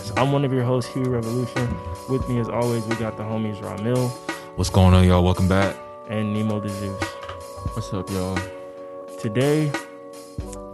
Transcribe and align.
Podcast. 0.00 0.20
I'm 0.20 0.32
one 0.32 0.44
of 0.44 0.52
your 0.52 0.64
hosts, 0.64 0.92
Hugh 0.92 1.04
Revolution. 1.04 1.76
With 2.08 2.28
me, 2.28 2.38
as 2.38 2.48
always, 2.48 2.84
we 2.86 2.96
got 2.96 3.16
the 3.16 3.22
homies 3.22 3.60
Ramil 3.60 4.10
What's 4.56 4.70
going 4.70 4.94
on, 4.94 5.06
y'all? 5.06 5.24
Welcome 5.24 5.48
back. 5.48 5.76
and 6.08 6.34
Nemo 6.34 6.60
the 6.60 6.68
Zeus. 6.68 7.02
What's 7.74 7.92
up, 7.92 8.10
y'all? 8.10 8.38
Today, 9.18 9.70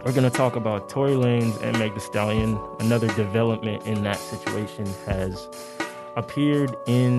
we're 0.03 0.13
going 0.13 0.23
to 0.23 0.29
talk 0.29 0.55
about 0.55 0.89
Tory 0.89 1.13
Lanez 1.13 1.61
and 1.61 1.77
Meg 1.77 1.93
The 1.93 1.99
Stallion. 1.99 2.59
Another 2.79 3.07
development 3.09 3.85
in 3.85 4.03
that 4.03 4.17
situation 4.17 4.85
has 5.05 5.47
appeared 6.15 6.75
in 6.87 7.17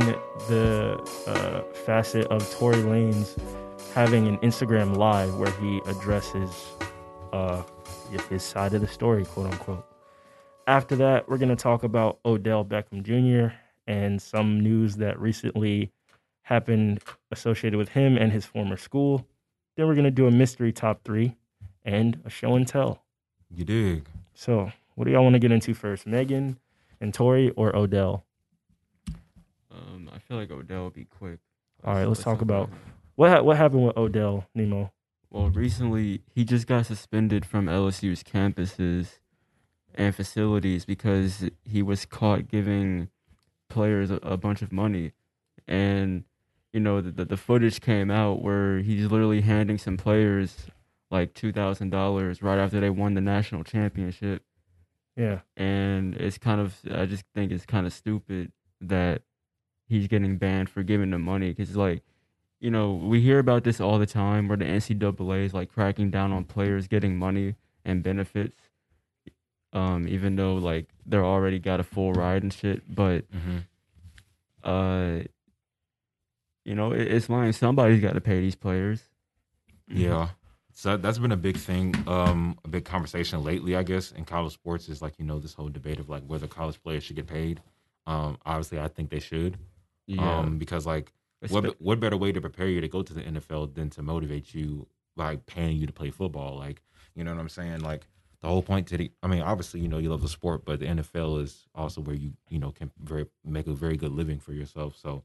the 0.48 0.98
uh, 1.26 1.62
facet 1.84 2.26
of 2.26 2.50
Tory 2.50 2.76
Lanez 2.76 3.38
having 3.94 4.26
an 4.26 4.38
Instagram 4.38 4.96
live 4.96 5.36
where 5.36 5.52
he 5.52 5.80
addresses 5.86 6.66
uh, 7.32 7.62
his 8.28 8.42
side 8.42 8.74
of 8.74 8.80
the 8.80 8.88
story, 8.88 9.24
quote 9.24 9.52
unquote. 9.52 9.84
After 10.68 10.96
that, 10.96 11.30
we're 11.30 11.38
going 11.38 11.48
to 11.48 11.56
talk 11.56 11.82
about 11.82 12.18
Odell 12.26 12.62
Beckham 12.62 13.02
Jr. 13.02 13.54
and 13.86 14.20
some 14.20 14.60
news 14.60 14.96
that 14.96 15.18
recently 15.18 15.90
happened 16.42 17.00
associated 17.32 17.78
with 17.78 17.88
him 17.88 18.18
and 18.18 18.30
his 18.32 18.44
former 18.44 18.76
school. 18.76 19.26
Then 19.76 19.86
we're 19.86 19.94
going 19.94 20.04
to 20.04 20.10
do 20.10 20.26
a 20.26 20.30
mystery 20.30 20.70
top 20.70 21.04
three 21.04 21.36
and 21.86 22.20
a 22.26 22.28
show 22.28 22.54
and 22.54 22.68
tell. 22.68 23.02
You 23.50 23.64
dig? 23.64 24.08
So, 24.34 24.70
what 24.94 25.06
do 25.06 25.10
y'all 25.10 25.22
want 25.22 25.36
to 25.36 25.38
get 25.38 25.52
into 25.52 25.72
first, 25.72 26.06
Megan 26.06 26.58
and 27.00 27.14
Tory 27.14 27.48
or 27.56 27.74
Odell? 27.74 28.26
Um, 29.70 30.10
I 30.14 30.18
feel 30.18 30.36
like 30.36 30.50
Odell 30.50 30.82
will 30.82 30.90
be 30.90 31.06
quick. 31.06 31.38
All 31.82 31.94
right, 31.94 32.04
let's 32.06 32.22
talk 32.22 32.42
about- 32.42 32.68
What 33.14 33.30
ha- 33.30 33.40
what 33.42 33.56
happened 33.56 33.86
with 33.86 33.96
Odell 33.96 34.46
Nemo? 34.54 34.92
Well, 35.30 35.48
recently 35.48 36.20
he 36.34 36.44
just 36.44 36.66
got 36.66 36.84
suspended 36.84 37.46
from 37.46 37.68
LSU's 37.68 38.22
campuses 38.22 39.18
and 39.94 40.14
facilities 40.14 40.84
because 40.84 41.48
he 41.64 41.82
was 41.82 42.04
caught 42.04 42.48
giving 42.48 43.08
players 43.68 44.10
a, 44.10 44.16
a 44.16 44.36
bunch 44.36 44.62
of 44.62 44.72
money, 44.72 45.12
and 45.66 46.24
you 46.72 46.80
know 46.80 47.00
the, 47.00 47.10
the 47.10 47.24
the 47.24 47.36
footage 47.36 47.80
came 47.80 48.10
out 48.10 48.42
where 48.42 48.78
he's 48.78 49.10
literally 49.10 49.40
handing 49.40 49.78
some 49.78 49.96
players 49.96 50.66
like 51.10 51.34
two 51.34 51.52
thousand 51.52 51.90
dollars 51.90 52.42
right 52.42 52.58
after 52.58 52.80
they 52.80 52.90
won 52.90 53.14
the 53.14 53.20
national 53.20 53.64
championship. 53.64 54.42
Yeah, 55.16 55.40
and 55.56 56.14
it's 56.16 56.38
kind 56.38 56.60
of 56.60 56.76
I 56.92 57.06
just 57.06 57.24
think 57.34 57.50
it's 57.50 57.66
kind 57.66 57.86
of 57.86 57.92
stupid 57.92 58.52
that 58.80 59.22
he's 59.88 60.06
getting 60.06 60.36
banned 60.36 60.68
for 60.70 60.82
giving 60.82 61.10
them 61.10 61.22
money 61.22 61.48
because 61.52 61.76
like 61.76 62.02
you 62.60 62.70
know 62.70 62.92
we 62.92 63.20
hear 63.20 63.38
about 63.38 63.64
this 63.64 63.80
all 63.80 63.98
the 63.98 64.06
time 64.06 64.48
where 64.48 64.56
the 64.56 64.64
NCAA 64.64 65.46
is 65.46 65.54
like 65.54 65.72
cracking 65.72 66.10
down 66.10 66.32
on 66.32 66.44
players 66.44 66.86
getting 66.86 67.16
money 67.16 67.56
and 67.84 68.02
benefits, 68.02 68.67
um 69.72 70.08
even 70.08 70.36
though 70.36 70.54
like 70.54 70.86
they're 71.06 71.24
already 71.24 71.58
got 71.58 71.80
a 71.80 71.84
full 71.84 72.12
ride 72.12 72.42
and 72.42 72.52
shit, 72.52 72.82
but 72.94 73.24
Mm-hmm. 73.32 73.58
uh 74.68 75.22
you 76.64 76.74
know 76.74 76.92
it, 76.92 77.02
it's 77.08 77.26
fine 77.26 77.52
somebody's 77.52 78.00
got 78.00 78.12
to 78.14 78.20
pay 78.20 78.40
these 78.40 78.54
players. 78.54 79.02
Yeah. 79.88 80.28
So 80.72 80.96
that's 80.96 81.18
been 81.18 81.32
a 81.32 81.36
big 81.36 81.56
thing, 81.56 81.92
um, 82.06 82.56
a 82.64 82.68
big 82.68 82.84
conversation 82.84 83.42
lately, 83.42 83.74
I 83.74 83.82
guess, 83.82 84.12
in 84.12 84.24
college 84.24 84.52
sports 84.52 84.88
is 84.88 85.02
like, 85.02 85.14
you 85.18 85.24
know, 85.24 85.40
this 85.40 85.52
whole 85.54 85.68
debate 85.68 85.98
of 85.98 86.08
like 86.08 86.22
whether 86.26 86.46
college 86.46 86.80
players 86.82 87.02
should 87.02 87.16
get 87.16 87.26
paid. 87.26 87.60
Um, 88.06 88.38
obviously 88.46 88.78
I 88.78 88.86
think 88.88 89.10
they 89.10 89.18
should. 89.18 89.58
Yeah, 90.06 90.38
Um, 90.38 90.58
because 90.58 90.86
like 90.86 91.12
what 91.52 91.80
what 91.80 91.98
better 92.00 92.16
way 92.16 92.30
to 92.32 92.40
prepare 92.40 92.68
you 92.68 92.80
to 92.80 92.88
go 92.88 93.02
to 93.02 93.12
the 93.12 93.22
NFL 93.22 93.74
than 93.74 93.90
to 93.90 94.02
motivate 94.02 94.54
you 94.54 94.86
like 95.16 95.46
paying 95.46 95.78
you 95.78 95.86
to 95.86 95.92
play 95.92 96.10
football? 96.10 96.56
Like, 96.56 96.80
you 97.14 97.24
know 97.24 97.32
what 97.34 97.40
I'm 97.40 97.48
saying? 97.48 97.80
Like 97.80 98.06
the 98.42 98.48
whole 98.48 98.62
point 98.62 98.86
to 98.88 98.96
the 98.96 99.10
I 99.22 99.26
mean, 99.26 99.42
obviously, 99.42 99.80
you 99.80 99.88
know, 99.88 99.98
you 99.98 100.10
love 100.10 100.22
the 100.22 100.28
sport, 100.28 100.64
but 100.64 100.80
the 100.80 100.86
NFL 100.86 101.42
is 101.42 101.66
also 101.74 102.00
where 102.00 102.16
you, 102.16 102.32
you 102.48 102.58
know, 102.58 102.70
can 102.70 102.90
very 103.02 103.26
make 103.44 103.66
a 103.66 103.72
very 103.72 103.96
good 103.96 104.12
living 104.12 104.38
for 104.38 104.52
yourself. 104.52 104.96
So 104.96 105.24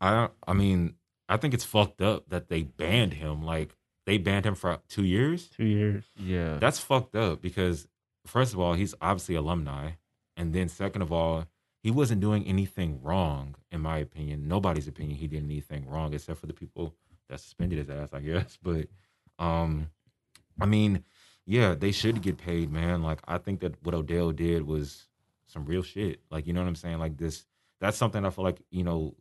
I 0.00 0.28
I 0.46 0.52
mean, 0.52 0.94
I 1.28 1.36
think 1.36 1.54
it's 1.54 1.64
fucked 1.64 2.00
up 2.00 2.28
that 2.30 2.48
they 2.48 2.62
banned 2.62 3.14
him. 3.14 3.42
Like 3.42 3.76
they 4.06 4.18
banned 4.18 4.46
him 4.46 4.54
for 4.54 4.80
two 4.88 5.04
years. 5.04 5.48
two 5.48 5.66
years. 5.66 6.04
yeah, 6.16 6.58
That's 6.58 6.78
fucked 6.80 7.14
up 7.14 7.42
because 7.42 7.86
first 8.26 8.54
of 8.54 8.60
all, 8.60 8.74
he's 8.74 8.94
obviously 9.00 9.34
alumni, 9.34 9.92
and 10.36 10.52
then 10.52 10.68
second 10.68 11.02
of 11.02 11.12
all, 11.12 11.46
he 11.82 11.90
wasn't 11.90 12.20
doing 12.20 12.44
anything 12.46 13.00
wrong, 13.02 13.54
in 13.70 13.80
my 13.80 13.98
opinion. 13.98 14.48
Nobody's 14.48 14.88
opinion, 14.88 15.16
he 15.18 15.26
did 15.26 15.44
anything 15.44 15.86
wrong 15.88 16.12
except 16.12 16.40
for 16.40 16.46
the 16.46 16.52
people 16.52 16.94
that 17.28 17.40
suspended 17.40 17.78
his 17.78 17.90
ass, 17.90 18.10
I 18.12 18.20
guess. 18.20 18.58
But, 18.62 18.88
um, 19.38 19.90
I 20.60 20.66
mean, 20.66 21.04
yeah, 21.48 21.74
they 21.74 21.92
should 21.92 22.20
get 22.20 22.36
paid, 22.36 22.70
man. 22.70 23.02
Like 23.02 23.20
I 23.26 23.38
think 23.38 23.60
that 23.60 23.82
what 23.82 23.94
Odell 23.94 24.32
did 24.32 24.66
was 24.66 25.08
some 25.46 25.64
real 25.64 25.82
shit. 25.82 26.20
Like 26.30 26.46
you 26.46 26.52
know 26.52 26.60
what 26.60 26.68
I'm 26.68 26.74
saying? 26.74 26.98
Like 26.98 27.16
this, 27.16 27.46
that's 27.80 27.96
something 27.96 28.22
I 28.26 28.28
feel 28.28 28.44
like 28.44 28.60
you 28.70 28.84
know 28.84 29.14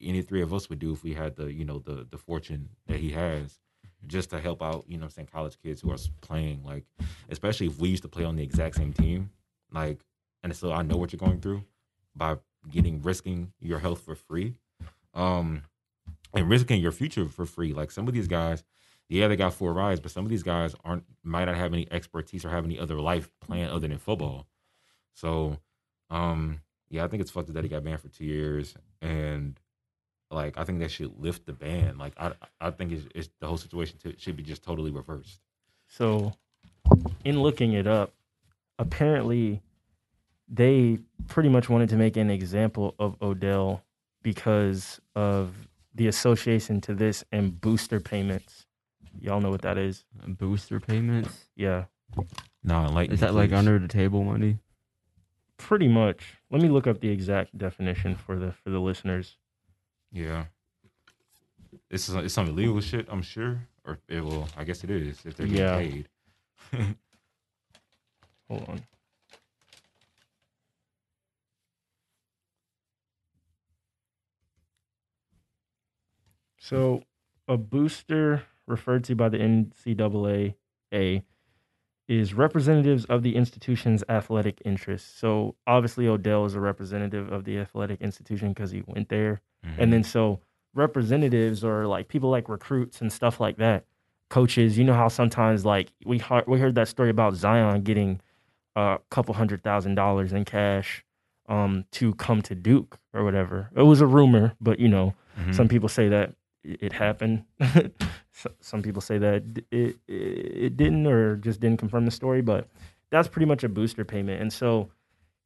any 0.00 0.22
three 0.22 0.42
of 0.42 0.54
us 0.54 0.70
would 0.70 0.78
do 0.78 0.92
if 0.92 1.02
we 1.02 1.12
had 1.12 1.34
the 1.34 1.52
you 1.52 1.64
know 1.64 1.80
the 1.80 2.06
the 2.08 2.18
fortune 2.18 2.68
that 2.86 3.00
he 3.00 3.10
has 3.10 3.58
just 4.06 4.30
to 4.30 4.40
help 4.40 4.62
out, 4.62 4.84
you 4.86 4.96
know 4.96 5.00
what 5.00 5.06
I'm 5.06 5.10
saying, 5.10 5.28
college 5.32 5.56
kids 5.60 5.80
who 5.80 5.90
are 5.90 5.96
playing, 6.20 6.62
like, 6.64 6.84
especially 7.28 7.66
if 7.66 7.80
we 7.80 7.88
used 7.88 8.04
to 8.04 8.08
play 8.08 8.22
on 8.22 8.36
the 8.36 8.42
exact 8.44 8.76
same 8.76 8.92
team, 8.92 9.30
like, 9.72 9.98
and 10.44 10.54
so 10.54 10.70
I 10.70 10.82
know 10.82 10.96
what 10.96 11.12
you're 11.12 11.18
going 11.18 11.40
through 11.40 11.64
by 12.14 12.36
getting 12.70 13.02
risking 13.02 13.52
your 13.58 13.80
health 13.80 14.02
for 14.02 14.14
free, 14.14 14.54
um, 15.14 15.62
and 16.32 16.48
risking 16.48 16.80
your 16.80 16.92
future 16.92 17.26
for 17.26 17.46
free. 17.46 17.72
Like 17.72 17.90
some 17.90 18.06
of 18.06 18.14
these 18.14 18.28
guys, 18.28 18.62
yeah, 19.08 19.28
they 19.28 19.36
got 19.36 19.54
four 19.54 19.72
rides, 19.72 20.00
but 20.00 20.10
some 20.10 20.24
of 20.24 20.30
these 20.30 20.42
guys 20.42 20.74
aren't 20.84 21.04
might 21.22 21.44
not 21.44 21.56
have 21.56 21.72
any 21.72 21.86
expertise 21.90 22.44
or 22.44 22.50
have 22.50 22.64
any 22.64 22.78
other 22.78 23.00
life 23.00 23.30
plan 23.40 23.70
other 23.70 23.86
than 23.86 23.98
football. 23.98 24.46
So, 25.14 25.58
um, 26.10 26.60
yeah, 26.88 27.04
I 27.04 27.08
think 27.08 27.20
it's 27.20 27.30
fucked 27.30 27.52
that 27.52 27.64
he 27.64 27.70
got 27.70 27.84
banned 27.84 28.00
for 28.00 28.08
two 28.08 28.24
years, 28.24 28.74
and 29.00 29.58
like 30.30 30.58
I 30.58 30.64
think 30.64 30.80
they 30.80 30.88
should 30.88 31.18
lift 31.18 31.46
the 31.46 31.52
ban. 31.52 31.98
Like 31.98 32.14
I, 32.18 32.32
I 32.60 32.70
think 32.70 32.92
it's, 32.92 33.06
it's 33.14 33.28
the 33.40 33.46
whole 33.46 33.56
situation 33.56 33.98
t- 34.02 34.16
should 34.18 34.36
be 34.36 34.42
just 34.42 34.62
totally 34.62 34.90
reversed. 34.90 35.40
So, 35.88 36.34
in 37.24 37.40
looking 37.42 37.72
it 37.72 37.86
up, 37.86 38.12
apparently 38.78 39.62
they 40.48 40.98
pretty 41.28 41.48
much 41.48 41.68
wanted 41.68 41.88
to 41.90 41.96
make 41.96 42.16
an 42.16 42.30
example 42.30 42.94
of 42.98 43.16
Odell 43.22 43.82
because 44.22 45.00
of 45.14 45.68
the 45.94 46.08
association 46.08 46.80
to 46.82 46.94
this 46.94 47.24
and 47.32 47.60
booster 47.60 48.00
payments. 48.00 48.65
Y'all 49.20 49.40
know 49.40 49.50
what 49.50 49.62
that 49.62 49.78
is? 49.78 50.04
booster 50.26 50.80
payments. 50.80 51.46
Yeah, 51.56 51.84
No, 52.62 52.86
like 52.86 53.10
Is 53.10 53.20
that 53.20 53.34
like 53.34 53.52
under 53.52 53.78
the 53.78 53.88
table 53.88 54.22
money? 54.24 54.58
pretty 55.58 55.88
much. 55.88 56.34
Let 56.50 56.60
me 56.62 56.68
look 56.68 56.86
up 56.86 57.00
the 57.00 57.08
exact 57.08 57.56
definition 57.56 58.14
for 58.14 58.38
the 58.38 58.52
for 58.52 58.70
the 58.70 58.78
listeners. 58.80 59.36
Yeah, 60.12 60.46
this 61.90 62.08
is 62.08 62.14
it's 62.14 62.34
some 62.34 62.48
illegal 62.48 62.80
shit. 62.80 63.06
I'm 63.10 63.22
sure, 63.22 63.66
or 63.84 63.98
it 64.08 64.22
will. 64.22 64.48
I 64.56 64.64
guess 64.64 64.84
it 64.84 64.90
is 64.90 65.24
if 65.24 65.36
they're 65.36 65.46
getting 65.46 65.62
Yeah. 65.62 65.76
paid. 65.76 66.08
Hold 68.48 68.68
on. 68.68 68.80
So, 76.58 77.02
a 77.46 77.56
booster 77.56 78.44
referred 78.66 79.04
to 79.04 79.14
by 79.14 79.28
the 79.28 79.38
NCAA 79.38 80.54
is 82.08 82.34
representatives 82.34 83.04
of 83.06 83.22
the 83.22 83.34
institution's 83.34 84.04
athletic 84.08 84.62
interests. 84.64 85.18
So 85.18 85.56
obviously 85.66 86.06
Odell 86.06 86.44
is 86.44 86.54
a 86.54 86.60
representative 86.60 87.32
of 87.32 87.44
the 87.44 87.58
athletic 87.58 88.00
institution 88.00 88.50
because 88.50 88.70
he 88.70 88.82
went 88.86 89.08
there, 89.08 89.40
Mhm. 89.64 89.74
and 89.78 89.92
then 89.92 90.04
so 90.04 90.40
representatives 90.74 91.64
or 91.64 91.86
like 91.86 92.06
people 92.08 92.30
like 92.30 92.48
recruits 92.48 93.00
and 93.00 93.12
stuff 93.12 93.40
like 93.40 93.56
that, 93.56 93.86
coaches. 94.30 94.78
You 94.78 94.84
know 94.84 94.94
how 94.94 95.08
sometimes 95.08 95.64
like 95.64 95.92
we 96.04 96.18
heard, 96.18 96.46
we 96.46 96.60
heard 96.60 96.76
that 96.76 96.86
story 96.88 97.10
about 97.10 97.34
Zion 97.34 97.82
getting 97.82 98.20
a 98.76 98.98
couple 99.10 99.34
hundred 99.34 99.62
thousand 99.64 99.96
dollars 99.96 100.32
in 100.32 100.44
cash 100.44 101.02
um, 101.48 101.84
to 101.92 102.12
come 102.14 102.40
to 102.42 102.54
Duke 102.54 102.98
or 103.14 103.24
whatever. 103.24 103.70
It 103.74 103.82
was 103.82 104.00
a 104.00 104.06
rumor, 104.06 104.52
but 104.60 104.78
you 104.78 104.88
know 104.88 105.14
Mhm. 105.40 105.54
some 105.54 105.66
people 105.68 105.88
say 105.88 106.08
that 106.08 106.34
it 106.80 106.92
happened. 106.92 107.44
Some 108.60 108.82
people 108.82 109.00
say 109.00 109.18
that 109.18 109.42
it, 109.70 109.96
it 109.96 109.96
it 110.08 110.76
didn't 110.76 111.06
or 111.06 111.36
just 111.36 111.60
didn't 111.60 111.78
confirm 111.78 112.04
the 112.04 112.10
story, 112.10 112.42
but 112.42 112.68
that's 113.10 113.28
pretty 113.28 113.46
much 113.46 113.64
a 113.64 113.68
booster 113.68 114.04
payment. 114.04 114.40
And 114.42 114.52
so 114.52 114.90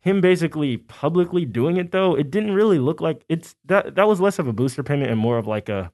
him 0.00 0.20
basically 0.20 0.78
publicly 0.78 1.44
doing 1.44 1.76
it 1.76 1.92
though, 1.92 2.14
it 2.16 2.30
didn't 2.30 2.52
really 2.54 2.78
look 2.78 3.00
like 3.00 3.22
it's 3.28 3.54
that 3.66 3.94
that 3.96 4.08
was 4.08 4.20
less 4.20 4.38
of 4.38 4.48
a 4.48 4.52
booster 4.52 4.82
payment 4.82 5.10
and 5.10 5.20
more 5.20 5.38
of 5.38 5.46
like 5.46 5.68
a 5.68 5.92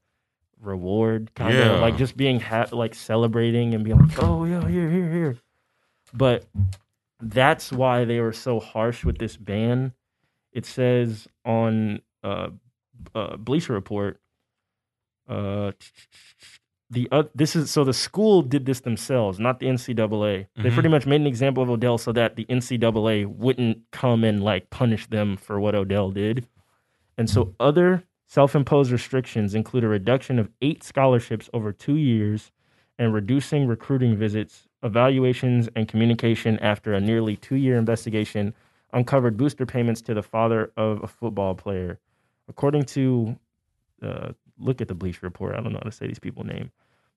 reward 0.60 1.34
kind 1.34 1.54
Yeah. 1.54 1.74
of 1.74 1.80
like 1.80 1.96
just 1.96 2.16
being 2.16 2.40
ha- 2.40 2.68
like 2.72 2.94
celebrating 2.94 3.74
and 3.74 3.84
being 3.84 3.98
like, 3.98 4.22
"Oh, 4.22 4.44
yeah, 4.44 4.66
here, 4.68 4.88
here, 4.88 5.10
here." 5.10 5.36
But 6.14 6.46
that's 7.20 7.72
why 7.72 8.04
they 8.04 8.20
were 8.20 8.32
so 8.32 8.60
harsh 8.60 9.04
with 9.04 9.18
this 9.18 9.36
ban. 9.36 9.92
It 10.52 10.64
says 10.64 11.28
on 11.44 12.00
uh, 12.24 12.48
uh, 13.14 13.36
Bleacher 13.36 13.74
Report, 13.74 14.18
uh, 15.28 15.72
the 16.90 17.08
uh, 17.10 17.24
this 17.34 17.56
is 17.56 17.70
so 17.70 17.82
the 17.84 17.92
school 17.92 18.42
did 18.42 18.64
this 18.66 18.80
themselves, 18.80 19.40
not 19.40 19.58
the 19.58 19.66
NCAA. 19.66 20.46
They 20.56 20.70
Mhm. 20.70 20.74
pretty 20.74 20.88
much 20.88 21.04
made 21.06 21.20
an 21.20 21.26
example 21.26 21.62
of 21.62 21.68
Odell 21.70 21.98
so 21.98 22.12
that 22.12 22.36
the 22.36 22.44
NCAA 22.48 23.24
wouldn't 23.26 23.78
come 23.90 24.22
and 24.22 24.42
like 24.42 24.70
punish 24.70 25.06
them 25.06 25.36
for 25.36 25.58
what 25.58 25.74
Odell 25.74 26.10
did. 26.10 26.46
And 27.18 27.28
so 27.28 27.54
other 27.58 28.04
self-imposed 28.26 28.92
restrictions 28.92 29.54
include 29.54 29.84
a 29.84 29.88
reduction 29.88 30.38
of 30.38 30.50
eight 30.62 30.82
scholarships 30.84 31.48
over 31.52 31.72
two 31.72 31.96
years 31.96 32.52
and 32.98 33.12
reducing 33.12 33.66
recruiting 33.66 34.16
visits, 34.16 34.68
evaluations, 34.82 35.68
and 35.74 35.88
communication 35.88 36.58
after 36.60 36.92
a 36.94 37.00
nearly 37.00 37.36
two-year 37.36 37.76
investigation 37.76 38.54
uncovered 38.92 39.36
booster 39.36 39.66
payments 39.66 40.00
to 40.02 40.14
the 40.14 40.22
father 40.22 40.70
of 40.76 41.02
a 41.02 41.06
football 41.06 41.54
player. 41.54 41.98
According 42.48 42.84
to 42.84 43.36
uh, 44.02 44.32
look 44.58 44.80
at 44.80 44.88
the 44.88 44.94
Bleach 44.94 45.22
report. 45.22 45.54
I 45.54 45.60
don't 45.60 45.72
know 45.72 45.80
how 45.82 45.90
to 45.90 45.96
say 45.96 46.06
these 46.06 46.18
people's 46.18 46.46
name. 46.46 46.70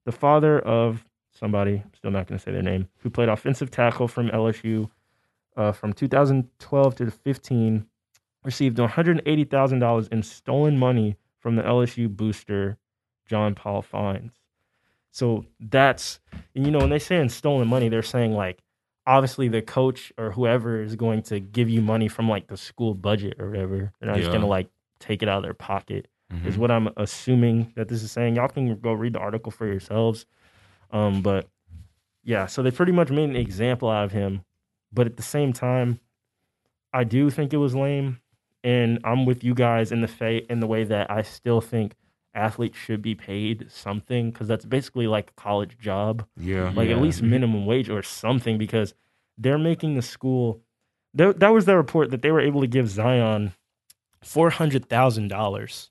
The 0.04 0.12
father 0.12 0.58
of 0.58 1.04
somebody, 1.32 1.82
still 1.94 2.10
not 2.10 2.26
going 2.26 2.38
to 2.38 2.42
say 2.44 2.52
their 2.52 2.62
name, 2.62 2.88
who 2.98 3.10
played 3.10 3.28
offensive 3.28 3.70
tackle 3.70 4.08
from 4.08 4.28
LSU 4.30 4.90
uh, 5.56 5.72
from 5.72 5.92
2012 5.92 6.94
to 6.96 7.10
15, 7.10 7.86
received 8.44 8.78
$180,000 8.78 10.08
in 10.12 10.22
stolen 10.22 10.78
money 10.78 11.16
from 11.38 11.56
the 11.56 11.62
LSU 11.62 12.08
booster, 12.08 12.78
John 13.26 13.54
Paul 13.54 13.82
Funes. 13.82 14.32
So 15.10 15.44
that's, 15.58 16.20
and 16.54 16.64
you 16.64 16.70
know, 16.70 16.78
when 16.78 16.90
they 16.90 16.98
say 16.98 17.18
in 17.18 17.28
stolen 17.28 17.68
money, 17.68 17.88
they're 17.88 18.02
saying 18.02 18.32
like, 18.32 18.62
obviously 19.06 19.48
the 19.48 19.62
coach 19.62 20.12
or 20.16 20.30
whoever 20.30 20.80
is 20.82 20.94
going 20.94 21.22
to 21.22 21.40
give 21.40 21.68
you 21.68 21.80
money 21.80 22.06
from 22.06 22.28
like 22.28 22.46
the 22.46 22.56
school 22.56 22.94
budget 22.94 23.40
or 23.40 23.50
whatever. 23.50 23.92
They're 23.98 24.10
not 24.10 24.18
just 24.18 24.28
going 24.28 24.42
to 24.42 24.46
like 24.46 24.68
take 25.00 25.22
it 25.22 25.28
out 25.28 25.38
of 25.38 25.42
their 25.42 25.54
pocket 25.54 26.06
is 26.44 26.54
Mhm. 26.54 26.58
what 26.58 26.70
I'm 26.70 26.88
assuming 26.96 27.72
that 27.76 27.88
this 27.88 28.02
is 28.02 28.12
saying. 28.12 28.36
Y'all 28.36 28.48
can 28.48 28.76
go 28.80 28.92
read 28.92 29.14
the 29.14 29.18
article 29.18 29.50
for 29.50 29.66
yourselves. 29.66 30.26
Um, 30.92 31.22
but 31.22 31.48
yeah, 32.22 32.46
so 32.46 32.62
they 32.62 32.70
pretty 32.70 32.92
much 32.92 33.10
made 33.10 33.28
an 33.30 33.36
example 33.36 33.88
out 33.90 34.04
of 34.04 34.12
him. 34.12 34.42
But 34.92 35.06
at 35.06 35.16
the 35.16 35.22
same 35.22 35.52
time, 35.52 36.00
I 36.92 37.04
do 37.04 37.30
think 37.30 37.52
it 37.52 37.56
was 37.58 37.74
lame, 37.74 38.20
and 38.64 38.98
I'm 39.04 39.24
with 39.26 39.42
you 39.44 39.54
guys 39.54 39.92
in 39.92 40.00
the 40.00 40.08
fa- 40.08 40.50
in 40.50 40.60
the 40.60 40.66
way 40.66 40.84
that 40.84 41.10
I 41.10 41.22
still 41.22 41.60
think 41.60 41.94
athletes 42.34 42.76
should 42.78 43.02
be 43.02 43.14
paid 43.16 43.70
something 43.70 44.30
because 44.30 44.46
that's 44.46 44.64
basically 44.64 45.06
like 45.08 45.30
a 45.30 45.40
college 45.40 45.76
job 45.78 46.24
yeah, 46.36 46.70
like 46.76 46.88
yeah. 46.88 46.94
at 46.94 47.02
least 47.02 47.22
minimum 47.22 47.66
wage 47.66 47.88
or 47.90 48.02
something 48.04 48.56
because 48.56 48.94
they're 49.36 49.58
making 49.58 49.96
the 49.96 50.02
school 50.02 50.60
that 51.12 51.48
was 51.48 51.64
their 51.64 51.76
report 51.76 52.10
that 52.10 52.22
they 52.22 52.30
were 52.30 52.40
able 52.40 52.60
to 52.60 52.68
give 52.68 52.88
zion 52.88 53.52
$400000 54.24 55.90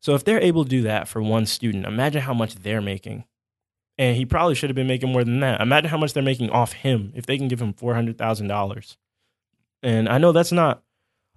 so 0.00 0.14
if 0.14 0.24
they're 0.24 0.40
able 0.40 0.64
to 0.64 0.70
do 0.70 0.82
that 0.82 1.08
for 1.08 1.22
one 1.22 1.46
student 1.46 1.86
imagine 1.86 2.22
how 2.22 2.34
much 2.34 2.54
they're 2.56 2.80
making 2.80 3.24
and 3.98 4.16
he 4.16 4.24
probably 4.24 4.54
should 4.54 4.70
have 4.70 4.76
been 4.76 4.86
making 4.86 5.12
more 5.12 5.24
than 5.24 5.40
that 5.40 5.60
imagine 5.60 5.90
how 5.90 5.98
much 5.98 6.12
they're 6.12 6.22
making 6.22 6.50
off 6.50 6.72
him 6.72 7.12
if 7.14 7.26
they 7.26 7.36
can 7.38 7.48
give 7.48 7.60
him 7.60 7.72
$400000 7.72 8.96
and 9.82 10.08
i 10.08 10.18
know 10.18 10.32
that's 10.32 10.52
not 10.52 10.82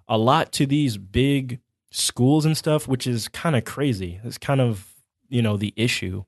a 0.08 0.18
lot 0.18 0.52
to 0.52 0.66
these 0.66 0.96
big 0.96 1.60
schools 1.90 2.44
and 2.44 2.56
stuff 2.56 2.88
which 2.88 3.06
is 3.06 3.28
kind 3.28 3.56
of 3.56 3.64
crazy 3.64 4.20
it's 4.24 4.38
kind 4.38 4.60
of 4.60 4.94
you 5.28 5.42
know 5.42 5.56
the 5.56 5.72
issue 5.76 6.24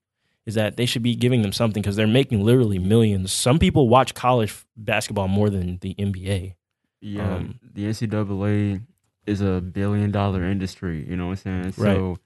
is 0.46 0.54
that 0.54 0.76
they 0.76 0.86
should 0.86 1.02
be 1.02 1.14
giving 1.14 1.42
them 1.42 1.52
something 1.52 1.82
because 1.82 1.96
they're 1.96 2.06
making 2.06 2.44
literally 2.44 2.78
millions. 2.78 3.32
Some 3.32 3.58
people 3.58 3.88
watch 3.88 4.14
college 4.14 4.54
basketball 4.76 5.26
more 5.26 5.50
than 5.50 5.78
the 5.78 5.94
NBA. 5.94 6.54
Yeah, 7.00 7.34
Um, 7.34 7.58
the 7.74 7.86
NCAA 7.86 8.82
is 9.26 9.40
a 9.40 9.60
billion 9.60 10.12
dollar 10.12 10.44
industry. 10.44 11.04
You 11.08 11.16
know 11.16 11.26
what 11.26 11.44
I'm 11.46 11.72
saying? 11.72 11.74
Right. 11.76 11.96
So 11.96 12.18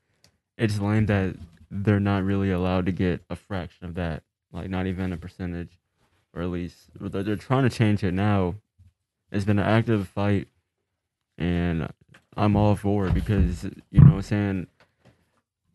it's 0.60 0.78
lame 0.78 1.06
that 1.06 1.36
they're 1.70 1.98
not 1.98 2.22
really 2.22 2.50
allowed 2.50 2.84
to 2.86 2.92
get 2.92 3.22
a 3.30 3.34
fraction 3.34 3.86
of 3.86 3.94
that, 3.94 4.22
like 4.52 4.68
not 4.68 4.86
even 4.86 5.12
a 5.12 5.16
percentage, 5.16 5.78
or 6.34 6.42
at 6.42 6.48
least 6.50 6.90
they're, 7.00 7.22
they're 7.22 7.36
trying 7.36 7.62
to 7.62 7.74
change 7.74 8.04
it 8.04 8.12
now. 8.12 8.56
It's 9.32 9.46
been 9.46 9.58
an 9.58 9.64
active 9.64 10.06
fight, 10.06 10.48
and 11.38 11.88
I'm 12.36 12.56
all 12.56 12.76
for 12.76 13.06
it 13.06 13.14
because 13.14 13.64
you 13.90 14.00
know 14.00 14.10
what 14.10 14.16
I'm 14.16 14.22
saying. 14.22 14.66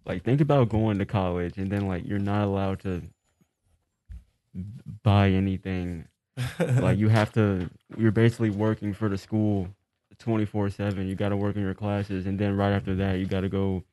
Like 0.06 0.24
think 0.24 0.40
about 0.40 0.70
going 0.70 1.00
to 1.00 1.06
college 1.06 1.58
and 1.58 1.72
then 1.72 1.88
like 1.88 2.06
you're 2.06 2.20
not 2.20 2.46
allowed 2.46 2.80
to 2.81 3.02
buy 5.02 5.30
anything 5.31 6.08
like 6.60 7.00
you 7.00 7.08
have 7.10 7.34
to 7.34 7.72
you're 7.98 8.12
basically 8.12 8.52
working 8.52 8.94
for 8.94 9.10
the 9.10 9.18
school 9.18 9.68
24/7 10.20 11.08
you 11.08 11.16
got 11.16 11.30
to 11.30 11.38
work 11.38 11.56
in 11.56 11.64
your 11.64 11.74
classes 11.74 12.28
and 12.28 12.38
then 12.38 12.56
right 12.56 12.72
after 12.72 12.94
that 12.96 13.18
you 13.18 13.26
got 13.26 13.42
to 13.42 13.50
go 13.50 13.84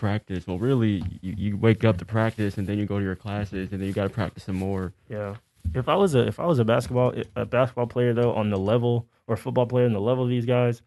practice 0.00 0.46
well 0.48 0.58
really 0.58 0.94
you, 1.20 1.34
you 1.44 1.56
wake 1.56 1.84
up 1.84 1.96
to 1.98 2.04
practice 2.04 2.56
and 2.58 2.66
then 2.66 2.76
you 2.78 2.86
go 2.86 2.98
to 2.98 3.04
your 3.04 3.14
classes 3.26 3.70
and 3.72 3.80
then 3.80 3.86
you 3.88 3.92
got 3.92 4.04
to 4.10 4.14
practice 4.20 4.44
some 4.44 4.56
more 4.56 4.92
yeah. 5.08 5.34
If 5.74 5.88
I 5.88 5.94
was 6.02 6.14
a 6.14 6.22
if 6.26 6.40
I 6.40 6.46
was 6.46 6.58
a 6.58 6.64
basketball 6.64 7.12
a 7.36 7.44
basketball 7.44 7.86
player 7.86 8.12
though 8.14 8.32
on 8.32 8.48
the 8.50 8.56
level 8.72 9.06
or 9.26 9.36
football 9.36 9.66
player 9.66 9.84
on 9.86 9.92
the 9.92 10.00
level 10.10 10.24
of 10.24 10.30
these 10.30 10.46
guys. 10.46 10.80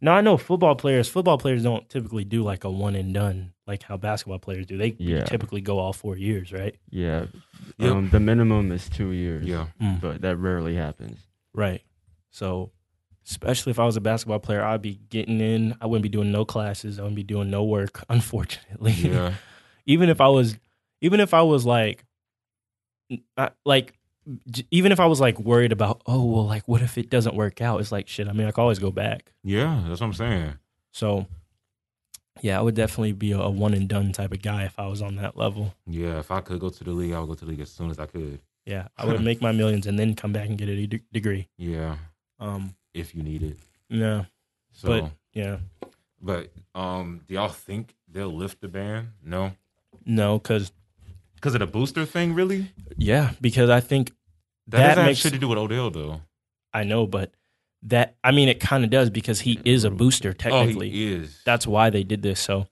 Now 0.00 0.14
I 0.14 0.20
know 0.20 0.36
football 0.36 0.74
players. 0.76 1.08
Football 1.08 1.38
players 1.38 1.62
don't 1.64 1.88
typically 1.88 2.24
do 2.24 2.42
like 2.44 2.62
a 2.64 2.70
one 2.70 2.94
and 2.94 3.12
done 3.12 3.52
like 3.66 3.82
how 3.82 3.96
basketball 3.96 4.38
players 4.38 4.66
do. 4.66 4.76
They 4.78 4.94
Yeah. 4.98 5.24
typically 5.24 5.60
go 5.60 5.78
all 5.78 5.92
four 5.92 6.16
years, 6.16 6.52
right? 6.52 6.74
yeah 6.90 7.26
Yep. 7.78 7.92
um, 7.92 8.10
the 8.10 8.20
minimum 8.20 8.70
is 8.72 8.88
2 8.88 9.10
years 9.10 9.44
yeah. 9.46 9.66
but 10.00 10.20
that 10.22 10.36
rarely 10.36 10.74
happens 10.76 11.18
Right. 11.54 11.82
So, 12.30 12.70
especially 13.28 13.70
if 13.70 13.78
I 13.78 13.84
was 13.86 13.96
a 13.96 14.00
basketball 14.00 14.38
player, 14.40 14.62
I'd 14.62 14.82
be 14.82 15.00
getting 15.10 15.40
in. 15.40 15.76
I 15.80 15.86
wouldn't 15.86 16.02
be 16.02 16.08
doing 16.08 16.32
no 16.32 16.44
classes. 16.44 16.98
I 16.98 17.02
wouldn't 17.02 17.16
be 17.16 17.22
doing 17.22 17.50
no 17.50 17.64
work. 17.64 18.04
Unfortunately, 18.08 18.92
Yeah. 18.92 19.34
even 19.86 20.08
if 20.08 20.20
I 20.20 20.28
was, 20.28 20.56
even 21.00 21.20
if 21.20 21.34
I 21.34 21.42
was 21.42 21.64
like, 21.66 22.04
like, 23.64 23.94
even 24.70 24.92
if 24.92 25.00
I 25.00 25.06
was 25.06 25.20
like 25.20 25.38
worried 25.40 25.72
about, 25.72 26.02
oh 26.06 26.24
well, 26.24 26.46
like, 26.46 26.66
what 26.68 26.80
if 26.82 26.96
it 26.96 27.10
doesn't 27.10 27.34
work 27.34 27.60
out? 27.60 27.80
It's 27.80 27.92
like 27.92 28.08
shit. 28.08 28.28
I 28.28 28.32
mean, 28.32 28.46
I 28.46 28.52
can 28.52 28.62
always 28.62 28.78
go 28.78 28.90
back. 28.90 29.32
Yeah, 29.42 29.82
that's 29.88 30.00
what 30.00 30.06
I'm 30.06 30.12
saying. 30.14 30.54
So, 30.92 31.26
yeah, 32.40 32.58
I 32.58 32.62
would 32.62 32.74
definitely 32.74 33.12
be 33.12 33.32
a, 33.32 33.38
a 33.40 33.50
one 33.50 33.74
and 33.74 33.88
done 33.88 34.12
type 34.12 34.32
of 34.32 34.40
guy 34.42 34.64
if 34.64 34.78
I 34.78 34.86
was 34.86 35.02
on 35.02 35.16
that 35.16 35.36
level. 35.36 35.74
Yeah, 35.86 36.18
if 36.18 36.30
I 36.30 36.40
could 36.40 36.60
go 36.60 36.70
to 36.70 36.84
the 36.84 36.92
league, 36.92 37.12
I 37.12 37.18
would 37.20 37.26
go 37.28 37.34
to 37.34 37.44
the 37.44 37.50
league 37.50 37.60
as 37.60 37.70
soon 37.70 37.90
as 37.90 37.98
I 37.98 38.06
could. 38.06 38.40
Yeah, 38.64 38.88
I 38.96 39.06
would 39.06 39.20
make 39.24 39.42
my 39.42 39.52
millions 39.52 39.86
and 39.86 39.98
then 39.98 40.14
come 40.14 40.32
back 40.32 40.48
and 40.48 40.56
get 40.56 40.68
a 40.68 40.86
de- 40.86 41.02
degree. 41.12 41.48
Yeah, 41.58 41.96
Um, 42.38 42.74
if 42.94 43.14
you 43.14 43.22
need 43.22 43.42
it. 43.42 43.58
no, 43.90 44.26
So, 44.72 45.10
but 45.34 45.60
but, 46.20 46.52
um, 46.74 47.22
do 47.26 47.34
y'all 47.34 47.48
think 47.48 47.94
they'll 48.08 48.32
lift 48.32 48.60
the 48.60 48.68
ban? 48.68 49.12
No, 49.24 49.52
no, 50.06 50.38
because 50.38 50.72
because 51.34 51.54
of 51.54 51.60
the 51.60 51.66
booster 51.66 52.04
thing, 52.04 52.34
really. 52.34 52.70
Yeah, 52.96 53.32
because 53.40 53.68
I 53.70 53.80
think 53.80 54.12
That, 54.68 54.78
That 54.78 54.88
doesn't 54.90 55.04
makes- 55.06 55.22
have 55.22 55.30
shit 55.32 55.32
to 55.34 55.40
do 55.40 55.48
with 55.48 55.58
Odell, 55.58 55.90
though. 55.90 56.20
I 56.72 56.84
know, 56.84 57.06
but 57.06 57.32
that 57.82 58.14
I 58.22 58.30
mean, 58.30 58.48
it 58.48 58.60
kind 58.60 58.84
of 58.84 58.90
does 58.90 59.10
because 59.10 59.40
he 59.40 59.58
is 59.64 59.82
a 59.84 59.90
booster 59.90 60.32
technically. 60.32 60.88
Oh, 60.88 60.92
he 60.92 61.12
is. 61.12 61.40
That's 61.44 61.66
why 61.66 61.90
they 61.90 62.04
did 62.04 62.22
this. 62.22 62.38
So 62.40 62.66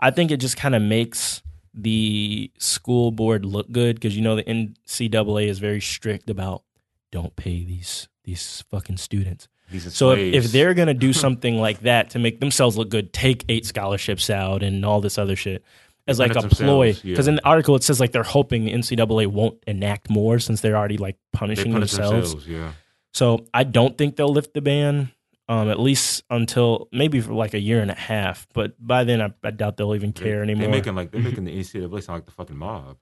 I 0.00 0.10
think 0.10 0.30
it 0.32 0.38
just 0.38 0.56
kind 0.56 0.74
of 0.74 0.82
makes 0.82 1.40
the 1.72 2.50
school 2.58 3.12
board 3.12 3.44
look 3.44 3.70
good 3.70 3.94
because 3.96 4.16
you 4.16 4.22
know 4.22 4.34
the 4.34 4.42
NCAA 4.42 5.46
is 5.48 5.58
very 5.60 5.80
strict 5.80 6.28
about 6.28 6.64
don't 7.12 7.36
pay 7.36 7.64
these 7.64 8.08
these 8.24 8.64
fucking 8.70 8.96
students. 8.96 9.46
So 9.78 10.12
if, 10.12 10.18
if 10.46 10.52
they're 10.52 10.74
gonna 10.74 10.94
do 10.94 11.12
something 11.24 11.58
like 11.58 11.80
that 11.80 12.10
to 12.10 12.18
make 12.18 12.40
themselves 12.40 12.76
look 12.76 12.88
good, 12.88 13.12
take 13.12 13.44
eight 13.48 13.66
scholarships 13.66 14.30
out 14.30 14.62
and 14.62 14.84
all 14.84 15.00
this 15.00 15.18
other 15.18 15.36
shit. 15.36 15.64
as 16.06 16.18
like 16.18 16.30
a 16.36 16.42
ploy. 16.42 16.92
themselves, 16.92 17.04
yeah. 17.04 17.12
Because 17.12 17.28
in 17.28 17.34
the 17.36 17.44
article 17.46 17.74
it 17.76 17.82
says 17.82 17.98
like 18.00 18.12
they're 18.12 18.22
hoping 18.22 18.64
the 18.64 18.72
NCAA 18.72 19.26
won't 19.26 19.62
enact 19.66 20.08
more 20.08 20.38
since 20.38 20.60
they're 20.60 20.76
already 20.76 20.98
like 20.98 21.16
punishing 21.32 21.72
punish 21.72 21.92
themselves. 21.92 22.30
themselves. 22.32 22.48
Yeah. 22.48 22.72
So 23.12 23.44
I 23.52 23.64
don't 23.64 23.96
think 23.98 24.16
they'll 24.16 24.28
lift 24.32 24.54
the 24.54 24.60
ban. 24.62 25.10
Um, 25.48 25.70
at 25.70 25.78
least 25.78 26.24
until 26.28 26.88
maybe 26.90 27.20
for 27.20 27.32
like 27.32 27.54
a 27.54 27.60
year 27.60 27.80
and 27.80 27.88
a 27.88 27.94
half, 27.94 28.48
but 28.52 28.74
by 28.84 29.04
then 29.04 29.22
I, 29.22 29.32
I 29.44 29.52
doubt 29.52 29.76
they'll 29.76 29.94
even 29.94 30.12
care 30.12 30.38
They- 30.38 30.42
anymore. 30.42 30.62
They're 30.62 30.70
making 30.70 30.94
like 30.96 31.12
they're 31.12 31.20
making 31.20 31.44
the 31.44 31.56
NCAA 31.56 32.02
sound 32.02 32.16
like 32.16 32.26
the 32.26 32.32
fucking 32.32 32.56
mob. 32.56 32.96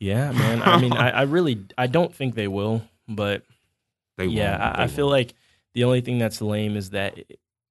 yeah, 0.00 0.32
man. 0.32 0.62
I 0.62 0.80
mean, 0.80 0.94
I, 0.94 1.10
I 1.10 1.22
really 1.36 1.62
I 1.76 1.88
don't 1.88 2.14
think 2.14 2.34
they 2.34 2.48
will, 2.48 2.80
but 3.08 3.42
They 4.16 4.24
yeah, 4.24 4.52
won't. 4.52 4.78
I, 4.78 4.82
I 4.84 4.86
feel 4.86 5.06
like 5.10 5.34
the 5.74 5.84
only 5.84 6.00
thing 6.00 6.18
that's 6.18 6.40
lame 6.40 6.76
is 6.76 6.90
that 6.90 7.18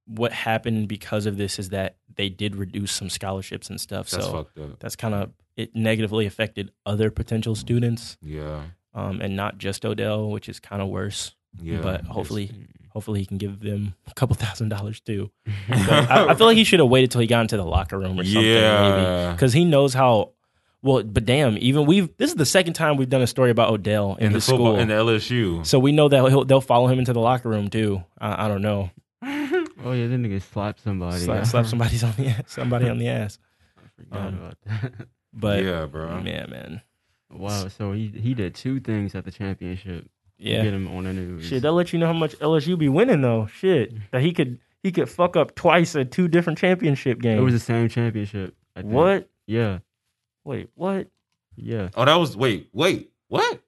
what 0.06 0.32
happened 0.34 0.88
because 0.88 1.26
of 1.26 1.38
this 1.38 1.60
is 1.60 1.70
that 1.70 1.96
they 2.16 2.28
did 2.30 2.56
reduce 2.56 2.92
some 2.92 3.10
scholarships 3.10 3.70
and 3.70 3.80
stuff. 3.80 4.10
that's 4.10 4.26
so 4.26 4.32
fucked 4.32 4.58
up. 4.58 4.80
that's 4.80 4.96
kind 4.96 5.14
of 5.14 5.32
it 5.56 5.76
negatively 5.76 6.26
affected 6.26 6.72
other 6.86 7.12
potential 7.12 7.56
students, 7.56 8.18
Yeah. 8.22 8.64
um, 8.94 9.22
and 9.22 9.36
not 9.36 9.58
just 9.58 9.86
Odell, 9.86 10.30
which 10.32 10.50
is 10.50 10.60
kind 10.60 10.82
of 10.82 10.88
worse. 10.90 11.36
Yeah. 11.62 11.82
but 11.82 12.06
hopefully, 12.06 12.50
hopefully 12.90 13.20
he 13.20 13.26
can 13.26 13.38
give 13.38 13.60
them 13.60 13.94
a 14.08 14.14
couple 14.14 14.36
thousand 14.38 14.70
dollars 14.70 15.02
too. 15.02 15.30
I, 15.70 16.28
I 16.30 16.34
feel 16.36 16.48
like 16.48 16.56
he 16.58 16.64
should 16.64 16.80
have 16.80 16.88
waited 16.90 17.12
till 17.12 17.20
he 17.22 17.28
got 17.28 17.42
into 17.42 17.58
the 17.58 17.66
locker 17.66 18.00
room 18.00 18.18
or 18.20 18.24
something. 18.24 18.42
Yeah. 18.44 19.34
because 19.34 19.52
he 19.54 19.66
knows 19.66 19.94
how. 19.94 20.32
Well, 20.84 21.04
but 21.04 21.26
damn, 21.26 21.58
even 21.60 21.86
we've 21.86 22.10
this 22.18 22.32
is 22.32 22.36
the 22.36 22.46
second 22.46 22.74
time 22.74 22.98
we've 22.98 23.10
done 23.10 23.22
a 23.22 23.28
story 23.28 23.52
about 23.52 23.70
Odell 23.72 24.16
in, 24.16 24.28
in 24.28 24.32
the, 24.34 24.40
the 24.40 24.46
football 24.46 24.74
school, 24.74 24.80
in 24.80 24.88
the 24.88 24.94
LSU. 24.96 25.66
so 25.66 25.78
we 25.80 25.92
know 25.92 26.08
that 26.10 26.28
he'll, 26.30 26.44
they'll 26.44 26.60
follow 26.62 26.88
him 26.88 26.98
into 27.00 27.14
the 27.14 27.20
locker 27.20 27.50
room 27.50 27.70
too. 27.70 28.04
I, 28.20 28.46
I 28.46 28.48
don't 28.48 28.62
know, 28.64 28.90
Oh 29.24 29.92
yeah, 29.94 30.08
then 30.08 30.24
nigga 30.26 30.42
slap 30.42 30.80
somebody. 30.80 31.20
slap, 31.20 31.46
slap 31.46 31.66
somebody's 31.68 32.04
on 32.04 32.14
the 32.18 32.28
ass, 32.28 32.44
somebody 32.48 32.90
on 32.90 32.98
the 32.98 33.08
ass. 33.20 33.38
I 33.78 34.02
forgot 34.04 34.28
Um, 34.28 34.34
about 34.40 34.58
that. 34.66 35.08
But 35.34 35.64
yeah, 35.64 35.86
bro. 35.86 36.22
yeah, 36.26 36.46
man, 36.48 36.82
Wow, 37.32 37.68
so 37.70 37.94
he 37.94 38.08
he 38.08 38.34
did 38.34 38.54
two 38.56 38.80
things 38.82 39.16
at 39.16 39.24
the 39.24 39.32
championship. 39.32 40.10
yeah, 40.38 40.64
Get 40.64 40.74
him 40.74 40.88
on 40.90 41.06
the 41.06 41.14
news. 41.14 41.46
shit. 41.46 41.62
That 41.62 41.72
let 41.72 41.94
you 41.94 42.00
know 42.00 42.08
how 42.08 42.14
much 42.14 42.36
LSU 42.40 42.78
be 42.78 42.90
winning 42.90 43.22
though. 43.22 43.46
Shit, 43.46 43.94
that 44.12 44.22
he 44.24 44.34
could 44.34 44.60
he 44.84 44.92
could 44.92 45.08
fuck 45.10 45.38
up 45.38 45.56
twice 45.56 45.96
at 45.96 46.12
two 46.12 46.28
different 46.28 46.58
championship 46.60 47.20
games. 47.22 47.40
it 47.40 47.44
was 47.44 47.54
the 47.54 47.60
same 47.60 47.88
championship. 47.88 48.56
I 48.76 48.82
think. 48.82 48.94
what? 48.94 49.30
Yeah, 49.48 49.80
Wait, 50.44 50.70
what? 50.76 51.08
yeah, 51.56 51.90
Oh, 51.96 52.06
that 52.06 52.16
was 52.16 52.36
wait, 52.38 52.70
wait, 52.74 53.12
what? 53.28 53.62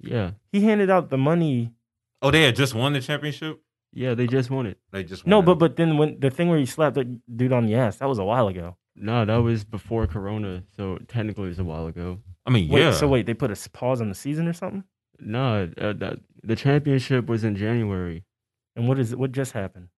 yeah, 0.00 0.32
He 0.52 0.62
handed 0.62 0.90
out 0.90 1.10
the 1.10 1.18
money. 1.18 1.72
Oh, 2.22 2.30
they 2.30 2.42
had 2.42 2.56
just 2.56 2.74
won 2.74 2.92
the 2.92 3.00
championship. 3.00 3.60
yeah. 3.92 4.14
They 4.14 4.26
just 4.26 4.50
won 4.50 4.66
it. 4.66 4.78
They 4.92 5.04
just 5.04 5.26
No, 5.26 5.38
won 5.38 5.44
but 5.46 5.52
it. 5.52 5.58
but 5.58 5.76
then 5.76 5.96
when 5.98 6.20
the 6.20 6.30
thing 6.30 6.48
where 6.48 6.58
he 6.58 6.66
slapped 6.66 6.94
the 6.96 7.04
dude 7.34 7.52
on 7.52 7.66
the 7.66 7.74
ass, 7.74 7.96
that 7.98 8.08
was 8.08 8.18
a 8.18 8.24
while 8.24 8.48
ago. 8.48 8.76
No, 8.96 9.24
that 9.24 9.36
was 9.36 9.64
before 9.64 10.06
Corona, 10.06 10.62
so 10.76 10.98
technically 11.08 11.44
it 11.44 11.48
was 11.48 11.58
a 11.58 11.64
while 11.64 11.86
ago. 11.86 12.18
I 12.46 12.50
mean, 12.50 12.68
Wait, 12.68 12.80
yeah. 12.82 12.92
so 12.92 13.06
wait, 13.08 13.26
they 13.26 13.34
put 13.34 13.50
a 13.50 13.70
pause 13.70 14.00
on 14.00 14.08
the 14.08 14.14
season 14.14 14.48
or 14.48 14.52
something? 14.52 14.84
No, 15.18 15.70
uh, 15.78 15.92
that, 15.94 16.18
the 16.42 16.56
championship 16.56 17.26
was 17.26 17.44
in 17.44 17.54
January. 17.56 18.24
And 18.76 18.88
what 18.88 18.98
is 18.98 19.14
what 19.14 19.32
just 19.32 19.52
happened? 19.52 19.88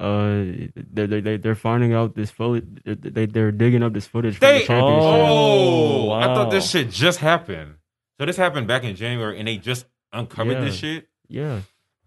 Uh, 0.00 0.68
they 0.92 1.06
they 1.06 1.20
they 1.20 1.36
they're 1.36 1.54
finding 1.54 1.92
out 1.92 2.14
this 2.16 2.30
footage. 2.30 2.64
They 2.84 3.26
they're 3.26 3.52
digging 3.52 3.82
up 3.82 3.92
this 3.92 4.06
footage 4.06 4.38
from 4.38 4.48
the 4.48 4.52
They 4.54 4.64
championship. 4.64 5.02
oh, 5.04 6.10
I 6.12 6.24
thought 6.34 6.50
this 6.50 6.70
shit 6.70 6.90
just 6.90 7.18
happened. 7.18 7.74
So 8.18 8.24
this 8.26 8.36
happened 8.38 8.66
back 8.66 8.82
in 8.84 8.96
January, 8.96 9.38
and 9.38 9.46
they 9.46 9.58
just 9.58 9.84
uncovered 10.12 10.54
Yeah. 10.58 10.64
this 10.64 10.76
shit. 10.76 11.08
Yeah, 11.28 11.60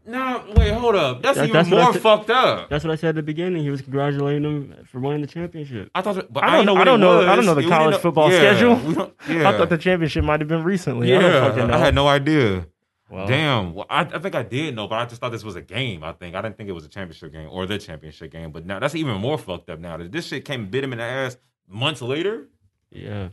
No, 0.05 0.43
wait, 0.57 0.73
hold 0.73 0.95
up. 0.95 1.21
That's 1.21 1.37
That- 1.37 1.43
even 1.47 1.53
that's 1.53 1.69
more 1.69 1.93
said. 1.93 2.01
fucked 2.01 2.29
up. 2.29 2.69
that's 2.69 2.83
what 2.83 2.91
I 2.91 2.95
said 2.95 3.09
at 3.09 3.15
the 3.15 3.23
beginning. 3.23 3.63
He 3.63 3.69
was 3.69 3.81
congratulating 3.81 4.43
them 4.43 4.75
for 4.85 4.99
winning 4.99 5.21
the 5.21 5.27
championship. 5.27 5.89
I 5.95 6.01
thought, 6.01 6.31
but 6.33 6.43
I 6.43 6.47
don't 6.47 6.55
didn't 6.57 6.65
know- 6.65 6.73
what 6.73 6.81
I 6.81 6.83
don't 6.85 6.99
it 6.99 7.03
know- 7.05 7.31
I 7.31 7.35
don't 7.37 7.45
know 7.45 7.53
the 7.55 7.61
We 7.61 7.69
college 7.69 7.91
didn't 7.93 8.01
football 8.01 8.29
yeah, 8.31 8.37
schedule. 8.39 9.13
Yeah, 9.29 9.47
I 9.49 9.57
thought 9.57 9.69
the 9.69 9.77
championship 9.77 10.25
might 10.25 10.41
have 10.41 10.49
been 10.49 10.63
recently. 10.63 11.15
I 11.15 11.21
don't 11.21 11.31
yeah, 11.31 11.47
fucking 11.47 11.67
know. 11.67 11.73
I 11.73 11.77
had 11.77 11.95
no 11.95 12.07
idea. 12.07 12.65
Well, 13.09 13.27
Damn. 13.27 13.73
Well, 13.75 13.85
I, 13.89 14.01
I 14.01 14.19
think 14.19 14.33
I 14.33 14.43
did 14.43 14.75
know, 14.75 14.87
but 14.87 14.95
I 14.99 15.05
just 15.05 15.21
thought 15.21 15.31
this 15.31 15.43
was 15.43 15.55
a 15.55 15.61
game. 15.61 16.03
I 16.03 16.13
think 16.13 16.35
I 16.35 16.41
didn't 16.41 16.57
think 16.57 16.69
it 16.69 16.73
was 16.73 16.85
a 16.85 16.89
championship 16.89 17.31
game 17.31 17.49
or 17.51 17.65
the 17.65 17.77
championship 17.77 18.31
game. 18.31 18.51
But 18.51 18.65
now 18.65 18.79
that's 18.79 18.95
even 18.95 19.17
more 19.17 19.37
fucked 19.37 19.69
up. 19.69 19.79
Now 19.79 19.97
that 19.97 20.11
this 20.11 20.27
shit 20.27 20.45
came 20.45 20.61
and 20.61 20.71
bit 20.71 20.83
him 20.83 20.93
in 20.93 20.99
the 20.99 21.05
ass 21.05 21.37
months 21.67 22.01
later, 22.01 22.47
Yeah, 22.91 23.29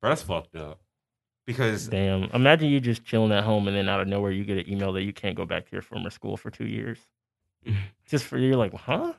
bro, 0.00 0.10
that's 0.10 0.22
fucked 0.22 0.56
up. 0.56 0.80
Because 1.46 1.88
Damn. 1.88 2.24
Imagine 2.34 2.68
you 2.68 2.78
just 2.80 3.04
chilling 3.04 3.32
at 3.32 3.42
home 3.44 3.66
and 3.68 3.76
then 3.76 3.88
out 3.88 4.00
of 4.00 4.06
nowhere 4.06 4.30
you 4.30 4.44
get 4.44 4.58
an 4.58 4.70
email 4.70 4.92
that 4.92 5.02
you 5.02 5.12
can't 5.12 5.36
go 5.36 5.44
back 5.44 5.64
to 5.66 5.72
your 5.72 5.82
former 5.82 6.10
school 6.10 6.36
for 6.36 6.50
two 6.50 6.66
years. 6.66 6.98
just 8.06 8.24
for 8.24 8.38
you're 8.38 8.56
like, 8.56 8.74
huh? 8.74 9.12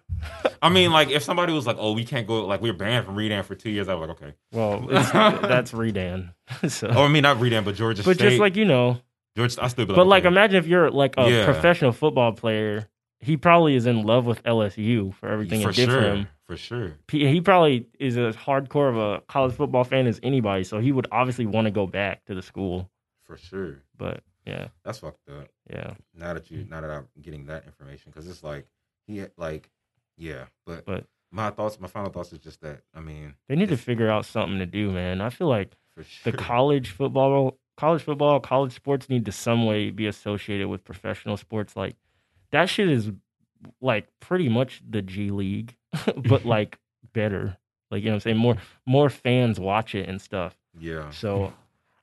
I 0.61 0.69
mean, 0.69 0.91
like 0.91 1.09
if 1.09 1.23
somebody 1.23 1.53
was 1.53 1.65
like, 1.65 1.77
"Oh, 1.79 1.93
we 1.93 2.03
can't 2.05 2.27
go," 2.27 2.45
like 2.45 2.61
we're 2.61 2.73
banned 2.73 3.05
from 3.05 3.15
Redan 3.15 3.43
for 3.43 3.55
two 3.55 3.69
years, 3.69 3.87
I 3.87 3.93
was 3.95 4.07
like, 4.07 4.21
okay. 4.21 4.33
Well, 4.51 4.79
that's 4.89 5.71
Redan. 5.73 6.33
so, 6.67 6.87
Or 6.89 7.05
I 7.05 7.07
mean, 7.07 7.23
not 7.23 7.39
Redan, 7.39 7.63
but 7.63 7.75
Georgia 7.75 8.03
but 8.03 8.15
State. 8.17 8.29
just 8.29 8.39
like 8.39 8.55
you 8.55 8.65
know, 8.65 8.99
Georgia, 9.35 9.63
I 9.63 9.67
still 9.67 9.85
but 9.85 10.07
like 10.07 10.25
imagine 10.25 10.57
if 10.57 10.67
you're 10.67 10.91
like 10.91 11.15
a 11.17 11.29
Yeah. 11.29 11.45
professional 11.45 11.91
football 11.91 12.33
player, 12.33 12.87
he 13.19 13.37
probably 13.37 13.75
is 13.75 13.85
in 13.85 14.03
love 14.03 14.25
with 14.25 14.43
LSU 14.43 15.13
for 15.15 15.29
everything 15.29 15.61
for 15.61 15.69
it 15.69 15.75
did 15.75 15.89
sure, 15.89 16.01
for 16.01 16.07
him. 16.07 16.27
for 16.45 16.57
sure. 16.57 16.93
He, 17.09 17.25
he 17.27 17.41
probably 17.41 17.87
is 17.99 18.17
as 18.17 18.35
hardcore 18.35 18.89
of 18.89 18.97
a 18.97 19.21
college 19.27 19.55
football 19.55 19.83
fan 19.85 20.07
as 20.07 20.19
anybody, 20.23 20.63
so 20.63 20.79
he 20.79 20.91
would 20.91 21.07
obviously 21.11 21.45
want 21.45 21.65
to 21.65 21.71
go 21.71 21.87
back 21.87 22.25
to 22.25 22.35
the 22.35 22.41
school. 22.41 22.89
For 23.23 23.37
sure. 23.37 23.81
But 23.97 24.21
yeah, 24.45 24.67
That's 24.83 24.99
fucked 24.99 25.29
up. 25.29 25.47
yeah, 25.69 25.93
Now 26.13 26.33
that 26.33 26.51
you, 26.51 26.65
now 26.69 26.81
that 26.81 26.89
I'm 26.91 27.07
getting 27.21 27.45
that 27.45 27.65
information, 27.65 28.11
because 28.11 28.27
it's 28.27 28.43
like 28.43 28.67
he, 29.07 29.23
like, 29.37 29.69
yeah. 30.17 30.45
But, 30.65 30.85
But- 30.85 31.05
my 31.31 31.49
thoughts, 31.49 31.79
my 31.79 31.87
final 31.87 32.11
thoughts 32.11 32.31
is 32.33 32.39
just 32.39 32.61
that. 32.61 32.81
I 32.93 32.99
mean, 32.99 33.33
they 33.49 33.55
need 33.55 33.69
to 33.69 33.77
figure 33.77 34.07
out 34.09 34.25
something 34.25 34.59
to 34.59 34.67
do, 34.67 34.91
man. 34.91 35.19
I 35.21 35.29
feel 35.31 35.47
like 35.47 35.71
sure. 35.95 36.31
the 36.31 36.37
college 36.37 36.89
football, 36.91 37.57
college 37.77 38.03
football, 38.03 38.39
college 38.39 38.73
sports 38.73 39.09
need 39.09 39.25
to 39.25 39.31
some 39.31 39.65
way 39.65 39.89
be 39.89 40.07
associated 40.07 40.67
with 40.67 40.83
professional 40.83 41.37
sports. 41.37 41.75
Like 41.75 41.95
that 42.51 42.69
shit 42.69 42.89
is 42.89 43.11
like 43.81 44.07
pretty 44.19 44.49
much 44.49 44.81
the 44.87 45.01
G 45.01 45.31
League, 45.31 45.75
but 46.27 46.45
like 46.45 46.77
better. 47.13 47.57
Like 47.91 48.01
you 48.01 48.09
know 48.09 48.13
what 48.13 48.15
I'm 48.15 48.19
saying? 48.21 48.37
More 48.37 48.57
more 48.85 49.09
fans 49.09 49.59
watch 49.59 49.95
it 49.95 50.09
and 50.09 50.21
stuff. 50.21 50.57
yeah. 50.79 51.09
So 51.11 51.53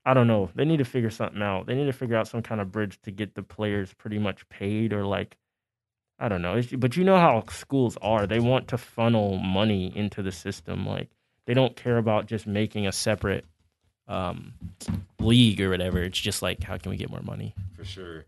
I 0.05 0.15
don't 0.15 0.27
know. 0.27 0.51
They 0.55 0.65
need 0.65 0.79
to 0.79 0.85
figure 0.85 1.11
something 1.11 1.43
out. 1.43 1.67
They 1.67 1.75
need 1.75 1.87
to 1.87 1.93
figure 1.93 2.17
out 2.17 2.29
some 2.29 2.43
kind 2.43 2.61
of 2.61 2.73
bridge 2.73 3.01
to 3.03 3.11
get 3.11 3.35
the 3.35 3.43
players 3.43 3.93
pretty 3.93 4.19
much 4.19 4.49
paid 4.49 4.93
or 4.93 5.05
like 5.05 5.37
I 6.19 6.29
don't 6.29 6.43
know. 6.43 6.57
It's, 6.57 6.71
but 6.73 6.97
you 6.97 7.05
know 7.05 7.17
how 7.17 7.45
schools 7.51 7.97
are. 8.03 8.27
They 8.27 8.41
want 8.41 8.69
to 8.69 8.79
funnel 8.79 9.39
money 9.39 9.93
into 9.95 10.23
the 10.23 10.33
system. 10.33 10.87
Like 10.87 11.09
they 11.47 11.55
don't 11.55 11.77
care 11.77 11.97
about 11.99 12.27
just 12.27 12.47
making 12.47 12.87
a 12.87 12.93
separate 12.93 13.45
um, 14.11 14.53
league 15.19 15.61
or 15.61 15.71
whatever. 15.71 16.03
It's 16.03 16.19
just 16.19 16.43
like 16.43 16.63
how 16.63 16.77
can 16.79 16.91
we 16.91 16.97
get 16.97 17.11
more 17.11 17.23
money? 17.23 17.55
for 17.77 17.85
sure. 17.85 18.27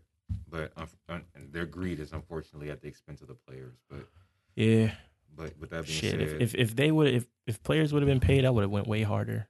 But 0.49 0.71
um, 0.77 1.21
their 1.51 1.65
greed 1.65 1.99
is 1.99 2.11
unfortunately 2.13 2.71
at 2.71 2.81
the 2.81 2.87
expense 2.87 3.21
of 3.21 3.27
the 3.27 3.35
players. 3.35 3.75
But 3.89 4.07
Yeah. 4.55 4.91
but 5.35 5.57
with 5.59 5.69
that 5.71 5.85
being 5.85 5.99
Shit. 5.99 6.11
said, 6.11 6.21
If, 6.21 6.33
if 6.41 6.55
if 6.55 6.75
they 6.75 6.91
would 6.91 7.07
if 7.13 7.25
if 7.45 7.61
players 7.63 7.91
would 7.93 8.01
have 8.01 8.07
been 8.07 8.19
paid, 8.19 8.45
I 8.45 8.49
would 8.49 8.61
have 8.61 8.71
went 8.71 8.87
way 8.87 9.03
harder 9.03 9.47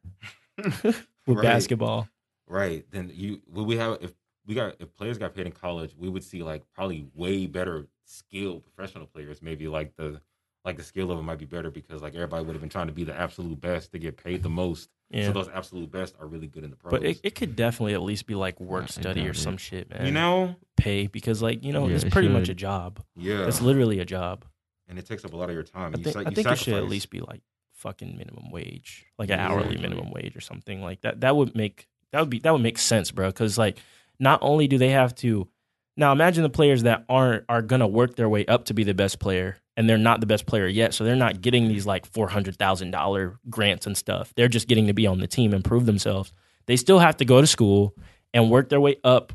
with 0.57 1.05
Right. 1.27 1.41
basketball. 1.41 2.07
right, 2.47 2.85
then 2.91 3.11
you 3.13 3.41
would 3.47 3.65
we 3.67 3.77
have 3.77 3.97
if 4.01 4.13
we 4.45 4.55
got 4.55 4.75
if 4.79 4.93
players 4.93 5.17
got 5.17 5.33
paid 5.35 5.45
in 5.45 5.51
college, 5.53 5.95
we 5.97 6.09
would 6.09 6.23
see 6.23 6.43
like 6.43 6.63
probably 6.73 7.05
way 7.13 7.47
better 7.47 7.87
skilled 8.05 8.63
professional 8.65 9.05
players. 9.07 9.41
Maybe 9.41 9.67
like 9.67 9.95
the 9.95 10.19
like 10.65 10.77
the 10.77 10.84
skill 10.84 11.08
level 11.08 11.24
might 11.24 11.39
be 11.39 11.46
better 11.46 11.70
because 11.70 12.01
like 12.01 12.13
everybody 12.15 12.46
would 12.46 12.53
have 12.53 12.62
been 12.62 12.70
trying 12.70 12.88
to 12.88 12.93
be 12.93 13.03
the 13.03 13.13
absolute 13.20 13.60
best 13.60 13.91
to 13.91 14.00
get 14.00 14.17
paid 14.17 14.43
the 14.43 14.50
most. 14.50 14.89
Yeah. 15.10 15.27
So 15.27 15.34
those 15.34 15.50
absolute 15.53 15.91
best 15.91 16.15
are 16.20 16.25
really 16.25 16.48
good 16.48 16.63
in 16.63 16.70
the 16.72 16.75
pros. 16.75 16.91
but 16.91 17.03
it, 17.03 17.20
it 17.24 17.36
could 17.36 17.55
definitely 17.55 17.93
at 17.93 18.01
least 18.01 18.25
be 18.25 18.34
like 18.36 18.60
work 18.60 18.86
I 18.86 18.88
study 18.88 19.27
or 19.27 19.34
some 19.34 19.58
shit, 19.58 19.89
man. 19.89 20.05
you 20.05 20.12
know, 20.12 20.55
pay 20.77 21.08
because 21.08 21.41
like 21.41 21.63
you 21.63 21.72
know 21.74 21.88
Yeah, 21.88 21.96
it's 21.96 22.03
it 22.05 22.12
pretty 22.12 22.29
much 22.29 22.50
a 22.50 22.55
job. 22.55 23.00
yeah, 23.15 23.46
It's 23.48 23.62
literally 23.62 24.00
a 24.00 24.05
job. 24.05 24.46
and 24.88 24.98
it 24.98 25.05
takes 25.05 25.24
up 25.25 25.34
a 25.34 25.38
lot 25.38 25.50
of 25.50 25.55
your 25.55 25.63
time. 25.63 25.93
I 25.93 25.98
You 25.98 26.03
think, 26.03 26.13
sa- 26.13 26.20
I 26.22 26.24
you 26.29 26.32
think 26.36 26.48
it 26.51 26.58
should 26.58 26.74
at 26.75 26.88
least 26.89 27.10
be 27.10 27.20
like 27.20 27.41
fucking 27.74 28.15
minimum 28.17 28.50
wage, 28.50 29.05
like 29.20 29.29
an 29.29 29.39
Yeah, 29.39 29.50
hourly 29.50 29.77
minimum 29.77 30.10
wage 30.12 30.36
or 30.36 30.41
something 30.41 30.82
like 30.82 31.01
that. 31.01 31.20
That 31.22 31.36
would 31.36 31.55
make 31.55 31.88
that 32.12 32.20
would 32.22 32.29
be 32.29 32.39
that 32.39 32.51
would 32.53 32.62
make 32.63 32.77
sense, 32.79 33.12
bro. 33.12 33.27
Because 33.27 33.58
like 33.58 33.77
not 34.20 34.39
only 34.41 34.67
do 34.67 34.77
they 34.77 34.89
have 34.91 35.13
to 35.15 35.48
now 35.97 36.12
imagine 36.12 36.43
the 36.43 36.50
players 36.50 36.83
that 36.83 37.05
aren't 37.09 37.45
are 37.50 37.62
gonna 37.62 37.88
work 37.88 38.15
their 38.15 38.29
way 38.29 38.45
up 38.45 38.65
to 38.65 38.73
be 38.73 38.83
the 38.83 38.93
best 38.93 39.19
player, 39.19 39.57
and 39.77 39.89
they're 39.89 39.97
not 39.97 40.19
the 40.19 40.25
best 40.25 40.45
player 40.45 40.67
yet, 40.67 40.93
so 40.93 41.03
they're 41.03 41.15
not 41.15 41.41
getting 41.41 41.67
these 41.67 41.85
like 41.85 42.05
four 42.05 42.27
hundred 42.29 42.57
thousand 42.57 42.91
dollar 42.91 43.39
grants 43.50 43.85
and 43.85 43.95
stuff. 43.97 44.33
They're 44.35 44.47
just 44.47 44.67
getting 44.67 44.88
to 44.88 44.93
be 44.93 45.05
on 45.07 45.19
the 45.19 45.27
team 45.27 45.53
and 45.53 45.63
prove 45.63 45.85
themselves. 45.85 46.33
They 46.65 46.75
still 46.77 47.00
have 47.00 47.17
to 47.17 47.25
go 47.25 47.41
to 47.41 47.47
school 47.47 47.93
and 48.33 48.50
work 48.50 48.69
their 48.69 48.79
way 48.79 48.95
up 49.03 49.33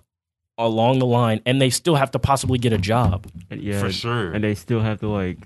along 0.57 0.99
the 0.99 1.07
line, 1.07 1.41
and 1.47 1.61
they 1.63 1.71
still 1.71 1.95
have 1.95 2.11
to 2.13 2.19
possibly 2.19 2.59
get 2.59 2.73
a 2.73 2.79
job. 2.79 3.27
and 3.51 3.63
yeah, 3.63 3.79
for 3.81 3.93
sure. 3.93 4.33
and 4.33 4.43
they 4.43 4.55
still 4.55 4.81
have 4.81 4.99
to 5.01 5.09
like 5.09 5.39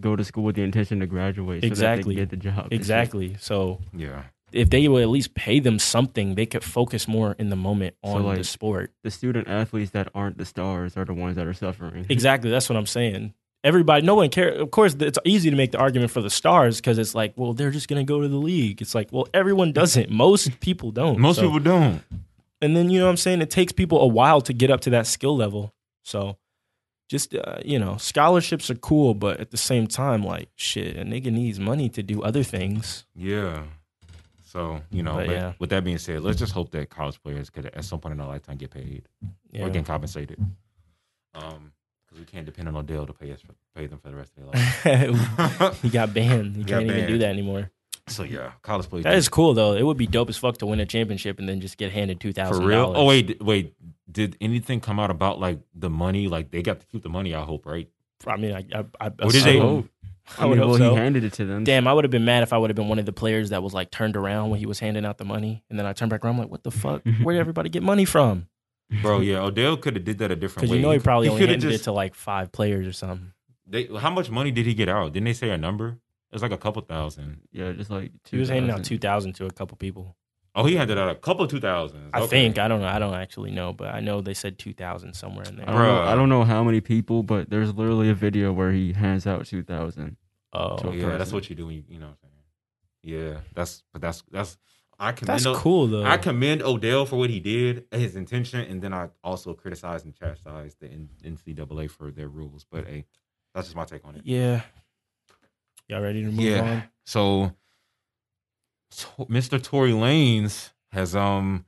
go 0.00 0.14
to 0.16 0.24
school 0.24 0.44
with 0.44 0.56
the 0.56 0.62
intention 0.62 1.00
to 1.00 1.06
graduate. 1.06 1.62
So 1.62 1.66
Exactly. 1.66 2.14
that 2.16 2.30
they 2.30 2.36
can 2.36 2.40
get 2.40 2.52
the 2.54 2.60
job. 2.62 2.68
Exactly. 2.72 3.36
So 3.40 3.80
yeah, 3.94 4.22
if 4.52 4.70
they 4.70 4.86
would 4.88 5.02
at 5.02 5.08
least 5.08 5.34
pay 5.34 5.58
them 5.60 5.78
something, 5.78 6.34
they 6.34 6.46
could 6.46 6.62
focus 6.64 7.06
more 7.08 7.34
in 7.38 7.48
the 7.50 7.56
moment 7.56 7.96
So, 8.04 8.10
on 8.26 8.34
the 8.36 8.44
sport. 8.44 8.92
The 9.02 9.10
student 9.10 9.48
athletes 9.48 9.90
that 9.92 10.08
aren't 10.14 10.38
the 10.38 10.44
stars 10.44 10.96
are 10.96 11.04
the 11.04 11.14
ones 11.14 11.36
that 11.36 11.46
are 11.46 11.54
suffering. 11.54 12.06
Exactly. 12.10 12.50
That's 12.50 12.68
what 12.68 12.76
I'm 12.76 12.86
saying. 12.86 13.34
everybody, 13.64 14.06
no 14.06 14.14
one 14.14 14.30
cares. 14.30 14.60
Of 14.60 14.70
course, 14.70 14.94
it's 15.00 15.18
easy 15.24 15.50
to 15.50 15.56
make 15.56 15.72
the 15.72 15.78
argument 15.78 16.10
for 16.12 16.20
the 16.22 16.30
stars 16.30 16.76
because 16.80 16.98
it's 16.98 17.14
like, 17.14 17.34
well, 17.36 17.52
they're 17.52 17.72
just 17.72 17.88
going 17.88 18.04
to 18.04 18.08
go 18.10 18.20
to 18.20 18.28
the 18.28 18.36
league. 18.36 18.80
It's 18.80 18.94
like, 18.94 19.08
well, 19.12 19.26
everyone 19.34 19.72
doesn't. 19.72 20.08
Most 20.10 20.60
people 20.60 20.92
don't. 20.92 21.18
Most 21.18 21.36
So- 21.36 21.42
people 21.42 21.58
don't. 21.60 22.02
and 22.62 22.76
then 22.76 22.88
you 22.90 22.98
know 23.00 23.06
what 23.06 23.10
I'm 23.10 23.16
saying. 23.16 23.42
It 23.42 23.50
takes 23.50 23.72
people 23.72 24.00
a 24.00 24.06
while 24.06 24.40
to 24.42 24.52
get 24.52 24.70
up 24.70 24.80
to 24.82 24.90
that 24.90 25.06
skill 25.08 25.36
level. 25.36 25.74
So, 26.04 26.36
just 27.08 27.34
uh, 27.34 27.58
you 27.64 27.78
know, 27.78 27.96
scholarships 27.98 28.70
are 28.70 28.74
cool, 28.76 29.14
but 29.14 29.40
at 29.40 29.50
the 29.50 29.56
same 29.56 29.86
time, 29.88 30.22
like 30.24 30.48
shit, 30.56 30.96
a 30.96 31.02
nigga 31.04 31.32
needs 31.32 31.58
money 31.58 31.88
to 31.90 32.02
do 32.02 32.22
other 32.22 32.42
things. 32.44 33.04
Yeah. 33.14 33.64
So 34.56 34.80
you 34.90 35.02
know, 35.02 35.16
But 35.16 35.26
but 35.26 35.32
yeah. 35.34 35.52
with 35.58 35.68
that 35.70 35.84
being 35.84 35.98
said, 35.98 36.22
let's 36.22 36.38
just 36.38 36.52
hope 36.52 36.70
that 36.70 36.88
college 36.88 37.22
players 37.22 37.50
could 37.50 37.66
at 37.66 37.84
some 37.84 38.00
point 38.00 38.12
in 38.12 38.18
their 38.18 38.26
lifetime 38.26 38.56
get 38.56 38.70
paid 38.70 39.02
Yeah. 39.52 39.66
or 39.66 39.70
get 39.70 39.84
compensated. 39.84 40.38
Um, 41.34 41.72
because 42.06 42.18
we 42.20 42.24
can't 42.24 42.46
depend 42.46 42.68
on 42.68 42.76
Odell 42.76 43.04
to 43.06 43.12
pay 43.12 43.30
us 43.32 43.40
pay 43.74 43.86
them 43.86 43.98
for 43.98 44.08
the 44.08 44.16
rest 44.16 44.32
of 44.38 44.44
their 44.84 45.10
life. 45.12 45.82
he 45.82 45.90
got 45.90 46.14
banned. 46.14 46.56
He 46.56 46.62
Got 46.64 46.78
can't 46.78 46.90
even 46.90 47.06
do 47.06 47.18
that 47.18 47.28
anymore. 47.28 47.70
so 48.08 48.22
yeah, 48.22 48.52
college 48.62 48.88
players. 48.88 49.04
That 49.04 49.16
is 49.16 49.28
cool 49.28 49.52
though. 49.52 49.74
It 49.74 49.82
would 49.82 49.98
be 49.98 50.06
dope 50.06 50.30
as 50.30 50.38
fuck 50.38 50.56
to 50.58 50.66
win 50.66 50.80
a 50.80 50.86
championship 50.86 51.38
and 51.38 51.46
then 51.46 51.60
just 51.60 51.76
get 51.76 51.92
handed 51.92 52.18
two 52.20 52.32
thousand. 52.32 52.62
For 52.62 52.66
real. 52.68 52.92
Oh 52.96 53.04
wait, 53.04 53.42
wait. 53.42 53.74
Did 54.10 54.36
anything 54.40 54.80
come 54.80 54.98
out 54.98 55.10
about 55.10 55.38
like 55.38 55.58
the 55.74 55.90
money? 55.90 56.28
Like 56.28 56.50
they 56.50 56.62
got 56.62 56.80
to 56.80 56.86
keep 56.86 57.02
the 57.02 57.10
money. 57.10 57.34
I 57.34 57.42
hope, 57.42 57.66
right? 57.66 57.90
I 58.26 58.36
mean, 58.38 58.54
I, 58.54 58.64
I, 58.74 58.84
I, 58.98 59.06
Or 59.08 59.30
did 59.30 59.44
they- 59.44 59.58
assume- 59.58 59.90
I, 60.38 60.42
I 60.42 60.46
would 60.46 60.58
mean, 60.58 60.62
hope 60.68 60.68
well, 60.70 60.78
so. 60.78 60.94
he 60.94 60.96
handed 61.00 61.24
it 61.24 61.32
to 61.34 61.44
them. 61.44 61.64
Damn, 61.64 61.86
I 61.86 61.92
would 61.92 62.04
have 62.04 62.10
been 62.10 62.24
mad 62.24 62.42
if 62.42 62.52
I 62.52 62.58
would 62.58 62.70
have 62.70 62.76
been 62.76 62.88
one 62.88 62.98
of 62.98 63.06
the 63.06 63.12
players 63.12 63.50
that 63.50 63.62
was 63.62 63.72
like 63.74 63.90
turned 63.90 64.16
around 64.16 64.50
when 64.50 64.58
he 64.58 64.66
was 64.66 64.78
handing 64.80 65.04
out 65.04 65.18
the 65.18 65.24
money, 65.24 65.62
and 65.70 65.78
then 65.78 65.86
I 65.86 65.92
turned 65.92 66.10
back 66.10 66.24
around. 66.24 66.34
I'm 66.34 66.40
like, 66.40 66.50
what 66.50 66.62
the 66.64 66.70
fuck? 66.70 67.02
Where 67.22 67.34
did 67.34 67.40
everybody 67.40 67.68
get 67.68 67.82
money 67.82 68.04
from? 68.04 68.48
Bro, 69.02 69.20
yeah, 69.20 69.38
Odell 69.40 69.76
could 69.76 69.96
have 69.96 70.04
did 70.04 70.18
that 70.18 70.30
a 70.30 70.36
different 70.36 70.56
Because 70.62 70.70
way. 70.70 70.76
you 70.76 70.82
know 70.82 70.90
he 70.92 70.98
could- 70.98 71.04
probably 71.04 71.28
only 71.28 71.40
coulda 71.40 71.52
handed 71.54 71.70
just- 71.70 71.82
it 71.82 71.84
to 71.84 71.92
like 71.92 72.14
five 72.14 72.52
players 72.52 72.86
or 72.86 72.92
something. 72.92 73.32
They, 73.68 73.86
how 73.86 74.10
much 74.10 74.30
money 74.30 74.52
did 74.52 74.64
he 74.66 74.74
get 74.74 74.88
out? 74.88 75.12
Didn't 75.12 75.24
they 75.24 75.32
say 75.32 75.50
a 75.50 75.58
number? 75.58 75.88
It 75.88 76.32
was 76.34 76.42
like 76.42 76.52
a 76.52 76.58
couple 76.58 76.82
thousand. 76.82 77.40
Yeah, 77.52 77.72
just 77.72 77.90
like 77.90 78.12
He 78.30 78.36
was 78.36 78.48
handing 78.48 78.70
out 78.70 78.84
two 78.84 78.98
thousand 78.98 79.34
to 79.34 79.46
a 79.46 79.50
couple 79.50 79.76
people. 79.76 80.16
Oh, 80.58 80.64
he 80.64 80.74
handed 80.74 80.96
out 80.96 81.10
a 81.10 81.14
couple 81.14 81.44
of 81.44 81.50
two 81.50 81.60
thousands. 81.60 82.10
I 82.14 82.26
think 82.26 82.58
I 82.58 82.66
don't 82.66 82.80
know. 82.80 82.88
I 82.88 82.98
don't 82.98 83.14
actually 83.14 83.50
know, 83.50 83.72
but 83.74 83.94
I 83.94 84.00
know 84.00 84.22
they 84.22 84.32
said 84.34 84.58
two 84.58 84.72
thousand 84.72 85.12
somewhere 85.14 85.44
in 85.46 85.54
I 85.60 85.64
there. 85.64 85.66
don't, 85.66 85.76
know, 85.84 86.00
I 86.02 86.14
don't 86.14 86.28
know 86.30 86.44
how 86.44 86.64
many 86.64 86.80
people, 86.80 87.22
but 87.22 87.50
there's 87.50 87.74
literally 87.74 88.08
a 88.08 88.14
video 88.14 88.52
where 88.52 88.72
he 88.72 88.94
hands 88.94 89.26
out 89.26 89.44
two 89.46 89.62
thousand. 89.62 90.16
Oh, 90.54 90.78
So- 90.78 90.92
yeah, 90.92 91.16
that's 91.18 91.32
what 91.32 91.50
you 91.50 91.56
do 91.56 91.66
when 91.66 91.74
you, 91.76 91.84
you 91.88 91.98
know 91.98 92.06
what 92.06 92.12
I'm 92.22 92.30
saying. 92.30 92.32
Yeah, 93.34 93.40
that's 93.54 93.82
but 93.92 94.00
that's 94.00 94.24
that's 94.30 94.56
I 94.98 95.12
commend 95.12 95.40
that's 95.40 95.46
O- 95.46 95.54
cool 95.56 95.86
though. 95.88 96.04
I 96.04 96.16
commend 96.16 96.62
Odell 96.62 97.04
for 97.04 97.16
what 97.16 97.28
he 97.28 97.38
did, 97.38 97.84
his 97.90 98.16
intention, 98.16 98.60
and 98.62 98.80
then 98.80 98.94
I 98.94 99.10
also 99.22 99.52
criticize 99.52 100.04
and 100.04 100.14
chastise 100.14 100.74
the 100.80 100.88
NCAA 100.88 101.90
for 101.90 102.10
their 102.10 102.28
rules. 102.28 102.64
But 102.70 102.86
hey, 102.86 103.04
that's 103.54 103.66
just 103.66 103.76
my 103.76 103.84
take 103.84 104.06
on 104.06 104.14
it. 104.16 104.22
yeah. 104.24 104.62
Y'all 105.88 106.00
ready 106.00 106.22
to 106.22 106.30
move 106.30 106.40
Yeah. 106.40 106.60
on? 106.62 106.82
So, 107.04 107.46
To- 107.48 107.54
Mr. 108.92 109.62
Tory 109.62 109.92
Lanez 109.92 110.70
has 110.92 111.14
um 111.14 111.64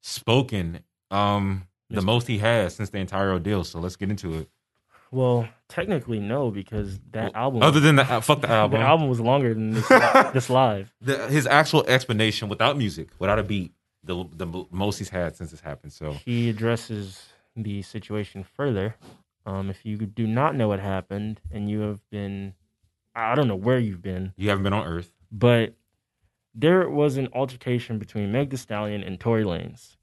spoken 0.00 0.80
um 1.10 1.64
the 1.90 2.02
most 2.02 2.26
he 2.26 2.38
has 2.38 2.74
since 2.76 2.90
the 2.90 2.98
entire 2.98 3.32
ordeal. 3.32 3.64
So 3.64 3.78
let's 3.80 3.96
get 3.96 4.10
into 4.10 4.34
it. 4.34 4.48
Well, 5.10 5.48
technically 5.70 6.20
no, 6.20 6.50
because 6.50 7.00
that 7.12 7.32
Well, 7.32 7.42
album, 7.42 7.62
Other 7.62 7.80
than 7.80 7.96
the 7.96 8.04
fuck 8.04 8.42
the 8.42 8.50
album, 8.50 8.78
the 8.78 8.86
album 8.86 9.08
was 9.08 9.20
longer 9.20 9.54
than 9.54 9.70
this, 9.70 9.88
this 10.34 10.50
live. 10.50 10.92
the, 11.00 11.28
his 11.28 11.46
actual 11.46 11.82
explanation 11.86 12.50
without 12.50 12.76
music, 12.76 13.08
without 13.18 13.38
a 13.38 13.42
beat, 13.42 13.72
the 14.04 14.24
the 14.36 14.46
most 14.70 14.98
he's 14.98 15.08
had 15.08 15.34
since 15.34 15.50
this 15.50 15.60
happened. 15.60 15.92
So 15.94 16.12
He 16.12 16.50
addresses 16.50 17.24
the 17.56 17.80
situation 17.82 18.44
further. 18.44 18.96
Um, 19.46 19.70
if 19.70 19.86
you 19.86 19.96
do 19.96 20.26
not 20.26 20.54
know 20.54 20.68
what 20.68 20.78
happened 20.80 21.40
and 21.50 21.70
you 21.70 21.80
have 21.80 22.00
been, 22.10 22.52
I 23.14 23.34
don't 23.34 23.48
know 23.48 23.56
where 23.56 23.78
you've 23.78 24.02
been, 24.02 24.34
you 24.36 24.50
haven't 24.50 24.64
been 24.64 24.74
on 24.74 24.86
Earth. 24.86 25.10
but 25.32 25.72
there 26.58 26.90
was 26.90 27.16
an 27.16 27.28
altercation 27.32 27.98
between 27.98 28.32
Meg 28.32 28.50
The 28.50 28.56
Stallion 28.58 29.04
and 29.04 29.20
Tory 29.20 29.44
Lanez. 29.44 29.96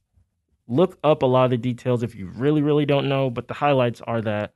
Look 0.67 0.97
up 1.03 1.21
a 1.21 1.25
lot 1.25 1.45
of 1.45 1.51
the 1.51 1.57
details 1.57 2.01
if 2.01 2.15
you 2.15 2.27
really, 2.27 2.61
really 2.61 2.85
don't 2.85 3.09
know, 3.09 3.29
but 3.29 3.49
the 3.49 3.53
highlights 3.53 3.99
are 4.01 4.21
that 4.21 4.53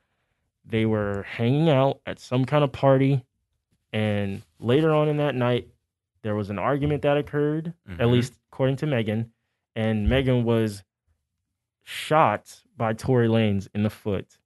they 0.66 0.86
were 0.86 1.24
hanging 1.24 1.70
out 1.70 2.00
at 2.06 2.20
some 2.20 2.46
kind 2.46 2.64
of 2.64 2.72
party, 2.72 3.26
and 3.92 4.42
later 4.60 4.94
on 4.94 5.10
in 5.10 5.18
that 5.18 5.36
night, 5.36 5.68
there 6.22 6.36
was 6.36 6.50
an 6.50 6.58
argument 6.58 7.02
that 7.02 7.18
occurred, 7.18 7.74
at 7.88 7.98
Mhm. 7.98 8.12
least 8.12 8.40
according 8.52 8.78
to 8.78 8.86
Megan, 8.86 9.32
and 9.76 10.08
Megan 10.08 10.46
was 10.46 10.84
shot 11.84 12.64
by 12.78 12.94
Tory 12.94 13.28
Lanez 13.28 13.68
in 13.74 13.84
the 13.84 13.90
foot. 13.90 14.38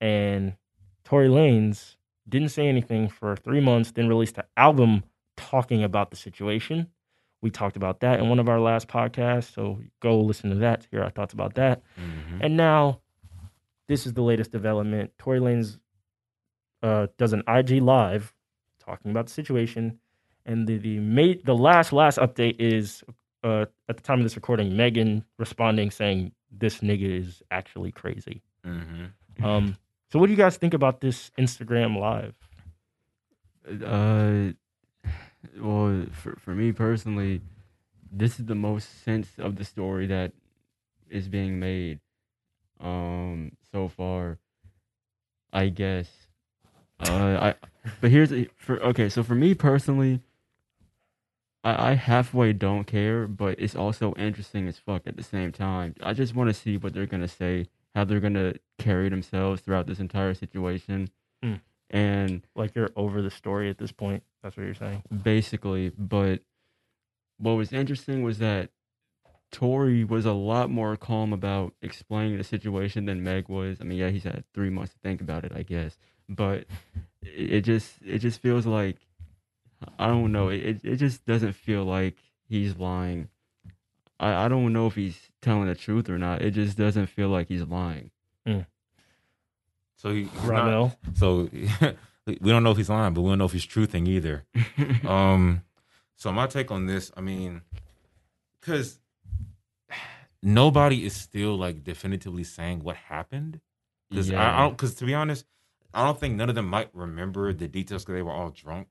And 0.00 0.56
Tory 1.02 1.28
Lanez 1.28 1.96
didn't 2.28 2.50
say 2.50 2.68
anything 2.68 3.08
for 3.08 3.34
three 3.34 3.60
months, 3.60 3.90
then 3.90 4.08
released 4.08 4.38
an 4.38 4.44
album 4.56 5.04
talking 5.36 5.82
about 5.84 6.10
the 6.10 6.16
situation. 6.16 6.88
We 7.42 7.50
talked 7.50 7.76
about 7.76 8.00
that 8.00 8.20
in 8.20 8.28
one 8.28 8.38
of 8.38 8.48
our 8.48 8.60
last 8.60 8.88
podcasts, 8.88 9.52
so 9.52 9.80
go 10.00 10.18
listen 10.20 10.50
to 10.50 10.56
that 10.56 10.82
to 10.82 10.88
hear 10.90 11.02
our 11.02 11.10
thoughts 11.10 11.34
about 11.34 11.54
that. 11.54 11.82
Mhm. 11.98 12.40
And 12.42 12.56
now, 12.56 13.00
this 13.86 14.06
is 14.06 14.14
the 14.14 14.22
latest 14.22 14.50
development. 14.50 15.12
Tory 15.18 15.40
Lanez 15.40 15.78
uh, 16.82 17.06
does 17.18 17.32
an 17.32 17.42
IG 17.48 17.80
live 17.82 18.34
talking 18.78 19.10
about 19.10 19.26
the 19.26 19.32
situation, 19.32 19.98
and 20.46 20.66
the 20.66 20.76
the 20.78 20.98
ma- 21.00 21.40
the 21.44 21.54
last 21.54 21.92
last 21.92 22.18
update 22.18 22.56
is 22.58 23.02
uh, 23.42 23.66
at 23.90 23.96
the 23.98 24.02
time 24.02 24.18
of 24.20 24.24
this 24.24 24.36
recording, 24.36 24.74
Megan 24.76 25.22
responding 25.38 25.90
saying 25.90 26.32
this 26.50 26.80
nigga 26.80 27.18
is 27.20 27.42
actually 27.50 27.92
crazy. 27.92 28.42
Mhm. 28.64 29.10
Um, 29.42 29.76
so 30.10 30.18
what 30.18 30.26
do 30.26 30.32
you 30.32 30.36
guys 30.38 30.56
think 30.56 30.72
about 30.72 31.00
this 31.02 31.30
Instagram 31.38 31.98
live? 31.98 32.34
Uh, 33.66 34.52
well, 35.58 36.06
for 36.12 36.36
for 36.36 36.54
me 36.54 36.72
personally, 36.72 37.40
this 38.10 38.38
is 38.38 38.46
the 38.46 38.54
most 38.54 39.02
sense 39.04 39.28
of 39.38 39.56
the 39.56 39.64
story 39.64 40.06
that 40.06 40.32
is 41.10 41.28
being 41.28 41.58
made, 41.58 42.00
um, 42.80 43.52
so 43.72 43.88
far. 43.88 44.38
I 45.52 45.68
guess. 45.68 46.08
Uh, 47.00 47.52
I. 47.52 47.54
But 48.00 48.10
here's 48.10 48.32
a- 48.32 48.48
for 48.56 48.80
okay. 48.82 49.08
So 49.08 49.22
for 49.22 49.34
me 49.34 49.54
personally, 49.54 50.20
I 51.62 51.90
I 51.90 51.94
halfway 51.94 52.52
don't 52.52 52.84
care, 52.84 53.26
but 53.26 53.58
it's 53.60 53.76
also 53.76 54.14
interesting 54.14 54.66
as 54.68 54.78
fuck 54.78 55.02
at 55.06 55.16
the 55.16 55.22
same 55.22 55.52
time. 55.52 55.94
I 56.02 56.12
just 56.12 56.34
want 56.34 56.48
to 56.50 56.54
see 56.54 56.76
what 56.76 56.92
they're 56.94 57.06
gonna 57.06 57.28
say, 57.28 57.68
how 57.94 58.04
they're 58.04 58.20
gonna 58.20 58.54
carry 58.78 59.08
themselves 59.08 59.60
throughout 59.60 59.86
this 59.86 60.00
entire 60.00 60.34
situation, 60.34 61.10
Mm. 61.42 61.60
And 61.94 62.42
Like 62.56 62.74
you're 62.74 62.90
over 62.96 63.22
the 63.22 63.30
story 63.30 63.70
at 63.70 63.78
this 63.78 63.92
point. 63.92 64.22
That's 64.42 64.56
what 64.56 64.64
you're 64.64 64.74
saying. 64.74 65.02
basically. 65.22 65.90
But 65.90 66.40
what 67.38 67.52
was 67.52 67.72
interesting 67.72 68.22
was 68.22 68.38
that 68.38 68.70
Tory 69.52 70.02
was 70.02 70.26
a 70.26 70.32
lot 70.32 70.70
more 70.70 70.96
calm 70.96 71.32
about 71.32 71.72
explaining 71.80 72.36
the 72.36 72.44
situation 72.44 73.04
than 73.06 73.22
Meg 73.22 73.48
was. 73.48 73.78
I 73.80 73.84
mean, 73.84 73.98
yeah, 73.98 74.10
he's 74.10 74.24
had 74.24 74.42
three 74.52 74.70
months 74.70 74.92
to 74.92 74.98
think 74.98 75.20
about 75.20 75.44
it, 75.44 75.52
I 75.54 75.62
guess. 75.62 75.96
But 76.28 76.64
it, 77.22 77.60
just 77.60 77.94
it 78.04 78.18
just 78.18 78.40
feels 78.42 78.66
like 78.66 78.96
I 79.98 80.08
don't 80.08 80.32
know. 80.32 80.48
It 80.48 80.60
it, 80.62 80.84
it 80.84 80.96
just 80.96 81.24
doesn't 81.24 81.52
feel 81.52 81.84
like 81.84 82.16
he's 82.48 82.76
lying. 82.76 83.28
I, 84.18 84.46
I 84.46 84.48
don't 84.48 84.72
know 84.72 84.86
if 84.88 84.96
he's 84.96 85.18
telling 85.40 85.68
the 85.68 85.74
truth 85.74 86.10
or 86.10 86.18
not. 86.18 86.42
It 86.42 86.52
just 86.52 86.76
doesn't 86.76 87.06
feel 87.06 87.28
like 87.28 87.48
he's 87.48 87.62
lying. 87.62 88.10
Hmm. 88.46 88.60
So 90.04 90.10
he, 90.10 90.24
he's 90.24 90.44
not- 90.44 90.96
so 91.14 91.48
we 92.26 92.50
don't 92.50 92.62
know 92.62 92.72
if 92.72 92.76
he's 92.76 92.90
lying, 92.90 93.14
but 93.14 93.22
we 93.22 93.30
don't 93.30 93.38
know 93.38 93.46
if 93.46 93.52
he's 93.52 93.64
truthing 93.66 94.06
either. 94.06 94.44
um, 95.08 95.62
so 96.14 96.30
my 96.30 96.46
take 96.46 96.70
on 96.70 96.84
this, 96.84 97.10
I 97.16 97.22
mean, 97.22 97.62
because 98.60 98.98
nobody 100.42 101.06
is 101.06 101.16
still 101.16 101.56
like 101.56 101.82
definitively 101.84 102.44
saying 102.44 102.80
what 102.84 102.96
happened. 102.96 103.62
Because 104.10 104.30
I, 104.30 104.58
I 104.58 104.60
don't, 104.60 104.72
because 104.72 104.94
to 104.96 105.06
be 105.06 105.14
honest, 105.14 105.46
I 105.94 106.04
don't 106.04 106.20
think 106.20 106.34
none 106.34 106.50
of 106.50 106.54
them 106.54 106.68
might 106.68 106.90
remember 106.92 107.54
the 107.54 107.66
details 107.66 108.04
because 108.04 108.16
they 108.16 108.22
were 108.22 108.30
all 108.30 108.50
drunk 108.50 108.88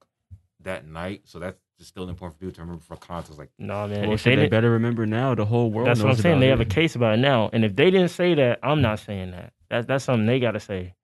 that 0.62 0.88
night. 0.88 1.22
So 1.26 1.38
that's 1.38 1.60
just 1.78 1.92
still 1.92 2.10
important 2.10 2.40
for 2.40 2.40
people 2.40 2.56
to 2.56 2.62
remember 2.62 2.82
for 2.84 2.96
context. 2.96 3.38
Like, 3.38 3.52
Nah, 3.60 3.86
man. 3.86 4.08
well, 4.08 4.14
if 4.14 4.24
they 4.24 4.36
they 4.36 4.48
better 4.48 4.72
remember 4.72 5.06
now. 5.06 5.36
The 5.36 5.46
whole 5.46 5.70
world. 5.70 5.88
That's 5.88 6.02
what 6.02 6.10
I'm 6.10 6.18
saying. 6.18 6.40
They 6.40 6.48
it. 6.48 6.50
have 6.50 6.60
a 6.60 6.66
case 6.66 6.96
about 6.96 7.14
it 7.14 7.22
now, 7.22 7.52
and 7.54 7.64
if 7.64 7.76
they 7.76 7.92
didn't 7.92 8.10
say 8.10 8.34
that, 8.34 8.58
I'm 8.64 8.82
not 8.82 8.98
saying 8.98 9.30
that. 9.30 9.54
That 9.70 9.88
that's 9.88 10.06
something 10.06 10.26
they 10.26 10.40
got 10.40 10.52
to 10.52 10.60
say. 10.60 10.96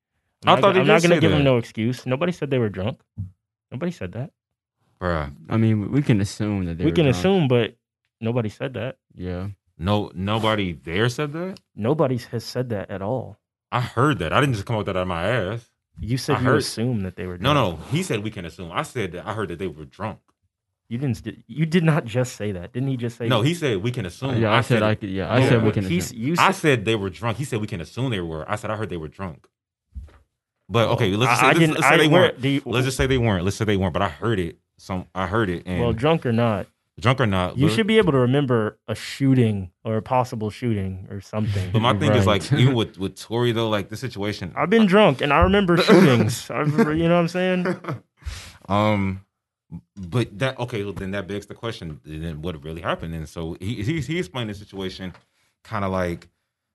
I'm 0.45 0.49
I 0.49 0.55
not, 0.55 0.61
thought 0.61 0.73
they 0.73 0.79
I'm 0.81 0.87
not 0.87 1.01
gonna 1.01 1.15
say 1.15 1.19
give 1.21 1.31
them 1.31 1.39
that. 1.39 1.43
no 1.51 1.57
excuse. 1.57 2.05
Nobody 2.05 2.31
said 2.31 2.49
they 2.49 2.59
were 2.59 2.69
drunk. 2.69 3.01
Nobody 3.71 3.91
said 3.91 4.13
that. 4.13 4.31
bruh, 5.01 5.33
I 5.49 5.57
mean, 5.57 5.91
we 5.91 6.01
can 6.01 6.21
assume 6.21 6.65
that 6.65 6.77
they 6.77 6.85
we 6.85 6.91
were 6.91 6.95
can 6.95 7.05
drunk. 7.05 7.17
assume, 7.17 7.47
but 7.47 7.75
nobody 8.21 8.49
said 8.49 8.73
that. 8.75 8.97
Yeah. 9.15 9.49
no, 9.77 10.11
nobody 10.15 10.73
there 10.73 11.09
said 11.09 11.33
that. 11.33 11.59
Nobody 11.75 12.17
has 12.31 12.43
said 12.45 12.69
that 12.69 12.89
at 12.89 13.01
all. 13.01 13.37
I 13.71 13.81
heard 13.81 14.19
that. 14.19 14.33
I 14.33 14.39
didn't 14.39 14.55
just 14.55 14.65
come 14.65 14.75
up 14.77 14.79
with 14.79 14.85
that 14.87 14.97
out 14.97 15.03
of 15.03 15.07
my 15.07 15.25
ass. 15.25 15.69
You 16.01 16.17
said 16.17 16.37
I 16.37 16.39
you 16.39 16.45
heard- 16.45 16.57
assumed 16.59 17.05
that 17.05 17.15
they 17.17 17.25
were 17.27 17.37
No, 17.37 17.53
drunk. 17.53 17.79
no, 17.79 17.83
no. 17.85 17.91
he 17.91 18.01
said 18.03 18.23
we 18.23 18.31
can 18.31 18.45
assume. 18.45 18.71
I 18.71 18.83
said 18.83 19.11
that 19.11 19.27
I 19.27 19.33
heard 19.33 19.49
that 19.49 19.59
they 19.59 19.67
were 19.67 19.85
drunk. 19.85 20.19
You 20.87 20.97
didn't. 20.97 21.21
You 21.47 21.65
did 21.67 21.83
not 21.83 22.05
just 22.05 22.35
say 22.37 22.51
that, 22.53 22.71
didn't 22.73 22.87
he? 22.89 22.97
Just 22.97 23.17
say 23.17 23.27
No, 23.27 23.41
he 23.41 23.53
said 23.53 23.83
we 23.83 23.91
can 23.91 24.05
assume. 24.07 24.41
yeah, 24.41 24.51
I, 24.53 24.61
said 24.61 24.81
I 24.81 24.95
could. 24.95 25.09
Yeah, 25.09 25.29
I 25.31 25.41
No, 25.41 25.49
said 25.49 25.63
we 25.63 25.71
can. 25.71 25.83
He's 25.83 26.05
assume. 26.11 26.19
you. 26.19 26.33
I 26.39 26.51
Said, 26.51 26.55
said 26.55 26.85
they 26.85 26.95
were 26.95 27.09
drunk. 27.11 27.37
He 27.37 27.43
said 27.43 27.59
we 27.61 27.67
can 27.67 27.79
assume 27.81 28.09
they 28.09 28.21
were. 28.21 28.49
I 28.49 28.55
said 28.55 28.71
I 28.71 28.75
heard 28.77 28.89
they 28.89 28.97
were 28.97 29.09
drunk. 29.09 29.47
But 30.69 30.89
okay, 30.89 31.15
let's 31.15 31.31
just 31.31 31.41
say, 31.41 31.47
I, 31.47 31.49
I 31.49 31.53
let's, 31.53 31.59
didn't. 31.59 31.75
let's 31.75 31.85
I 31.85 31.89
say 31.89 31.97
they 31.97 32.07
weren't. 32.07 32.39
you- 32.43 32.61
Let's 32.65 32.85
just 32.85 32.97
say 32.97 33.07
they 33.07 33.17
weren't. 33.17 33.43
Let's 33.43 33.57
say 33.57 33.65
they 33.65 33.77
weren't. 33.77 33.93
But 33.93 34.03
I 34.03 34.09
heard 34.09 34.39
it. 34.39 34.59
Some 34.77 35.07
I 35.15 35.25
heard 35.27 35.49
it. 35.49 35.63
And 35.65 35.81
well, 35.81 35.93
drunk 35.93 36.25
or 36.25 36.31
not, 36.31 36.67
drunk 36.99 37.19
or 37.19 37.25
not, 37.25 37.57
you 37.57 37.69
should 37.69 37.87
be 37.87 37.97
able 37.97 38.11
to 38.11 38.19
remember 38.19 38.77
a 38.87 38.95
shooting 38.95 39.71
or 39.83 39.97
a 39.97 40.01
possible 40.01 40.49
shooting 40.49 41.07
or 41.09 41.21
something. 41.21 41.71
But 41.71 41.81
my 41.81 41.97
thing 41.97 42.13
is 42.13 42.25
like 42.25 42.51
even 42.53 42.75
with 42.75 42.97
with 42.99 43.19
Tory 43.19 43.51
though, 43.51 43.67
like 43.67 43.89
the 43.89 43.97
situation. 43.97 44.53
I've 44.55 44.69
been 44.69 44.85
drunk 44.85 45.21
and 45.21 45.33
I 45.33 45.39
remember 45.39 45.77
shootings. 45.81 46.49
I've, 46.51 46.69
you 46.77 47.09
know 47.09 47.15
what 47.15 47.21
I'm 47.21 47.27
saying? 47.27 47.79
um, 48.69 49.25
but 49.97 50.37
that 50.39 50.59
okay, 50.59 50.83
well, 50.83 50.93
then 50.93 51.11
that 51.11 51.27
begs 51.27 51.47
the 51.47 51.55
question: 51.55 51.99
then 52.05 52.41
what 52.41 52.63
really 52.63 52.81
happened? 52.81 53.13
And 53.15 53.27
so 53.27 53.57
he 53.59 53.81
he, 53.83 54.01
he 54.01 54.19
explained 54.19 54.49
the 54.49 54.53
situation, 54.53 55.13
kind 55.63 55.83
of 55.83 55.91
like, 55.91 56.29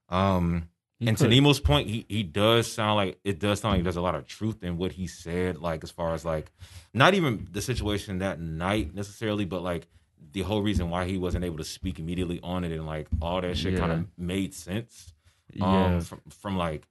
um, 0.09 0.68
He 1.00 1.09
and 1.09 1.16
to 1.18 1.24
put- 1.24 1.30
Nemo's 1.30 1.61
point, 1.61 1.88
he 1.88 2.07
he 2.09 2.22
does 2.22 2.70
sound 2.70 2.96
like 2.96 3.18
it 3.24 3.38
does 3.40 3.61
sound 3.61 3.74
like 3.74 3.83
there's 3.85 3.96
a 3.96 4.00
lot 4.02 4.14
of 4.14 4.26
truth 4.26 4.62
in 4.62 4.76
what 4.76 4.92
he 4.92 5.07
said. 5.07 5.59
Like 5.61 5.83
as 5.83 5.90
far 5.90 6.14
as 6.14 6.24
like, 6.24 6.50
not 6.92 7.14
even 7.14 7.48
the 7.50 7.61
situation 7.62 8.18
that 8.18 8.40
night 8.40 8.94
necessarily, 8.94 9.44
but 9.44 9.62
like 9.62 9.87
the 10.33 10.42
whole 10.42 10.62
reason 10.62 10.90
why 10.90 11.04
he 11.04 11.16
wasn't 11.18 11.44
able 11.44 11.59
to 11.59 11.64
speak 11.64 11.98
immediately 11.98 12.40
on 12.42 12.64
it 12.64 12.72
and 12.72 12.87
like 12.87 13.09
all 13.20 13.40
that 13.40 13.57
shit 13.57 13.78
kind 13.78 13.92
of 13.92 14.07
made 14.16 14.54
sense. 14.54 15.12
yeah, 15.52 15.87
Um, 15.96 16.00
from 16.00 16.20
from 16.30 16.57
like, 16.57 16.87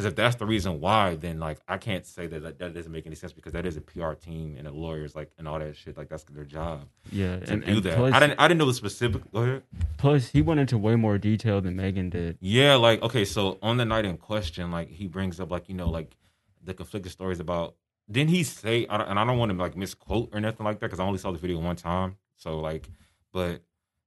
because 0.00 0.12
if 0.12 0.16
that's 0.16 0.36
the 0.36 0.46
reason 0.46 0.80
why, 0.80 1.14
then 1.16 1.38
like 1.38 1.58
I 1.68 1.76
can't 1.76 2.06
say 2.06 2.26
that, 2.26 2.42
that 2.42 2.58
that 2.58 2.74
doesn't 2.74 2.90
make 2.90 3.06
any 3.06 3.14
sense 3.14 3.32
because 3.34 3.52
that 3.52 3.66
is 3.66 3.76
a 3.76 3.82
PR 3.82 4.12
team 4.12 4.54
and 4.56 4.66
the 4.66 4.70
lawyers 4.70 5.14
like 5.14 5.30
and 5.36 5.46
all 5.46 5.58
that 5.58 5.76
shit. 5.76 5.96
Like 5.98 6.08
that's 6.08 6.24
their 6.24 6.44
job 6.44 6.88
yeah, 7.12 7.38
to 7.40 7.52
and, 7.52 7.64
do 7.64 7.72
and 7.72 7.82
that. 7.82 7.96
Plus, 7.96 8.14
I 8.14 8.20
didn't 8.20 8.40
I 8.40 8.48
didn't 8.48 8.58
know 8.58 8.66
the 8.66 8.74
specific. 8.74 9.30
Go 9.30 9.42
ahead. 9.42 9.62
plus, 9.98 10.28
he 10.28 10.40
went 10.40 10.60
into 10.60 10.78
way 10.78 10.96
more 10.96 11.18
detail 11.18 11.60
than 11.60 11.76
Megan 11.76 12.08
did. 12.08 12.38
Yeah, 12.40 12.76
like 12.76 13.02
okay, 13.02 13.26
so 13.26 13.58
on 13.62 13.76
the 13.76 13.84
night 13.84 14.06
in 14.06 14.16
question, 14.16 14.70
like 14.70 14.88
he 14.88 15.06
brings 15.06 15.38
up 15.38 15.50
like 15.50 15.68
you 15.68 15.74
know 15.74 15.90
like 15.90 16.16
the 16.64 16.72
conflicted 16.72 17.12
stories 17.12 17.40
about. 17.40 17.74
Didn't 18.10 18.30
he 18.30 18.42
say? 18.42 18.86
I 18.88 18.96
don't, 18.96 19.08
and 19.08 19.18
I 19.20 19.24
don't 19.24 19.38
want 19.38 19.52
to 19.52 19.58
like 19.58 19.76
misquote 19.76 20.30
or 20.32 20.40
nothing 20.40 20.64
like 20.64 20.80
that 20.80 20.86
because 20.86 20.98
I 20.98 21.04
only 21.04 21.18
saw 21.18 21.30
the 21.30 21.38
video 21.38 21.60
one 21.60 21.76
time. 21.76 22.16
So 22.36 22.58
like, 22.58 22.88
but 23.32 23.62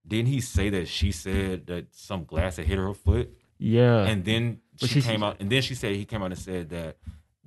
didn't 0.05 0.27
he 0.27 0.41
say 0.41 0.69
that 0.71 0.87
she 0.87 1.11
said 1.13 1.67
that 1.67 1.95
some 1.95 2.25
glass 2.25 2.57
had 2.57 2.65
hit 2.65 2.77
her 2.79 2.93
foot, 2.93 3.31
Yeah, 3.59 4.03
and 4.03 4.25
then 4.25 4.59
But 4.83 4.89
she 4.89 4.95
she's- 5.01 5.05
came 5.07 5.23
out, 5.23 5.37
and 5.39 5.49
then 5.51 5.61
she 5.61 5.75
said 5.75 5.95
he 5.95 6.05
came 6.05 6.21
out 6.21 6.31
and 6.31 6.37
said 6.37 6.69
that 6.69 6.97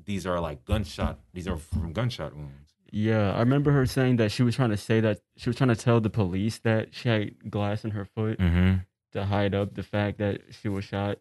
these 0.05 0.27
are 0.27 0.40
like 0.40 0.64
gunshot. 0.64 1.18
These 1.35 1.46
are 1.49 1.57
from 1.57 1.92
gunshot 1.92 2.35
wounds. 2.35 2.75
yeah. 2.90 3.33
I 3.35 3.40
remember 3.40 3.72
her 3.72 3.87
saying 3.87 4.16
that 4.16 4.31
she 4.33 4.42
was 4.42 4.55
trying 4.57 4.70
to 4.70 4.77
say 4.77 5.01
that 5.01 5.20
she 5.37 5.49
was 5.49 5.57
trying 5.57 5.68
to 5.68 5.77
tell 5.77 6.01
the 6.01 6.11
police 6.11 6.59
that 6.61 6.94
she 6.94 7.09
had 7.09 7.51
glass 7.51 7.85
in 7.85 7.90
her 7.92 8.05
foot 8.05 8.38
Mm-hmm. 8.38 8.77
to 9.12 9.25
hide 9.27 9.55
up 9.55 9.75
the 9.75 9.83
fact 9.83 10.18
that 10.18 10.40
she 10.51 10.68
was 10.68 10.85
shot. 10.85 11.18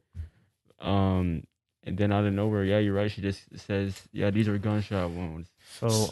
Um, 0.80 1.44
and 1.84 1.98
then 1.98 2.12
out 2.12 2.26
of 2.26 2.34
nowhere, 2.34 2.64
yeah, 2.64 2.80
you're 2.80 2.94
right. 2.94 3.10
She 3.12 3.22
just 3.22 3.44
says, 3.58 4.08
"Yeah, 4.12 4.30
these 4.32 4.48
are 4.48 4.58
gunshot 4.58 5.12
wounds." 5.12 5.50
So 5.80 6.10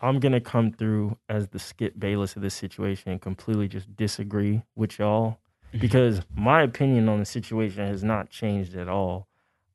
I'm 0.00 0.18
gonna 0.20 0.40
come 0.40 0.72
through 0.72 1.16
as 1.28 1.48
the 1.48 1.58
Skip 1.58 1.98
Bayless 1.98 2.36
of 2.36 2.42
this 2.42 2.54
situation 2.54 3.12
and 3.12 3.20
completely 3.20 3.68
just 3.68 3.94
disagree 3.96 4.62
with 4.76 4.98
y'all 4.98 5.38
because 5.80 6.22
my 6.34 6.62
opinion 6.62 7.08
on 7.08 7.18
the 7.18 7.24
situation 7.24 7.86
has 7.86 8.02
not 8.02 8.30
changed 8.30 8.74
at 8.76 8.88
all. 8.88 9.27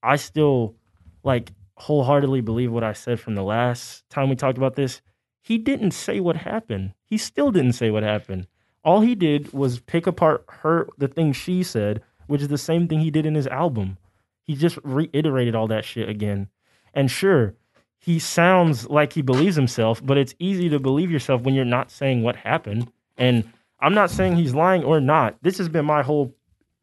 I 0.03 0.17
still 0.17 0.75
like 1.23 1.51
wholeheartedly 1.77 2.41
believe 2.41 2.71
what 2.71 2.83
I 2.83 2.93
said 2.93 3.19
from 3.19 3.35
the 3.35 3.43
last 3.43 4.07
time 4.09 4.29
we 4.29 4.35
talked 4.35 4.57
about 4.57 4.75
this. 4.75 5.01
He 5.41 5.57
didn't 5.57 5.91
say 5.91 6.19
what 6.19 6.35
happened. 6.35 6.93
He 7.05 7.17
still 7.17 7.51
didn't 7.51 7.73
say 7.73 7.89
what 7.89 8.03
happened. 8.03 8.47
All 8.83 9.01
he 9.01 9.15
did 9.15 9.53
was 9.53 9.79
pick 9.79 10.05
apart 10.05 10.45
her 10.49 10.87
the 10.97 11.07
thing 11.07 11.33
she 11.33 11.63
said, 11.63 12.01
which 12.27 12.41
is 12.41 12.49
the 12.49 12.57
same 12.57 12.87
thing 12.87 12.99
he 12.99 13.11
did 13.11 13.25
in 13.25 13.35
his 13.35 13.47
album. 13.47 13.97
He 14.43 14.55
just 14.55 14.77
reiterated 14.83 15.55
all 15.55 15.67
that 15.67 15.85
shit 15.85 16.09
again. 16.09 16.49
And 16.93 17.09
sure, 17.09 17.55
he 17.97 18.19
sounds 18.19 18.89
like 18.89 19.13
he 19.13 19.21
believes 19.21 19.55
himself, 19.55 20.05
but 20.05 20.17
it's 20.17 20.35
easy 20.37 20.67
to 20.69 20.79
believe 20.79 21.09
yourself 21.09 21.41
when 21.41 21.53
you're 21.53 21.65
not 21.65 21.91
saying 21.91 22.21
what 22.21 22.35
happened. 22.35 22.91
And 23.17 23.49
I'm 23.79 23.93
not 23.93 24.11
saying 24.11 24.35
he's 24.35 24.53
lying 24.53 24.83
or 24.83 24.99
not. 24.99 25.37
This 25.41 25.57
has 25.57 25.69
been 25.69 25.85
my 25.85 26.03
whole 26.03 26.35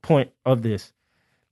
point 0.03 0.31
of 0.47 0.63
this. 0.63 0.93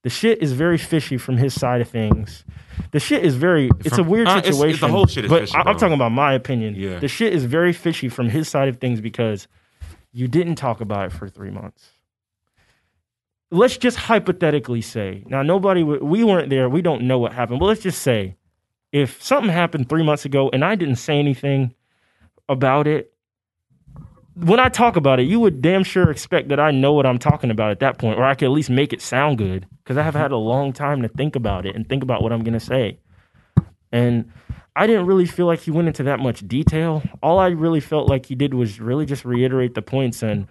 The 0.04 0.11
shit 0.11 0.38
is 0.42 0.52
very 0.52 0.78
fishy 0.78 1.18
from 1.18 1.37
his 1.37 1.58
side 1.58 1.80
of 1.80 1.88
things. 1.88 2.44
The 2.92 3.00
shit 3.00 3.24
is 3.24 3.34
very. 3.34 3.68
It's 3.80 3.96
From- 3.96 4.06
a 4.06 4.11
weird 4.11 4.28
uh, 4.28 4.38
it's- 4.38 4.44
it's- 4.44 4.56
situation. 4.56 4.80
the 4.88 4.92
whole 4.92 5.06
shit 5.06 5.24
is 5.24 5.30
but 5.30 5.40
fishy, 5.40 5.56
I- 5.56 5.62
I'm 5.62 5.76
talking 5.76 5.94
about 5.94 6.12
my 6.12 6.32
opinion. 6.34 6.74
Yeah. 6.76 6.98
The 7.00 7.08
shit 7.08 7.32
is 7.32 7.44
very 7.44 7.72
fishy 7.72 8.08
from 8.08 8.28
his 8.28 8.48
side 8.48 8.68
of 8.68 8.76
things 8.78 9.00
because 9.00 9.48
you 10.12 10.28
didn't 10.28 10.54
talk 10.54 10.80
about 10.80 11.06
it 11.06 11.12
for 11.12 11.28
three 11.28 11.50
months. 11.50 11.90
Let's 13.50 13.76
just 13.78 13.96
hypothetically 13.96 14.82
say 14.82 15.24
now 15.26 15.42
nobody 15.42 15.82
we 15.82 16.22
weren't 16.22 16.50
there. 16.50 16.68
We 16.68 16.82
don't 16.82 17.02
know 17.02 17.18
what 17.18 17.32
happened. 17.32 17.61
But 17.61 17.66
let's 17.66 17.80
just 17.82 18.02
say 18.02 18.37
if 18.92 19.22
something 19.22 19.50
happened 19.50 19.88
three 19.88 20.02
months 20.04 20.24
ago 20.24 20.50
and 20.52 20.64
I 20.64 20.74
didn't 20.74 20.96
say 20.96 21.18
anything 21.18 21.74
about 22.48 22.87
it, 22.87 23.12
when 24.40 24.61
I 24.61 24.68
talk 24.68 24.96
about 24.96 25.18
it, 25.18 25.24
you 25.24 25.40
would 25.40 25.61
damn 25.61 25.83
sure 25.83 26.11
expect 26.11 26.48
that 26.48 26.61
I 26.61 26.70
know 26.70 26.92
what 26.92 27.07
I'm 27.07 27.18
talking 27.18 27.51
about 27.51 27.72
at 27.72 27.81
that 27.81 27.98
point, 27.98 28.18
or 28.18 28.24
I 28.24 28.35
could 28.35 28.46
at 28.46 28.53
least 28.53 28.70
make 28.70 28.92
it 28.92 29.03
sound 29.03 29.38
good 29.38 29.66
because 29.83 29.96
I 29.96 30.03
have 30.03 30.14
had 30.14 30.31
a 30.31 30.37
long 30.37 30.72
time 30.72 31.03
to 31.03 31.09
think 31.09 31.35
about 31.35 31.66
it 31.66 31.74
and 31.74 31.88
think 31.88 32.03
about 32.03 32.22
what 32.22 32.33
I'm 32.33 32.44
going 32.44 32.55
to 32.55 32.61
say. 32.61 32.98
And 33.90 34.31
I 34.77 34.87
didn't 34.87 35.07
really 35.07 35.27
feel 35.27 35.46
like 35.46 35.61
he 35.61 35.72
went 35.72 35.88
into 35.88 36.05
that 36.05 36.20
much 36.20 36.46
detail. 36.46 37.03
All 37.20 37.40
I 37.40 37.48
really 37.48 37.81
felt 37.81 38.09
like 38.09 38.27
he 38.27 38.37
did 38.37 38.55
was 38.55 38.81
really 38.81 39.07
just 39.07 39.24
reiterate 39.24 39.74
the 39.74 39.83
points 39.83 40.22
and 40.22 40.46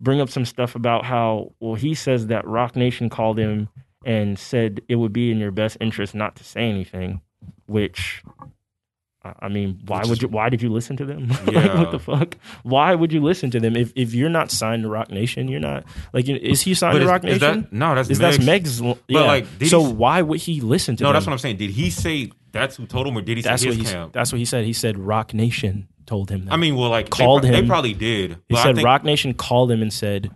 bring 0.00 0.20
up 0.20 0.28
some 0.28 0.44
stuff 0.44 0.74
about 0.74 1.06
how, 1.06 1.52
well, 1.60 1.76
he 1.76 1.94
says 1.94 2.26
that 2.26 2.46
Roc 2.46 2.76
Nation 2.76 3.08
called 3.08 3.38
him 3.38 3.68
and 4.04 4.38
said 4.38 4.82
it 4.88 4.96
would 4.96 5.12
be 5.12 5.30
in 5.30 5.38
your 5.38 5.50
best 5.50 5.78
interest 5.80 6.14
not 6.14 6.36
to 6.36 6.44
say 6.44 6.68
anything, 6.68 7.22
which. 7.66 8.22
I 9.22 9.48
mean, 9.48 9.80
why 9.86 10.00
Which 10.00 10.08
would 10.08 10.22
you? 10.22 10.28
Why 10.28 10.48
did 10.48 10.62
you 10.62 10.70
listen 10.70 10.96
to 10.96 11.04
them? 11.04 11.28
like, 11.46 11.74
what 11.74 11.90
the 11.90 11.98
fuck? 11.98 12.36
Why 12.62 12.94
would 12.94 13.12
you 13.12 13.20
listen 13.22 13.50
to 13.50 13.60
them 13.60 13.76
if, 13.76 13.92
if 13.94 14.14
you're 14.14 14.30
not 14.30 14.50
signed 14.50 14.84
to 14.84 14.88
Roc 14.88 15.10
Nation? 15.10 15.46
You're 15.48 15.60
not 15.60 15.84
like 16.14 16.26
is 16.28 16.62
he 16.62 16.72
signed 16.72 16.94
But 16.94 16.98
to 17.00 17.04
is, 17.04 17.10
Rock 17.10 17.24
is 17.24 17.40
Nation? 17.42 17.60
that 17.62 17.72
no? 17.72 17.94
That's 17.94 18.08
Is 18.08 18.18
Meg's. 18.18 18.36
that's 18.38 18.46
Meg's? 18.46 18.98
Yeah. 19.08 19.20
like, 19.20 19.46
so 19.66 19.84
he- 19.84 19.92
why 19.92 20.22
would 20.22 20.40
he 20.40 20.62
listen 20.62 20.96
to 20.96 21.02
No, 21.02 21.08
them? 21.10 21.14
that's 21.14 21.26
what 21.26 21.32
I'm 21.32 21.38
saying. 21.38 21.58
Did 21.58 21.70
he 21.70 21.90
say 21.90 22.30
that's 22.52 22.76
who 22.76 22.86
told 22.86 23.06
him, 23.06 23.16
or 23.18 23.20
did 23.20 23.36
he 23.36 23.42
That's 23.42 23.62
say 23.62 23.68
what 23.68 23.76
he. 23.76 23.84
camp? 23.84 24.12
That's 24.14 24.32
what 24.32 24.38
he 24.38 24.44
said. 24.46 24.64
He 24.64 24.72
said 24.72 24.96
Roc 24.98 25.34
Nation 25.34 25.86
told 26.06 26.30
him 26.30 26.46
that. 26.46 26.54
I 26.54 26.56
mean, 26.56 26.74
well, 26.76 26.88
like 26.88 27.10
Called 27.10 27.42
they, 27.42 27.48
him. 27.48 27.52
They 27.54 27.66
probably 27.66 27.92
did. 27.92 28.30
he 28.30 28.36
but 28.48 28.58
I 28.58 28.62
said 28.62 28.76
think- 28.76 28.86
Roc 28.86 29.04
Nation 29.04 29.34
called 29.34 29.70
him 29.70 29.82
and 29.82 29.92
said 29.92 30.30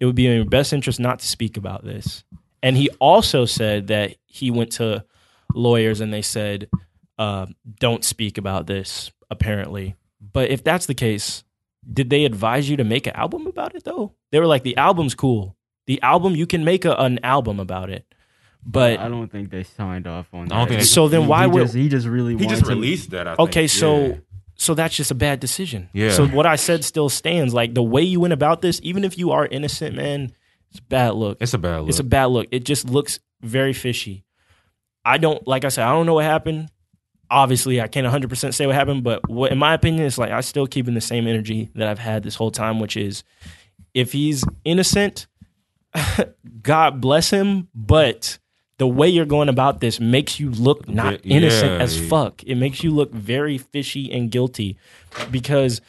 it 0.00 0.06
would 0.06 0.16
be 0.16 0.26
in 0.26 0.34
your 0.34 0.44
best 0.44 0.72
interest 0.72 0.98
not 0.98 1.20
to 1.20 1.26
speak 1.28 1.56
about 1.56 1.84
this. 1.84 2.24
And 2.64 2.76
he 2.76 2.88
also 2.98 3.44
said 3.44 3.86
that 3.88 4.16
he 4.26 4.50
went 4.50 4.72
to 4.72 5.04
lawyers 5.54 6.00
and 6.00 6.12
they 6.12 6.22
said, 6.22 6.68
uh, 7.18 7.46
"Don't 7.80 8.04
speak 8.04 8.38
about 8.38 8.66
this." 8.66 9.10
Apparently, 9.30 9.96
but 10.32 10.50
if 10.50 10.62
that's 10.62 10.86
the 10.86 10.94
case, 10.94 11.44
did 11.90 12.10
they 12.10 12.24
advise 12.24 12.68
you 12.70 12.76
to 12.76 12.84
make 12.84 13.06
an 13.06 13.14
album 13.16 13.46
about 13.46 13.74
it 13.74 13.84
though? 13.84 14.14
They 14.32 14.38
were 14.40 14.46
like, 14.46 14.62
"The 14.62 14.76
album's 14.76 15.14
cool. 15.14 15.56
The 15.86 16.00
album 16.02 16.34
you 16.36 16.46
can 16.46 16.64
make 16.64 16.84
a, 16.84 16.94
an 16.94 17.18
album 17.24 17.58
about 17.60 17.90
it." 17.90 18.06
But 18.66 18.98
I 19.00 19.08
don't 19.08 19.30
think 19.30 19.50
they 19.50 19.62
signed 19.64 20.06
off 20.06 20.26
on 20.32 20.46
that. 20.48 20.54
I 20.54 20.58
don't 20.60 20.68
think 20.68 20.80
they- 20.80 20.86
So 20.86 21.08
then 21.08 21.26
why 21.26 21.42
he 21.44 21.50
would- 21.50 21.62
just, 21.64 21.74
he 21.74 21.88
just 21.90 22.06
really 22.06 22.30
he 22.32 22.36
wanted 22.46 22.48
just 22.48 22.62
to- 22.64 22.68
released 22.70 23.10
that. 23.10 23.28
I 23.28 23.34
Okay, 23.38 23.62
think. 23.66 23.70
so 23.70 24.06
Yeah. 24.06 24.14
so 24.54 24.72
that's 24.74 24.96
just 24.96 25.10
a 25.10 25.14
bad 25.14 25.38
decision. 25.40 25.90
Yeah. 25.92 26.12
So 26.12 26.26
what 26.28 26.46
I 26.46 26.56
said 26.56 26.82
still 26.84 27.10
stands. 27.10 27.52
Like 27.52 27.74
the 27.74 27.82
way 27.82 28.00
you 28.02 28.20
went 28.20 28.32
about 28.32 28.62
this, 28.62 28.80
even 28.82 29.04
if 29.04 29.18
you 29.18 29.32
are 29.32 29.44
innocent, 29.46 29.96
man, 29.96 30.32
it's 30.70 30.78
a 30.78 30.82
bad 30.82 31.14
look. 31.14 31.38
it's 31.42 31.52
a 31.52 31.58
bad 31.58 31.80
look. 31.80 31.88
It's 31.90 31.98
a 31.98 32.04
bad 32.04 32.26
look. 32.26 32.46
It 32.52 32.64
just 32.64 32.88
looks 32.88 33.18
very 33.42 33.74
fishy. 33.74 34.24
I 35.04 35.18
don't 35.18 35.46
like 35.46 35.66
I 35.66 35.68
said, 35.68 35.84
I 35.86 35.92
don't 35.92 36.06
know 36.06 36.14
what 36.14 36.24
happened. 36.24 36.70
Obviously, 37.34 37.80
I 37.80 37.88
can't 37.88 38.06
100% 38.06 38.54
say 38.54 38.66
what 38.66 38.76
happened, 38.76 39.02
but 39.02 39.28
what 39.28 39.50
in 39.50 39.58
my 39.58 39.74
opinion 39.74 40.06
it's 40.06 40.18
like 40.18 40.30
I'm 40.30 40.42
still 40.42 40.68
keeping 40.68 40.94
the 40.94 41.00
same 41.00 41.26
energy 41.26 41.68
that 41.74 41.88
I've 41.88 41.98
had 41.98 42.22
this 42.22 42.36
whole 42.36 42.52
time, 42.52 42.78
which 42.78 42.96
is 42.96 43.24
if 43.92 44.12
he's 44.12 44.44
innocent, 44.64 45.26
God 46.62 47.00
bless 47.00 47.30
him, 47.30 47.68
but 47.74 48.38
the 48.78 48.86
way 48.86 49.08
you're 49.08 49.24
going 49.24 49.48
about 49.48 49.80
this 49.80 49.98
makes 49.98 50.38
you 50.38 50.50
look 50.50 50.88
not 50.88 51.24
Yeah, 51.26 51.36
innocent 51.38 51.80
as 51.80 51.98
fuck. 52.08 52.42
It 52.44 52.54
makes 52.54 52.82
you 52.84 52.90
look 52.92 53.12
very 53.12 53.58
fishy 53.58 54.12
and 54.12 54.30
guilty 54.30 54.78
because 55.30 55.80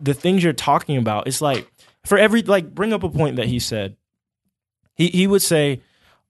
the 0.00 0.14
things 0.14 0.42
you're 0.42 0.52
talking 0.52 0.96
about, 0.96 1.26
it's 1.28 1.40
like 1.40 1.70
for 2.04 2.18
every 2.18 2.42
like 2.42 2.74
bring 2.74 2.92
up 2.92 3.02
a 3.02 3.08
point 3.08 3.36
that 3.36 3.46
he 3.46 3.58
said. 3.58 3.96
He 4.94 5.08
he 5.08 5.26
would 5.28 5.42
say, 5.42 5.80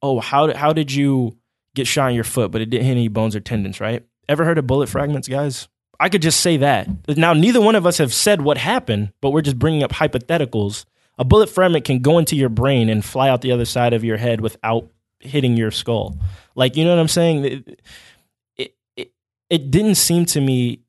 "Oh, 0.02 0.20
how 0.20 0.54
how 0.54 0.74
did 0.74 0.92
you 0.92 1.38
get 1.74 1.87
shot 1.87 2.11
in 2.11 2.14
your 2.14 2.24
foot, 2.24 2.50
but 2.50 2.61
it 2.61 2.68
didn't 2.68 2.87
hit 2.87 2.92
any 2.92 3.09
bones 3.09 3.35
or 3.35 3.40
tendons, 3.40 3.81
right?" 3.81 4.04
Ever 4.29 4.45
heard 4.45 4.59
of 4.59 4.67
bullet 4.67 4.88
fragments, 4.88 5.29
guys? 5.29 5.69
I 6.01 6.09
could 6.09 6.23
just 6.23 6.41
say 6.41 6.59
that. 6.59 6.88
Now, 7.17 7.33
neither 7.33 7.61
one 7.61 7.75
of 7.75 7.87
us 7.87 7.99
have 7.99 8.12
said 8.14 8.43
what 8.43 8.59
happened, 8.59 9.12
but 9.21 9.31
we're 9.31 9.43
just 9.43 9.59
bringing 9.59 9.83
up 9.83 9.93
hypotheticals. 9.93 10.85
A 11.19 11.25
bullet 11.25 11.49
fragment 11.49 11.85
can 11.85 11.99
go 12.01 12.19
into 12.19 12.37
your 12.37 12.49
brain 12.49 12.88
and 12.88 13.05
fly 13.05 13.29
out 13.29 13.41
the 13.41 13.51
other 13.51 13.64
side 13.64 13.93
of 13.93 14.05
your 14.05 14.17
head 14.17 14.41
without 14.41 14.88
hitting 15.19 15.57
your 15.57 15.73
skull. 15.73 16.17
Like, 16.55 16.77
you 16.77 16.85
know 16.85 16.91
what 16.95 17.01
I'm 17.01 17.09
saying? 17.09 17.45
It, 17.45 17.81
it, 18.57 18.75
it, 18.97 19.12
it 19.51 19.71
didn't 19.73 19.97
seem 19.97 20.25
to 20.27 20.41
me 20.41 20.83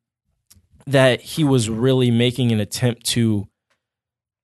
that 0.86 1.22
he 1.22 1.44
was 1.44 1.70
really 1.70 2.12
making 2.12 2.52
an 2.52 2.60
attempt 2.60 3.06
to 3.08 3.48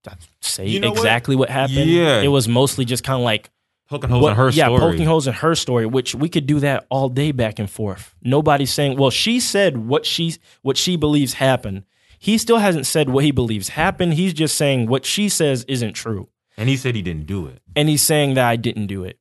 uh, 0.07 0.15
say 0.41 0.65
You 0.67 0.79
know 0.79 0.89
what? 0.89 0.97
exactly 0.97 1.35
what? 1.35 1.49
happened. 1.49 1.89
Yeah. 1.89 2.21
It 2.21 2.27
was 2.29 2.47
mostly 2.47 2.85
just 2.85 3.03
kind 3.03 3.19
of 3.19 3.23
like 3.23 3.51
poking 3.95 4.09
holes 4.09 4.23
what- 4.23 4.31
in 4.31 4.37
her 4.37 4.49
yeah, 4.49 4.65
story. 4.65 4.79
poking 4.79 5.05
holes 5.05 5.27
in 5.27 5.33
her 5.33 5.55
story, 5.55 5.85
which 5.85 6.13
we 6.15 6.29
could 6.29 6.45
do 6.45 6.59
that 6.59 6.85
all 6.89 7.09
day 7.09 7.31
back 7.31 7.59
and 7.59 7.69
forth. 7.69 8.15
Nobody's 8.21 8.71
saying, 8.73 8.97
well, 8.97 9.09
she 9.09 9.39
said 9.39 9.77
what 9.77 10.05
she 10.05 10.35
what 10.61 10.77
she 10.77 10.95
believes 10.95 11.33
happened. 11.33 11.83
He 12.19 12.37
still 12.37 12.57
hasn't 12.57 12.85
said 12.87 13.09
what 13.09 13.23
he 13.23 13.31
believes 13.31 13.69
happened. 13.69 14.13
He's 14.15 14.33
just 14.33 14.57
saying 14.57 14.87
what 14.87 15.05
she 15.05 15.29
says 15.29 15.63
isn't 15.67 15.93
true. 15.93 16.29
and 16.57 16.69
he 16.69 16.77
said 16.77 16.95
he 16.95 17.01
didn't 17.01 17.25
do 17.25 17.47
it. 17.47 17.61
And 17.75 17.89
he's 17.89 18.01
saying 18.01 18.35
that 18.35 18.45
I 18.45 18.55
didn't 18.55 18.87
do 18.87 19.03
it. 19.03 19.19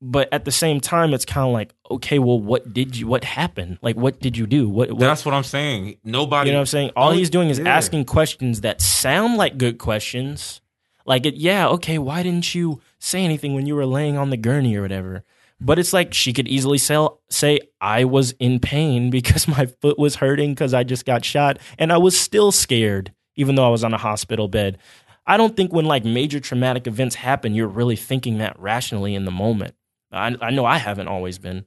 But 0.00 0.32
at 0.32 0.44
the 0.44 0.52
same 0.52 0.78
time, 0.80 1.12
it's 1.14 1.24
kind 1.24 1.46
of 1.48 1.52
like, 1.52 1.74
okay, 1.90 2.18
well, 2.18 2.38
what 2.38 2.72
did 2.72 2.96
you 2.96 3.06
what 3.06 3.24
happened? 3.24 3.78
Like 3.82 3.96
what 3.96 4.20
did 4.20 4.36
you 4.36 4.46
do? 4.46 4.68
What, 4.68 4.90
what 4.92 5.00
That's 5.00 5.24
what 5.24 5.34
I'm 5.34 5.44
saying. 5.44 5.96
Nobody. 6.04 6.50
you 6.50 6.52
know 6.52 6.58
what 6.58 6.62
I'm 6.62 6.66
saying? 6.66 6.90
All 6.96 7.12
he's 7.12 7.30
doing 7.30 7.48
is 7.48 7.58
yeah. 7.58 7.76
asking 7.76 8.04
questions 8.04 8.60
that 8.60 8.80
sound 8.80 9.36
like 9.36 9.58
good 9.58 9.78
questions. 9.78 10.60
Like, 11.06 11.24
it, 11.24 11.36
yeah, 11.36 11.68
okay, 11.68 11.98
why 11.98 12.22
didn't 12.24 12.52
you 12.54 12.80
say 13.06 13.24
anything 13.24 13.54
when 13.54 13.66
you 13.66 13.76
were 13.76 13.86
laying 13.86 14.18
on 14.18 14.30
the 14.30 14.36
gurney 14.36 14.76
or 14.76 14.82
whatever? 14.82 15.24
But 15.60 15.78
it's 15.78 15.92
like 15.92 16.12
she 16.12 16.32
could 16.32 16.48
easily 16.48 16.78
sell, 16.78 17.20
say, 17.30 17.60
I 17.80 18.04
was 18.04 18.32
in 18.32 18.60
pain 18.60 19.10
because 19.16 19.48
my 19.48 19.66
foot 19.66 19.98
was 19.98 20.16
hurting 20.16 20.52
because 20.52 20.74
I 20.74 20.84
just 20.84 21.06
got 21.06 21.24
shot 21.24 21.58
and 21.78 21.92
I 21.92 21.98
was 21.98 22.18
still 22.18 22.52
scared, 22.52 23.12
even 23.36 23.54
though 23.54 23.66
I 23.66 23.70
was 23.70 23.84
on 23.84 23.94
a 23.94 23.98
hospital 23.98 24.48
bed. 24.48 24.78
I 25.26 25.36
don't 25.36 25.56
think 25.56 25.72
when 25.72 25.86
like 25.86 26.04
major 26.04 26.38
traumatic 26.38 26.86
events 26.86 27.16
happen, 27.16 27.54
you're 27.54 27.66
really 27.66 27.96
thinking 27.96 28.38
that 28.38 28.58
rationally 28.60 29.14
in 29.14 29.24
the 29.24 29.30
moment. 29.30 29.74
I, 30.12 30.36
I 30.40 30.50
know 30.50 30.64
I 30.64 30.78
haven't 30.78 31.08
always 31.08 31.38
been. 31.38 31.64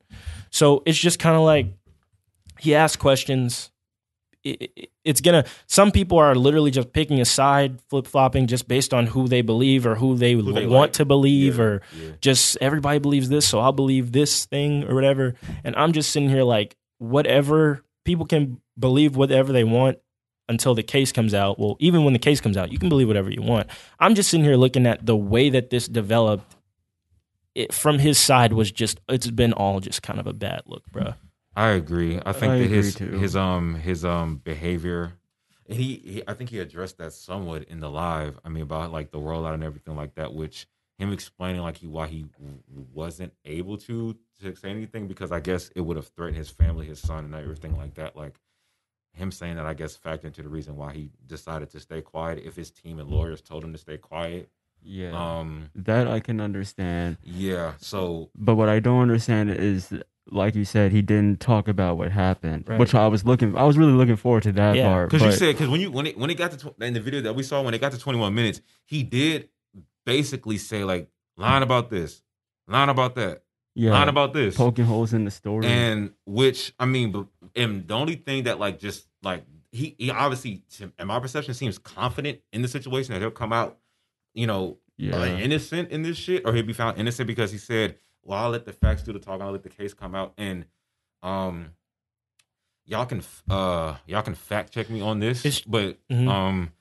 So 0.50 0.82
it's 0.86 0.98
just 0.98 1.20
kind 1.20 1.36
of 1.36 1.42
like 1.42 1.68
he 2.60 2.76
asked 2.76 3.00
questions 3.00 3.72
it, 4.44 4.72
it- 4.76 4.90
it's 5.04 5.22
gonna 5.22 5.44
some 5.66 5.92
people 5.92 6.18
are 6.20 6.36
literally 6.36 6.72
just 6.72 6.94
picking 6.94 7.20
a 7.20 7.26
side 7.26 7.82
flip-flopping 7.90 8.48
just 8.48 8.68
based 8.68 8.94
on 8.94 9.08
who 9.08 9.28
they 9.28 9.42
believe 9.42 9.86
or 9.88 9.96
who 9.96 10.16
they, 10.16 10.34
Who 10.34 10.54
they 10.54 10.66
want 10.68 10.90
like. 10.90 10.94
to 10.94 11.06
believe 11.06 11.58
Yeah, 11.58 11.64
or 11.64 11.82
yeah. 12.00 12.12
just 12.22 12.58
everybody 12.62 13.00
believes 13.00 13.28
this 13.30 13.48
so 13.48 13.60
i'll 13.60 13.72
believe 13.72 14.12
this 14.12 14.46
thing 14.46 14.84
or 14.84 14.94
whatever 14.96 15.34
and 15.64 15.76
i'm 15.76 15.94
just 15.94 16.12
sitting 16.12 16.30
here 16.30 16.44
like 16.44 16.76
whatever 17.00 17.84
people 18.06 18.26
can 18.26 18.62
believe 18.78 19.16
whatever 19.16 19.52
they 19.52 19.64
want 19.64 19.98
until 20.48 20.76
the 20.76 20.84
case 20.84 21.12
comes 21.12 21.34
out 21.34 21.58
well 21.60 21.76
even 21.80 22.04
when 22.04 22.14
the 22.14 22.20
case 22.20 22.40
comes 22.40 22.56
out 22.58 22.72
you 22.72 22.78
can 22.80 22.90
believe 22.90 23.08
whatever 23.08 23.30
you 23.32 23.42
want 23.42 23.68
i'm 24.00 24.16
just 24.16 24.30
sitting 24.30 24.44
here 24.46 24.56
looking 24.58 24.86
at 24.86 25.06
the 25.06 25.16
way 25.18 25.50
that 25.50 25.70
this 25.70 25.88
developed 25.88 26.56
it, 27.56 27.74
from 27.74 28.00
his 28.00 28.18
side 28.18 28.54
was 28.54 28.72
just 28.72 29.00
it's 29.10 29.30
been 29.32 29.54
all 29.54 29.80
just 29.80 30.04
kind 30.04 30.20
of 30.20 30.28
a 30.28 30.34
bad 30.34 30.62
look 30.66 30.84
bruh 30.92 31.16
I 31.60 31.72
agree. 31.72 32.20
I 32.26 32.32
think 32.32 32.54
I 32.54 32.60
that 32.60 32.70
his 32.70 32.96
too. 32.96 33.12
his 33.20 33.36
um 33.36 33.76
his 33.76 34.06
um 34.06 34.38
behavior, 34.38 35.14
and 35.68 35.78
he, 35.78 35.96
he 35.98 36.24
I 36.26 36.34
think 36.34 36.50
he 36.50 36.60
addressed 36.60 36.98
that 37.00 37.12
somewhat 37.12 37.64
in 37.64 37.82
the 37.82 37.90
live. 37.90 38.40
I 38.46 38.50
mean 38.50 38.64
about 38.64 38.94
like 38.94 39.12
the 39.12 39.20
rollout 39.20 39.54
and 39.56 39.64
everything 39.64 39.98
like 39.98 40.16
that, 40.16 40.34
which 40.34 40.68
him 40.98 41.12
explaining 41.12 41.62
like 41.62 41.78
he 41.78 41.88
why 41.88 42.08
he 42.08 42.28
wasn't 42.94 43.34
able 43.44 43.78
to 43.80 44.16
to 44.42 44.56
say 44.56 44.70
anything 44.70 45.08
because 45.08 45.34
I 45.34 45.42
guess 45.42 45.70
it 45.76 45.82
would 45.82 45.98
have 45.98 46.08
threatened 46.08 46.38
his 46.38 46.50
family, 46.50 46.86
his 46.86 47.00
son, 47.00 47.26
and 47.26 47.36
everything 47.36 47.78
like 47.78 47.96
that. 47.96 48.16
Like 48.16 48.40
him 49.14 49.32
saying 49.32 49.58
that, 49.58 49.66
I 49.66 49.74
guess 49.74 49.98
factored 49.98 50.26
into 50.26 50.42
the 50.44 50.50
reason 50.50 50.78
why 50.78 50.94
he 50.94 51.10
decided 51.26 51.70
to 51.72 51.80
stay 51.82 52.02
quiet. 52.02 52.42
If 52.46 52.56
his 52.56 52.72
team 52.72 53.00
and 53.00 53.10
lawyers 53.10 53.42
told 53.42 53.66
him 53.66 53.74
to 53.74 53.78
stay 53.78 53.98
quiet, 53.98 54.50
Yeah, 54.82 55.12
um, 55.40 55.72
that 55.76 56.08
I 56.08 56.22
can 56.22 56.40
understand. 56.40 57.18
yeah. 57.24 57.74
So 57.80 58.30
But 58.34 58.56
what 58.56 58.70
I 58.70 58.80
don't 58.80 59.02
understand 59.02 59.50
is, 59.52 59.94
like 60.32 60.56
you 60.56 60.66
said, 60.66 60.92
he 60.92 61.02
didn't 61.02 61.40
talk 61.40 61.68
about 61.68 61.98
what 61.98 62.12
happened, 62.12 62.66
Right. 62.68 62.80
which 62.80 62.94
I 62.96 63.08
was 63.08 63.26
looking. 63.26 63.56
I 63.58 63.64
was 63.64 63.78
really 63.78 63.94
looking 63.94 64.16
forward 64.16 64.44
to 64.44 64.52
that 64.54 64.76
Yeah, 64.76 64.86
part. 64.86 65.10
Because 65.10 65.26
you 65.26 65.32
said 65.32 65.56
because 65.56 65.70
when 65.70 65.82
you 65.82 65.92
when 65.92 66.06
it 66.08 66.18
when 66.18 66.30
it 66.30 66.36
got 66.36 66.52
to 66.52 66.58
tw- 66.58 66.82
in 66.82 66.94
the 66.94 67.00
video 67.00 67.22
that 67.22 67.36
we 67.36 67.44
saw 67.44 67.62
when 67.62 67.74
it 67.74 67.80
got 67.82 67.92
to 67.92 68.00
21 68.00 68.34
minutes, 68.34 68.62
he 68.86 69.04
did 69.04 69.50
basically 70.06 70.58
say 70.58 70.84
like 70.84 71.10
lying 71.38 71.64
about 71.64 71.90
this, 71.90 72.22
line 72.68 72.90
about 72.90 73.16
that, 73.16 73.44
yeah, 73.76 73.92
line 73.92 74.10
about 74.10 74.34
this, 74.34 74.58
poking 74.58 74.86
holes 74.86 75.14
in 75.14 75.26
the 75.26 75.32
story. 75.32 75.66
and 75.68 76.12
which 76.26 76.74
I 76.80 76.86
mean, 76.86 77.28
and 77.56 77.88
the 77.88 77.94
only 77.94 78.16
thing 78.16 78.44
that 78.44 78.60
like 78.60 78.80
just 78.80 79.08
like 79.24 79.44
he 79.72 79.96
he 79.98 80.10
obviously 80.12 80.64
in 80.98 81.08
my 81.08 81.20
perception 81.20 81.54
seems 81.54 81.78
confident 81.78 82.40
in 82.52 82.62
the 82.62 82.68
situation 82.68 83.14
that 83.14 83.22
he'll 83.22 83.32
come 83.32 83.54
out, 83.54 83.78
you 84.34 84.48
know, 84.48 84.78
yeah, 84.98 85.16
uh, 85.16 85.26
innocent 85.26 85.90
in 85.92 86.02
this 86.04 86.18
shit, 86.18 86.44
or 86.46 86.54
he'll 86.54 86.66
be 86.66 86.74
found 86.74 86.98
innocent 86.98 87.28
because 87.28 87.52
he 87.52 87.58
said, 87.58 87.96
"Well, 88.24 88.38
I'll 88.40 88.50
let 88.50 88.66
the 88.66 88.74
facts 88.74 89.04
do 89.04 89.14
the 89.14 89.20
talking. 89.20 89.42
I'll 89.46 89.52
let 89.52 89.64
the 89.64 89.70
case 89.70 89.94
come 89.94 90.16
out." 90.16 90.34
And 90.38 90.66
um, 91.24 91.72
y'all 92.86 93.06
can 93.06 93.22
uh 93.50 93.98
y'all 94.08 94.22
can 94.22 94.36
fact 94.36 94.72
check 94.74 94.90
me 94.90 95.02
on 95.02 95.20
this, 95.20 95.46
It's- 95.46 95.62
but 95.66 95.98
Mhm. 96.10 96.28
um, 96.30 96.72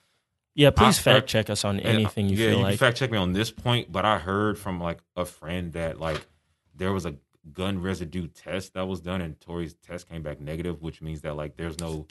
yeah 0.54 0.70
please 0.70 0.98
I- 0.98 1.02
fact 1.02 1.28
check 1.28 1.50
us 1.50 1.64
on 1.64 1.76
and, 1.78 1.86
anything 1.86 2.28
you 2.28 2.36
yeah, 2.36 2.48
feel 2.50 2.56
you 2.58 2.62
like 2.64 2.72
can 2.72 2.78
fact 2.78 2.96
check 2.98 3.10
me 3.10 3.18
on 3.18 3.32
this 3.32 3.50
point. 3.50 3.90
But 3.92 4.04
I 4.04 4.18
heard 4.18 4.58
from 4.58 4.80
like 4.80 5.00
a 5.16 5.24
friend 5.24 5.72
that 5.74 5.98
like 6.00 6.26
there 6.74 6.92
was 6.92 7.04
a 7.06 7.16
gun 7.52 7.80
residue 7.80 8.26
test 8.28 8.74
that 8.74 8.86
was 8.86 9.00
done, 9.00 9.20
and 9.20 9.40
Tory's 9.40 9.74
test 9.74 10.08
came 10.08 10.22
back 10.22 10.40
negative, 10.40 10.82
which 10.82 11.00
means 11.02 11.22
that 11.22 11.34
like 11.34 11.56
there's 11.56 11.78
no 11.80 12.06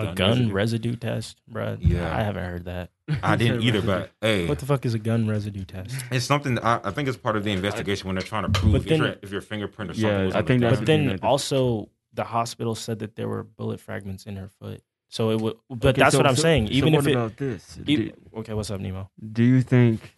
A 0.00 0.04
gun 0.06 0.14
gun 0.14 0.28
residue. 0.52 0.52
residue 0.52 0.96
test, 0.96 1.40
bruh. 1.50 1.78
Yeah. 1.80 2.16
I 2.16 2.22
haven't 2.22 2.44
heard 2.44 2.64
that. 2.66 2.90
I 3.22 3.36
didn't 3.36 3.62
either, 3.62 3.82
but 3.82 4.10
hey, 4.20 4.46
What 4.46 4.58
the 4.58 4.66
fuck 4.66 4.84
is 4.86 4.94
a 4.94 4.98
gun 4.98 5.26
residue 5.28 5.64
test? 5.64 5.94
it's 6.10 6.24
something 6.24 6.54
that 6.56 6.64
I, 6.64 6.80
I 6.84 6.90
think 6.90 7.08
it's 7.08 7.16
part 7.18 7.36
of 7.36 7.44
the 7.44 7.50
investigation 7.52 8.06
when 8.08 8.14
they're 8.16 8.22
trying 8.22 8.50
to 8.50 8.60
prove 8.60 8.72
But 8.72 8.80
if, 8.82 8.88
then- 8.88 8.98
your, 9.00 9.14
if 9.22 9.30
your 9.32 9.40
fingerprint 9.40 9.90
or 9.90 9.94
something. 9.94 10.10
Yeah, 10.10 10.24
was 10.26 10.34
I 10.34 10.38
on 10.38 10.44
the 10.44 10.48
think 10.48 10.60
that's 10.62 10.76
gun. 10.76 10.80
But 10.80 10.86
then 10.86 11.18
also, 11.22 11.88
the 12.14 12.24
hospital 12.24 12.74
said 12.74 12.98
that 13.00 13.16
there 13.16 13.28
were 13.28 13.42
bullet 13.44 13.80
fragments 13.80 14.26
in 14.26 14.36
her 14.36 14.48
foot. 14.48 14.82
So 15.08 15.30
it 15.30 15.40
would. 15.40 15.56
But 15.68 15.88
Okay, 15.90 16.00
that's 16.02 16.12
so- 16.12 16.18
what 16.18 16.26
I'm 16.26 16.36
so- 16.36 16.42
saying. 16.42 16.68
so 16.68 16.72
Even 16.72 16.92
what 16.92 17.00
if 17.02 17.08
it. 17.08 17.12
about 17.12 17.36
this? 17.36 17.78
e- 17.86 17.96
do, 17.96 18.12
okay, 18.36 18.54
what's 18.54 18.70
up, 18.70 18.80
Nemo? 18.80 19.10
do 19.32 19.42
you 19.42 19.60
think? 19.62 20.16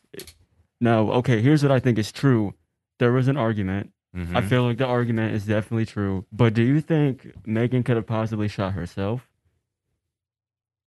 No, 0.81 1.13
okay. 1.13 1.41
Here's 1.41 1.63
what 1.63 1.73
I 1.73 1.79
think 1.79 1.99
is 1.99 2.11
true. 2.13 2.55
There 2.99 3.13
was 3.13 3.29
an 3.29 3.37
argument. 3.37 3.93
Mhm. 4.17 4.37
I 4.37 4.43
feel 4.43 4.65
like 4.65 4.77
the 4.79 4.85
argument 4.87 5.35
is 5.35 5.47
definitely 5.47 5.87
true. 5.87 6.27
But 6.33 6.53
do 6.55 6.63
you 6.63 6.81
think 6.83 7.33
Megan 7.47 7.83
could 7.83 7.97
have 7.97 8.07
possibly 8.07 8.49
shot 8.49 8.75
herself? 8.75 9.29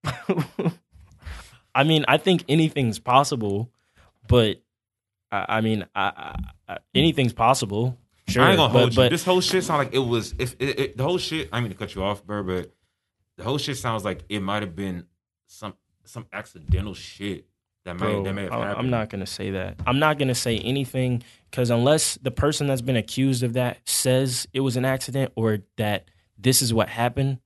I 1.75 1.83
mean, 1.83 2.05
I 2.07 2.17
think 2.17 2.43
anything's 2.47 2.99
possible, 2.99 3.69
but 4.27 4.61
I, 5.31 5.45
I 5.49 5.61
mean, 5.61 5.85
I, 5.93 6.35
I, 6.67 6.77
anything's 6.93 7.33
possible. 7.33 7.97
Sure, 8.27 8.43
I 8.43 8.51
ain't 8.51 8.57
gonna 8.57 8.73
but, 8.73 8.79
hold 8.79 8.91
you. 8.93 8.95
but 8.95 9.11
this 9.11 9.23
whole 9.23 9.41
shit 9.41 9.63
sound 9.63 9.79
like 9.79 9.93
it 9.93 9.99
was. 9.99 10.33
If 10.39 10.55
it, 10.59 10.79
it, 10.79 10.97
the 10.97 11.03
whole 11.03 11.17
shit, 11.17 11.49
I 11.51 11.59
mean 11.59 11.69
to 11.69 11.75
cut 11.75 11.93
you 11.93 12.03
off, 12.03 12.25
bro, 12.25 12.43
but 12.43 12.73
the 13.37 13.43
whole 13.43 13.57
shit 13.57 13.77
sounds 13.77 14.03
like 14.03 14.23
it 14.29 14.39
might 14.39 14.63
have 14.63 14.75
been 14.75 15.05
some 15.47 15.75
some 16.05 16.25
accidental 16.33 16.93
shit 16.93 17.45
that 17.83 17.99
may 17.99 18.23
that 18.23 18.33
may 18.33 18.43
have 18.43 18.51
happened. 18.51 18.79
I'm 18.79 18.89
not 18.89 19.09
gonna 19.09 19.27
say 19.27 19.51
that. 19.51 19.79
I'm 19.85 19.99
not 19.99 20.17
gonna 20.17 20.35
say 20.35 20.57
anything 20.59 21.23
because 21.51 21.69
unless 21.69 22.15
the 22.15 22.31
person 22.31 22.67
that's 22.67 22.81
been 22.81 22.95
accused 22.95 23.43
of 23.43 23.53
that 23.53 23.77
says 23.85 24.47
it 24.53 24.61
was 24.61 24.75
an 24.75 24.85
accident 24.85 25.33
or 25.35 25.59
that 25.77 26.09
this 26.37 26.61
is 26.61 26.73
what 26.73 26.89
happened, 26.89 27.39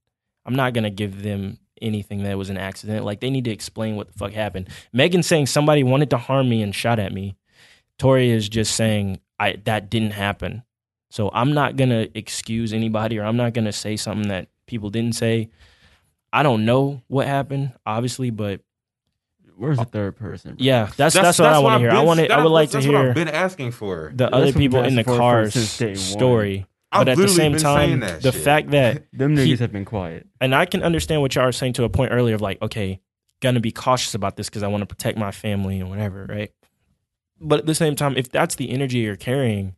I'm 0.45 0.55
not 0.55 0.73
gonna 0.73 0.89
give 0.89 1.23
them 1.23 1.59
anything 1.81 2.23
that 2.23 2.37
was 2.37 2.49
an 2.49 2.57
accident. 2.57 3.05
Like 3.05 3.19
they 3.19 3.29
need 3.29 3.45
to 3.45 3.51
explain 3.51 3.95
what 3.95 4.07
the 4.07 4.13
fuck 4.13 4.33
happened. 4.33 4.69
Megan 4.93 5.23
saying 5.23 5.47
somebody 5.47 5.83
wanted 5.83 6.09
to 6.11 6.17
harm 6.17 6.49
me 6.49 6.61
and 6.61 6.73
shot 6.73 6.99
at 6.99 7.13
me. 7.13 7.35
Tory 7.97 8.29
is 8.29 8.47
just 8.49 8.75
saying 8.75 9.19
I 9.39 9.57
that 9.65 9.89
didn't 9.89 10.11
happen. 10.11 10.63
So 11.09 11.29
I'm 11.33 11.53
not 11.53 11.75
gonna 11.75 12.07
excuse 12.13 12.71
anybody 12.73 13.17
or 13.19 13.23
I'm 13.23 13.37
not 13.37 13.53
gonna 13.53 13.71
say 13.71 13.95
something 13.97 14.29
that 14.29 14.47
people 14.67 14.89
didn't 14.89 15.15
say. 15.15 15.49
I 16.31 16.43
don't 16.43 16.65
know 16.65 17.01
what 17.07 17.25
happened, 17.25 17.73
obviously, 17.85 18.29
but 18.29 18.61
Where's 19.57 19.77
the 19.77 19.85
third 19.85 20.15
person? 20.15 20.51
bro? 20.51 20.63
yeah, 20.63 20.89
that's 20.95 21.15
that's, 21.15 21.37
what 21.39 21.49
I 21.49 21.59
want 21.59 21.71
to 21.71 21.75
I've 21.75 21.81
hear. 21.81 21.89
I 21.91 21.95
been- 21.95 22.05
want 22.05 22.19
to. 22.21 22.31
I 22.31 22.43
would 22.43 22.49
like 22.51 22.69
to 22.69 22.77
that's 22.77 22.85
what 22.87 22.95
hear 22.95 23.09
I've 23.09 23.15
been 23.15 23.27
asking 23.27 23.71
for. 23.71 24.09
the 24.11 24.25
That's 24.25 24.33
other 24.33 24.53
people 24.53 24.83
in 24.83 24.95
the 24.95 25.01
asked 25.01 25.07
for- 25.09 25.13
for 25.15 25.19
car's 25.19 25.53
since 25.53 25.79
one. 26.11 26.17
story. 26.19 26.65
I've 26.91 27.05
But 27.05 27.09
at 27.09 27.17
the 27.17 27.27
same 27.27 27.55
time, 27.57 27.99
the 27.99 28.19
shit. 28.31 28.35
fact 28.35 28.71
that 28.71 29.03
Them 29.13 29.35
niggas 29.35 29.45
He- 29.45 29.55
have 29.57 29.71
been 29.71 29.85
quiet. 29.85 30.27
and 30.41 30.55
I 30.55 30.65
can 30.65 30.81
understand 30.83 31.21
what 31.21 31.35
y'all 31.35 31.45
are 31.45 31.51
saying 31.51 31.73
to 31.73 31.83
a 31.83 31.89
point 31.89 32.11
earlier 32.11 32.35
of 32.35 32.41
like, 32.41 32.61
okay, 32.61 32.99
gonna 33.41 33.59
be 33.59 33.71
cautious 33.71 34.15
about 34.15 34.35
this 34.37 34.49
because 34.49 34.63
I 34.63 34.67
want 34.67 34.81
to 34.81 34.85
protect 34.87 35.17
my 35.17 35.31
family 35.31 35.79
and 35.79 35.89
whatever, 35.89 36.25
right? 36.27 36.51
But 37.39 37.59
at 37.59 37.65
the 37.67 37.75
same 37.75 37.95
time, 37.95 38.15
if 38.17 38.29
that's 38.29 38.55
the 38.55 38.69
energy 38.71 38.97
you're 38.99 39.15
carrying, 39.15 39.75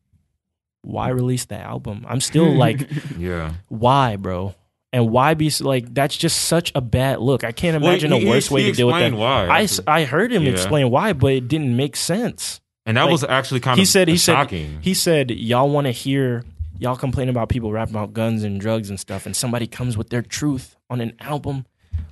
why 0.83 1.09
release 1.09 1.45
the 1.45 1.57
album? 1.57 2.05
I'm 2.07 2.21
still 2.21 2.51
like, 2.57 2.89
yeah, 3.17 3.53
why, 3.67 4.15
bro? 4.15 4.55
And 4.93 5.09
why 5.09 5.35
be 5.35 5.49
like? 5.61 5.93
That's 5.93 6.17
just 6.17 6.45
such 6.45 6.71
a 6.75 6.81
bad 6.81 7.19
look. 7.19 7.43
I 7.45 7.51
can't 7.53 7.79
Well, 7.81 7.91
imagine 7.91 8.11
he- 8.11 8.25
a 8.25 8.29
worse 8.29 8.47
he- 8.47 8.53
way 8.55 8.63
to 8.63 8.71
deal 8.73 8.87
with 8.87 8.95
that. 8.97 9.13
why. 9.13 9.47
I, 9.47 9.67
I 9.87 10.03
heard 10.05 10.31
him 10.33 10.43
Yeah. 10.43 10.51
explain 10.51 10.89
why, 10.89 11.13
but 11.13 11.31
it 11.33 11.47
didn't 11.47 11.75
make 11.77 11.95
sense. 11.95 12.59
and 12.85 12.97
that 12.97 13.03
like, 13.03 13.11
was 13.11 13.23
actually 13.23 13.59
kind 13.59 13.77
he 13.77 13.83
of 13.83 13.87
said 13.89 14.07
he 14.07 14.17
said 14.17 14.49
he 14.49 14.93
said 14.93 15.29
y'all 15.31 15.69
want 15.69 15.85
to 15.87 15.91
hear 15.91 16.43
y'all 16.81 16.95
complain 16.97 17.29
about 17.29 17.47
people 17.47 17.71
rapping 17.71 17.95
about 17.95 18.11
guns 18.11 18.43
and 18.43 18.59
drugs 18.59 18.89
and 18.89 18.99
stuff 18.99 19.25
and 19.25 19.35
somebody 19.35 19.67
comes 19.67 19.95
with 19.95 20.09
their 20.09 20.21
truth 20.21 20.75
on 20.89 20.99
an 20.99 21.13
album 21.21 21.65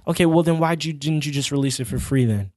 okay 0.07 0.25
well 0.25 0.43
then 0.43 0.59
why 0.59 0.71
you 0.79 0.93
didn't 0.93 1.25
you 1.25 1.31
just 1.31 1.51
release 1.51 1.79
it 1.79 1.85
for 1.87 1.99
free 1.99 2.23
then 2.25 2.51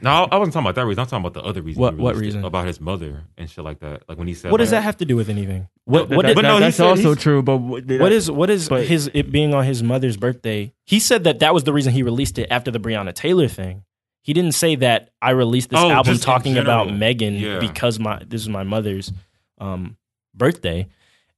no, 0.00 0.28
I 0.30 0.36
wasn't 0.36 0.52
talking 0.54 0.64
about 0.66 0.76
that 0.76 0.86
reason. 0.86 1.00
I'm 1.00 1.06
talking 1.08 1.26
about 1.26 1.34
the 1.34 1.42
other 1.42 1.60
reason. 1.60 1.80
What- 1.82 1.96
what 1.96 2.14
released 2.14 2.36
it, 2.36 2.38
reason? 2.38 2.44
About 2.44 2.68
his 2.68 2.80
mother 2.80 3.24
and 3.36 3.50
shit 3.50 3.64
like 3.64 3.80
that. 3.80 4.02
Like 4.08 4.16
when 4.16 4.28
he 4.28 4.34
said, 4.34 4.52
what 4.52 4.58
does 4.58 4.70
that 4.70 4.84
have 4.84 4.96
to 4.98 5.04
do 5.04 5.16
with 5.16 5.28
anything 5.28 5.66
what 5.86 6.08
what, 6.08 6.22
that- 6.22 6.28
did- 6.28 6.34
But 6.36 6.42
no, 6.42 6.60
that's 6.60 6.76
said- 6.76 6.86
also 6.86 7.16
true. 7.16 7.42
But 7.42 7.56
what, 7.56 7.84
what 7.84 8.12
is 8.12 8.30
what 8.30 8.48
is 8.48 8.68
but- 8.68 8.86
his 8.86 9.10
it 9.12 9.32
being 9.32 9.54
on 9.54 9.64
his 9.64 9.82
mother's 9.82 10.16
birthday 10.16 10.72
he 10.84 11.00
said 11.00 11.24
that 11.24 11.40
that 11.40 11.52
was 11.52 11.64
the 11.64 11.72
reason 11.72 11.92
he 11.92 12.04
released 12.04 12.38
it 12.38 12.46
after 12.48 12.70
the 12.70 12.78
Breonna 12.78 13.12
Taylor 13.12 13.48
thing 13.48 13.82
he 14.22 14.32
didn't 14.32 14.52
say 14.54 14.76
that 14.76 15.10
I 15.20 15.30
released 15.30 15.70
this 15.70 15.80
Oh, 15.80 15.90
album 15.90 16.16
talking 16.18 16.58
about. 16.58 16.94
Megan 16.94 17.34
Yeah. 17.34 17.58
because 17.58 17.98
my 17.98 18.22
this 18.24 18.40
is 18.40 18.48
my 18.48 18.62
mother's 18.62 19.12
um, 19.60 19.96
birthday, 20.32 20.86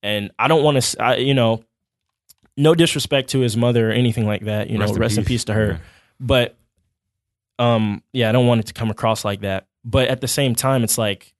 and 0.03 0.31
I 0.39 0.49
don't 0.49 0.63
want 0.63 0.83
to, 0.83 1.21
you 1.21 1.35
know, 1.35 1.65
no 2.57 2.75
disrespect 2.75 3.31
to 3.31 3.41
his 3.41 3.57
mother 3.57 3.91
or 3.91 3.93
anything 3.93 4.27
like 4.27 4.45
that. 4.45 4.71
You 4.71 4.79
know, 4.79 4.93
rest 4.95 5.19
in 5.19 5.25
peace 5.25 5.45
to 5.45 5.55
her. 5.55 5.73
Yeah. 5.73 5.79
But 6.19 6.57
um, 7.59 8.03
yeah, 8.13 8.29
I 8.29 8.33
don't 8.33 8.47
want 8.47 8.61
it 8.61 8.67
to 8.67 8.73
come 8.73 8.91
across 8.91 9.25
like 9.25 9.41
that. 9.41 9.67
But 9.85 10.09
at 10.09 10.21
the 10.21 10.29
same 10.29 10.55
time, 10.55 10.85
it's 10.85 10.99
like, 10.99 11.35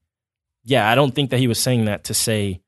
yeah, 0.65 0.91
I 0.91 0.95
don't 0.95 1.15
think 1.15 1.31
that 1.31 1.39
he 1.39 1.47
was 1.47 1.59
saying 1.59 1.87
that 1.87 2.05
to 2.05 2.15
say, 2.15 2.61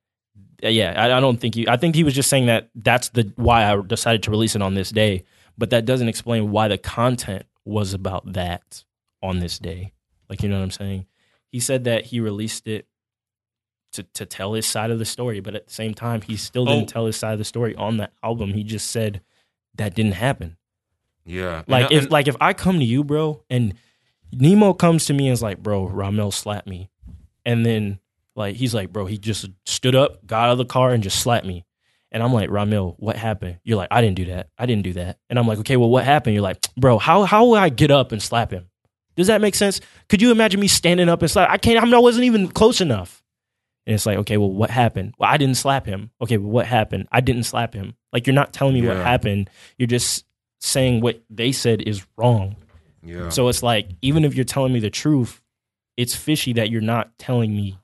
yeah, 0.62 0.94
I, 0.96 1.16
I 1.16 1.20
don't 1.20 1.40
think 1.40 1.55
he. 1.55 1.68
I 1.68 1.76
think 1.76 1.94
he 1.94 2.05
was 2.05 2.14
just 2.14 2.31
saying 2.31 2.46
that 2.46 2.70
that's 2.74 3.09
the 3.11 3.33
why 3.37 3.64
I 3.64 3.81
decided 3.81 4.22
to 4.24 4.31
release 4.31 4.55
it 4.55 4.62
on 4.62 4.74
this 4.74 4.90
day. 4.90 5.24
But 5.59 5.70
that 5.70 5.85
doesn't 5.85 6.09
explain 6.09 6.50
why 6.50 6.68
the 6.68 6.78
content 6.78 7.44
was 7.64 7.94
about 7.94 8.33
that 8.33 8.85
on 9.22 9.38
this 9.38 9.59
day. 9.59 9.92
Like, 10.28 10.42
you 10.42 10.48
know 10.48 10.57
what 10.57 10.64
I'm 10.64 10.70
saying? 10.70 11.07
He 11.48 11.61
said 11.61 11.85
that 11.85 12.07
he 12.07 12.20
released 12.20 12.66
it 12.66 12.87
to 13.92 14.02
to 14.02 14.26
tell 14.26 14.55
his 14.55 14.66
side 14.66 14.90
of 14.90 14.98
the 14.98 15.05
story, 15.05 15.40
but 15.40 15.55
at 15.55 15.66
the 15.68 15.72
same 15.72 15.94
time, 15.94 16.22
he 16.22 16.37
still 16.37 16.64
didn't 16.64 16.85
Oh. 16.85 16.92
tell 16.92 17.07
his 17.07 17.16
side 17.16 17.33
of 17.33 17.38
the 17.38 17.44
story 17.44 17.74
on 17.76 17.96
the 17.98 18.11
album. 18.22 18.52
He 18.55 18.64
just 18.64 18.90
said 18.90 19.20
that 19.76 19.94
didn't 19.94 20.12
happen. 20.14 20.57
Yeah. 21.24 21.62
Like 21.68 21.85
And- 21.85 21.92
if 21.92 22.02
and- 22.05 22.11
like 22.12 22.28
if 22.28 22.37
I 22.40 22.52
come 22.52 22.78
to 22.78 22.85
you, 22.85 23.05
bro, 23.05 23.42
and 23.48 23.74
Nemo 24.33 24.72
comes 24.72 25.05
to 25.07 25.12
me 25.14 25.28
and 25.28 25.33
is 25.33 25.42
like, 25.42 25.62
bro, 25.62 25.85
Ramel 25.87 26.31
slapped 26.31 26.66
me, 26.66 26.90
and 27.44 27.64
then 27.66 27.98
like 28.35 28.57
he's 28.57 28.74
like, 28.74 28.92
bro, 28.92 29.07
he 29.07 29.18
just 29.18 29.48
stood 29.66 29.94
up, 29.94 30.26
got 30.26 30.46
out 30.48 30.52
of 30.52 30.59
the 30.59 30.64
car, 30.64 30.90
and 30.92 31.02
just 31.02 31.20
slapped 31.20 31.46
me. 31.46 31.64
And 32.11 32.22
I'm 32.22 32.33
like, 32.33 32.50
Ramil, 32.50 32.94
what 32.98 33.16
happened? 33.16 33.59
You're 33.64 33.78
like, 33.78 33.88
I 33.90 34.02
didn't 34.02 34.16
do 34.16 34.26
that. 34.26 34.48
I 34.59 34.66
didn't 34.66 34.83
do 34.85 34.92
that. 34.94 35.18
And 35.31 35.38
I'm 35.38 35.46
like, 35.48 35.59
okay, 35.61 35.76
well, 35.78 35.88
what 35.88 36.05
happened? 36.05 36.35
You're 36.35 36.42
like, 36.42 36.59
bro, 36.76 36.98
how 36.98 37.24
how 37.24 37.44
will 37.46 37.55
I 37.55 37.68
get 37.70 37.90
up 37.90 38.12
and 38.12 38.22
slap 38.22 38.50
him? 38.50 38.68
Does 39.16 39.26
that 39.28 39.40
make 39.42 39.55
sense? 39.55 39.81
Could 40.09 40.22
you 40.22 40.31
imagine 40.31 40.59
me 40.61 40.68
standing 40.68 41.09
up 41.11 41.20
and 41.22 41.31
slap? 41.31 41.50
I 41.50 41.59
can't. 41.59 41.83
I'm, 41.83 41.92
I 41.92 41.98
wasn't 41.98 42.24
even 42.24 42.48
close 42.48 42.81
enough. 42.81 43.21
And 43.87 43.95
it's 43.95 44.07
like, 44.07 44.18
okay, 44.18 44.37
well, 44.37 44.51
what 44.51 44.71
happened? 44.71 45.14
Well, 45.18 45.29
I 45.31 45.37
didn't 45.37 45.57
slap 45.57 45.87
him. 45.87 46.11
Okay, 46.21 46.37
well, 46.37 46.51
what 46.51 46.66
happened? 46.66 47.09
I 47.11 47.21
didn't 47.21 47.45
slap 47.45 47.75
him. 47.75 47.95
Like 48.12 48.27
you're 48.27 48.35
not 48.35 48.53
telling 48.53 48.75
me 48.75 48.87
what 48.87 48.97
happened. 48.97 49.51
You're 49.77 49.88
just 49.88 50.25
saying 50.61 51.01
what 51.01 51.21
they 51.29 51.51
said 51.53 51.83
is 51.83 52.07
wrong. 52.16 52.55
yeah. 53.05 53.29
So 53.31 53.49
it's 53.49 53.62
like, 53.62 53.88
even 54.03 54.25
if 54.25 54.35
you're 54.37 54.45
telling 54.45 54.73
me 54.73 54.79
the 54.79 54.90
truth, 54.90 55.40
it's 55.97 56.14
fishy 56.14 56.53
that 56.55 56.71
you're 56.71 56.81
not 56.81 57.18
telling 57.18 57.53
me 57.55 57.77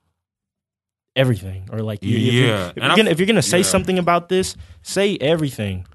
everything. 1.17 1.69
Or 1.73 1.81
like, 1.81 2.05
you- 2.05 2.17
if 2.17 2.23
you're- 2.35 2.49
Yeah. 2.49 2.69
if, 2.69 2.77
you're 2.77 2.97
gonna, 2.97 3.11
if 3.11 3.19
you're 3.19 3.27
gonna 3.27 3.43
say 3.43 3.59
yeah. 3.59 3.63
something 3.65 3.99
about 3.99 4.29
this, 4.29 4.57
say 4.83 5.17
everything. 5.21 5.87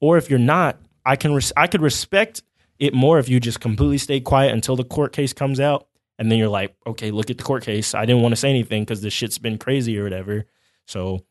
Or 0.00 0.16
if 0.16 0.30
you're 0.30 0.38
not, 0.38 0.78
I 1.04 1.16
can 1.16 1.34
res- 1.34 1.52
I 1.56 1.66
could 1.66 1.82
respect 1.82 2.42
it 2.78 2.94
more 2.94 3.18
if 3.18 3.28
you 3.28 3.40
just 3.40 3.60
completely 3.60 3.98
stay 3.98 4.20
quiet 4.20 4.52
until 4.52 4.76
the 4.76 4.84
court 4.84 5.12
case 5.12 5.32
comes 5.32 5.60
out, 5.60 5.86
and 6.20 6.30
then 6.30 6.38
you're 6.38 6.48
like, 6.48 6.76
okay, 6.86 7.10
look 7.10 7.30
at 7.30 7.38
the 7.38 7.42
court 7.42 7.64
case. 7.64 7.94
I 7.94 8.04
didn't 8.04 8.20
want 8.20 8.32
to 8.32 8.36
say 8.36 8.50
anything 8.50 8.82
because 8.84 9.00
the 9.00 9.08
shit's 9.08 9.38
been 9.38 9.56
crazy 9.56 9.98
or 9.98 10.04
whatever. 10.04 10.44
So 10.86 11.24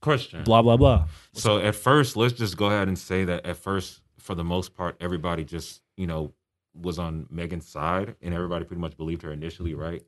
Question. 0.00 0.44
blah 0.44 0.62
blah 0.62 0.76
blah. 0.76 1.06
So 1.34 1.58
at 1.58 1.74
first, 1.74 2.16
let's 2.16 2.34
just 2.34 2.56
go 2.56 2.66
ahead 2.66 2.86
and 2.86 2.96
say 2.96 3.24
that 3.24 3.44
at 3.44 3.56
first, 3.56 4.00
for 4.18 4.36
the 4.36 4.44
most 4.44 4.74
part, 4.74 4.96
everybody 5.00 5.44
just 5.44 5.82
you 5.96 6.06
know 6.06 6.32
was 6.72 7.00
on 7.00 7.26
Megan's 7.30 7.66
side, 7.66 8.14
and 8.22 8.32
everybody 8.32 8.64
pretty 8.64 8.80
much 8.80 8.96
believed 8.96 9.22
her 9.22 9.32
initially, 9.32 9.74
right? 9.74 10.02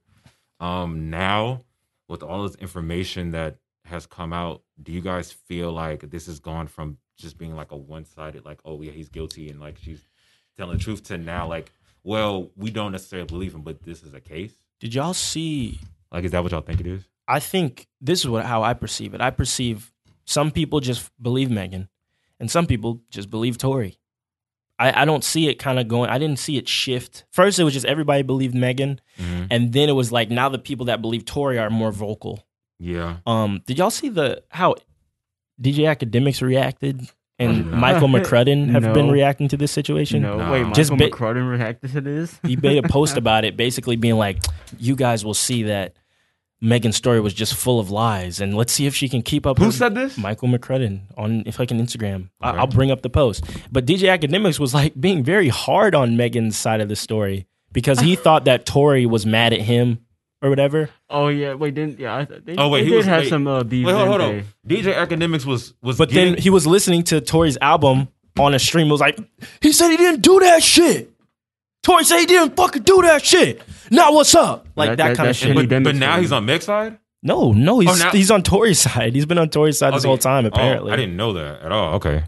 Um, 0.60 1.10
now 1.10 1.64
with 2.08 2.22
all 2.22 2.44
this 2.44 2.54
information 2.56 3.32
that 3.32 3.56
has 3.84 4.06
come 4.06 4.32
out, 4.32 4.62
do 4.80 4.92
you 4.92 5.00
guys 5.00 5.32
feel 5.32 5.72
like 5.72 6.10
this 6.10 6.26
has 6.26 6.38
gone 6.38 6.68
from 6.68 6.98
just 7.16 7.36
being 7.36 7.56
like 7.56 7.72
a 7.72 7.76
one-sided, 7.76 8.44
like, 8.44 8.60
oh 8.64 8.80
yeah, 8.80 8.92
he's 8.92 9.08
guilty, 9.08 9.48
and 9.48 9.58
like 9.58 9.78
she's 9.78 10.06
telling 10.56 10.78
the 10.78 10.82
truth, 10.84 11.02
to 11.04 11.18
now 11.18 11.48
like, 11.48 11.72
well, 12.04 12.50
we 12.56 12.70
don't 12.70 12.92
necessarily 12.92 13.26
believe 13.26 13.54
him, 13.54 13.62
but 13.62 13.82
this 13.82 14.02
is 14.02 14.14
a 14.14 14.20
case. 14.20 14.52
Did 14.80 14.94
y'all 14.94 15.14
see 15.14 15.78
Like, 16.10 16.24
is 16.24 16.30
that 16.32 16.42
what 16.42 16.52
y'all 16.52 16.60
think 16.62 16.80
it 16.80 16.86
is? 16.86 17.02
I 17.28 17.38
think 17.40 17.86
this 18.00 18.20
is 18.20 18.28
what 18.28 18.44
how 18.46 18.62
I 18.62 18.74
perceive 18.74 19.14
it. 19.14 19.20
I 19.20 19.30
perceive 19.30 19.92
some 20.24 20.50
people 20.50 20.80
just 20.80 21.10
believe 21.22 21.50
Megan, 21.50 21.88
and 22.38 22.50
some 22.50 22.66
people 22.66 23.00
just 23.10 23.30
believe 23.30 23.58
Tory. 23.58 23.98
I, 24.78 25.02
I 25.02 25.04
don't 25.04 25.22
see 25.22 25.48
it 25.48 25.56
kind 25.56 25.78
of 25.78 25.88
going. 25.88 26.08
I 26.08 26.18
didn't 26.18 26.38
see 26.38 26.56
it 26.56 26.66
shift. 26.66 27.24
First, 27.30 27.58
it 27.58 27.64
was 27.64 27.74
just 27.74 27.84
everybody 27.86 28.22
believed 28.22 28.54
Megan, 28.54 29.00
Mm-hmm. 29.18 29.44
and 29.50 29.72
then 29.74 29.88
it 29.90 29.92
was 29.92 30.10
like 30.10 30.30
now 30.30 30.48
the 30.48 30.58
people 30.58 30.86
that 30.86 31.02
believe 31.02 31.24
Tory 31.26 31.58
are 31.58 31.68
more 31.70 31.92
vocal. 31.92 32.46
Yeah. 32.78 33.18
Um, 33.26 33.60
did 33.66 33.76
y'all 33.78 33.90
see 33.90 34.08
the 34.08 34.42
how 34.48 34.76
DJ 35.60 35.80
Akademiks 35.94 36.40
reacted 36.40 37.10
and 37.40 37.70
No. 37.70 37.76
Michael 37.76 38.08
McCrudden 38.14 38.68
have 38.70 38.92
been 38.94 39.10
reacting 39.10 39.48
to 39.48 39.56
this 39.56 39.72
situation? 39.72 40.22
No, 40.22 40.36
Nah. 40.38 40.52
wait, 40.52 40.58
Michael 40.60 40.74
Just 40.74 40.90
ba- 40.90 41.10
McCrudden 41.10 41.50
reacted 41.50 41.92
to 41.92 42.00
this. 42.00 42.38
he 42.44 42.56
made 42.56 42.84
a 42.84 42.88
post 42.88 43.16
about 43.22 43.44
it, 43.44 43.56
basically 43.56 43.96
being 43.96 44.16
like, 44.16 44.38
"You 44.78 44.94
guys 44.96 45.24
will 45.24 45.34
see 45.34 45.64
that 45.64 45.94
Megan's 46.62 46.96
story 46.96 47.20
was 47.20 47.32
just 47.32 47.54
full 47.54 47.80
of 47.80 47.90
lies, 47.90 48.40
and 48.40 48.54
let's 48.54 48.72
see 48.72 48.86
if 48.86 48.94
she 48.94 49.08
can 49.08 49.22
keep 49.22 49.46
up." 49.46 49.58
Who 49.58 49.64
her- 49.66 49.72
said 49.72 49.94
this? 49.94 50.18
Michael 50.18 50.48
McCrudden 50.48 51.00
on 51.16 51.42
if 51.46 51.58
like 51.58 51.70
an 51.70 51.80
Instagram. 51.80 52.28
I, 52.40 52.50
I'll 52.50 52.66
bring 52.66 52.90
up 52.90 53.02
the 53.02 53.10
post. 53.10 53.44
But 53.72 53.86
DJ 53.86 54.16
Akademiks 54.16 54.60
was 54.60 54.74
like 54.74 54.98
being 55.00 55.24
very 55.24 55.48
hard 55.48 55.94
on 55.94 56.16
Megan's 56.16 56.56
side 56.56 56.80
of 56.80 56.88
the 56.88 56.96
story 56.96 57.46
because 57.72 58.00
he 58.00 58.14
thought 58.24 58.44
that 58.44 58.66
Tory 58.66 59.06
was 59.06 59.24
mad 59.24 59.52
at 59.54 59.62
him 59.62 60.00
or 60.42 60.48
whatever. 60.50 60.90
Oh 61.08 61.28
yeah, 61.28 61.54
wait, 61.54 61.74
didn't 61.74 61.98
yeah? 61.98 62.16
I, 62.16 62.24
th- 62.24 62.42
they, 62.44 62.56
Oh, 62.56 62.68
wait, 62.68 62.80
they 62.80 62.84
he 62.86 62.90
did 62.90 62.96
was- 62.98 63.06
have 63.06 63.22
wait, 63.22 63.28
some 63.28 63.46
uh, 63.46 63.62
beef. 63.64 63.86
Wait, 63.86 63.92
hold, 63.94 64.08
hold 64.08 64.20
on. 64.20 64.44
DJ 64.66 64.94
Akademiks 64.94 65.44
was 65.44 65.74
was 65.82 65.98
But 65.98 66.10
getting, 66.10 66.34
then 66.34 66.42
he 66.42 66.50
was 66.50 66.66
listening 66.66 67.02
to 67.04 67.20
Tory's 67.20 67.58
album 67.60 68.08
on 68.38 68.54
a 68.54 68.58
stream. 68.58 68.88
It 68.88 68.92
Was 68.92 69.00
like, 69.00 69.18
he 69.60 69.72
said 69.72 69.90
he 69.90 69.96
didn't 69.96 70.22
do 70.22 70.40
that 70.40 70.62
shit. 70.62 71.10
Tory 71.82 72.04
said 72.04 72.18
he 72.20 72.26
didn't 72.26 72.56
fucking 72.56 72.82
do 72.82 73.02
that 73.02 73.24
shit. 73.24 73.62
Now 73.90 74.12
what's 74.12 74.34
up? 74.34 74.66
Like 74.76 74.90
that, 74.90 74.96
That- 74.96 75.08
that- 75.08 75.16
kind 75.16 75.26
that 75.26 75.30
of 75.30 75.36
shit 75.36 75.56
shit. 75.56 75.68
but, 75.68 75.82
but 75.82 75.94
now 75.96 76.14
with 76.16 76.22
he's 76.22 76.32
on 76.32 76.44
Meg's 76.44 76.64
side. 76.66 76.98
No, 77.22 77.52
no, 77.52 77.80
he's 77.80 77.90
Oh, 77.90 77.94
now- 78.04 78.10
he's 78.12 78.30
on 78.30 78.42
Tory's 78.42 78.80
side. 78.80 79.14
He's 79.14 79.26
been 79.26 79.36
on 79.38 79.50
Tory's 79.50 79.78
side 79.78 79.92
this 79.94 80.04
whole 80.04 80.16
time. 80.18 80.44
Oh, 80.46 80.48
Apparently, 80.48 80.92
I 80.92 80.96
didn't 80.96 81.16
know 81.16 81.32
that 81.34 81.60
at 81.62 81.70
all. 81.72 81.94
Okay, 81.94 82.22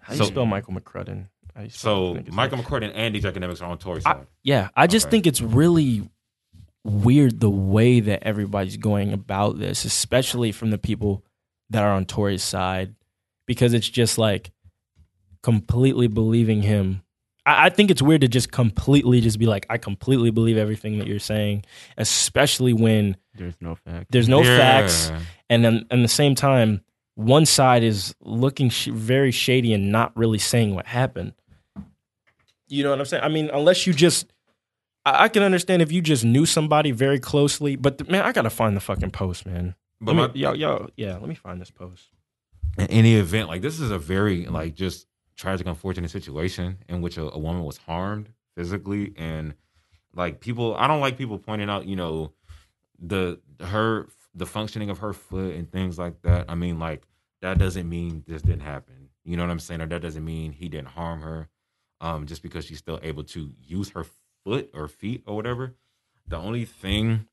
How 0.00 0.12
do 0.12 0.18
you 0.18 0.24
so- 0.24 0.30
spell 0.30 0.46
Michael 0.46 0.74
McCrudden? 0.74 1.26
Spell 1.68 2.14
so 2.14 2.22
Michael 2.30 2.58
name? 2.58 2.66
McCord 2.66 2.92
and 2.94 3.14
DJ 3.14 3.22
Akademiks 3.32 3.60
are 3.62 3.66
on 3.66 3.78
Tory's 3.78 4.06
I- 4.06 4.12
side. 4.12 4.26
yeah, 4.42 4.68
I 4.76 4.86
just 4.86 5.06
Okay. 5.06 5.10
think 5.10 5.26
it's 5.26 5.40
really 5.40 6.08
weird 6.84 7.40
the 7.40 7.50
way 7.50 8.00
that 8.00 8.22
everybody's 8.22 8.76
going 8.76 9.12
about 9.12 9.58
this, 9.58 9.84
especially 9.84 10.52
from 10.52 10.70
the 10.70 10.78
people 10.78 11.24
that 11.70 11.82
are 11.82 11.92
on 11.92 12.04
Tory's 12.06 12.42
side, 12.42 12.94
because 13.46 13.74
it's 13.74 13.88
just 13.88 14.18
like 14.18 14.50
completely 15.42 16.06
believing 16.08 16.62
him. 16.62 17.02
I, 17.46 17.66
I 17.66 17.68
think 17.70 17.90
it's 17.90 18.02
weird 18.02 18.20
to 18.22 18.28
just 18.28 18.50
completely 18.50 19.20
just 19.20 19.38
be 19.38 19.46
like, 19.46 19.66
I 19.70 19.78
completely 19.78 20.30
believe 20.30 20.56
everything 20.56 20.98
that 20.98 21.06
you're 21.06 21.18
saying, 21.18 21.64
especially 21.96 22.72
when 22.72 23.16
There's 23.34 23.54
no 23.60 23.74
fact. 23.74 24.10
there's 24.10 24.28
no 24.28 24.42
Yeah. 24.42 24.56
facts, 24.56 25.12
and 25.48 25.64
then 25.64 25.86
at 25.90 26.00
the 26.00 26.08
same 26.08 26.34
time, 26.34 26.82
one 27.14 27.44
side 27.46 27.82
is 27.82 28.14
looking 28.20 28.70
sh- 28.70 28.86
very 28.88 29.30
shady 29.30 29.72
and 29.74 29.92
not 29.92 30.16
really 30.16 30.38
saying 30.38 30.74
what 30.74 30.86
happened. 30.86 31.34
You 32.68 32.84
know 32.84 32.90
what 32.90 33.00
I'm 33.00 33.04
saying? 33.06 33.22
I 33.24 33.28
mean, 33.28 33.50
unless 33.52 33.86
you 33.86 33.92
just, 33.92 34.32
I, 35.04 35.24
I 35.24 35.28
can 35.28 35.42
understand 35.42 35.82
if 35.82 35.92
you 35.92 36.00
just 36.00 36.24
knew 36.24 36.46
somebody 36.46 36.90
very 36.90 37.18
closely, 37.18 37.76
but 37.76 37.98
the, 37.98 38.04
man, 38.04 38.24
I 38.24 38.32
gotta 38.32 38.50
find 38.50 38.76
the 38.76 38.80
fucking 38.80 39.10
post, 39.10 39.46
man. 39.46 39.74
But 40.00 40.14
Let 40.14 40.28
my, 40.28 40.34
me, 40.34 40.40
yo, 40.40 40.52
yo, 40.54 40.88
yeah, 40.96 41.14
let 41.14 41.28
me 41.28 41.34
find 41.34 41.60
this 41.60 41.70
post. 41.70 42.08
in 42.78 42.86
any 42.86 43.14
event, 43.16 43.48
like 43.48 43.62
this 43.62 43.80
is 43.80 43.90
a 43.90 43.98
very 43.98 44.46
like 44.46 44.74
just 44.74 45.06
tragic, 45.36 45.66
unfortunate 45.66 46.10
situation 46.10 46.78
in 46.88 47.00
which 47.02 47.16
a, 47.16 47.30
a 47.30 47.38
woman 47.38 47.64
was 47.64 47.76
harmed 47.78 48.30
physically, 48.56 49.12
and 49.16 49.54
like 50.14 50.40
people, 50.40 50.74
I 50.76 50.86
don't 50.86 51.00
like 51.00 51.18
people 51.18 51.38
pointing 51.38 51.70
out, 51.70 51.86
you 51.86 51.96
know, 51.96 52.32
the 52.98 53.40
her 53.60 54.08
the 54.34 54.46
functioning 54.46 54.90
of 54.90 54.98
her 54.98 55.12
foot 55.12 55.54
and 55.54 55.70
things 55.70 55.98
like 55.98 56.22
that. 56.22 56.46
I 56.48 56.54
mean, 56.54 56.78
like 56.78 57.02
that 57.42 57.58
doesn't 57.58 57.88
mean 57.88 58.24
this 58.26 58.42
didn't 58.42 58.60
happen. 58.60 59.08
You 59.24 59.36
know 59.36 59.42
what 59.44 59.50
I'm 59.50 59.58
saying? 59.58 59.80
Or 59.80 59.86
that 59.86 60.02
doesn't 60.02 60.24
mean 60.24 60.52
he 60.52 60.68
didn't 60.68 60.88
harm 60.88 61.22
her. 61.22 61.48
Um, 62.02 62.26
just 62.26 62.42
because 62.42 62.64
she's 62.64 62.78
still 62.78 62.98
able 63.02 63.24
to 63.24 63.50
use 63.62 63.90
her 63.90 64.04
foot 64.44 64.70
or 64.74 64.88
feet 64.88 65.22
or 65.26 65.36
whatever. 65.36 65.74
The 66.26 66.36
only 66.36 66.64
thing 66.64 67.26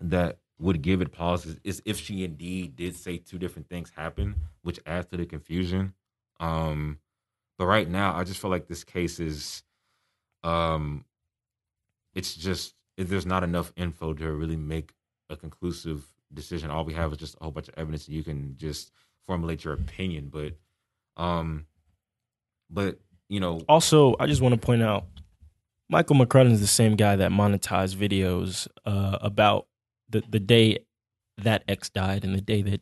that 0.00 0.38
would 0.58 0.82
give 0.82 1.00
it 1.00 1.12
pause 1.12 1.46
is, 1.46 1.60
is 1.64 1.82
if 1.84 1.98
she 1.98 2.24
indeed 2.24 2.76
did 2.76 2.96
say 2.96 3.18
two 3.18 3.38
different 3.38 3.68
things 3.68 3.90
happen, 3.94 4.34
which 4.62 4.80
adds 4.86 5.06
to 5.08 5.16
the 5.16 5.26
confusion. 5.26 5.94
Um, 6.40 6.98
but 7.58 7.66
right 7.66 7.88
now, 7.88 8.14
I 8.14 8.24
just 8.24 8.40
feel 8.40 8.50
like 8.50 8.66
this 8.66 8.84
case 8.84 9.20
is, 9.20 9.62
um, 10.44 11.04
it's 12.14 12.34
just 12.34 12.74
there's 12.96 13.26
not 13.26 13.42
enough 13.42 13.72
info 13.76 14.14
to 14.14 14.32
really 14.32 14.56
make 14.56 14.94
a 15.28 15.36
conclusive 15.36 16.06
decision. 16.32 16.70
All 16.70 16.84
we 16.84 16.94
have 16.94 17.12
is 17.12 17.18
just 17.18 17.36
a 17.40 17.44
whole 17.44 17.52
bunch 17.52 17.68
of 17.68 17.74
evidence, 17.76 18.06
and 18.06 18.16
you 18.16 18.22
can 18.22 18.56
just 18.56 18.90
formulate 19.26 19.64
your 19.64 19.74
opinion. 19.74 20.30
But, 20.32 20.54
um, 21.22 21.66
but 22.70 22.98
you 23.28 23.40
know, 23.40 23.60
Also, 23.68 24.16
I 24.20 24.26
just 24.26 24.40
want 24.40 24.54
to 24.54 24.60
point 24.60 24.82
out, 24.82 25.04
Michael 25.88 26.16
McCrudden 26.16 26.52
is 26.52 26.60
the 26.60 26.66
same 26.66 26.96
guy 26.96 27.16
that 27.16 27.30
monetized 27.30 27.96
videos 27.96 28.66
uh, 28.84 29.18
about 29.20 29.66
the 30.08 30.22
the 30.28 30.40
day 30.40 30.78
that 31.38 31.62
X 31.68 31.90
died 31.90 32.24
and 32.24 32.34
the 32.34 32.40
day 32.40 32.62
that 32.62 32.80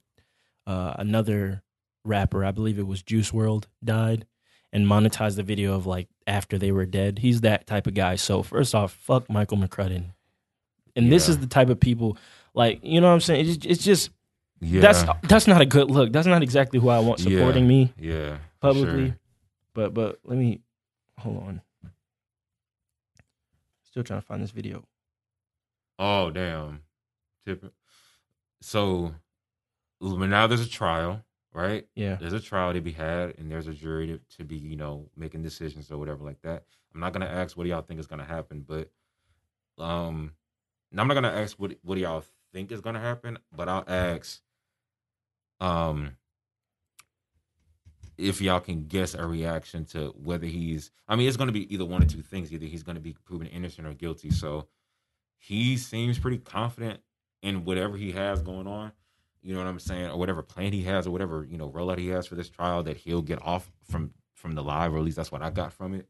uh, 0.67 0.95
another 0.99 1.63
rapper, 2.05 2.45
I 2.45 2.51
believe 2.51 2.79
it 2.79 2.87
was 2.87 3.03
Juice 3.03 3.31
WRLD, 3.33 3.65
died, 3.83 4.27
and 4.73 4.87
monetized 4.87 5.37
the 5.37 5.43
video 5.43 5.75
of 5.75 5.87
like 5.87 6.09
after 6.27 6.59
they 6.59 6.73
were 6.73 6.87
dead. 6.87 7.19
He's 7.19 7.41
that 7.43 7.67
type 7.67 7.87
of 7.87 7.95
guy. 7.95 8.17
So 8.17 8.43
first 8.43 8.75
off, 8.75 8.93
fuck 8.93 9.29
Michael 9.29 9.59
McCrudden. 9.59 10.13
And 10.97 11.11
this 11.11 11.29
is 11.29 11.39
the 11.39 11.47
type 11.49 11.69
of 11.71 11.81
people 11.81 12.17
Like, 12.55 12.79
you 12.85 13.01
know 13.01 13.09
what 13.09 13.15
I'm 13.15 13.21
saying? 13.21 13.49
It's, 13.49 13.67
it's 13.67 13.85
just 13.85 14.11
Yeah. 14.61 14.81
that's 14.81 15.05
that's 15.29 15.47
not 15.49 15.61
a 15.61 15.67
good 15.67 15.91
look. 15.91 16.13
That's 16.13 16.27
not 16.27 16.43
exactly 16.43 16.79
who 16.79 16.89
I 16.89 17.01
want 17.01 17.21
Yeah. 17.21 17.39
supporting 17.39 17.67
me 17.67 17.93
yeah. 17.99 18.39
publicly. 18.61 19.09
sure. 19.09 19.19
But 19.75 19.93
but 19.93 20.21
let 20.25 20.39
me 20.39 20.61
hold 21.19 21.43
on. 21.43 21.61
Still 23.95 24.03
trying 24.03 24.21
to 24.23 24.27
find 24.27 24.43
this 24.43 24.51
video. 24.51 24.83
Oh 26.01 26.29
damn. 26.29 26.81
Tip. 27.47 27.73
So 28.61 29.15
now 30.01 30.49
there's 30.49 30.67
a 30.67 30.69
trial, 30.69 31.23
right? 31.53 31.87
Yeah. 31.95 32.17
There's 32.17 32.33
a 32.33 32.41
trial 32.41 32.73
to 32.73 32.81
be 32.81 32.91
had, 32.91 33.39
and 33.39 33.49
there's 33.49 33.69
a 33.69 33.73
jury 33.73 34.09
to, 34.09 34.21
to 34.37 34.43
be, 34.43 34.57
you 34.57 34.75
know, 34.75 35.09
making 35.17 35.43
decisions 35.43 35.93
or 35.93 35.99
whatever 35.99 36.25
like 36.25 36.43
that. 36.43 36.65
I'm 36.93 36.99
not 36.99 37.13
gonna 37.13 37.27
ask 37.27 37.57
what 37.57 37.63
do 37.63 37.71
y'all 37.71 37.83
think 37.83 38.01
is 38.01 38.09
gonna 38.09 38.25
happen, 38.25 38.65
but 38.67 38.91
um, 39.79 40.33
I'm 40.97 41.07
not 41.07 41.15
gonna 41.15 41.29
ask 41.29 41.57
what 41.61 41.77
what 41.83 41.95
do 41.95 42.01
y'all 42.01 42.25
think 42.53 42.73
is 42.73 42.81
gonna 42.81 42.99
happen, 42.99 43.39
but 43.55 43.69
I'll 43.69 43.85
ask 43.87 44.41
um 45.61 46.17
if 48.17 48.41
y'all 48.41 48.61
can 48.61 48.87
guess 48.87 49.15
a 49.15 49.27
reaction 49.27 49.85
to 49.87 50.15
whether 50.23 50.47
he's 50.47 50.91
I 51.09 51.17
mean 51.17 51.29
it's 51.29 51.37
gonna 51.37 51.53
be 51.53 51.73
either 51.73 51.85
one 51.85 52.03
or 52.03 52.07
two 52.07 52.23
things. 52.23 52.53
Either 52.53 52.67
he's 52.67 52.83
gonna 52.83 53.01
be 53.01 53.15
proven 53.25 53.47
innocent 53.49 53.87
or 53.87 53.95
guilty. 53.95 54.31
So 54.31 54.69
he 55.37 55.77
seems 55.77 56.19
pretty 56.19 56.39
confident 56.39 57.01
in 57.43 57.65
whatever 57.65 57.97
he 57.97 58.13
has 58.13 58.43
going 58.43 58.67
on. 58.67 58.93
You 59.43 59.53
know 59.53 59.61
what 59.61 59.69
I'm 59.69 59.79
saying? 59.79 60.11
Or 60.11 60.19
whatever 60.19 60.43
plan 60.43 60.73
he 60.73 60.83
has 60.85 61.07
or 61.07 61.11
whatever, 61.11 61.45
you 61.45 61.59
know, 61.59 61.69
rollout 61.69 61.99
he 61.99 62.09
has 62.09 62.27
for 62.27 62.35
this 62.35 62.49
trial 62.49 62.83
that 62.85 62.97
he'll 62.97 63.23
get 63.23 63.43
off 63.43 63.71
from 63.85 64.13
from 64.33 64.55
the 64.55 64.63
live, 64.63 64.95
or 64.95 64.99
at 64.99 65.05
least 65.05 65.17
that's 65.17 65.33
what 65.33 65.43
I 65.43 65.51
got 65.51 65.73
from 65.73 65.95
it. 65.95 66.09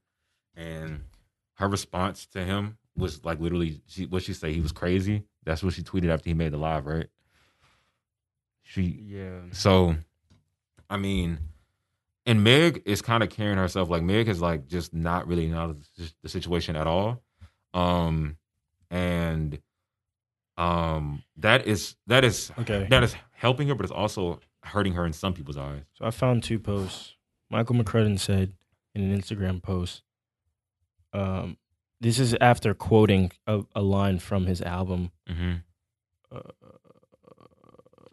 And 0.57 1.05
her 1.55 1.69
response 1.69 2.27
to 2.27 2.45
him 2.45 2.79
was 2.97 3.25
like 3.25 3.41
literally 3.41 3.81
she 3.87 4.07
what 4.07 4.23
she 4.23 4.35
say 4.35 4.53
he 4.53 4.61
was 4.61 4.73
crazy. 4.73 5.25
That's 5.45 5.63
what 5.63 5.75
she 5.75 5.83
tweeted 5.83 6.11
after 6.11 6.31
he 6.31 6.35
made 6.35 6.53
the 6.53 6.59
live, 6.59 6.87
right? 6.87 7.09
She 8.63 8.83
Yeah. 9.05 9.41
so, 9.53 9.97
I 10.89 10.97
mean, 10.97 11.39
and 12.27 12.43
Meg 12.45 12.83
is 12.87 13.03
kind 13.03 13.22
of 13.22 13.29
carrying 13.31 13.59
herself 13.59 13.89
like 13.91 14.03
Meg 14.03 14.29
is 14.29 14.41
like 14.41 14.66
just 14.66 14.95
not 14.95 15.27
really 15.27 15.49
the- 15.51 16.12
the 16.22 16.29
situation 16.29 16.77
at 16.77 16.87
all, 16.87 17.22
um, 17.75 18.37
and 18.91 19.61
um, 20.57 21.22
that 21.37 21.66
is 21.66 21.97
that 22.07 22.25
is 22.25 22.53
Okay. 22.59 22.87
that 22.91 23.03
is 23.03 23.14
helping 23.33 23.68
her, 23.68 23.75
but 23.75 23.85
it's 23.85 23.93
also 23.93 24.41
hurting 24.62 24.93
her 24.95 25.05
in 25.05 25.12
some 25.12 25.35
people's 25.35 25.57
eyes. 25.57 25.83
So 25.95 26.05
I 26.07 26.11
found 26.11 26.43
two 26.43 26.59
posts. 26.59 27.14
Michael 27.51 27.77
McCrudden 27.77 28.18
said 28.18 28.53
in 28.95 29.03
an 29.03 29.18
Instagram 29.20 29.62
post, 29.62 30.03
um, 31.12 31.59
this 32.01 32.18
is 32.18 32.35
after 32.41 32.72
quoting 32.75 33.33
a, 33.47 33.62
a 33.75 33.83
line 33.83 34.18
from 34.18 34.47
his 34.47 34.62
album. 34.62 35.11
Mm-hmm. 35.29 35.55
Uh, 36.35 36.41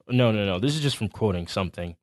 no, 0.10 0.32
no, 0.32 0.46
no. 0.46 0.60
This 0.60 0.76
is 0.76 0.82
just 0.82 0.98
from 0.98 1.08
quoting 1.10 1.48
something 1.48 1.96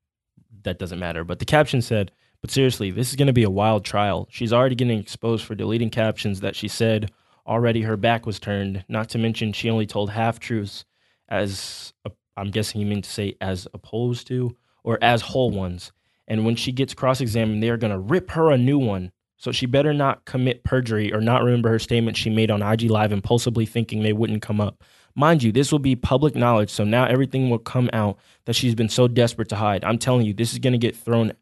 that 0.64 0.78
doesn't 0.78 0.98
matter. 0.98 1.24
But 1.24 1.38
the 1.38 1.44
caption 1.44 1.82
said, 1.82 2.12
but 2.40 2.50
seriously, 2.50 2.90
this 2.90 3.10
is 3.10 3.16
going 3.16 3.26
to 3.26 3.32
be 3.32 3.42
a 3.42 3.50
wild 3.50 3.84
trial. 3.84 4.28
She's 4.30 4.52
already 4.52 4.74
getting 4.74 4.98
exposed 4.98 5.44
for 5.44 5.54
deleting 5.54 5.90
captions 5.90 6.40
that 6.40 6.54
she 6.54 6.68
said 6.68 7.10
already 7.46 7.82
her 7.82 7.96
back 7.96 8.26
was 8.26 8.38
turned. 8.38 8.84
Not 8.88 9.08
to 9.10 9.18
mention, 9.18 9.52
she 9.52 9.70
only 9.70 9.86
told 9.86 10.10
half 10.10 10.38
truths, 10.38 10.84
as 11.28 11.92
uh, 12.04 12.10
I'm 12.36 12.50
guessing 12.50 12.80
you 12.80 12.86
mean 12.86 13.02
to 13.02 13.10
say 13.10 13.36
as 13.40 13.66
opposed 13.74 14.26
to, 14.28 14.56
or 14.84 14.98
as 15.02 15.22
whole 15.22 15.50
ones. 15.50 15.90
And 16.28 16.44
when 16.44 16.56
she 16.56 16.72
gets 16.72 16.94
cross 16.94 17.20
examined, 17.20 17.62
they 17.62 17.70
are 17.70 17.78
going 17.78 17.92
to 17.92 17.98
rip 17.98 18.30
her 18.32 18.50
a 18.50 18.58
new 18.58 18.78
one. 18.78 19.12
So 19.38 19.50
she 19.50 19.66
better 19.66 19.94
not 19.94 20.24
commit 20.24 20.64
perjury 20.64 21.12
or 21.12 21.20
not 21.20 21.42
remember 21.42 21.70
her 21.70 21.78
statement 21.78 22.16
she 22.16 22.28
made 22.28 22.50
on 22.50 22.62
IG 22.62 22.90
Live 22.90 23.12
impulsively 23.12 23.66
thinking 23.66 24.02
they 24.02 24.12
wouldn't 24.12 24.42
come 24.42 24.60
up. 24.60 24.84
Mind 25.18 25.42
you, 25.42 25.50
this 25.50 25.72
will 25.72 25.80
be 25.80 25.96
public 25.96 26.36
knowledge, 26.36 26.70
so 26.70 26.84
now 26.84 27.04
everything 27.04 27.50
will 27.50 27.58
come 27.58 27.90
out 27.92 28.18
that 28.44 28.54
she's 28.54 28.76
been 28.76 28.88
so 28.88 29.08
desperate 29.08 29.48
to 29.48 29.56
hide. 29.56 29.82
I'm 29.84 29.98
telling 29.98 30.24
you, 30.24 30.32
this 30.32 30.52
is 30.52 30.60
going 30.60 30.74
to 30.74 30.78
get 30.78 30.94
thrown 30.94 31.32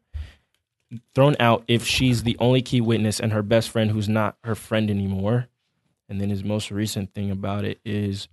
thrown 1.13 1.35
out 1.39 1.63
if 1.67 1.85
she's 1.85 2.23
the 2.23 2.35
only 2.39 2.63
key 2.63 2.81
witness 2.81 3.19
and 3.19 3.33
her 3.33 3.43
best 3.43 3.69
friend 3.69 3.91
who's 3.91 4.09
not 4.09 4.35
her 4.43 4.55
friend 4.55 4.89
anymore. 4.89 5.45
And 6.09 6.19
then 6.19 6.31
his 6.31 6.43
most 6.43 6.71
recent 6.71 7.13
thing 7.13 7.29
about 7.29 7.65
it 7.65 7.79
is 7.85 8.27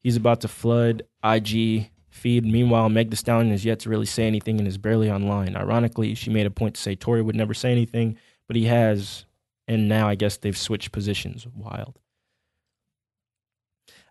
he's 0.00 0.16
about 0.16 0.40
to 0.40 0.48
flood 0.48 1.04
IG 1.22 1.90
feed. 2.08 2.44
Meanwhile, 2.44 2.88
Meg 2.88 3.10
The 3.10 3.16
Stallion 3.16 3.52
is 3.52 3.64
yet 3.64 3.78
to 3.80 3.90
really 3.90 4.06
say 4.06 4.26
anything 4.26 4.58
and 4.58 4.66
is 4.66 4.76
barely 4.76 5.08
online. 5.08 5.54
Ironically, 5.54 6.16
she 6.16 6.30
made 6.30 6.46
a 6.46 6.50
point 6.50 6.74
to 6.74 6.80
say 6.80 6.96
Tory 6.96 7.22
would 7.22 7.36
never 7.36 7.54
say 7.54 7.70
anything, 7.70 8.18
but 8.48 8.56
he 8.56 8.64
has, 8.64 9.24
and 9.68 9.88
now 9.88 10.08
I 10.08 10.16
guess 10.16 10.36
they've 10.36 10.58
switched 10.58 10.90
positions. 10.90 11.46
Wild. 11.54 12.00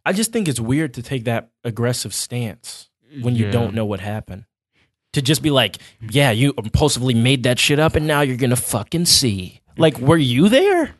I 0.07 0.13
just 0.13 0.31
think 0.31 0.47
it's 0.47 0.59
weird 0.59 0.93
to 0.95 1.01
take 1.03 1.25
that 1.25 1.49
aggressive 1.63 2.13
stance 2.13 2.89
when 3.21 3.35
you 3.35 3.45
Yeah. 3.45 3.51
don't 3.51 3.73
know 3.75 3.85
what 3.85 3.99
happened. 3.99 4.45
To 5.13 5.21
just 5.21 5.41
be 5.41 5.49
like, 5.49 5.77
yeah, 6.09 6.31
you 6.31 6.53
impulsively 6.57 7.13
made 7.13 7.43
that 7.43 7.59
shit 7.59 7.79
up 7.79 7.95
and 7.95 8.07
now 8.07 8.21
you're 8.21 8.37
to 8.37 8.55
fucking 8.55 9.05
see. 9.05 9.61
Like, 9.77 9.97
were 9.99 10.17
you 10.17 10.47
there? 10.49 10.91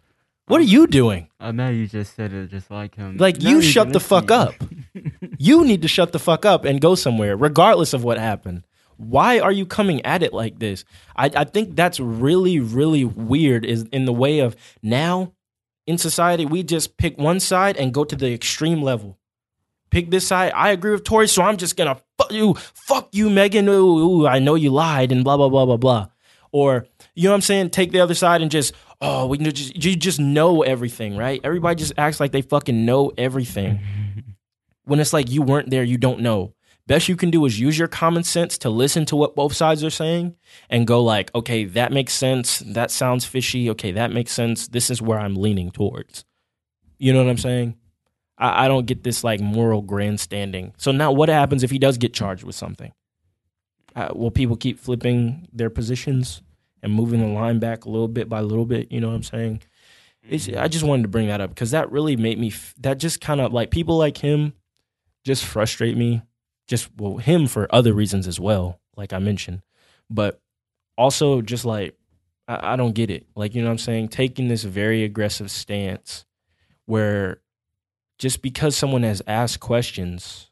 What 0.48 0.60
are 0.62 0.64
you 0.76 0.88
doing? 0.88 1.28
Oh, 1.40 1.48
I'm 1.48 1.58
mad 1.58 1.76
you 1.76 1.88
just 1.88 2.16
said 2.16 2.32
it 2.34 2.50
just 2.50 2.72
like 2.72 2.96
him. 2.96 3.18
Like, 3.18 3.42
Now 3.42 3.50
you 3.50 3.62
shut 3.62 3.92
the 3.94 4.00
fuck 4.00 4.32
up. 4.32 4.54
You 5.38 5.64
need 5.66 5.82
to 5.84 5.88
shut 5.88 6.12
the 6.14 6.20
fuck 6.20 6.46
up 6.46 6.66
and 6.66 6.82
go 6.82 6.96
somewhere, 6.96 7.36
regardless 7.38 7.94
of 7.94 8.04
what 8.04 8.18
happened. 8.18 8.64
Why 8.98 9.40
are 9.40 9.52
you 9.52 9.66
coming 9.66 10.04
at 10.06 10.24
it 10.24 10.34
like 10.34 10.58
this? 10.60 10.84
I, 11.16 11.30
I 11.36 11.44
think 11.44 11.76
that's 11.76 12.00
really, 12.00 12.60
really 12.60 13.04
weird. 13.06 13.66
Is 13.66 13.84
in 13.92 14.06
the 14.06 14.14
way 14.14 14.40
of 14.40 14.56
now 14.82 15.34
in 15.88 15.98
society, 15.98 16.46
we 16.46 16.64
just 16.64 16.98
pick 16.98 17.18
one 17.18 17.40
side 17.40 17.78
and 17.78 17.94
go 17.94 18.04
to 18.04 18.16
the 18.16 18.34
extreme 18.34 18.82
level. 18.82 19.18
Pick 19.90 20.12
this 20.12 20.28
side. 20.28 20.52
I 20.54 20.72
agree 20.72 20.92
with 20.92 21.06
Tory, 21.06 21.30
so 21.30 21.42
I'm 21.42 21.56
just 21.56 21.78
gonna 21.78 22.00
fuck 22.18 22.32
you, 22.32 22.56
fuck 22.74 23.10
you, 23.14 23.30
Megan. 23.30 23.70
Ooh, 23.70 23.98
ooh, 23.98 24.28
I 24.28 24.40
know 24.40 24.56
you 24.56 24.70
lied 24.70 25.14
and 25.14 25.24
blah 25.24 25.38
blah 25.38 25.48
blah 25.48 25.66
blah 25.66 25.78
blah. 25.78 26.08
Or 26.52 26.86
you 27.16 27.24
know 27.24 27.32
what 27.32 27.36
I'm 27.36 27.42
saying? 27.42 27.70
Take 27.70 27.92
the 27.94 28.02
other 28.02 28.14
side 28.14 28.42
and 28.42 28.52
just 28.52 28.74
oh, 29.00 29.28
we 29.28 29.38
just 29.38 29.82
you 29.82 29.96
just 29.96 30.20
know 30.20 30.62
everything, 30.62 31.16
right? 31.16 31.40
Everybody 31.44 31.78
just 31.80 31.94
acts 31.98 32.20
like 32.20 32.34
they 32.34 32.42
fucking 32.42 32.86
know 32.86 33.14
everything. 33.18 33.80
when 34.84 35.00
it's 35.00 35.14
like 35.14 35.30
you 35.30 35.42
weren't 35.42 35.70
there, 35.70 35.84
you 35.84 35.98
don't 35.98 36.20
know. 36.20 36.54
Best 36.88 37.10
you 37.10 37.18
can 37.18 37.30
do 37.30 37.46
is 37.46 37.60
use 37.60 37.78
your 37.78 37.90
common 37.90 38.24
sense 38.24 38.58
to 38.60 38.70
listen 38.70 39.06
to 39.08 39.16
what 39.18 39.36
both 39.36 39.54
sides 39.54 39.84
are 39.84 39.90
saying 39.90 40.36
and 40.70 40.88
go 40.88 41.04
like, 41.04 41.34
okay, 41.36 41.66
that 41.66 41.92
makes 41.92 42.14
sense. 42.14 42.60
That 42.60 42.92
sounds 42.92 43.26
fishy. 43.26 43.70
Okay, 43.72 43.92
that 43.92 44.14
makes 44.14 44.32
sense. 44.32 44.70
This 44.70 44.90
is 44.90 45.02
where 45.02 45.20
I'm 45.20 45.36
leaning 45.36 45.70
towards. 45.70 46.24
You 46.98 47.12
know 47.12 47.24
what 47.24 47.30
I'm 47.30 47.38
saying? 47.38 47.76
I, 48.38 48.66
I 48.66 48.68
don't 48.70 48.88
get 48.88 49.04
this 49.04 49.22
like 49.22 49.42
moral 49.42 49.82
grandstanding. 49.82 50.74
So 50.78 50.94
now, 50.94 51.12
what 51.12 51.28
happens 51.28 51.62
if 51.62 51.72
he 51.72 51.78
does 51.78 51.98
get 51.98 52.14
charged 52.14 52.44
with 52.44 52.56
something? 52.56 52.94
Uh, 53.94 54.10
will 54.16 54.32
people 54.32 54.56
keep 54.56 54.80
flipping 54.80 55.50
their 55.52 55.70
positions 55.70 56.42
and 56.82 56.94
moving 56.94 57.20
the 57.20 57.28
line 57.28 57.60
back 57.60 57.84
a 57.84 57.90
little 57.90 58.08
bit 58.08 58.30
by 58.30 58.40
a 58.40 58.44
little 58.44 58.66
bit? 58.66 58.92
You 58.92 59.02
know 59.02 59.10
what 59.10 59.16
I'm 59.16 59.24
saying? 59.24 59.62
It's, 60.30 60.48
I 60.50 60.70
just 60.70 60.86
wanted 60.86 61.02
to 61.02 61.10
bring 61.10 61.28
that 61.28 61.42
up 61.42 61.50
because 61.50 61.72
that 61.72 61.92
really 61.92 62.16
made 62.16 62.40
me. 62.40 62.54
That 62.80 62.98
just 62.98 63.20
kind 63.20 63.42
of 63.42 63.52
like 63.52 63.72
people 63.72 63.98
like 63.98 64.18
him 64.18 64.54
just 65.26 65.44
frustrate 65.44 65.98
me. 65.98 66.22
Just 66.68 66.90
well, 66.98 67.18
him 67.18 67.48
for 67.48 67.74
other 67.74 67.94
reasons 67.94 68.28
as 68.28 68.40
well, 68.40 68.80
like 68.96 69.14
I 69.14 69.20
mentioned, 69.20 69.62
but 70.10 70.42
also 70.98 71.42
just 71.42 71.66
like 71.66 71.96
I, 72.48 72.74
I 72.74 72.76
don't 72.76 72.94
get 72.94 73.10
it. 73.10 73.26
Like 73.36 73.56
you 73.56 73.62
know 73.62 73.68
what 73.68 73.74
I'm 73.74 73.78
saying, 73.78 74.10
taking 74.10 74.48
this 74.48 74.64
very 74.64 75.04
aggressive 75.04 75.52
stance 75.52 76.26
where 76.86 77.42
just 78.18 78.42
because 78.42 78.76
someone 78.76 79.04
has 79.04 79.22
asked 79.28 79.60
questions, 79.60 80.50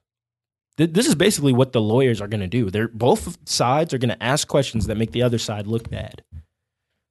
th- 0.78 0.91
this 0.93 1.07
is 1.07 1.16
basically 1.16 1.53
what 1.53 1.74
the 1.74 1.82
lawyers 1.82 2.22
are 2.22 2.28
going 2.28 2.41
to 2.41 2.47
do. 2.47 2.70
They're 2.70 2.88
both 2.88 3.38
sides 3.47 3.93
are 3.93 3.97
going 3.97 4.09
to 4.09 4.24
ask 4.24 4.47
questions 4.47 4.88
that 4.88 4.97
make 4.97 5.11
the 5.11 5.24
other 5.24 5.39
side 5.39 5.68
look 5.68 5.89
bad. 5.89 6.24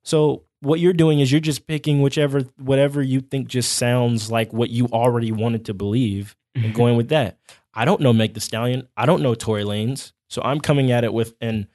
So 0.03 0.45
what 0.61 0.81
you're 0.81 0.93
doing 0.93 1.21
is 1.21 1.33
you're 1.33 1.41
just 1.41 1.67
picking 1.67 2.03
whichever 2.03 2.43
whatever 2.57 3.03
you 3.03 3.21
think 3.21 3.49
just 3.49 3.73
sounds 3.73 4.31
like 4.31 4.53
what 4.53 4.71
you 4.71 4.87
already 4.87 5.33
wanted 5.33 5.65
to 5.67 5.75
believe 5.75 6.37
and 6.55 6.65
mm-hmm. 6.65 6.75
going 6.75 6.97
with 6.97 7.09
that. 7.09 7.39
I 7.75 7.85
don't 7.85 8.01
know 8.01 8.13
Meg 8.13 8.35
the 8.35 8.41
Stallion. 8.41 8.89
I 8.97 9.07
don't 9.07 9.23
know 9.23 9.35
Tory 9.35 9.65
Lanez. 9.65 10.13
So 10.29 10.43
I'm 10.43 10.61
coming 10.61 10.91
at 10.91 11.05
it 11.05 11.13
with 11.13 11.35
an 11.41 11.69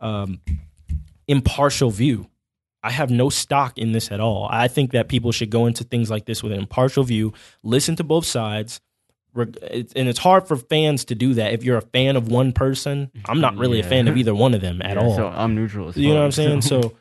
um, 0.00 0.40
impartial 1.26 1.90
view. 1.90 2.28
I 2.82 2.90
have 2.90 3.10
no 3.10 3.30
stock 3.30 3.78
in 3.78 3.92
this 3.92 4.12
at 4.12 4.20
all. 4.20 4.46
I 4.50 4.68
think 4.68 4.92
that 4.92 5.08
people 5.08 5.32
should 5.32 5.48
go 5.50 5.66
into 5.66 5.84
things 5.84 6.10
like 6.10 6.26
this 6.26 6.42
with 6.42 6.52
an 6.52 6.58
impartial 6.58 7.02
view, 7.02 7.32
listen 7.62 7.96
to 7.96 8.04
both 8.04 8.26
sides. 8.26 8.80
And 9.34 9.48
it's 10.08 10.18
hard 10.18 10.46
for 10.46 10.56
fans 10.56 11.06
to 11.06 11.14
do 11.14 11.34
that. 11.34 11.54
If 11.54 11.64
you're 11.64 11.78
a 11.78 11.82
fan 11.82 12.14
of 12.16 12.28
one 12.28 12.52
person, 12.52 13.10
I'm 13.24 13.40
not 13.40 13.56
really 13.56 13.80
a 13.80 13.82
fan 13.82 14.06
of 14.06 14.16
either 14.16 14.34
one 14.34 14.54
of 14.54 14.60
them 14.60 14.80
at 14.82 14.90
Yeah, 14.96 15.02
all. 15.02 15.16
So 15.16 15.26
I'm 15.28 15.54
neutral. 15.54 15.88
As 15.88 15.96
You 15.96 16.10
know 16.10 16.16
what 16.16 16.24
I'm 16.26 16.32
saying? 16.32 16.60
So 16.62 16.92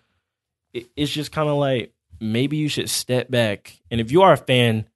it, 0.73 0.87
it's 0.95 1.11
just 1.11 1.31
kind 1.31 1.49
of 1.49 1.57
like 1.57 1.93
maybe 2.19 2.57
you 2.57 2.69
should 2.69 2.89
step 2.89 3.29
back. 3.29 3.77
And 3.91 3.99
if 4.01 4.11
you 4.11 4.23
are 4.23 4.33
a 4.33 4.37
fan, 4.37 4.87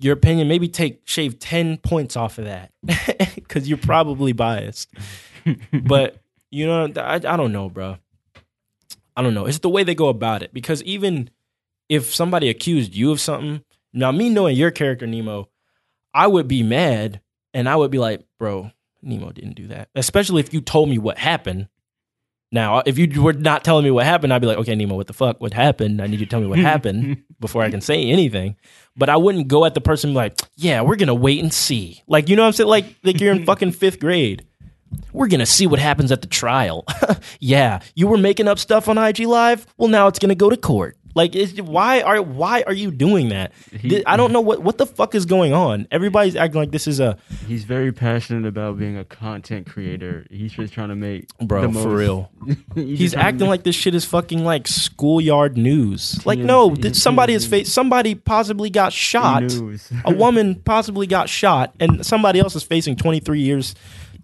your 0.00 0.14
opinion 0.14 0.48
maybe 0.48 0.68
take 0.68 1.02
shave 1.04 1.38
10 1.38 1.78
points 1.78 2.16
off 2.16 2.38
of 2.38 2.44
that 2.44 2.72
because 3.34 3.68
you're 3.68 3.78
probably 3.78 4.32
biased. 4.32 4.92
but 5.84 6.16
you 6.50 6.66
know, 6.66 6.90
I, 6.96 7.14
I 7.14 7.18
don't 7.18 7.52
know, 7.52 7.68
bro. 7.68 7.98
I 9.16 9.22
don't 9.22 9.34
know. 9.34 9.46
It's 9.46 9.58
the 9.58 9.68
way 9.68 9.84
they 9.84 9.94
go 9.94 10.08
about 10.08 10.42
it 10.42 10.52
because 10.52 10.82
even 10.84 11.30
if 11.88 12.14
somebody 12.14 12.48
accused 12.48 12.94
you 12.94 13.10
of 13.12 13.20
something, 13.20 13.62
now 13.92 14.12
me 14.12 14.28
knowing 14.28 14.56
your 14.56 14.70
character, 14.70 15.06
Nemo, 15.06 15.48
I 16.14 16.26
would 16.26 16.48
be 16.48 16.62
mad 16.62 17.20
and 17.52 17.68
I 17.68 17.76
would 17.76 17.90
be 17.90 17.98
like, 17.98 18.24
bro, 18.38 18.70
Nemo 19.02 19.32
didn't 19.32 19.54
do 19.54 19.66
that. 19.68 19.88
Especially 19.94 20.40
if 20.40 20.54
you 20.54 20.60
told 20.60 20.88
me 20.88 20.98
what 20.98 21.18
happened. 21.18 21.68
Now, 22.52 22.82
if 22.84 22.98
you 22.98 23.22
were 23.22 23.32
not 23.32 23.62
telling 23.62 23.84
me 23.84 23.92
what 23.92 24.06
happened, 24.06 24.32
I'd 24.32 24.40
be 24.40 24.46
like, 24.46 24.58
okay, 24.58 24.74
Nemo, 24.74 24.96
what 24.96 25.06
the 25.06 25.12
fuck? 25.12 25.40
What 25.40 25.52
happened? 25.54 26.02
I 26.02 26.06
need 26.06 26.18
you 26.18 26.26
to 26.26 26.30
tell 26.30 26.40
me 26.40 26.48
what 26.48 26.58
happened 26.70 27.22
before 27.38 27.62
I 27.62 27.70
can 27.70 27.80
say 27.80 28.04
anything. 28.04 28.56
But 29.00 29.08
I 29.08 29.16
wouldn't 29.16 29.48
go 29.48 29.64
at 29.64 29.72
the 29.72 29.80
person 29.80 30.12
like, 30.12 30.38
yeah, 30.56 30.82
we're 30.82 30.96
gonna 30.96 31.14
wait 31.14 31.42
and 31.42 31.52
see. 31.52 32.02
Like, 32.06 32.28
you 32.28 32.36
know 32.36 32.42
what 32.42 32.48
I'm 32.48 32.52
saying? 32.52 32.68
Like, 32.68 32.96
like 33.02 33.18
you're 33.18 33.32
in 33.32 33.44
fucking 33.46 33.72
fifth 33.72 33.98
grade. 33.98 34.44
We're 35.14 35.28
gonna 35.28 35.46
see 35.46 35.66
what 35.66 35.78
happens 35.78 36.12
at 36.12 36.20
the 36.20 36.28
trial. 36.28 36.84
yeah, 37.40 37.80
you 37.94 38.06
were 38.08 38.18
making 38.18 38.46
up 38.46 38.58
stuff 38.58 38.88
on 38.88 38.98
IG 38.98 39.20
Live. 39.20 39.66
Well, 39.78 39.88
now 39.88 40.06
it's 40.06 40.18
gonna 40.18 40.34
go 40.34 40.50
to 40.50 40.56
court. 40.58 40.98
Like, 41.14 41.34
is 41.34 41.60
why 41.60 42.00
are 42.02 42.22
why 42.22 42.62
are 42.66 42.72
you 42.72 42.90
doing 42.90 43.30
that? 43.30 43.52
He- 43.72 44.04
I 44.06 44.16
don't 44.16 44.32
know 44.32 44.40
what 44.40 44.62
what 44.62 44.78
the 44.78 44.86
fuck 44.86 45.14
is 45.14 45.26
going 45.26 45.52
on. 45.52 45.86
Everybody's 45.90 46.36
acting 46.36 46.60
like 46.60 46.70
this 46.70 46.86
is 46.86 47.00
a 47.00 47.16
He's 47.48 47.64
very 47.64 47.92
passionate 47.92 48.46
about 48.46 48.78
being 48.78 48.96
a 48.96 49.04
content 49.04 49.66
creator. 49.66 50.26
He's 50.30 50.52
just 50.52 50.72
trying 50.72 50.90
to 50.90 50.94
make 50.96 51.26
bro 51.38 51.66
the 51.70 51.80
for 51.80 51.88
real. 51.96 52.30
He's, 52.46 52.56
He's 52.74 52.98
just 52.98 53.14
trying 53.14 53.22
to 53.24 53.28
acting 53.28 53.48
like 53.48 53.62
this 53.64 53.74
shit 53.74 53.94
is 53.94 54.04
fucking 54.04 54.44
like 54.44 54.68
schoolyard 54.68 55.56
news. 55.56 56.24
Like, 56.24 56.38
no, 56.38 56.74
somebody 56.92 57.32
is 57.34 57.44
is- 57.44 57.48
fa- 57.50 57.70
somebody 57.70 58.14
possibly 58.14 58.70
got 58.70 58.92
shot. 58.92 59.42
a 60.04 60.14
woman 60.14 60.54
possibly 60.56 61.06
got 61.06 61.28
shot, 61.28 61.74
and 61.80 62.04
somebody 62.06 62.38
else 62.40 62.54
is 62.54 62.62
facing 62.62 62.96
23 62.96 63.40
years. 63.40 63.74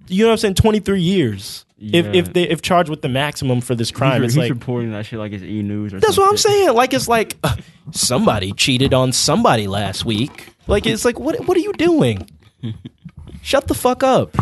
You 0.08 0.24
know 0.24 0.28
what 0.28 0.32
I'm 0.34 0.38
saying? 0.38 0.54
23 0.54 1.00
years. 1.00 1.64
If 1.78 2.06
Yeah. 2.06 2.12
if 2.14 2.32
they 2.32 2.44
if 2.48 2.62
charged 2.62 2.88
with 2.88 3.02
the 3.02 3.08
maximum 3.08 3.60
for 3.60 3.74
this 3.74 3.90
crime, 3.90 4.22
he's, 4.22 4.30
it's 4.30 4.34
he's 4.34 4.50
like 4.50 4.58
reporting 4.58 4.92
that 4.92 5.04
shit 5.04 5.18
like 5.18 5.32
it's 5.32 5.42
E 5.44 5.62
News 5.62 5.92
or 5.92 6.00
that's 6.00 6.14
some 6.14 6.22
what 6.24 6.30
I'm 6.30 6.36
shit. 6.36 6.42
saying. 6.50 6.74
Like 6.74 6.94
it's 6.94 7.06
like 7.08 7.36
uh, 7.44 7.54
somebody 7.90 8.52
cheated 8.52 8.94
on 8.94 9.12
somebody 9.12 9.66
last 9.66 10.04
week. 10.06 10.54
Like 10.66 10.86
it's 10.86 11.04
like 11.04 11.20
what 11.20 11.46
what 11.46 11.56
are 11.56 11.60
you 11.60 11.74
doing? 11.74 12.30
Shut 13.42 13.66
the 13.68 13.74
fuck 13.74 14.02
up. 14.02 14.34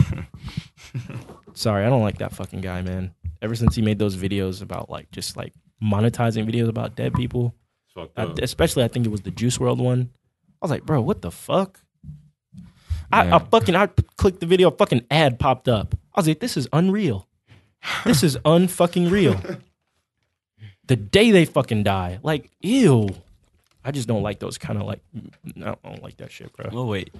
Sorry, 1.54 1.84
I 1.84 1.88
don't 1.90 2.02
like 2.02 2.18
that 2.18 2.32
fucking 2.34 2.60
guy, 2.60 2.82
man. 2.82 3.12
Ever 3.42 3.54
since 3.54 3.74
he 3.74 3.82
made 3.82 3.98
those 3.98 4.16
videos 4.16 4.62
about 4.62 4.88
like 4.90 5.10
just 5.10 5.36
like 5.36 5.52
monetizing 5.82 6.48
videos 6.50 6.68
about 6.68 6.96
dead 6.96 7.14
people, 7.14 7.54
fucked 7.94 8.18
I- 8.18 8.22
up. 8.24 8.38
especially 8.38 8.84
I 8.84 8.88
think 8.88 9.06
it 9.06 9.10
was 9.10 9.20
the 9.22 9.30
Juice 9.30 9.58
WRLD 9.58 9.78
one. 9.78 10.10
I 10.62 10.64
was 10.64 10.70
like, 10.70 10.84
bro, 10.84 11.00
what 11.02 11.20
the 11.20 11.30
fuck? 11.30 11.80
I, 13.14 13.24
Yeah. 13.26 13.36
I 13.36 13.38
fucking 13.38 13.76
I 13.76 13.86
clicked 14.16 14.40
the 14.40 14.46
video, 14.46 14.68
a 14.68 14.76
fucking 14.76 15.06
ad 15.10 15.38
popped 15.38 15.68
up. 15.68 15.94
I 16.14 16.20
was 16.20 16.28
like, 16.28 16.40
this 16.40 16.56
is 16.56 16.68
unreal. 16.72 17.26
This 18.04 18.22
is 18.22 18.36
unfucking 18.44 19.10
real. 19.10 19.40
The 20.86 20.96
day 20.96 21.30
they 21.30 21.44
fucking 21.44 21.82
die, 21.84 22.18
like, 22.22 22.50
ew. 22.60 23.08
I 23.84 23.90
just 23.90 24.08
don't 24.08 24.22
like 24.22 24.38
those 24.38 24.56
kind 24.58 24.78
of 24.78 24.86
like. 24.86 25.00
I 25.62 25.74
don't 25.84 26.02
like 26.02 26.16
that 26.18 26.30
shit, 26.32 26.52
bro. 26.54 26.70
Well, 26.72 26.86
wait. 26.86 27.14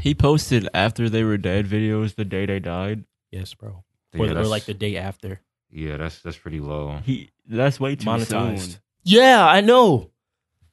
He 0.00 0.14
posted 0.14 0.68
after 0.74 1.08
they 1.10 1.24
were 1.24 1.36
dead 1.36 1.66
videos 1.66 2.14
the 2.14 2.24
day 2.24 2.46
they 2.46 2.60
died. 2.60 3.04
Yes, 3.30 3.52
bro. 3.54 3.84
Yeah, 4.14 4.22
Or, 4.32 4.38
or 4.38 4.44
like 4.46 4.64
the 4.64 4.74
day 4.74 4.96
after. 4.96 5.40
yeah, 5.70 5.96
that's 5.98 6.20
that's 6.22 6.36
pretty 6.38 6.60
low. 6.60 6.98
He 7.04 7.30
that's 7.46 7.78
way 7.80 7.96
too 7.96 8.06
Monetized. 8.06 8.58
soon. 8.60 8.74
Yeah, 9.04 9.46
I 9.46 9.60
know. 9.60 10.10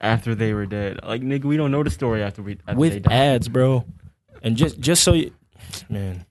After 0.00 0.34
they 0.34 0.52
were 0.54 0.66
dead, 0.66 1.00
like 1.02 1.22
nigga, 1.22 1.44
we 1.44 1.56
don't 1.56 1.70
know 1.70 1.82
the 1.82 1.90
story 1.90 2.22
after 2.22 2.42
we 2.42 2.52
after 2.52 2.72
they 2.74 2.78
With 2.78 3.02
died. 3.02 3.12
ads, 3.12 3.48
bro. 3.48 3.84
And 4.46 4.56
just 4.56 4.78
just 4.78 5.02
so 5.02 5.12
you, 5.12 5.32
man, 5.90 6.24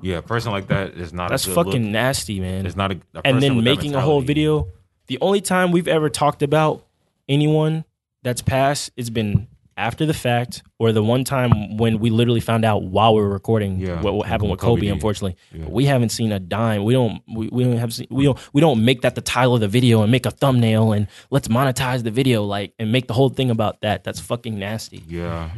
Yeah, 0.00 0.16
a 0.18 0.22
person 0.22 0.52
like 0.52 0.68
that 0.68 0.94
is 0.94 1.12
not. 1.12 1.28
that's 1.30 1.44
a 1.44 1.50
good 1.50 1.54
fucking 1.66 1.82
Look. 1.84 1.92
nasty, 1.92 2.40
man. 2.40 2.64
It's 2.66 2.76
not 2.76 2.92
a. 2.92 3.00
a 3.14 3.20
and 3.26 3.42
then 3.42 3.62
making 3.62 3.94
a 3.94 4.00
whole 4.00 4.22
video. 4.22 4.68
The 5.06 5.18
only 5.20 5.40
time 5.40 5.70
we've 5.70 5.88
ever 5.88 6.08
talked 6.10 6.42
about 6.42 6.84
anyone 7.28 7.84
that's 8.22 8.42
passed, 8.42 8.90
it's 8.96 9.10
been 9.10 9.48
after 9.76 10.04
the 10.06 10.14
fact, 10.14 10.62
or 10.78 10.92
the 10.92 11.02
one 11.04 11.24
time 11.24 11.76
when 11.76 11.98
we 12.00 12.10
literally 12.10 12.40
found 12.40 12.64
out 12.64 12.82
while 12.82 13.14
we 13.14 13.20
were 13.22 13.28
recording 13.28 13.78
Yeah, 13.78 14.00
what, 14.02 14.14
what 14.14 14.26
happened 14.26 14.50
with 14.50 14.58
Kobe 14.60 14.80
Kobe. 14.80 14.88
Unfortunately, 14.88 15.36
Yeah. 15.52 15.66
we 15.68 15.84
haven't 15.84 16.08
seen 16.08 16.32
a 16.32 16.40
dime. 16.40 16.84
We 16.84 16.94
don't. 16.94 17.22
We, 17.32 17.48
we 17.52 17.64
don't 17.64 17.76
have. 17.76 17.92
Seen, 17.92 18.06
we 18.10 18.24
don't. 18.24 18.38
We 18.54 18.60
don't 18.62 18.82
make 18.84 19.02
that 19.02 19.14
the 19.14 19.20
title 19.20 19.54
of 19.54 19.60
the 19.60 19.68
video 19.68 20.02
and 20.02 20.10
make 20.10 20.24
a 20.26 20.30
thumbnail 20.30 20.92
and 20.92 21.06
let's 21.30 21.48
monetize 21.48 22.02
the 22.02 22.10
video 22.10 22.44
like 22.44 22.72
and 22.78 22.90
make 22.92 23.06
the 23.08 23.14
whole 23.14 23.28
thing 23.28 23.50
about 23.50 23.82
that. 23.82 24.04
That's 24.04 24.20
fucking 24.20 24.58
nasty. 24.58 25.04
Yeah, 25.06 25.50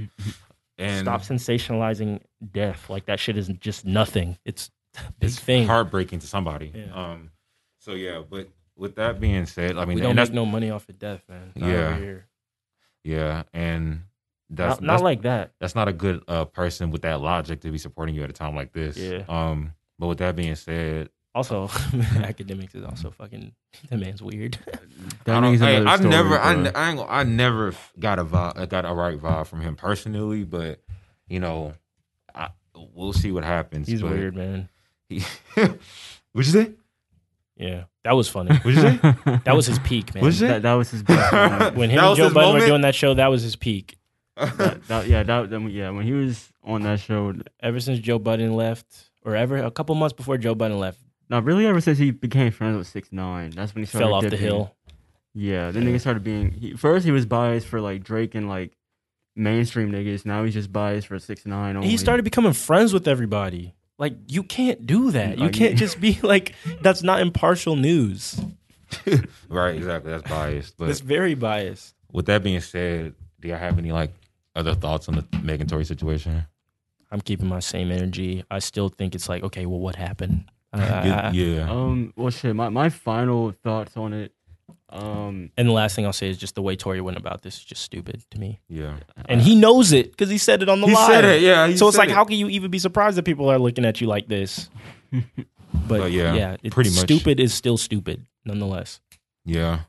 and 0.80 1.04
Stop 1.04 1.22
sensationalizing 1.22 2.20
death. 2.52 2.88
Like 2.90 3.06
that 3.06 3.20
shit 3.20 3.36
is 3.36 3.48
just 3.60 3.84
nothing. 3.84 4.38
It's 4.44 4.70
it's 5.20 5.38
thing. 5.38 5.66
heartbreaking 5.66 6.18
to 6.20 6.26
somebody. 6.26 6.72
Yeah. 6.74 6.92
Um, 6.92 7.30
so 7.78 7.92
yeah, 7.92 8.22
but 8.28 8.48
with 8.76 8.96
that 8.96 9.20
being 9.20 9.46
said, 9.46 9.76
I 9.76 9.84
mean, 9.84 9.96
we 9.96 10.00
and 10.00 10.02
don't 10.02 10.16
that's 10.16 10.30
make 10.30 10.34
no 10.36 10.46
money 10.46 10.70
off 10.70 10.88
of 10.88 10.98
death, 10.98 11.22
man. 11.28 11.52
Not 11.54 11.68
Yeah. 11.68 11.96
here. 11.98 12.26
yeah, 13.04 13.42
and 13.52 14.02
that's 14.48 14.80
not, 14.80 14.86
not 14.86 14.92
that's, 14.94 15.02
like 15.02 15.22
that. 15.22 15.52
that's 15.60 15.74
not 15.74 15.88
a 15.88 15.92
good 15.92 16.22
uh, 16.26 16.44
person 16.46 16.90
with 16.90 17.02
that 17.02 17.20
logic 17.20 17.60
to 17.60 17.70
be 17.70 17.78
supporting 17.78 18.14
you 18.14 18.24
at 18.24 18.30
a 18.30 18.32
time 18.32 18.56
like 18.56 18.72
this. 18.72 18.96
Yeah. 18.96 19.22
Um, 19.28 19.74
but 19.98 20.08
with 20.08 20.18
that 20.18 20.34
being 20.34 20.56
said, 20.56 21.10
Also, 21.34 21.64
oh. 21.64 21.66
Akademiks 21.68 22.74
is 22.74 22.84
also 22.84 23.10
fucking. 23.10 23.52
That 23.88 23.98
man's 23.98 24.22
weird. 24.22 24.58
That 25.24 25.36
I 25.36 25.40
don't, 25.40 25.58
hey, 25.58 25.76
another 25.76 25.88
I 25.88 25.96
story, 25.96 26.10
never, 26.10 26.38
I, 26.38 26.54
ne- 26.54 26.72
I, 26.72 26.88
ain't, 26.90 26.98
gonna- 26.98 27.10
I 27.10 27.22
never 27.24 27.74
got 27.98 28.18
a 28.18 28.24
vibe, 28.24 28.68
got 28.68 28.84
a 28.84 28.92
right 28.92 29.18
vibe 29.18 29.46
from 29.46 29.60
him 29.60 29.76
personally, 29.76 30.44
but 30.44 30.80
you 31.28 31.40
know, 31.40 31.74
I, 32.34 32.48
we'll 32.94 33.12
see 33.12 33.30
what 33.32 33.44
happens. 33.44 33.86
He's 33.88 34.02
but 34.02 34.10
weird, 34.12 34.34
man. 34.36 34.68
He, 35.08 35.20
what'd 35.54 35.76
you 36.34 36.42
say? 36.44 36.72
Yeah, 37.56 37.84
that 38.04 38.12
was 38.12 38.28
funny. 38.28 38.54
What'd 38.56 38.74
you 38.74 38.80
say? 38.80 39.40
That 39.44 39.54
was 39.54 39.66
his 39.66 39.78
peak, 39.80 40.14
man. 40.14 40.22
What'd 40.22 40.40
you 40.40 40.46
say? 40.46 40.52
that, 40.54 40.62
that 40.62 40.74
was 40.74 40.90
his 40.90 41.02
best 41.02 41.32
moment. 41.32 41.76
When 41.76 41.90
him 41.90 41.96
That 41.96 42.02
and 42.02 42.10
was 42.10 42.18
Joe 42.18 42.24
his 42.24 42.34
Budden 42.34 42.48
were 42.48 42.52
moment? 42.54 42.68
doing 42.70 42.80
that 42.82 42.94
show, 42.94 43.14
that 43.14 43.26
was 43.28 43.42
his 43.42 43.56
peak. 43.56 43.98
that, 44.36 44.86
that, 44.88 45.06
yeah, 45.06 45.22
that, 45.22 45.50
that, 45.50 45.60
yeah, 45.70 45.90
when 45.90 46.04
he 46.04 46.12
was 46.12 46.50
on 46.64 46.82
that 46.82 47.00
show, 47.00 47.34
Ever 47.60 47.80
since 47.80 47.98
Joe 48.00 48.18
Budden 48.18 48.54
left, 48.54 49.10
or 49.24 49.36
ever 49.36 49.58
a 49.58 49.70
couple 49.70 49.94
months 49.94 50.12
before 50.14 50.38
Joe 50.38 50.54
Budden 50.54 50.78
left, 50.78 50.98
not 51.30 51.44
really 51.44 51.64
ever 51.66 51.80
since 51.80 51.96
he 51.98 52.10
became 52.10 52.50
friends 52.52 52.76
with 52.76 52.86
Six 52.86 53.10
Nine. 53.12 53.50
That's 53.50 53.74
when 53.74 53.82
he 53.82 53.86
started 53.86 54.06
fell 54.06 54.14
off 54.14 54.24
the 54.28 54.36
hill. 54.36 54.74
Yeah, 55.32 55.70
then 55.70 55.84
Yeah. 55.84 55.90
niggas 55.94 56.00
started 56.00 56.24
being. 56.24 56.50
He, 56.50 56.74
first, 56.74 57.04
he 57.06 57.12
was 57.12 57.24
biased 57.24 57.66
for 57.68 57.80
like 57.80 58.02
Drake 58.04 58.34
and 58.34 58.48
like 58.48 58.76
mainstream 59.36 59.90
niggas. 59.92 60.26
Now 60.26 60.44
he's 60.44 60.54
just 60.54 60.72
biased 60.72 61.06
for 61.06 61.18
Six 61.18 61.46
Nine. 61.46 61.76
Only. 61.76 61.88
He 61.88 61.96
started 61.96 62.24
becoming 62.24 62.52
friends 62.52 62.92
with 62.92 63.06
everybody. 63.08 63.74
Like 63.98 64.14
you 64.28 64.42
can't 64.42 64.86
do 64.86 65.10
that. 65.12 65.38
You 65.38 65.50
can't 65.50 65.76
just 65.76 66.00
be 66.00 66.18
like 66.22 66.54
that's 66.82 67.02
not 67.02 67.20
impartial 67.20 67.76
news. 67.76 68.40
right, 69.48 69.76
exactly. 69.76 70.10
That's 70.10 70.28
biased. 70.28 70.76
But 70.76 70.88
It's 70.88 71.00
very 71.00 71.34
biased. 71.34 71.94
with 72.12 72.26
that 72.26 72.42
being 72.42 72.60
said, 72.60 73.14
do 73.40 73.48
y'all 73.48 73.58
have 73.58 73.78
any 73.78 73.92
like 73.92 74.10
other 74.56 74.74
thoughts 74.74 75.08
on 75.08 75.14
the 75.16 75.38
Megan 75.42 75.68
Tory 75.68 75.84
situation? 75.84 76.44
I'm 77.12 77.20
keeping 77.20 77.46
my 77.46 77.60
same 77.60 77.92
energy. 77.92 78.44
I 78.50 78.58
still 78.60 78.88
think 78.88 79.14
it's 79.14 79.28
like, 79.28 79.42
okay, 79.44 79.66
well, 79.66 79.78
what 79.80 79.96
happened? 79.96 80.44
I- 80.72 81.28
I- 81.28 81.30
Yeah, 81.32 81.66
I- 81.66 81.70
Um. 81.70 82.12
Well, 82.16 82.30
shit. 82.30 82.54
My 82.54 82.68
my 82.68 82.88
final 82.90 83.52
thoughts 83.62 83.96
on 83.96 84.12
it. 84.12 84.32
Um. 84.88 85.50
And 85.56 85.68
the 85.68 85.72
last 85.72 85.94
thing 85.96 86.04
I'll 86.06 86.12
say 86.12 86.28
is 86.28 86.38
just 86.38 86.54
the 86.54 86.62
way 86.62 86.74
Tory 86.76 87.00
went 87.00 87.16
about 87.16 87.42
this 87.42 87.56
is 87.58 87.64
just 87.64 87.82
stupid 87.82 88.24
to 88.30 88.38
me. 88.38 88.60
yeah. 88.68 88.96
And 89.26 89.40
he 89.40 89.54
knows 89.54 89.92
it 89.92 90.10
because 90.10 90.30
he 90.30 90.38
said 90.38 90.62
it 90.62 90.68
on 90.68 90.80
the 90.80 90.86
He 90.88 90.94
live. 90.94 91.06
said 91.10 91.24
it, 91.24 91.42
yeah, 91.42 91.66
he 91.68 91.76
so 91.76 91.88
it's 91.88 91.96
said 91.96 92.02
like, 92.02 92.08
it. 92.10 92.14
how 92.14 92.24
can 92.24 92.36
you 92.38 92.48
even 92.48 92.70
be 92.70 92.78
surprised 92.78 93.16
that 93.16 93.24
people 93.24 93.48
are 93.50 93.58
looking 93.58 93.84
at 93.84 94.00
you 94.00 94.06
like 94.06 94.26
this? 94.28 94.68
But, 95.72 95.98
But 96.00 96.10
yeah, 96.12 96.34
yeah, 96.34 96.56
it's 96.64 96.74
pretty 96.74 96.90
much. 96.90 96.98
stupid 97.00 97.38
is 97.38 97.54
still 97.54 97.76
stupid 97.78 98.26
nonetheless. 98.44 99.00
Yeah. 99.44 99.80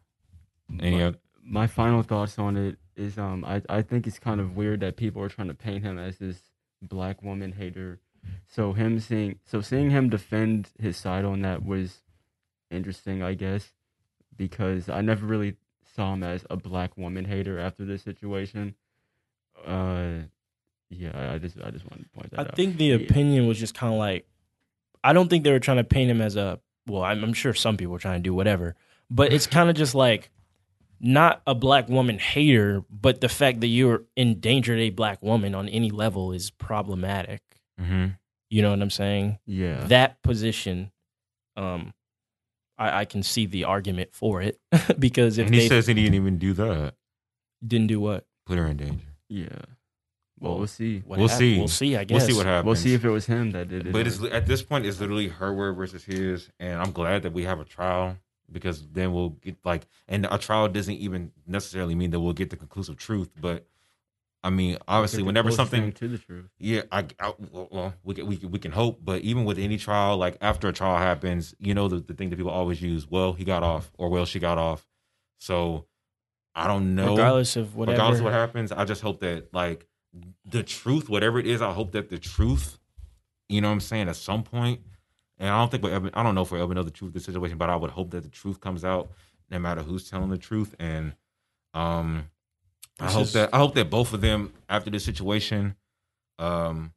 Any 0.80 0.98
my, 0.98 1.14
my 1.44 1.68
final 1.68 2.04
thoughts 2.04 2.38
on 2.38 2.56
it 2.56 2.78
is 2.96 3.18
um. 3.18 3.44
I 3.46 3.62
I 3.68 3.82
think 3.82 4.06
it's 4.08 4.20
kind 4.20 4.40
of 4.40 4.56
weird 4.56 4.80
that 4.82 4.96
people 4.96 5.22
are 5.24 5.30
trying 5.30 5.48
to 5.48 5.54
paint 5.56 5.84
him 5.84 5.98
as 5.98 6.18
this 6.20 6.38
black 6.82 7.24
woman 7.24 7.52
hater. 7.52 8.00
So 8.48 8.74
him 8.74 9.00
seeing 9.00 9.40
so 9.46 9.62
seeing 9.62 9.90
him 9.92 10.10
defend 10.10 10.70
his 10.80 10.98
side 10.98 11.26
on 11.26 11.42
that 11.42 11.66
was 11.66 12.00
interesting, 12.70 13.22
I 13.24 13.34
guess, 13.34 13.74
because 14.36 14.90
I 14.90 15.02
never 15.02 15.26
really 15.26 15.56
saw 15.96 16.14
him 16.14 16.24
as 16.24 16.46
a 16.50 16.58
black 16.58 16.98
woman 16.98 17.26
hater 17.26 17.60
after 17.60 17.86
this 17.86 18.02
situation. 18.04 18.76
Uh, 19.66 20.24
yeah, 20.90 21.12
I 21.14 21.36
I 21.36 21.38
just 21.38 21.58
I 21.64 21.72
just 21.72 21.86
wanted 21.90 22.04
to 22.04 22.10
point 22.10 22.32
that 22.32 22.40
I 22.40 22.44
out. 22.44 22.56
think 22.56 22.78
the 22.78 22.88
Yeah. 22.88 22.96
opinion 22.96 23.48
was 23.48 23.60
just 23.60 23.74
kind 23.74 23.94
of 23.94 24.00
like, 24.00 24.28
I 25.04 25.14
don't 25.14 25.30
think 25.30 25.44
they 25.44 25.52
were 25.52 25.60
trying 25.60 25.78
to 25.78 25.84
paint 25.84 26.12
him 26.12 26.22
as 26.22 26.36
a, 26.36 26.60
well, 26.88 27.04
I'm, 27.04 27.24
I'm 27.24 27.34
sure 27.34 27.54
some 27.54 27.78
people 27.78 27.94
were 27.94 28.00
trying 28.00 28.20
to 28.22 28.24
do 28.24 28.34
whatever, 28.34 28.76
but 29.10 29.32
it's 29.32 29.48
kind 29.58 29.70
of 29.70 29.76
just 29.76 29.96
like, 29.96 30.30
not 31.00 31.42
a 31.48 31.56
black 31.56 31.90
woman 31.90 32.20
hater, 32.20 32.84
but 32.92 33.22
the 33.22 33.30
fact 33.30 33.62
that 33.62 33.68
you're 33.68 34.04
endangered 34.16 34.80
a 34.80 34.92
black 34.92 35.22
woman 35.24 35.56
on 35.56 35.68
any 35.70 35.90
level 35.90 36.32
is 36.32 36.52
problematic. 36.52 37.42
Mhm. 37.82 38.18
You 38.50 38.62
know 38.62 38.72
what 38.72 38.82
I'm 38.82 38.90
saying? 38.90 39.40
yeah, 39.46 39.86
That 39.86 40.22
position, 40.24 40.92
um, 41.56 41.94
I, 42.78 43.02
I 43.02 43.06
can 43.06 43.24
see 43.24 43.46
the 43.46 43.64
argument 43.64 44.10
for 44.14 44.42
it 44.42 44.60
because 45.00 45.38
if 45.38 45.46
And 45.48 45.56
he 45.56 45.62
they 45.62 45.68
says 45.70 45.88
he 45.88 45.94
didn't 45.94 46.16
even 46.16 46.38
do 46.38 46.54
that. 46.54 46.96
didn't 47.66 47.88
do 47.88 48.00
what, 48.00 48.26
Put 48.46 48.58
her 48.58 48.68
in 48.68 48.78
danger. 48.78 49.06
yeah. 49.30 49.48
Well, 50.40 50.54
Well, 50.54 50.58
we'll 50.60 50.68
see. 50.68 51.00
what 51.06 51.20
We'll 51.20 51.28
hap- 51.28 51.38
see. 51.38 51.58
We'll 51.60 51.68
see. 51.68 51.96
I 51.96 52.04
guess 52.04 52.22
We'll 52.22 52.28
see 52.32 52.34
what 52.38 52.46
happens. 52.48 52.66
We'll 52.66 52.76
see 52.76 52.94
if 52.96 53.06
it 53.06 53.10
was 53.10 53.28
him 53.28 53.52
that 53.52 53.70
did 53.70 53.86
it. 53.88 53.94
But 53.94 54.08
it's 54.08 54.22
at 54.24 54.48
this 54.48 54.64
point, 54.64 54.86
it's 54.88 55.00
literally 55.00 55.28
her 55.28 55.54
word 55.54 55.74
versus 55.78 56.04
his, 56.04 56.50
and 56.60 56.82
I'm 56.82 56.92
glad 56.92 57.22
that 57.24 57.32
we 57.34 57.44
have 57.44 57.60
a 57.60 57.64
trial 57.66 58.18
because 58.52 58.86
then 58.92 59.14
we'll 59.14 59.30
get 59.30 59.58
like, 59.64 59.86
and 60.08 60.28
a 60.30 60.38
trial 60.40 60.68
doesn't 60.68 60.96
even 60.96 61.32
necessarily 61.46 61.94
mean 61.96 62.10
that 62.10 62.20
we'll 62.20 62.34
get 62.34 62.50
the 62.50 62.58
conclusive 62.58 62.98
truth, 62.98 63.30
but 63.40 63.68
I 64.44 64.50
mean, 64.50 64.78
obviously, 64.88 65.22
whenever 65.22 65.52
something 65.52 65.92
to 65.92 66.08
the 66.08 66.18
truth. 66.18 66.50
Yeah, 66.58 66.82
I, 66.92 67.06
I 67.20 67.34
well, 67.52 67.68
well, 67.72 67.94
we 68.04 68.16
can, 68.16 68.26
we 68.26 68.38
can, 68.38 68.52
we 68.52 68.60
can 68.60 68.72
hope, 68.72 69.00
but 69.04 69.22
even 69.22 69.46
with 69.46 69.60
any 69.60 69.78
trial, 69.78 70.18
like 70.18 70.38
after 70.42 70.68
a 70.68 70.74
trial 70.74 70.98
happens, 70.98 71.54
you 71.60 71.76
know 71.76 71.88
the, 71.88 72.00
the 72.00 72.14
thing 72.14 72.32
that 72.32 72.38
people 72.38 72.52
always 72.52 72.82
use, 72.82 73.08
well, 73.10 73.34
he 73.34 73.44
got 73.44 73.62
off, 73.62 73.92
or 73.98 74.10
well, 74.10 74.26
she 74.26 74.40
got 74.40 74.58
off. 74.58 74.88
So 75.38 75.86
I 76.56 76.68
don't 76.68 76.96
know. 76.96 77.12
regardless 77.12 77.56
of 77.56 77.76
whatever. 77.76 77.96
regardless 77.96 78.20
of 78.20 78.26
what 78.26 78.34
happens, 78.34 78.72
I 78.72 78.84
just 78.84 79.02
hope 79.02 79.20
that 79.20 79.54
like 79.54 79.88
the 80.44 80.64
truth, 80.64 81.08
whatever 81.08 81.40
it 81.40 81.46
is, 81.46 81.62
I 81.62 81.72
hope 81.72 81.92
that 81.92 82.10
the 82.10 82.18
truth, 82.18 82.80
you 83.48 83.62
know 83.62 83.68
what 83.68 83.74
I'm 83.74 83.80
saying, 83.80 84.10
at 84.10 84.16
some 84.16 84.44
point, 84.44 84.82
and 85.38 85.50
I 85.50 85.58
don't 85.60 85.70
think 85.70 85.84
we'll 85.84 85.94
ever, 85.94 86.10
I 86.14 86.24
don't 86.24 86.36
know 86.36 86.42
if 86.42 86.52
we'll 86.52 86.64
ever 86.64 86.74
know 86.74 86.84
the 86.84 86.92
truth 86.92 87.10
of 87.10 87.14
the 87.14 87.20
situation, 87.20 87.58
but 87.58 87.70
I 87.70 87.76
would 87.76 87.92
hope 87.92 88.12
that 88.12 88.24
the 88.24 88.30
truth 88.30 88.60
comes 88.60 88.84
out, 88.84 89.12
no 89.50 89.60
matter 89.60 89.82
who's 89.82 90.10
telling 90.10 90.30
the 90.30 90.38
truth, 90.38 90.76
and 90.80 91.14
um, 91.74 92.30
I 93.02 93.12
hope 93.12 93.24
is- 93.24 93.34
that 93.34 93.50
I 93.54 93.58
hope 93.58 93.74
that 93.76 93.90
both 93.90 94.14
of 94.14 94.22
them 94.22 94.54
after 94.70 94.90
this 94.90 95.04
situation, 95.06 95.76
um, 96.40 96.94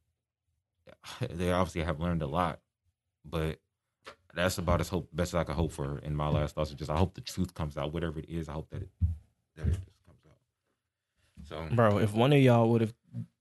they 1.31 1.51
obviously 1.53 1.83
have 1.83 2.01
learned 2.01 2.23
a 2.23 2.27
lot, 2.27 2.61
but 3.25 3.59
that's 4.35 4.59
about 4.59 4.81
as 4.81 4.89
hope 4.89 5.09
best 5.13 5.31
as 5.35 5.35
I 5.37 5.45
could 5.45 5.55
hope 5.55 5.73
for 5.73 5.99
in 5.99 6.15
my 6.17 6.29
last 6.29 6.55
thoughts. 6.55 6.71
Just 6.73 6.91
I 6.91 6.97
hope 6.97 7.15
the 7.15 7.21
truth 7.21 7.55
comes 7.55 7.77
out, 7.77 7.93
whatever 7.93 8.19
it 8.19 8.29
is. 8.29 8.49
I 8.49 8.53
hope 8.53 8.69
that 8.71 8.83
it 8.83 8.89
that 9.57 9.67
it 9.67 9.73
just 9.75 10.05
comes 10.07 10.19
out. 10.27 11.69
So 11.69 11.75
Bro, 11.75 11.99
if 11.99 12.13
one 12.13 12.33
of 12.33 12.41
y'all 12.41 12.69
would 12.71 12.81
have 12.81 12.95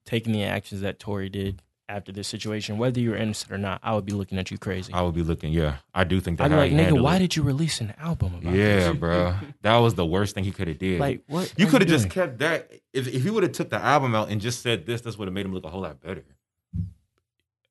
taken 0.05 0.31
the 0.33 0.43
actions 0.43 0.81
that 0.81 0.99
Tory 0.99 1.29
did 1.29 1.61
after 1.93 2.11
this 2.11 2.27
situation, 2.27 2.77
whether 2.77 2.99
you're 2.99 3.15
innocent 3.15 3.51
or 3.51 3.57
not, 3.57 3.79
I 3.83 3.93
would 3.93 4.05
be 4.05 4.13
looking 4.13 4.37
at 4.37 4.49
you 4.51 4.57
crazy. 4.57 4.91
I 4.93 5.01
would 5.01 5.13
be 5.15 5.21
looking. 5.23 5.53
Yeah, 5.53 5.77
I 5.93 6.03
do 6.03 6.19
think 6.19 6.37
that. 6.39 6.45
I'd 6.45 6.49
be 6.49 6.55
like, 6.55 6.71
nigga, 6.71 7.01
why 7.01 7.15
it. 7.15 7.19
did 7.19 7.35
you 7.35 7.43
release 7.43 7.79
an 7.81 7.93
album 7.99 8.35
about 8.35 8.53
Yeah, 8.53 8.89
this? 8.91 8.97
bro, 9.03 9.35
that 9.61 9.77
was 9.77 9.93
the 9.95 10.05
worst 10.05 10.35
thing 10.35 10.43
he 10.43 10.51
could 10.51 10.67
have 10.67 10.79
did. 10.79 10.99
Like, 10.99 11.21
what? 11.27 11.53
you 11.57 11.67
could 11.67 11.81
have 11.81 11.89
just 11.89 12.03
doing? 12.09 12.11
kept 12.11 12.39
that. 12.39 12.71
If 12.91 13.07
if 13.07 13.23
he 13.23 13.29
would 13.29 13.43
have 13.43 13.51
took 13.53 13.69
the 13.69 13.77
album 13.81 14.15
out 14.15 14.29
and 14.29 14.41
just 14.41 14.61
said 14.61 14.85
this, 14.85 15.01
this 15.01 15.17
would 15.17 15.27
have 15.27 15.33
made 15.33 15.45
him 15.45 15.53
look 15.53 15.63
a 15.65 15.69
whole 15.69 15.81
lot 15.81 16.01
better. 16.01 16.23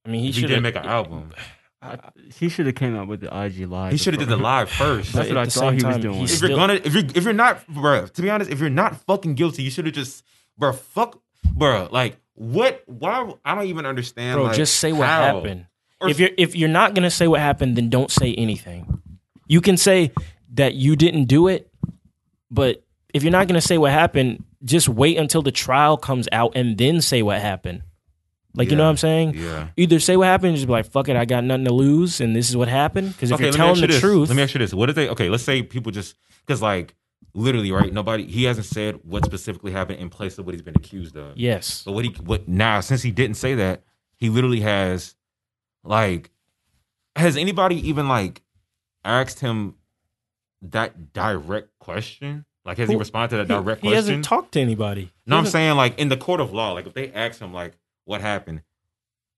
I 0.04 0.08
mean, 0.10 0.20
he 0.20 0.26
He, 0.26 0.32
he 0.32 0.40
should 0.40 0.46
didn't 0.48 0.62
make 0.62 0.76
an 0.76 0.84
album. 0.86 1.30
I, 1.84 1.98
he 2.38 2.48
should 2.48 2.66
have 2.66 2.76
came 2.76 2.96
out 2.96 3.08
with 3.08 3.22
the 3.22 3.26
IG 3.36 3.68
live. 3.68 3.90
He 3.90 3.98
should 3.98 4.14
have 4.14 4.20
did 4.20 4.28
the 4.28 4.36
live 4.36 4.70
first. 4.82 5.12
That's 5.14 5.28
But 5.28 5.34
what 5.36 5.40
I 5.42 5.44
thought 5.46 5.70
same 5.70 5.78
he 5.80 5.84
was 5.84 5.98
doing. 5.98 6.22
if 6.22 6.30
still- 6.30 6.50
you're 6.50 6.56
gonna, 6.58 6.74
if 6.74 6.94
you're 6.94 7.02
if 7.16 7.24
you're 7.24 7.32
not, 7.32 7.66
bro, 7.66 8.06
to 8.06 8.22
be 8.22 8.30
honest, 8.30 8.50
if 8.52 8.60
you're 8.60 8.70
not 8.70 9.00
fucking 9.04 9.34
guilty, 9.34 9.64
you 9.64 9.70
should 9.70 9.86
have 9.86 9.94
just, 9.94 10.22
bro, 10.56 10.72
fuck, 10.72 11.20
bro, 11.44 11.88
like 11.90 12.18
what? 12.34 12.82
Why? 12.86 13.32
I 13.44 13.54
don't 13.54 13.66
even 13.66 13.86
understand. 13.86 14.36
Bro, 14.36 14.44
like, 14.44 14.56
just 14.56 14.78
say 14.78 14.92
what 14.92 15.08
how. 15.08 15.36
happened. 15.36 15.66
Or- 16.00 16.08
if 16.08 16.18
you're 16.18 16.30
if 16.36 16.56
you're 16.56 16.68
not 16.68 16.94
gonna 16.94 17.10
say 17.10 17.28
what 17.28 17.40
happened, 17.40 17.76
then 17.76 17.88
don't 17.88 18.10
say 18.10 18.34
anything. 18.34 19.00
You 19.46 19.60
can 19.60 19.76
say 19.76 20.12
that 20.54 20.74
you 20.74 20.96
didn't 20.96 21.24
do 21.24 21.48
it, 21.48 21.70
but 22.50 22.82
if 23.14 23.22
you're 23.22 23.32
not 23.32 23.46
gonna 23.48 23.60
say 23.60 23.78
what 23.78 23.92
happened, 23.92 24.44
just 24.64 24.88
wait 24.88 25.16
until 25.16 25.42
the 25.42 25.52
trial 25.52 25.96
comes 25.96 26.28
out 26.32 26.52
and 26.56 26.76
then 26.76 27.00
say 27.00 27.22
what 27.22 27.40
happened. 27.40 27.82
Like 28.54 28.70
you 28.70 28.76
know 28.76 28.84
what 28.84 28.90
I'm 28.90 28.96
saying? 28.98 29.34
Yeah. 29.34 29.68
Either 29.76 29.98
say 29.98 30.16
what 30.16 30.26
happened, 30.26 30.48
and 30.48 30.56
just 30.56 30.66
be 30.66 30.72
like, 30.72 30.84
"Fuck 30.90 31.08
it, 31.08 31.16
I 31.16 31.24
got 31.24 31.42
nothing 31.42 31.64
to 31.64 31.72
lose," 31.72 32.20
and 32.20 32.36
this 32.36 32.50
is 32.50 32.56
what 32.56 32.68
happened. 32.68 33.12
Because 33.12 33.30
if 33.30 33.36
okay, 33.36 33.44
you're 33.44 33.52
telling 33.54 33.72
ask 33.72 33.80
the 33.80 33.86
this. 33.86 34.00
truth, 34.00 34.28
Let 34.28 34.36
me 34.36 34.42
ask 34.42 34.54
you 34.54 34.58
this. 34.58 34.74
What 34.74 34.86
did 34.86 34.96
they? 34.96 35.08
Okay, 35.08 35.30
let's 35.30 35.42
say 35.42 35.62
people 35.62 35.90
just 35.90 36.16
because 36.46 36.60
like 36.60 36.94
literally, 37.34 37.72
right? 37.72 37.92
Nobody. 37.92 38.26
He 38.26 38.44
hasn't 38.44 38.66
said 38.66 39.00
what 39.04 39.24
specifically 39.24 39.72
happened 39.72 39.98
in 40.00 40.08
place 40.10 40.38
of 40.38 40.46
what 40.46 40.54
he's 40.54 40.62
been 40.62 40.76
accused 40.76 41.16
of. 41.16 41.36
yes, 41.36 41.82
But 41.84 41.92
what 41.92 42.04
he 42.04 42.10
what 42.22 42.48
now? 42.48 42.80
Since 42.80 43.02
he 43.02 43.10
didn't 43.10 43.36
say 43.36 43.54
that, 43.54 43.82
he 44.16 44.28
literally 44.28 44.60
has 44.60 45.14
like 45.84 46.30
has 47.16 47.36
anybody 47.36 47.88
even 47.88 48.08
like 48.08 48.42
asked 49.04 49.40
him 49.40 49.74
that 50.62 51.12
direct 51.12 51.76
question? 51.78 52.44
Like 52.64 52.78
has 52.78 52.88
he 52.88 52.96
responded 52.96 53.30
to 53.30 53.36
that 53.38 53.48
direct 53.48 53.80
he 53.80 53.88
question? 53.88 53.90
He 53.90 53.94
hasn't 53.96 54.24
talked 54.24 54.52
to 54.52 54.60
anybody. 54.60 55.10
no, 55.26 55.36
I'm 55.36 55.46
saying 55.46 55.76
like 55.76 55.98
in 55.98 56.08
the 56.08 56.16
court 56.16 56.40
of 56.40 56.52
law, 56.52 56.72
like 56.72 56.86
if 56.86 56.94
they 56.94 57.10
ask 57.12 57.40
him 57.40 57.52
like 57.52 57.72
what 58.04 58.20
happened, 58.20 58.62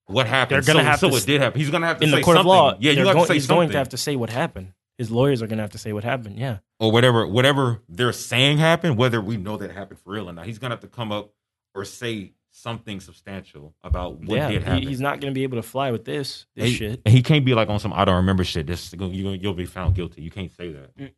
what 0.06 0.26
happened? 0.26 0.62
They're 0.64 0.74
gonna 0.74 0.84
so, 0.84 0.90
have 0.90 0.98
so 1.00 1.10
to 1.10 1.16
s- 1.16 1.24
did 1.24 1.40
happen. 1.40 1.58
He's 1.58 1.70
gonna 1.70 1.86
have 1.86 1.98
to 1.98 2.04
in 2.04 2.10
say 2.10 2.16
the 2.16 2.22
court 2.22 2.36
something. 2.36 2.50
of 2.52 2.56
law. 2.56 2.76
Yeah, 2.78 2.90
you 2.90 2.96
they're 2.96 3.06
have 3.06 3.14
go- 3.14 3.20
to 3.22 3.26
say 3.28 3.34
he's 3.34 3.46
something. 3.46 3.56
going 3.60 3.70
to 3.70 3.78
have 3.78 3.88
to 3.90 3.96
say 3.96 4.16
what 4.16 4.28
happened. 4.30 4.72
His 4.98 5.10
lawyers 5.10 5.42
are 5.42 5.46
going 5.46 5.58
to 5.58 5.62
have 5.62 5.70
to 5.72 5.78
say 5.78 5.92
what 5.92 6.04
happened. 6.04 6.38
Yeah. 6.38 6.58
or 6.78 6.90
whatever 6.92 7.26
whatever 7.26 7.80
they're 7.88 8.12
saying 8.12 8.58
happened, 8.58 8.96
whether 8.96 9.20
we 9.20 9.36
know 9.36 9.56
that 9.56 9.70
happened 9.72 9.98
for 10.00 10.12
real 10.12 10.28
or 10.28 10.32
not. 10.32 10.46
He's 10.46 10.58
gonna 10.58 10.74
have 10.74 10.80
to 10.82 10.88
come 10.88 11.10
up 11.12 11.32
or 11.74 11.84
say 11.84 12.32
something 12.52 13.00
substantial 13.00 13.74
about 13.82 14.20
what 14.20 14.36
yeah, 14.36 14.48
did 14.50 14.62
he- 14.62 14.68
happen. 14.68 14.88
he's 14.88 15.00
not 15.00 15.20
going 15.20 15.32
to 15.32 15.34
be 15.34 15.42
able 15.42 15.56
to 15.58 15.62
fly 15.62 15.90
with 15.90 16.04
this 16.04 16.46
this 16.54 16.66
And- 16.66 16.74
shit. 16.74 17.02
And 17.04 17.12
he 17.12 17.20
can't 17.22 17.44
be 17.44 17.52
like 17.54 17.68
on 17.68 17.80
some 17.80 17.92
I 17.92 18.04
don't 18.04 18.16
remember 18.16 18.44
shit. 18.44 18.66
This 18.68 18.92
you 18.92 19.30
you'll 19.30 19.54
be 19.54 19.66
found 19.66 19.94
guilty. 19.96 20.22
You 20.22 20.30
can't 20.30 20.52
say 20.52 20.70
that. 20.72 20.96
Mm. 20.96 21.10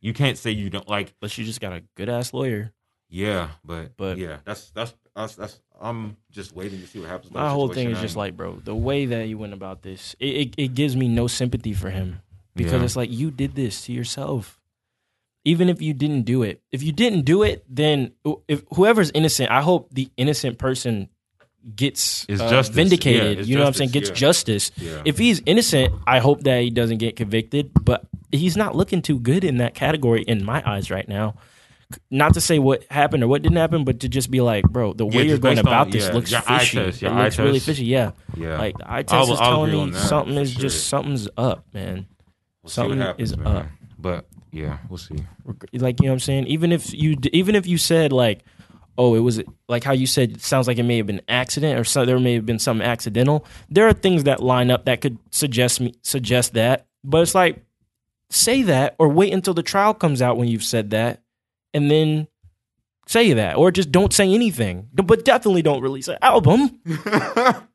You 0.00 0.12
can't 0.12 0.36
say 0.36 0.50
you 0.50 0.68
don't 0.68 0.86
like. 0.88 1.14
But 1.20 1.36
you 1.38 1.44
just 1.46 1.60
got 1.62 1.72
a 1.72 1.82
good 1.96 2.10
ass 2.10 2.34
lawyer. 2.34 2.72
Yeah, 3.08 3.48
but 3.64 3.96
But- 3.96 4.18
yeah, 4.18 4.38
that's 4.44 4.70
that's 4.70 4.92
that's 5.16 5.34
that's. 5.36 5.60
I'm 5.80 6.16
just 6.30 6.54
waiting 6.54 6.80
to 6.80 6.86
see 6.86 7.00
what 7.00 7.08
happens. 7.08 7.32
My 7.32 7.48
whole 7.50 7.68
thing 7.68 7.90
is 7.90 8.00
just 8.00 8.16
like, 8.16 8.36
bro, 8.36 8.56
the 8.62 8.74
way 8.74 9.06
that 9.06 9.26
you 9.28 9.36
went 9.38 9.52
about 9.54 9.82
this, 9.82 10.14
it, 10.20 10.26
it, 10.26 10.54
it 10.56 10.74
gives 10.74 10.94
me 10.96 11.08
no 11.08 11.26
sympathy 11.26 11.72
for 11.72 11.90
him 11.90 12.20
because 12.54 12.72
Yeah. 12.72 12.82
it's 12.84 12.96
like 12.96 13.10
you 13.10 13.30
did 13.30 13.54
this 13.54 13.82
to 13.86 13.92
yourself. 13.92 14.60
Even 15.46 15.68
if 15.68 15.82
you 15.82 15.92
didn't 15.92 16.22
do 16.22 16.42
it, 16.42 16.62
if 16.72 16.82
you 16.82 16.90
didn't 16.92 17.22
do 17.22 17.42
it, 17.42 17.64
then 17.68 18.12
if 18.48 18.62
whoever's 18.74 19.10
innocent, 19.10 19.50
I 19.50 19.60
hope 19.60 19.92
the 19.92 20.08
innocent 20.16 20.58
person 20.58 21.08
gets 21.76 22.24
Is 22.28 22.40
uh, 22.40 22.48
justice. 22.48 22.74
vindicated. 22.74 23.38
Yeah, 23.38 23.44
you 23.44 23.56
know 23.56 23.62
what 23.62 23.68
I'm 23.68 23.74
saying? 23.74 23.90
Gets 23.90 24.08
yeah. 24.10 24.14
justice. 24.14 24.70
Yeah. 24.76 25.02
If 25.04 25.18
he's 25.18 25.42
innocent, 25.44 25.92
I 26.06 26.18
hope 26.20 26.42
that 26.44 26.62
he 26.62 26.70
doesn't 26.70 26.96
get 26.98 27.16
convicted. 27.16 27.72
But 27.84 28.06
he's 28.32 28.56
not 28.56 28.74
looking 28.74 29.02
too 29.02 29.18
good 29.18 29.44
in 29.44 29.58
that 29.58 29.74
category 29.74 30.22
in 30.22 30.44
my 30.44 30.62
eyes 30.64 30.90
right 30.90 31.06
now. 31.08 31.34
Not 32.10 32.34
to 32.34 32.40
say 32.40 32.58
what 32.58 32.84
happened 32.90 33.22
or 33.22 33.28
what 33.28 33.42
didn't 33.42 33.58
happen, 33.58 33.84
but 33.84 34.00
to 34.00 34.08
just 34.08 34.30
be 34.30 34.40
like, 34.40 34.64
bro, 34.64 34.94
the 34.94 35.04
way 35.06 35.26
you're 35.26 35.36
going 35.38 35.56
based 35.56 35.66
on- 35.66 35.72
about 35.72 35.90
this 35.90 36.10
looks 36.12 36.30
your 36.30 36.40
fishy. 36.40 36.78
test, 36.78 37.02
it 37.02 37.12
looks 37.12 37.38
really 37.38 37.60
fishy. 37.60 37.84
Yeah, 37.84 38.12
yeah, 38.36 38.56
like 38.58 38.78
the 38.78 38.90
eye 38.90 38.96
I'll- 38.98 39.04
test 39.04 39.32
is 39.32 39.40
I'll 39.40 39.66
telling 39.66 39.90
me 39.90 39.96
something 39.98 40.36
is 40.38 40.52
sure. 40.52 40.60
just 40.62 40.86
something's 40.88 41.28
up, 41.36 41.66
man. 41.74 42.06
We'll 42.64 42.70
see 42.70 42.80
what 42.80 42.86
something 42.88 42.98
happens, 42.98 43.32
is 43.32 43.36
man. 43.36 43.46
up. 43.46 43.66
But 43.98 44.26
yeah, 44.50 44.78
we'll 44.88 44.96
see. 44.96 45.16
Like 45.74 46.00
you 46.00 46.06
know 46.06 46.12
what 46.12 46.14
I'm 46.14 46.20
saying. 46.20 46.46
Even 46.46 46.72
if 46.72 46.94
you 46.94 47.16
even 47.32 47.54
if 47.54 47.66
you 47.66 47.76
said 47.76 48.10
like, 48.10 48.42
oh, 48.96 49.14
it 49.14 49.20
was 49.20 49.42
like 49.68 49.84
how 49.84 49.92
you 49.92 50.06
said, 50.06 50.32
it 50.32 50.42
sounds 50.42 50.66
like 50.66 50.78
it 50.78 50.84
may 50.84 50.96
have 50.96 51.06
been 51.06 51.18
an 51.18 51.24
accident 51.28 51.78
or 51.78 51.84
so, 51.84 52.06
there 52.06 52.18
may 52.18 52.34
have 52.34 52.46
been 52.46 52.58
something 52.58 52.86
accidental. 52.86 53.44
There 53.68 53.86
are 53.86 53.92
things 53.92 54.24
that 54.24 54.42
line 54.42 54.70
up 54.70 54.86
that 54.86 55.02
could 55.02 55.18
suggest 55.30 55.78
me 55.80 55.92
suggest 56.00 56.54
that, 56.54 56.86
but 57.04 57.20
it's 57.20 57.34
like 57.34 57.62
say 58.30 58.62
that 58.62 58.94
or 58.98 59.10
wait 59.10 59.34
until 59.34 59.52
the 59.52 59.62
trial 59.62 59.92
comes 59.92 60.22
out 60.22 60.38
when 60.38 60.48
you've 60.48 60.64
said 60.64 60.88
that, 60.90 61.22
and 61.74 61.90
then 61.90 62.28
say 63.06 63.34
that 63.34 63.56
or 63.56 63.70
just 63.70 63.92
don't 63.92 64.14
say 64.14 64.32
anything. 64.32 64.88
But 64.94 65.26
definitely 65.26 65.60
don't 65.60 65.82
release 65.82 66.08
an 66.08 66.16
album 66.22 66.80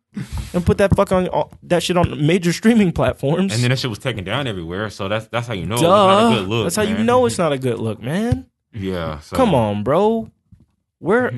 and 0.54 0.66
put 0.66 0.78
that 0.80 0.96
fuck 0.96 1.12
on 1.12 1.28
all- 1.28 1.52
that 1.64 1.84
shit 1.84 1.98
on 1.98 2.26
major 2.26 2.52
streaming 2.54 2.92
platforms. 2.92 3.54
And 3.54 3.64
then 3.64 3.70
that 3.70 3.80
shit 3.80 3.90
was 3.90 4.00
taken 4.00 4.24
down 4.24 4.48
everywhere. 4.48 4.90
So 4.90 5.08
that's 5.08 5.28
that's 5.28 5.48
how 5.48 5.54
you 5.54 5.66
know 5.66 5.78
Duh. 5.78 5.82
it's 5.82 5.88
not 5.88 6.32
a 6.32 6.36
good 6.40 6.48
look. 6.48 6.66
That's 6.66 6.76
how 6.76 6.82
you 6.84 6.96
man. 6.96 7.06
know 7.06 7.26
it's 7.26 7.38
not 7.38 7.52
a 7.54 7.58
good 7.58 7.80
look, 7.80 8.02
man. 8.02 8.46
Yeah. 8.74 9.20
So 9.20 9.36
Come 9.36 9.54
on, 9.56 9.84
bro. 9.84 10.32
Where? 11.00 11.32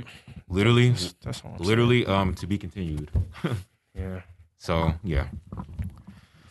Literally, 0.50 0.90
That's 1.24 1.42
all. 1.46 1.56
I'm 1.60 1.66
literally, 1.66 2.06
um, 2.06 2.34
to 2.36 2.48
be 2.48 2.58
continued. 2.58 3.10
Yeah. 3.94 4.22
So 4.58 4.94
yeah, 5.04 5.28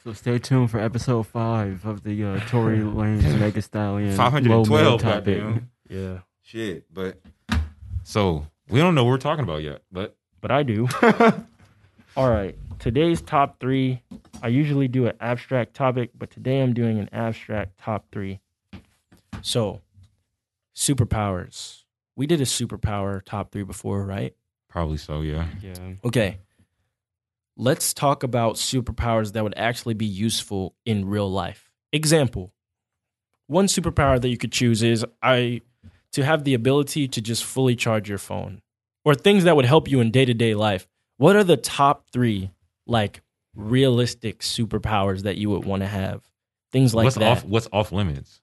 So 0.04 0.12
stay 0.12 0.38
tuned 0.38 0.70
for 0.70 0.78
episode 0.78 1.26
five 1.26 1.84
of 1.86 2.02
the 2.02 2.22
uh, 2.24 2.40
Tory 2.48 2.78
Lanez 2.80 3.38
Mega 3.40 3.62
Stallion. 3.62 4.14
five 4.14 4.30
hundred 4.32 4.52
and 4.52 4.68
low 4.68 4.98
topic. 4.98 5.42
Yeah. 5.88 6.18
Shit, 6.42 6.84
but 6.92 7.18
so 8.02 8.46
we 8.68 8.78
don't 8.78 8.94
know 8.94 9.04
what 9.04 9.10
we're 9.10 9.18
talking 9.18 9.42
about 9.44 9.62
yet. 9.62 9.82
But 9.90 10.16
But 10.42 10.50
I 10.50 10.62
do. 10.64 10.86
all 12.16 12.30
right. 12.30 12.56
Today's 12.78 13.20
top 13.20 13.60
three. 13.60 14.02
I 14.42 14.48
usually 14.48 14.88
do 14.88 15.06
an 15.06 15.16
abstract 15.20 15.74
topic, 15.74 16.10
but 16.16 16.30
today 16.30 16.60
I'm 16.60 16.72
doing 16.72 16.98
an 16.98 17.08
abstract 17.12 17.78
top 17.78 18.06
three. 18.10 18.40
So, 19.42 19.80
superpowers. 20.74 21.84
We 22.16 22.26
did 22.26 22.40
a 22.40 22.44
superpower 22.44 23.22
top 23.24 23.52
three 23.52 23.64
before, 23.64 24.04
right? 24.04 24.34
probably 24.70 24.96
so. 24.96 25.20
Yeah. 25.20 25.48
Yeah. 25.60 25.94
Okay. 26.04 26.38
Let's 27.56 27.92
talk 27.92 28.22
about 28.22 28.54
superpowers 28.54 29.32
that 29.32 29.42
would 29.42 29.54
actually 29.56 29.94
be 29.94 30.06
useful 30.06 30.74
in 30.86 31.06
real 31.06 31.30
life. 31.30 31.70
Example. 31.92 32.52
One 33.48 33.66
superpower 33.66 34.20
that 34.20 34.28
you 34.28 34.38
could 34.38 34.52
choose 34.52 34.82
is 34.82 35.04
I 35.20 35.62
to 36.12 36.24
have 36.24 36.44
the 36.44 36.54
ability 36.54 37.08
to 37.08 37.20
just 37.20 37.44
fully 37.44 37.74
charge 37.76 38.08
your 38.08 38.18
phone 38.18 38.62
or 39.04 39.14
things 39.14 39.44
that 39.44 39.56
would 39.56 39.64
help 39.64 39.90
you 39.90 40.00
in 40.00 40.10
day-to-day 40.10 40.54
life. 40.54 40.86
What 41.20 41.36
are 41.36 41.44
the 41.44 41.58
top 41.58 42.06
3 42.14 42.50
like 42.86 43.20
realistic 43.54 44.38
superpowers 44.38 45.24
that 45.24 45.36
you 45.36 45.50
would 45.50 45.66
want 45.66 45.82
to 45.82 45.86
have? 45.86 46.22
Things 46.72 46.94
like 46.94 47.04
what's 47.04 47.16
that, 47.16 47.28
off? 47.38 47.44
What's 47.44 47.68
off 47.72 47.92
limits? 47.92 48.40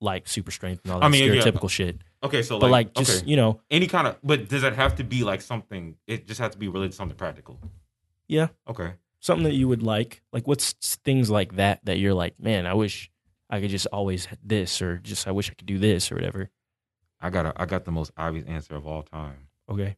like 0.00 0.28
super 0.28 0.52
strength 0.52 0.82
and 0.84 0.92
all 0.92 1.00
that 1.00 1.06
I 1.06 1.08
mean, 1.08 1.24
yeah, 1.24 1.42
stereotypical 1.42 1.68
shit. 1.68 1.98
Okay, 2.22 2.42
so 2.42 2.60
But 2.60 2.70
like, 2.70 2.86
like 2.86 2.94
just, 3.04 3.22
okay. 3.22 3.28
you 3.28 3.34
know, 3.36 3.60
any 3.68 3.88
kind 3.88 4.06
of. 4.06 4.16
But 4.22 4.48
does 4.48 4.62
it 4.62 4.74
have 4.74 4.94
to 4.96 5.02
be 5.02 5.24
like 5.24 5.40
something? 5.40 5.96
It 6.06 6.28
just 6.28 6.38
has 6.38 6.52
to 6.52 6.58
be 6.58 6.68
related 6.68 6.92
to 6.92 6.96
something 6.96 7.16
practical. 7.16 7.58
yeah, 8.28 8.46
Okay. 8.68 8.92
something 9.18 9.42
that 9.42 9.54
you 9.54 9.66
would 9.66 9.82
like 9.82 10.22
like 10.32 10.46
what's 10.46 10.74
things 11.04 11.30
like 11.30 11.56
that 11.56 11.84
that 11.84 11.98
you're 11.98 12.14
like 12.14 12.38
man 12.38 12.64
i 12.64 12.74
wish 12.74 13.10
i 13.50 13.60
could 13.60 13.70
just 13.70 13.88
always 13.92 14.28
this 14.44 14.80
or 14.80 14.98
just 14.98 15.26
i 15.26 15.32
wish 15.32 15.50
i 15.50 15.54
could 15.54 15.66
do 15.66 15.78
this 15.78 16.12
or 16.12 16.14
whatever 16.14 16.48
I 17.20 17.30
got 17.30 17.46
a, 17.46 17.52
I 17.60 17.66
got 17.66 17.84
the 17.84 17.90
most 17.90 18.12
obvious 18.16 18.46
answer 18.46 18.76
of 18.76 18.86
all 18.86 19.02
time. 19.02 19.48
okay 19.68 19.96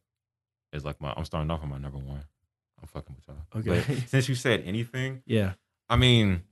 is 0.73 0.85
like 0.85 1.01
my. 1.01 1.13
I'm 1.15 1.25
starting 1.25 1.49
off 1.51 1.63
on 1.63 1.69
my 1.69 1.77
number 1.77 1.97
one. 1.97 2.23
I'm 2.81 2.87
fucking 2.87 3.15
with 3.15 3.27
y'all. 3.27 3.59
Okay. 3.59 3.83
But 3.87 3.97
since 4.09 4.29
you 4.29 4.35
said 4.35 4.63
anything, 4.65 5.21
Yeah. 5.25 5.53
I 5.89 5.97
mean, 5.97 6.43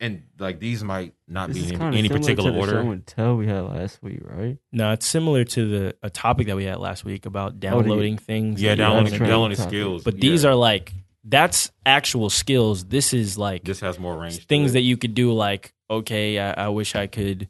and 0.00 0.22
like 0.38 0.60
these 0.60 0.84
might 0.84 1.14
not 1.26 1.52
This 1.52 1.66
be 1.66 1.74
in 1.74 1.82
any 1.82 2.08
particular 2.08 2.50
to 2.50 2.54
the 2.54 2.60
order. 2.60 2.82
Show 2.82 2.90
and 2.90 3.06
tell 3.06 3.36
we 3.36 3.46
had 3.46 3.62
last 3.62 4.02
week, 4.02 4.20
right? 4.22 4.58
No, 4.70 4.92
it's 4.92 5.06
similar 5.06 5.44
to 5.44 5.68
the 5.68 5.96
a 6.02 6.10
topic 6.10 6.46
that 6.46 6.56
we 6.56 6.64
had 6.64 6.78
last 6.78 7.04
week 7.04 7.26
about 7.26 7.52
oh, 7.52 7.56
downloading 7.58 8.18
things. 8.18 8.62
Yeah, 8.62 8.74
downloading, 8.74 9.12
haven't 9.12 9.28
downloading 9.28 9.56
skills. 9.56 10.04
But 10.04 10.20
these 10.20 10.44
are 10.44 10.54
like 10.54 10.92
that's 11.24 11.70
actual 11.84 12.30
skills. 12.30 12.84
This 12.84 13.12
is 13.12 13.36
like 13.36 13.64
this 13.64 13.80
has 13.80 13.98
more 13.98 14.16
range. 14.16 14.46
things 14.46 14.72
that 14.74 14.82
you 14.82 14.96
could 14.96 15.14
do. 15.14 15.32
Like, 15.32 15.72
okay, 15.90 16.38
I, 16.38 16.66
I 16.66 16.68
wish 16.68 16.94
I 16.94 17.06
could 17.06 17.48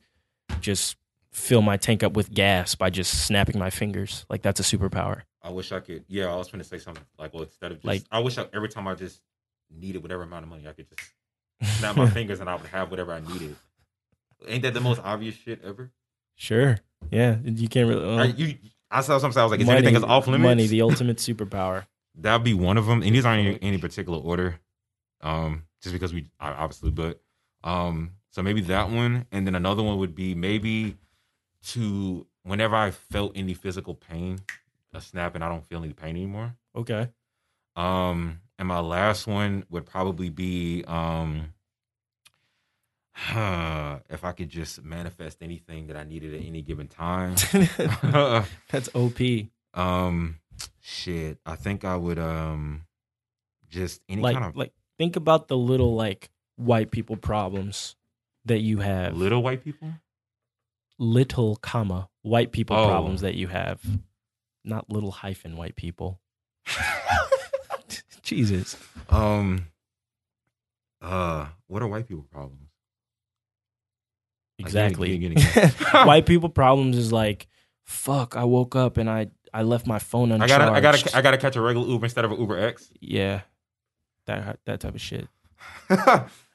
just 0.60 0.96
fill 1.32 1.62
my 1.62 1.76
tank 1.76 2.02
up 2.02 2.14
with 2.14 2.32
gas 2.32 2.74
by 2.74 2.90
just 2.90 3.26
snapping 3.26 3.58
my 3.58 3.70
fingers. 3.70 4.24
Like 4.28 4.42
that's 4.42 4.60
a 4.60 4.62
superpower. 4.62 5.22
I 5.44 5.50
wish 5.50 5.72
I 5.72 5.80
could. 5.80 6.04
Yeah, 6.08 6.32
I 6.32 6.36
was 6.36 6.50
going 6.50 6.62
to 6.62 6.68
say 6.68 6.78
something 6.78 7.04
like, 7.18 7.34
well, 7.34 7.42
instead 7.42 7.72
of 7.72 7.78
just, 7.78 7.86
Like- 7.86 8.04
I 8.10 8.20
wish 8.20 8.38
I, 8.38 8.46
every 8.52 8.68
time 8.68 8.86
I 8.86 8.94
just 8.94 9.20
needed 9.70 10.02
whatever 10.02 10.22
amount 10.22 10.44
of 10.44 10.50
money, 10.50 10.68
I 10.68 10.72
could 10.72 10.86
just 10.88 11.10
snap 11.78 11.96
my 11.96 12.08
fingers 12.08 12.40
and 12.40 12.48
I 12.48 12.54
would 12.56 12.66
have 12.66 12.90
whatever 12.90 13.12
I 13.12 13.20
needed. 13.20 13.56
Ain't 14.46 14.62
that 14.62 14.74
the 14.74 14.80
most 14.80 15.00
obvious 15.02 15.34
shit 15.34 15.62
ever? 15.64 15.90
Sure. 16.36 16.78
Yeah, 17.10 17.36
you 17.44 17.68
can't 17.68 17.88
really. 17.88 18.04
I, 18.04 18.16
well, 18.16 18.26
you, 18.30 18.56
I 18.90 19.00
saw 19.00 19.18
something. 19.18 19.38
I 19.38 19.44
was 19.44 19.50
like, 19.52 19.60
is 19.60 19.66
money, 19.66 19.78
anything 19.78 19.96
is 19.96 20.02
off 20.02 20.26
limits? 20.26 20.42
Money, 20.42 20.66
the 20.66 20.82
ultimate 20.82 21.18
superpower. 21.18 21.86
That'd 22.14 22.44
be 22.44 22.54
one 22.54 22.76
of 22.76 22.86
them, 22.86 23.02
and 23.02 23.14
these 23.14 23.24
aren't 23.24 23.46
in 23.46 23.56
any 23.58 23.78
particular 23.78 24.18
order, 24.18 24.60
um, 25.22 25.64
just 25.82 25.92
because 25.94 26.12
we 26.12 26.26
obviously, 26.38 26.90
but 26.90 27.22
um, 27.64 28.12
so 28.30 28.42
maybe 28.42 28.60
that 28.62 28.90
one, 28.90 29.26
and 29.32 29.46
then 29.46 29.54
another 29.54 29.82
one 29.82 29.98
would 29.98 30.14
be 30.14 30.34
maybe 30.34 30.96
to 31.68 32.26
whenever 32.42 32.76
I 32.76 32.90
felt 32.90 33.32
any 33.34 33.54
physical 33.54 33.94
pain, 33.94 34.40
a 34.94 35.00
snap, 35.00 35.34
and 35.34 35.42
I 35.44 35.48
don't 35.48 35.64
feel 35.66 35.82
any 35.82 35.92
pain 35.92 36.10
anymore. 36.16 36.54
Okay. 36.76 37.08
Um, 37.76 38.40
and 38.58 38.68
my 38.68 38.80
last 38.80 39.26
one 39.26 39.64
would 39.70 39.86
probably 39.86 40.28
be 40.30 40.84
um, 40.86 41.52
if 43.28 44.24
I 44.24 44.32
could 44.32 44.48
just 44.48 44.82
manifest 44.82 45.38
anything 45.42 45.86
that 45.88 45.96
I 45.96 46.04
needed 46.04 46.34
at 46.34 46.42
any 46.46 46.62
given 46.62 46.88
time. 46.88 47.34
That's 48.70 48.88
OP. 48.94 49.18
um, 49.74 50.38
shit, 50.80 51.38
I 51.46 51.56
think 51.56 51.84
I 51.84 51.96
would 51.96 52.18
um, 52.18 52.82
just 53.68 54.00
any 54.08 54.22
Like, 54.22 54.34
kind 54.34 54.46
of 54.46 54.56
like 54.56 54.72
think 54.98 55.16
about 55.16 55.48
the 55.48 55.56
little 55.56 55.94
like 55.94 56.30
white 56.56 56.90
people 56.90 57.16
problems 57.16 57.96
that 58.44 58.58
you 58.60 58.78
have. 58.78 59.16
little 59.16 59.42
white 59.42 59.62
people. 59.64 59.92
little 60.98 61.56
comma 61.56 62.08
white 62.22 62.52
people 62.52 62.76
Oh. 62.76 62.86
problems 62.86 63.20
that 63.22 63.34
you 63.34 63.48
have, 63.48 63.80
not 64.64 64.90
little 64.90 65.10
hyphen 65.10 65.56
white 65.56 65.76
people. 65.76 66.20
Jesus. 68.22 68.76
Um, 69.08 69.66
uh, 71.00 71.46
what 71.66 71.82
are 71.82 71.88
white 71.88 72.06
people 72.06 72.24
problems? 72.30 72.68
Like, 74.58 74.66
Exactly. 74.66 75.18
getting- 75.18 75.38
getting- 75.38 75.72
white 76.06 76.26
people 76.26 76.48
problems 76.48 76.96
is 76.96 77.12
like, 77.12 77.48
fuck. 77.84 78.36
I 78.36 78.44
woke 78.44 78.76
up 78.76 78.96
and 78.96 79.10
I 79.10 79.28
I 79.54 79.62
left 79.62 79.86
my 79.86 79.98
phone 79.98 80.30
I 80.32 80.36
uncharged. 80.36 80.50
gotta, 80.50 80.72
I 80.72 80.80
gotta, 80.80 81.16
I 81.16 81.20
gotta 81.20 81.36
catch 81.38 81.56
a 81.56 81.60
regular 81.60 81.86
Uber 81.88 82.06
instead 82.06 82.24
of 82.24 82.32
an 82.32 82.40
Uber 82.40 82.58
X. 82.58 82.90
yeah, 83.00 83.42
that 84.26 84.60
that 84.64 84.80
type 84.80 84.94
of 84.94 85.00
shit. 85.00 85.28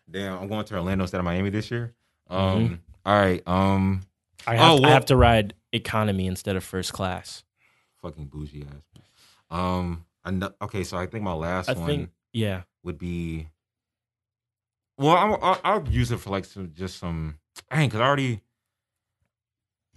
Damn, 0.09 0.39
I'm 0.39 0.47
going 0.47 0.65
to 0.65 0.75
Orlando 0.75 1.03
instead 1.03 1.19
of 1.19 1.25
Miami 1.25 1.49
this 1.49 1.69
year. 1.69 1.93
Um, 2.29 2.81
all 3.05 3.13
right. 3.15 3.43
Um, 3.45 4.01
I 4.47 4.55
have, 4.55 4.79
Oh, 4.79 4.83
I 4.85 4.89
have 4.91 5.05
to 5.07 5.15
ride 5.17 5.53
economy 5.73 6.27
instead 6.27 6.55
of 6.55 6.63
first 6.63 6.93
class. 6.93 7.43
Fucking 8.07 8.25
bougie 8.25 8.65
ass. 8.65 9.01
Um, 9.49 10.05
know, 10.29 10.51
okay, 10.61 10.83
so 10.83 10.97
I 10.97 11.07
think 11.07 11.23
my 11.23 11.33
last 11.33 11.69
I 11.69 11.73
one 11.73 11.87
think 11.87 12.09
yeah. 12.33 12.63
would 12.83 12.97
be. 12.97 13.47
Well, 14.97 15.15
I'll, 15.15 15.39
I'll, 15.41 15.61
I'll 15.63 15.87
use 15.89 16.11
it 16.11 16.19
for 16.19 16.29
like 16.29 16.45
some 16.45 16.71
just 16.73 16.97
some. 16.97 17.37
Dang, 17.71 17.87
because 17.87 18.01
I 18.01 18.05
already. 18.05 18.41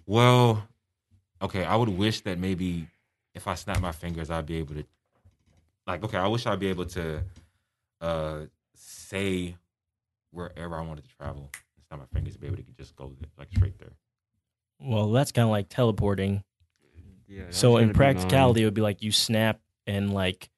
Well, 0.06 0.66
okay, 1.40 1.64
I 1.64 1.76
would 1.76 1.88
wish 1.88 2.20
that 2.22 2.38
maybe 2.38 2.86
if 3.34 3.46
I 3.46 3.54
snap 3.54 3.80
my 3.80 3.92
fingers, 3.92 4.30
I'd 4.30 4.46
be 4.46 4.58
able 4.58 4.74
to. 4.74 4.84
Like, 5.86 6.04
okay, 6.04 6.18
I 6.18 6.26
wish 6.28 6.46
I'd 6.46 6.60
be 6.60 6.68
able 6.68 6.84
to, 6.86 7.22
uh, 8.00 8.40
say 8.74 9.56
wherever 10.30 10.76
I 10.76 10.82
wanted 10.82 11.04
to 11.04 11.16
travel. 11.16 11.50
and 11.52 11.84
Snap 11.88 12.00
my 12.00 12.06
fingers, 12.12 12.34
to 12.34 12.38
be 12.40 12.46
able 12.46 12.58
to 12.58 12.64
just 12.76 12.94
go 12.94 13.12
there, 13.18 13.28
like 13.38 13.48
straight 13.54 13.78
there. 13.78 13.92
Well, 14.80 15.10
that's 15.10 15.32
kind 15.32 15.44
of 15.44 15.50
like 15.50 15.68
teleporting. 15.68 16.44
Yeah. 17.30 17.44
So 17.50 17.76
in 17.76 17.84
gonna 17.84 17.84
be 17.84 17.86
mine. 17.86 17.94
practicality, 18.14 18.62
it 18.62 18.64
would 18.64 18.74
be 18.74 18.80
like 18.82 19.02
you 19.02 19.12
snap 19.12 19.60
and 19.86 20.12
like 20.12 20.50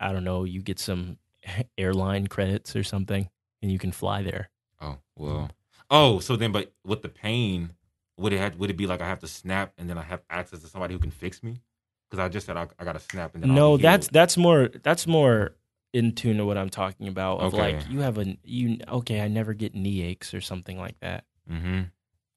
I 0.00 0.12
don't 0.12 0.24
know, 0.24 0.44
you 0.44 0.62
get 0.62 0.78
some 0.78 1.18
airline 1.78 2.26
credits 2.26 2.74
or 2.74 2.82
something, 2.82 3.28
and 3.62 3.70
you 3.70 3.78
can 3.78 3.92
fly 3.92 4.22
there. 4.22 4.50
Oh 4.80 4.98
well. 5.16 5.50
Oh, 5.90 6.20
so 6.20 6.36
then, 6.36 6.52
but 6.52 6.72
with 6.84 7.02
the 7.02 7.08
pain, 7.08 7.72
would 8.16 8.32
it 8.32 8.38
have, 8.38 8.56
would 8.56 8.70
it 8.70 8.76
be 8.76 8.86
like 8.86 9.02
I 9.02 9.08
have 9.08 9.18
to 9.20 9.26
snap 9.26 9.72
and 9.76 9.90
then 9.90 9.98
I 9.98 10.02
have 10.02 10.22
access 10.30 10.60
to 10.60 10.68
somebody 10.68 10.94
who 10.94 11.00
can 11.00 11.10
fix 11.10 11.42
me? 11.42 11.60
Because 12.08 12.24
I 12.24 12.28
just 12.28 12.46
said 12.46 12.56
I, 12.56 12.68
I 12.78 12.84
got 12.84 12.92
to 12.92 13.00
snap 13.00 13.34
and 13.34 13.42
then 13.42 13.54
no, 13.54 13.76
that's 13.76 14.08
that's 14.08 14.36
more 14.36 14.68
that's 14.82 15.06
more 15.06 15.54
in 15.92 16.12
tune 16.14 16.38
to 16.38 16.46
what 16.46 16.56
I'm 16.56 16.70
talking 16.70 17.08
about. 17.08 17.40
Of 17.40 17.54
Okay. 17.54 17.74
like 17.76 17.90
you 17.90 18.00
have 18.00 18.18
a 18.18 18.36
you 18.44 18.78
okay, 18.88 19.20
I 19.20 19.28
never 19.28 19.52
get 19.52 19.74
knee 19.74 20.02
aches 20.02 20.32
or 20.32 20.40
something 20.40 20.78
like 20.78 20.98
that. 21.00 21.24
Mm-hmm. 21.50 21.82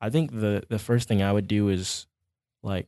I 0.02 0.10
think 0.10 0.32
the 0.32 0.64
the 0.68 0.80
first 0.80 1.08
thing 1.08 1.22
I 1.22 1.32
would 1.32 1.48
do 1.48 1.70
is 1.70 2.08
like 2.62 2.88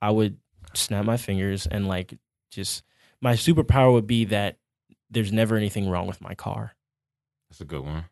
I 0.00 0.10
would 0.10 0.38
snap 0.74 1.04
my 1.04 1.16
fingers 1.16 1.66
and 1.66 1.88
like 1.88 2.18
just 2.50 2.82
my 3.20 3.34
superpower 3.34 3.92
would 3.92 4.06
be 4.06 4.26
that 4.26 4.58
there's 5.10 5.32
never 5.32 5.56
anything 5.56 5.88
wrong 5.88 6.06
with 6.06 6.20
my 6.20 6.34
car. 6.34 6.72
That's 7.50 7.60
a 7.60 7.64
good 7.64 7.84
one. 7.84 8.04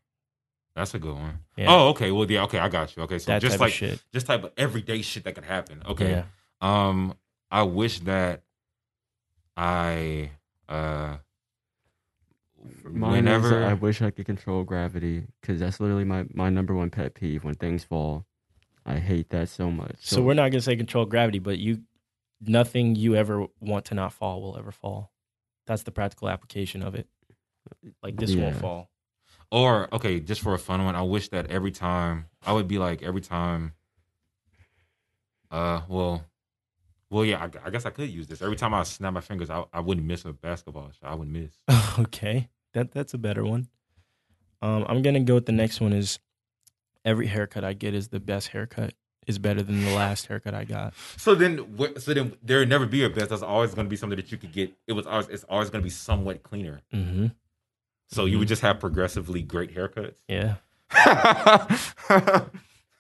That's 0.75 0.95
a 0.95 0.99
good 0.99 1.15
one. 1.15 1.41
Yeah. 1.57 1.67
Oh, 1.69 1.89
okay. 1.89 2.11
Well, 2.11 2.31
yeah. 2.31 2.45
Okay, 2.45 2.59
I 2.59 2.69
got 2.69 2.97
you. 2.97 3.03
Okay, 3.05 3.19
so 3.19 3.33
that 3.33 3.41
just 3.41 3.55
type 3.55 3.61
like 3.61 3.71
of 3.71 3.75
shit. 3.75 4.03
just 4.13 4.27
type 4.27 4.45
of 4.45 4.53
everyday 4.57 5.03
shit 5.03 5.25
that 5.25 5.35
could 5.35 5.45
happen. 5.45 5.83
Okay. 5.87 6.11
Yeah. 6.11 6.25
Um, 6.61 7.15
I 7.51 7.63
wish 7.63 8.01
that 8.01 8.43
I 9.57 10.31
uh 10.69 11.17
Mine 12.85 13.13
whenever 13.13 13.61
is, 13.63 13.69
I 13.69 13.75
wish 13.75 14.03
I 14.03 14.11
could 14.11 14.27
control 14.27 14.65
gravity 14.65 15.25
because 15.41 15.61
that's 15.61 15.81
literally 15.81 16.05
my, 16.05 16.27
my 16.33 16.51
number 16.51 16.75
one 16.75 16.91
pet 16.91 17.15
peeve 17.15 17.45
when 17.45 17.55
things 17.55 17.85
fall. 17.85 18.27
I 18.89 18.99
hate 18.99 19.29
that 19.31 19.51
so 19.51 19.71
much. 19.71 19.97
So, 20.01 20.23
we're 20.23 20.33
not 20.33 20.51
gonna 20.51 20.63
say 20.63 20.75
control 20.75 21.05
gravity, 21.05 21.39
but 21.39 21.59
you 21.59 21.83
nothing 22.41 22.97
you 22.97 23.15
ever 23.17 23.47
want 23.61 23.85
to 23.87 23.95
not 23.95 24.15
fall 24.15 24.41
will 24.41 24.57
ever 24.57 24.73
fall. 24.73 25.13
That's 25.67 25.83
the 25.83 25.91
practical 25.91 26.31
application 26.31 26.83
of 26.83 26.95
it. 26.95 27.07
Like 28.03 28.17
this 28.17 28.35
won't 28.35 28.57
fall. 28.57 28.91
Or 29.51 29.93
okay, 29.95 30.21
just 30.21 30.41
for 30.41 30.55
a 30.55 30.59
fun 30.59 30.85
one, 30.85 30.95
I 30.95 31.03
wish 31.03 31.29
that 31.29 31.51
every 31.51 31.71
time 31.71 32.27
I 32.45 32.53
would 32.53 32.67
be 32.67 32.79
like 32.79 33.03
every 33.03 33.21
time. 33.21 33.75
Uh, 35.51 35.83
well, 35.89 36.25
well, 37.11 37.25
yeah, 37.25 37.43
I, 37.43 37.67
I 37.69 37.71
guess 37.71 37.87
I 37.87 37.91
could 37.91 38.11
use 38.11 38.27
this. 38.27 38.43
Every 38.43 38.57
time 38.57 38.75
I 38.75 38.83
snap 38.83 39.15
my 39.15 39.21
fingers, 39.21 39.49
I, 39.49 39.65
I 39.73 39.81
wouldn't 39.81 40.07
miss 40.07 40.25
a 40.27 40.33
basketball 40.33 40.91
shot. 40.91 41.11
I 41.11 41.15
wouldn't 41.15 41.37
miss. 41.37 41.53
okay, 41.99 42.49
that 42.75 42.93
that's 42.93 43.15
a 43.15 43.19
better 43.19 43.45
one. 43.45 43.69
Um, 44.61 44.85
I'm 44.89 45.03
gonna 45.03 45.21
go 45.21 45.35
with 45.35 45.47
the 45.47 45.53
next 45.53 45.81
one. 45.81 45.93
Is 45.93 46.19
every 47.09 47.27
haircut 47.27 47.65
I 47.65 47.73
get 47.73 47.95
is 47.95 48.09
the 48.09 48.21
best 48.21 48.49
haircut 48.49 48.95
is 49.27 49.39
better 49.39 49.63
than 49.63 49.85
the 49.85 49.95
last 49.95 50.27
haircut 50.27 50.55
I 50.55 50.65
got. 50.65 50.95
So 51.17 51.35
then, 51.35 51.67
so 51.99 52.15
then 52.15 52.35
there 52.43 52.61
would 52.61 52.69
never 52.69 52.87
be 52.87 53.05
a 53.05 53.11
best. 53.11 53.31
That's 53.31 53.43
always 53.43 53.75
going 53.75 53.87
to 53.87 53.91
be 53.91 53.97
something 53.97 54.17
that 54.17 54.31
you 54.33 54.39
could 54.39 54.53
get. 54.53 54.73
It 54.87 54.93
was 54.93 55.07
always, 55.07 55.29
it's 55.29 55.45
always 55.45 55.71
going 55.71 55.83
to 55.83 55.85
be 55.85 55.91
somewhat 55.91 56.43
cleaner. 56.43 56.81
Mm-hmm. 56.95 57.27
So 58.09 58.25
you 58.25 58.39
would 58.39 58.49
just 58.49 58.63
have 58.63 58.81
progressively 58.81 59.43
great 59.43 59.75
haircuts. 59.75 60.17
Yeah. 60.29 60.57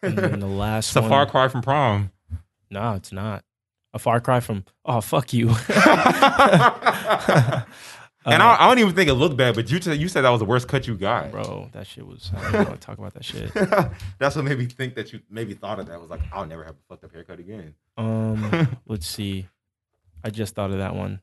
And 0.02 0.16
then 0.16 0.40
the 0.40 0.46
last 0.46 0.94
a 0.94 1.00
one. 1.00 1.10
far 1.10 1.26
cry 1.26 1.48
from 1.48 1.62
prom. 1.62 2.12
No, 2.70 2.92
it's 2.94 3.10
not. 3.12 3.44
A 3.94 3.98
far 3.98 4.20
cry 4.20 4.38
from 4.40 4.64
oh 4.84 5.00
fuck 5.00 5.32
you. 5.32 5.48
and 8.32 8.42
Uh, 8.42 8.46
I, 8.46 8.64
I 8.64 8.68
don't 8.68 8.78
even 8.78 8.94
think 8.94 9.08
it 9.08 9.14
looked 9.14 9.36
bad, 9.36 9.54
but 9.54 9.70
you 9.70 9.78
t- 9.78 9.94
you 9.94 10.08
said 10.08 10.22
that 10.22 10.30
was 10.30 10.40
the 10.40 10.44
worst 10.46 10.68
cut 10.68 10.86
you 10.86 10.94
got. 10.96 11.30
bro, 11.30 11.68
that 11.72 11.86
shit 11.86 12.06
was. 12.06 12.30
I 12.36 12.52
don't 12.52 12.68
want 12.68 12.80
to 12.80 12.86
talk 12.86 12.98
about 12.98 13.14
that 13.14 13.24
shit. 13.24 13.52
That's 14.18 14.36
what 14.36 14.44
made 14.44 14.58
me 14.58 14.66
think 14.66 14.94
that 14.94 15.12
you 15.12 15.20
maybe 15.30 15.54
thought 15.54 15.78
of 15.80 15.86
that. 15.86 16.00
Was 16.00 16.10
like, 16.10 16.20
I'll 16.32 16.46
never 16.46 16.64
have 16.64 16.74
a 16.74 16.82
fucked 16.88 17.04
up 17.04 17.12
haircut 17.12 17.38
again. 17.40 17.74
Um, 17.96 18.78
let's 18.86 19.06
see. 19.06 19.46
I 20.24 20.30
just 20.30 20.54
thought 20.54 20.70
of 20.70 20.78
that 20.78 20.94
one. 20.94 21.20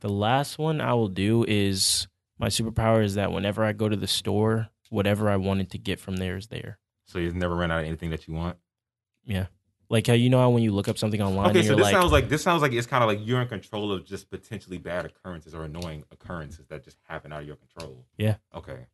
The 0.00 0.08
last 0.08 0.58
one 0.58 0.80
I 0.80 0.94
will 0.94 1.08
do 1.08 1.44
is 1.46 2.08
my 2.38 2.48
superpower 2.48 3.04
is 3.04 3.14
that 3.14 3.32
whenever 3.32 3.64
I 3.64 3.72
go 3.72 3.88
to 3.88 3.96
the 3.96 4.06
store, 4.06 4.68
whatever 4.88 5.28
I 5.28 5.36
wanted 5.36 5.70
to 5.72 5.78
get 5.78 6.00
from 6.00 6.16
there 6.16 6.36
is 6.36 6.46
there. 6.48 6.78
So 7.04 7.18
you've 7.18 7.34
never 7.36 7.54
run 7.54 7.70
out 7.70 7.80
of 7.80 7.86
anything 7.86 8.10
that 8.10 8.26
you 8.26 8.34
want. 8.34 8.56
Yeah. 9.24 9.46
Like 9.90 10.06
how 10.06 10.12
you 10.12 10.30
know 10.30 10.38
how 10.38 10.50
when 10.50 10.62
you 10.62 10.70
look 10.70 10.86
up 10.86 10.96
something 10.96 11.20
online, 11.20 11.50
Okay, 11.50 11.64
so 11.64 11.74
this 11.74 11.82
like, 11.82 11.92
sounds 11.92 12.12
like 12.12 12.28
this 12.28 12.42
sounds 12.42 12.62
like 12.62 12.72
it's 12.72 12.86
kind 12.86 13.02
of 13.02 13.08
like 13.08 13.18
you're 13.26 13.42
in 13.42 13.48
control 13.48 13.90
of 13.90 14.04
just 14.06 14.30
potentially 14.30 14.78
bad 14.78 15.04
occurrences 15.04 15.52
or 15.52 15.64
annoying 15.64 16.04
occurrences 16.12 16.64
that 16.68 16.84
just 16.84 16.96
happen 17.08 17.32
out 17.32 17.40
of 17.40 17.46
your 17.48 17.56
control. 17.56 18.04
Yeah. 18.16 18.36
Okay, 18.54 18.86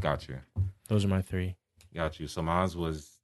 got 0.00 0.28
you, 0.28 0.40
those 0.88 1.04
are 1.04 1.08
my 1.08 1.22
three. 1.22 1.54
got 1.94 2.18
you. 2.18 2.26
So 2.26 2.42
mine 2.42 2.68
was, 2.74 3.20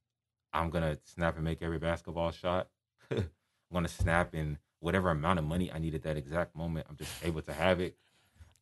I'm 0.53 0.69
gonna 0.69 0.97
snap 1.03 1.35
and 1.35 1.43
make 1.43 1.61
every 1.61 1.79
basketball 1.79 2.31
shot. 2.31 2.69
I'm 3.11 3.27
gonna 3.73 3.89
snap 3.89 4.33
and 4.33 4.57
whatever 4.79 5.09
amount 5.09 5.39
of 5.39 5.43
money 5.45 5.69
I 5.69 5.79
needed 5.79 6.03
that 6.03 6.15
exact 6.15 6.55
moment, 6.55 6.87
I'm 6.89 6.95
just 6.95 7.11
able 7.25 7.41
to 7.41 7.51
have 7.51 7.81
it. 7.81 7.97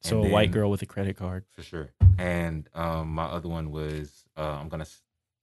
So 0.02 0.22
And 0.24 0.32
a 0.32 0.34
white 0.34 0.50
girl 0.52 0.72
with 0.72 0.82
a 0.82 0.86
credit 0.88 1.18
card. 1.18 1.46
for 1.52 1.62
sure. 1.62 1.90
And 2.18 2.68
um, 2.74 3.10
my 3.14 3.26
other 3.26 3.50
one 3.50 3.70
was 3.70 4.26
uh, 4.36 4.58
I'm 4.60 4.70
gonna 4.70 4.88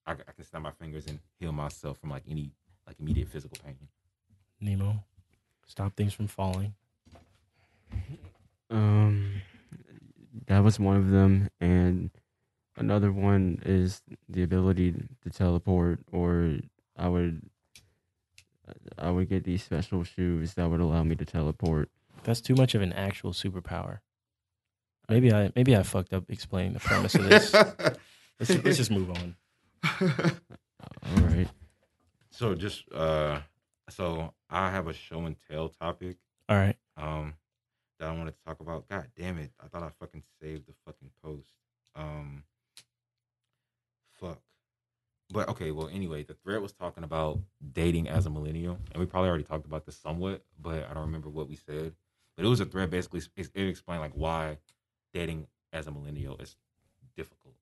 I 0.06 0.14
can 0.14 0.44
snap 0.44 0.62
my 0.62 0.72
fingers 0.72 1.06
and 1.06 1.20
heal 1.38 1.52
myself 1.52 1.98
from 1.98 2.10
like 2.10 2.24
any 2.28 2.50
like 2.86 2.96
immediate 3.00 3.28
physical 3.28 3.58
pain. 3.64 3.76
Nemo, 4.60 5.02
stop 5.66 5.96
things 5.96 6.12
from 6.12 6.28
falling. 6.28 6.74
Um, 8.70 9.42
that 10.46 10.60
was 10.60 10.80
one 10.80 10.96
of 10.96 11.10
them, 11.10 11.50
and 11.60 12.10
another 12.76 13.12
one 13.12 13.60
is 13.64 14.02
the 14.28 14.42
ability 14.42 14.94
to 15.22 15.30
teleport. 15.30 16.00
Or 16.10 16.58
I 16.96 17.08
would, 17.08 17.42
I 18.98 19.10
would 19.10 19.28
get 19.28 19.44
these 19.44 19.62
special 19.62 20.04
shoes 20.04 20.54
that 20.54 20.70
would 20.70 20.80
allow 20.80 21.02
me 21.02 21.14
to 21.16 21.24
teleport. 21.24 21.90
That's 22.24 22.40
too 22.40 22.54
much 22.54 22.74
of 22.74 22.82
an 22.82 22.92
actual 22.92 23.32
superpower. 23.32 23.98
Maybe 25.08 25.32
I 25.32 25.52
maybe 25.54 25.76
I 25.76 25.82
fucked 25.82 26.14
up 26.14 26.24
explaining 26.28 26.72
the 26.72 26.80
premise 26.80 27.14
of 27.14 27.24
this. 27.24 27.52
let's, 28.40 28.64
let's 28.64 28.76
just 28.76 28.90
move 28.90 29.10
on. 29.10 29.36
All 30.00 31.22
right. 31.24 31.48
So 32.32 32.54
just 32.54 32.90
uh, 32.92 33.40
so 33.88 34.32
I 34.50 34.70
have 34.70 34.88
a 34.88 34.92
show 34.92 35.20
and 35.26 35.36
tell 35.50 35.68
topic 35.68 36.16
All 36.48 36.56
right. 36.56 36.76
um 36.96 37.34
that 37.98 38.08
I 38.08 38.12
wanted 38.16 38.32
to 38.32 38.44
talk 38.44 38.60
about. 38.60 38.88
God 38.88 39.06
damn 39.16 39.38
it! 39.38 39.52
I 39.62 39.68
thought 39.68 39.82
I 39.84 39.90
fucking 40.00 40.24
saved 40.40 40.66
the 40.66 40.72
fucking 40.84 41.10
post. 41.22 41.48
Um, 41.94 42.42
fuck. 44.20 44.40
But 45.32 45.48
okay, 45.50 45.70
well, 45.70 45.88
anyway, 45.88 46.24
the 46.24 46.34
thread 46.34 46.60
was 46.60 46.72
talking 46.72 47.04
about 47.04 47.38
dating 47.72 48.08
as 48.08 48.26
a 48.26 48.30
millennial, 48.30 48.78
and 48.92 49.00
we 49.00 49.06
probably 49.06 49.28
already 49.28 49.44
talked 49.44 49.66
about 49.66 49.86
this 49.86 49.96
somewhat, 49.96 50.42
but 50.60 50.84
I 50.90 50.94
don't 50.94 51.04
remember 51.04 51.28
what 51.30 51.48
we 51.48 51.56
said. 51.56 51.94
But 52.36 52.44
it 52.44 52.48
was 52.48 52.60
a 52.60 52.64
thread 52.64 52.90
basically. 52.90 53.20
It 53.36 53.50
it 53.54 53.68
explained 53.68 54.02
like 54.02 54.12
why 54.14 54.58
dating 55.14 55.46
as 55.72 55.86
a 55.86 55.90
millennial 55.90 56.36
is 56.38 56.56
difficult. 57.16 57.54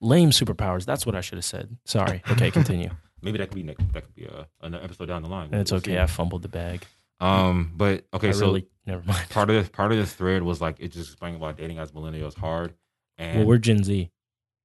Lame 0.00 0.30
superpowers. 0.30 0.84
That's 0.84 1.06
what 1.06 1.14
I 1.14 1.20
should 1.20 1.38
have 1.38 1.44
said. 1.44 1.76
Sorry. 1.84 2.22
Okay, 2.30 2.50
continue. 2.52 2.90
Maybe 3.22 3.38
that 3.38 3.48
could 3.48 3.56
be 3.56 3.62
next. 3.62 3.92
That 3.92 4.04
could 4.04 4.14
be 4.14 4.24
a, 4.26 4.46
an 4.62 4.74
episode 4.74 5.06
down 5.06 5.22
the 5.22 5.28
line. 5.28 5.48
And 5.52 5.60
it's 5.60 5.70
We'll 5.72 5.78
okay. 5.78 5.92
see. 5.94 5.98
I 5.98 6.06
fumbled 6.06 6.42
the 6.42 6.48
bag. 6.48 6.84
Um, 7.20 7.72
but 7.76 8.04
okay, 8.14 8.28
I 8.28 8.32
so 8.32 8.46
really 8.46 8.68
never 8.86 9.02
mind. 9.04 9.28
part 9.30 9.50
of 9.50 9.56
this 9.60 9.68
part 9.68 9.90
of 9.92 9.98
this 9.98 10.12
thread 10.12 10.42
was 10.42 10.60
like 10.60 10.76
it 10.78 10.88
just 10.92 11.10
explaining 11.10 11.40
why 11.40 11.52
dating 11.52 11.78
as 11.78 11.90
millennials 11.92 12.36
hard. 12.36 12.74
And 13.16 13.38
Well, 13.40 13.46
we're 13.48 13.58
Gen 13.58 13.82
Z 13.82 14.10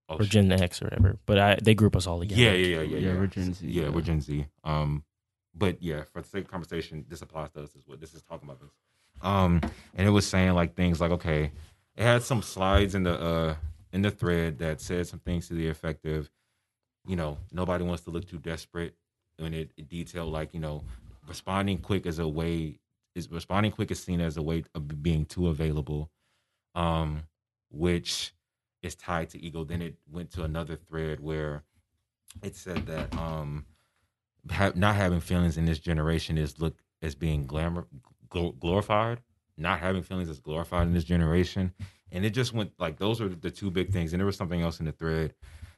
oh, 0.09 0.15
or 0.15 0.23
shit. 0.23 0.29
Gen 0.31 0.51
X 0.51 0.81
or 0.81 0.85
whatever, 0.85 1.17
but 1.25 1.39
I, 1.39 1.57
they 1.61 1.73
group 1.73 1.95
us 1.95 2.05
all 2.05 2.19
together. 2.19 2.39
Yeah, 2.39 2.51
yeah, 2.51 2.75
yeah, 2.77 2.81
yeah, 2.83 2.97
Yeah, 2.99 3.11
yeah. 3.13 3.17
we're 3.19 3.25
Gen 3.27 3.53
Z, 3.55 3.65
Yeah, 3.67 3.83
yeah. 3.83 3.89
we're 3.89 4.01
Gen 4.01 4.21
Z. 4.21 4.45
Um, 4.63 5.03
but 5.55 5.81
yeah, 5.81 6.03
for 6.03 6.21
the 6.21 6.27
sake 6.27 6.45
of 6.45 6.51
conversation, 6.51 7.05
this 7.09 7.21
applies 7.23 7.49
to 7.51 7.63
us. 7.63 7.75
Is 7.75 7.87
what 7.87 7.99
this 7.99 8.13
is 8.13 8.21
talking 8.21 8.47
about. 8.47 8.59
This. 8.61 8.69
Um, 9.23 9.61
and 9.95 10.07
it 10.07 10.11
was 10.11 10.27
saying 10.27 10.53
like 10.53 10.75
things 10.75 11.01
like, 11.01 11.11
okay, 11.11 11.51
it 11.95 12.03
had 12.03 12.21
some 12.21 12.43
slides 12.43 12.93
in 12.93 13.01
the 13.03 13.19
uh 13.19 13.55
in 13.91 14.03
the 14.03 14.11
thread 14.11 14.59
that 14.59 14.79
said 14.81 15.07
some 15.07 15.19
things 15.19 15.47
to 15.47 15.53
the 15.55 15.67
effect 15.69 16.05
of, 16.05 16.29
you 17.05 17.15
know, 17.15 17.37
nobody 17.51 17.83
wants 17.83 18.03
to 18.03 18.11
look 18.11 18.27
too 18.27 18.39
desperate, 18.39 18.95
and 19.39 19.53
it, 19.53 19.71
it 19.77 19.89
detailed 19.89 20.31
like 20.31 20.53
you 20.53 20.59
know, 20.59 20.83
responding 21.27 21.79
quick 21.79 22.05
is 22.05 22.19
a 22.19 22.27
way 22.27 22.79
is 23.15 23.29
responding 23.29 23.71
quick 23.71 23.91
is 23.91 24.01
seen 24.01 24.21
as 24.21 24.37
a 24.37 24.41
way 24.41 24.63
of 24.73 25.03
being 25.03 25.25
too 25.25 25.47
available, 25.47 26.09
um, 26.75 27.23
which 27.69 28.33
is 28.81 28.95
tied 28.95 29.29
to 29.29 29.39
ego. 29.43 29.63
Then 29.63 29.81
it 29.81 29.95
went 30.11 30.31
to 30.31 30.43
another 30.43 30.75
thread 30.75 31.19
where 31.19 31.63
it 32.41 32.55
said 32.55 32.85
that 32.87 33.15
um 33.17 33.65
ha- 34.51 34.71
not 34.75 34.95
having 34.95 35.19
feelings 35.19 35.57
in 35.57 35.65
this 35.65 35.79
generation 35.79 36.37
is 36.37 36.59
looked 36.59 36.81
as 37.01 37.15
being 37.15 37.45
glamour 37.45 37.87
gl- 38.29 38.57
glorified. 38.59 39.21
Not 39.55 39.79
having 39.79 40.01
feelings 40.01 40.29
is 40.29 40.39
glorified 40.39 40.87
in 40.87 40.93
this 40.93 41.03
generation. 41.03 41.73
And 42.11 42.25
it 42.25 42.31
just 42.31 42.53
went 42.53 42.71
like 42.79 42.97
those 42.97 43.21
are 43.21 43.29
the 43.29 43.51
two 43.51 43.69
big 43.69 43.91
things. 43.91 44.13
And 44.13 44.19
there 44.19 44.25
was 44.25 44.37
something 44.37 44.61
else 44.61 44.79
in 44.79 44.85
the 44.85 44.91
thread 44.91 45.33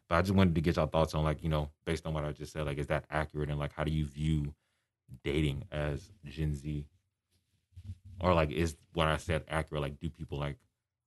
but 0.10 0.16
i 0.16 0.22
just 0.22 0.34
wanted 0.34 0.56
to 0.56 0.62
get 0.62 0.76
y'all 0.76 0.88
thoughts 0.88 1.14
on 1.14 1.24
like 1.24 1.44
you 1.44 1.50
know 1.50 1.70
based 1.86 2.06
on 2.06 2.14
what 2.14 2.24
i 2.26 2.32
just 2.32 2.54
said 2.54 2.66
like 2.66 2.78
is 2.78 2.88
that 2.88 3.06
accurate 3.10 3.50
and 3.50 3.60
like 3.60 3.74
how 3.74 3.84
do 3.84 3.92
you 3.92 4.06
view 4.06 4.54
dating 5.24 5.64
as 5.72 6.12
gen 6.26 6.54
z 6.56 6.86
or 8.22 8.34
like 8.34 8.52
is 8.52 8.76
what 8.94 9.08
i 9.08 9.18
said 9.18 9.44
accurate 9.48 9.82
like 9.82 10.00
do 10.00 10.10
people 10.10 10.38
like 10.38 10.58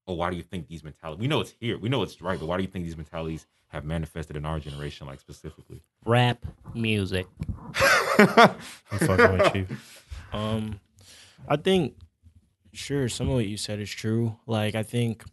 oh 0.07 0.15
why 0.15 0.31
do 0.31 0.37
you 0.37 0.43
think 0.43 0.67
these 0.69 0.85
mentalities 0.85 1.21
we 1.21 1.27
know 1.27 1.41
it's 1.41 1.55
here 1.61 1.79
we 1.79 1.89
know 1.89 2.03
it's 2.03 2.21
right 2.21 2.39
but 2.39 2.47
why 2.47 2.57
do 2.57 2.63
you 2.63 2.69
think 2.69 2.85
these 2.85 2.97
mentalities 2.97 3.47
have 3.69 3.85
manifested 3.85 4.37
in 4.37 4.47
our 4.47 4.59
generation 4.59 5.07
like 5.07 5.21
specifically 5.21 5.83
Rap 6.05 6.45
music. 6.75 7.27
I'm 8.19 8.55
fucking 8.99 9.39
with 9.39 9.55
you. 9.55 9.67
Um, 10.31 10.79
I 11.49 11.57
think, 11.57 11.95
sure, 12.75 13.09
some 13.09 13.31
of 13.31 13.35
what 13.37 13.47
you 13.47 13.57
said 13.57 13.81
is 13.81 13.89
true. 13.89 14.37
Like, 14.47 14.75
I 14.75 14.83
think 14.83 15.25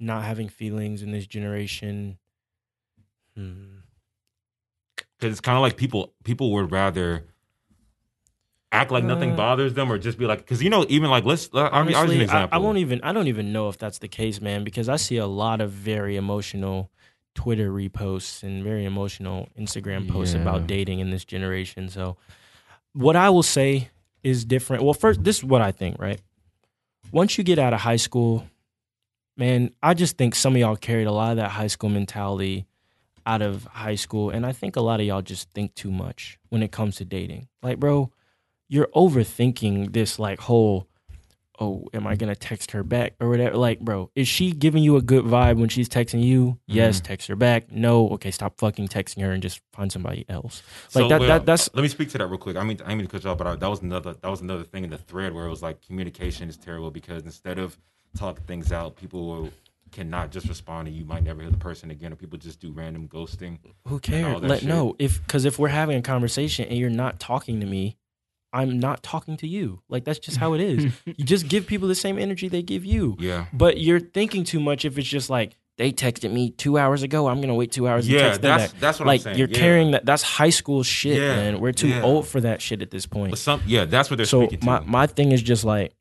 not 0.00 0.24
having 0.24 0.48
feelings 0.48 1.02
in 1.02 1.10
this 1.10 1.26
generation. 1.26 2.16
Hmm. 3.38 3.76
because 5.16 5.30
it's 5.32 5.40
kind 5.40 5.56
of 5.56 5.62
like 5.62 5.76
people 5.76 6.12
people 6.24 6.50
would 6.54 6.72
rather 6.72 7.24
act 8.72 8.90
like 8.90 9.04
nothing 9.04 9.32
Uh, 9.32 9.36
bothers 9.36 9.74
them 9.74 9.90
or 9.92 9.96
just 9.98 10.18
be 10.18 10.26
like 10.26 10.38
because 10.40 10.60
you 10.62 10.70
know 10.70 10.84
even 10.88 11.08
like 11.08 11.24
let's 11.24 11.48
I'll, 11.54 11.68
I'll 11.72 11.84
use 11.86 11.94
an 11.96 12.00
Honestly, 12.02 12.20
I, 12.20 12.24
example 12.24 12.48
I 12.56 12.58
won't 12.58 12.78
even. 12.78 13.00
I 13.02 13.12
don't 13.12 13.28
even 13.28 13.52
know 13.52 13.68
if 13.68 13.78
that's 13.78 13.98
the 13.98 14.08
case, 14.08 14.40
man. 14.40 14.64
Because 14.64 14.88
I 14.88 14.96
see 14.96 15.16
a 15.16 15.26
lot 15.26 15.60
of 15.60 15.70
very 15.70 16.16
emotional 16.16 16.90
Twitter 17.34 17.70
reposts 17.70 18.42
and 18.42 18.64
very 18.64 18.84
emotional 18.84 19.48
Instagram 19.58 20.10
posts 20.10 20.34
Yeah. 20.34 20.42
about 20.42 20.66
dating 20.66 20.98
in 20.98 21.10
this 21.10 21.24
generation. 21.24 21.88
So, 21.88 22.16
what 22.92 23.14
I 23.16 23.30
will 23.30 23.44
say 23.44 23.90
is 24.22 24.44
different. 24.44 24.82
Well, 24.82 24.94
first, 24.94 25.22
this 25.22 25.38
is 25.38 25.44
what 25.44 25.62
I 25.62 25.70
think. 25.72 25.98
Right, 26.00 26.20
once 27.12 27.38
you 27.38 27.44
get 27.44 27.58
out 27.58 27.72
of 27.72 27.80
high 27.80 27.96
school, 27.96 28.44
man, 29.36 29.70
I 29.82 29.94
just 29.94 30.18
think 30.18 30.34
some 30.34 30.54
of 30.54 30.60
y'all 30.60 30.76
carried 30.76 31.06
a 31.06 31.12
lot 31.12 31.30
of 31.30 31.36
that 31.38 31.50
high 31.52 31.68
school 31.68 31.88
mentality 31.88 32.66
out 33.28 33.42
of 33.42 33.64
high 33.64 33.94
school, 33.94 34.30
and 34.30 34.46
I 34.46 34.52
think 34.52 34.74
a 34.74 34.80
lot 34.80 35.00
of 35.00 35.06
y'all 35.06 35.20
just 35.20 35.50
think 35.50 35.74
too 35.74 35.92
much 35.92 36.38
when 36.48 36.62
it 36.62 36.72
comes 36.72 36.96
to 36.96 37.04
dating. 37.04 37.48
Like, 37.62 37.78
bro, 37.78 38.10
you're 38.68 38.88
overthinking 38.94 39.92
this 39.92 40.18
like 40.18 40.40
whole 40.40 40.86
oh 41.60 41.88
am 41.92 42.06
i 42.06 42.14
gonna 42.14 42.36
text 42.36 42.70
her 42.70 42.82
back? 42.82 43.14
or 43.20 43.28
whatever. 43.28 43.56
Like 43.56 43.80
bro 43.80 44.10
is 44.14 44.28
she 44.28 44.52
giving 44.52 44.82
you 44.82 44.96
a 44.96 45.02
good 45.02 45.24
vibe 45.24 45.58
when 45.58 45.68
she's 45.68 45.88
texting 45.88 46.22
you? 46.22 46.58
Yes 46.66 46.96
mm-hmm. 46.96 47.06
text 47.06 47.28
her 47.28 47.36
back. 47.36 47.70
No 47.70 48.08
okay 48.10 48.30
stop 48.30 48.58
fucking 48.58 48.88
texting 48.88 49.22
her 49.22 49.32
and 49.32 49.42
just 49.42 49.60
find 49.72 49.92
somebody 49.92 50.24
else. 50.28 50.62
Like 50.94 51.02
So, 51.02 51.08
that, 51.08 51.20
well, 51.20 51.28
that 51.28 51.46
that's 51.46 51.68
let 51.74 51.82
me 51.82 51.88
speak 51.88 52.10
to 52.10 52.18
that 52.18 52.26
real 52.28 52.38
quick. 52.38 52.56
I 52.56 52.64
mean 52.64 52.78
i 52.86 52.94
mean 52.94 53.06
to 53.06 53.10
cut 53.10 53.24
you 53.24 53.30
off 53.30 53.38
but 53.38 53.46
I, 53.46 53.56
that 53.56 53.68
was 53.68 53.82
another 53.82 54.14
that 54.14 54.28
was 54.28 54.40
another 54.40 54.64
thing 54.64 54.84
in 54.84 54.90
the 54.90 54.98
thread 54.98 55.34
where 55.34 55.44
it 55.44 55.50
was 55.50 55.62
like 55.62 55.84
communication 55.84 56.48
is 56.48 56.56
terrible 56.56 56.90
because 56.90 57.24
instead 57.24 57.58
of 57.58 57.76
talking 58.16 58.44
things 58.44 58.72
out 58.72 58.96
people 58.96 59.26
will 59.26 59.50
cannot 59.88 60.30
just 60.30 60.48
respond 60.48 60.88
and 60.88 60.96
you 60.96 61.04
might 61.04 61.22
never 61.22 61.42
hear 61.42 61.50
the 61.50 61.56
person 61.56 61.90
again 61.90 62.12
or 62.12 62.16
people 62.16 62.38
just 62.38 62.60
do 62.60 62.70
random 62.72 63.08
ghosting 63.08 63.58
who 63.86 63.98
cares? 63.98 64.40
let 64.42 64.60
shit. 64.60 64.68
no 64.68 64.94
if 64.98 65.20
because 65.22 65.44
if 65.44 65.58
we're 65.58 65.68
having 65.68 65.98
a 65.98 66.02
conversation 66.02 66.66
and 66.68 66.78
you're 66.78 66.90
not 66.90 67.18
talking 67.18 67.60
to 67.60 67.66
me 67.66 67.96
i'm 68.52 68.78
not 68.78 69.02
talking 69.02 69.36
to 69.36 69.46
you. 69.46 69.82
Like 69.88 70.04
that's 70.04 70.18
just 70.18 70.38
how 70.38 70.54
it 70.54 70.60
is. 70.60 70.92
You 71.04 71.24
just 71.24 71.48
give 71.48 71.66
people 71.66 71.88
the 71.88 71.94
same 71.94 72.18
energy 72.18 72.48
they 72.48 72.62
give 72.62 72.84
you. 72.84 73.16
Yeah. 73.18 73.46
But 73.52 73.80
you're 73.80 74.00
thinking 74.00 74.44
too 74.44 74.60
much 74.60 74.84
if 74.84 74.98
it's 74.98 75.08
just 75.08 75.30
like 75.30 75.56
they 75.78 75.92
texted 75.92 76.32
me 76.32 76.50
two 76.50 76.76
hours 76.76 77.04
ago 77.04 77.28
i'm 77.28 77.40
gonna 77.40 77.54
wait 77.54 77.70
two 77.70 77.86
hours 77.86 78.04
and 78.06 78.14
yeah 78.14 78.22
text 78.22 78.42
them 78.42 78.58
that's 78.58 78.72
that's 78.74 78.98
what 78.98 79.06
like 79.06 79.20
i'm 79.20 79.24
saying 79.24 79.38
you're 79.38 79.48
yeah. 79.48 79.58
carrying 79.58 79.92
that 79.92 80.04
that's 80.04 80.22
high 80.24 80.50
school 80.50 80.82
shit 80.82 81.18
Yeah, 81.18 81.36
man. 81.36 81.60
We're 81.60 81.72
too 81.72 81.88
yeah. 81.88 82.02
old 82.02 82.26
for 82.26 82.40
that 82.40 82.60
shit 82.60 82.82
at 82.82 82.90
this 82.90 83.06
point. 83.06 83.30
But 83.30 83.38
some 83.38 83.62
yeah 83.66 83.84
that's 83.84 84.10
what 84.10 84.16
they're 84.16 84.26
so 84.26 84.46
speaking 84.46 84.66
my, 84.66 84.80
to 84.80 84.84
my 84.84 85.06
thing 85.06 85.32
is 85.32 85.40
just 85.40 85.64
like 85.64 85.94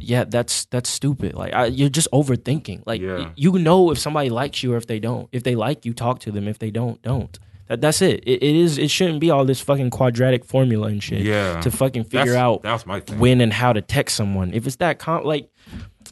yeah 0.00 0.24
that's 0.24 0.66
that's 0.66 0.88
stupid 0.90 1.34
like 1.34 1.54
I, 1.54 1.66
you're 1.66 1.88
just 1.88 2.08
overthinking 2.12 2.82
like 2.86 3.00
Yeah. 3.00 3.18
y- 3.18 3.32
you 3.36 3.52
know 3.58 3.90
if 3.90 3.98
somebody 3.98 4.28
likes 4.28 4.62
you 4.62 4.74
or 4.74 4.76
if 4.76 4.86
they 4.86 4.98
don't 5.00 5.28
if 5.32 5.42
they 5.44 5.54
like 5.54 5.86
you 5.86 5.94
talk 5.94 6.20
to 6.20 6.30
them 6.30 6.46
if 6.46 6.58
they 6.58 6.70
don't 6.70 7.00
don't 7.02 7.38
that, 7.68 7.80
that's 7.80 8.02
it. 8.02 8.22
it 8.26 8.42
it 8.42 8.56
is 8.56 8.76
it 8.78 8.90
shouldn't 8.90 9.18
be 9.20 9.30
all 9.30 9.44
this 9.44 9.60
fucking 9.60 9.90
quadratic 9.90 10.44
formula 10.44 10.88
and 10.88 11.02
shit 11.02 11.22
yeah 11.22 11.60
to 11.62 11.70
fucking 11.70 12.04
figure 12.04 12.32
that's, 12.32 12.36
out 12.36 12.62
that's 12.62 12.86
my 12.86 13.00
thing 13.00 13.18
when 13.18 13.40
and 13.40 13.52
how 13.52 13.72
to 13.72 13.80
text 13.80 14.16
someone. 14.16 14.52
If 14.54 14.66
it's 14.66 14.76
that 14.76 14.98
com 14.98 15.24
like, 15.24 15.50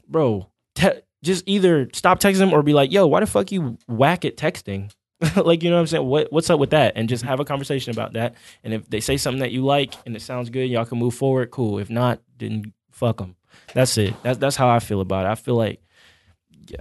bro, 0.09 0.49
te- 0.74 1.01
just 1.22 1.45
either 1.47 1.89
stop 1.93 2.20
texting 2.20 2.39
them 2.39 2.53
or 2.53 2.62
be 2.62 2.74
like, 2.74 2.93
yo, 2.93 3.07
why 3.07 3.20
the 3.20 3.27
fuck 3.27 3.51
you 3.53 3.79
whack 3.89 4.24
at 4.24 4.37
texting? 4.37 4.91
like, 5.37 5.62
you 5.62 5.70
know 5.70 5.77
what 5.77 5.81
I'm 5.81 5.87
saying? 5.87 6.07
What 6.07 6.31
what's 6.31 6.51
up 6.51 6.61
with 6.61 6.70
that? 6.70 6.93
And 6.97 7.09
just 7.09 7.24
have 7.24 7.41
a 7.41 7.45
conversation 7.45 7.91
about 7.91 8.12
that. 8.14 8.35
And 8.62 8.74
if 8.74 8.89
they 8.91 9.01
say 9.01 9.16
something 9.16 9.41
that 9.41 9.51
you 9.53 9.64
like 9.64 9.95
and 10.05 10.14
it 10.14 10.20
sounds 10.20 10.51
good, 10.51 10.66
y'all 10.66 10.85
can 10.85 10.99
move 10.99 11.14
forward. 11.14 11.51
Cool. 11.51 11.79
If 11.79 11.89
not, 11.89 12.20
then 12.39 12.74
fuck 12.91 13.16
them. 13.18 13.37
That's 13.75 13.97
it. 13.99 14.14
That's 14.23 14.39
that's 14.39 14.57
how 14.57 14.69
I 14.69 14.79
feel 14.79 15.01
about 15.01 15.27
it. 15.27 15.31
I 15.31 15.35
feel 15.35 15.57
like. 15.57 15.81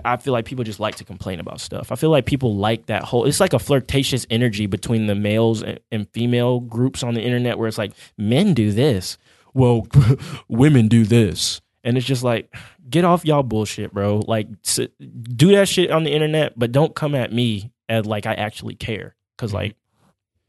I 0.04 0.18
feel 0.18 0.34
like 0.34 0.46
people 0.46 0.64
just 0.64 0.80
like 0.80 0.96
to 0.96 1.04
complain 1.04 1.40
about 1.40 1.62
stuff. 1.62 1.92
I 1.92 1.96
feel 1.96 2.10
like 2.10 2.26
people 2.26 2.56
like 2.56 2.88
that 2.88 3.04
whole. 3.04 3.26
It's 3.26 3.40
like 3.40 3.54
a 3.54 3.60
flirtatious 3.60 4.26
energy 4.32 4.66
between 4.66 5.06
the 5.06 5.14
males 5.14 5.62
and, 5.62 5.80
and 5.92 6.10
female 6.10 6.60
groups 6.60 7.04
on 7.04 7.14
the 7.14 7.22
internet, 7.22 7.60
where 7.60 7.68
it's 7.68 7.78
like 7.78 7.92
men 8.18 8.56
do 8.56 8.72
this, 8.72 9.20
well, 9.54 9.88
women 10.48 10.88
do 10.88 11.04
this, 11.04 11.62
and 11.84 11.98
it's 11.98 12.06
just 12.06 12.24
like, 12.24 12.54
get 12.90 13.06
off 13.06 13.26
y'all 13.26 13.44
bullshit, 13.44 13.94
bro. 13.94 14.22
Like, 14.28 14.48
s- 14.66 14.88
do 15.00 15.52
that 15.52 15.70
shit 15.70 15.92
on 15.92 16.04
the 16.04 16.12
internet, 16.12 16.58
but 16.58 16.72
don't 16.72 16.96
come 16.96 17.14
at 17.14 17.32
me 17.32 17.72
as 17.88 18.06
like 18.08 18.26
I 18.26 18.34
actually 18.34 18.76
care, 18.76 19.16
because 19.38 19.52
mm-hmm. 19.52 19.58
like, 19.58 19.76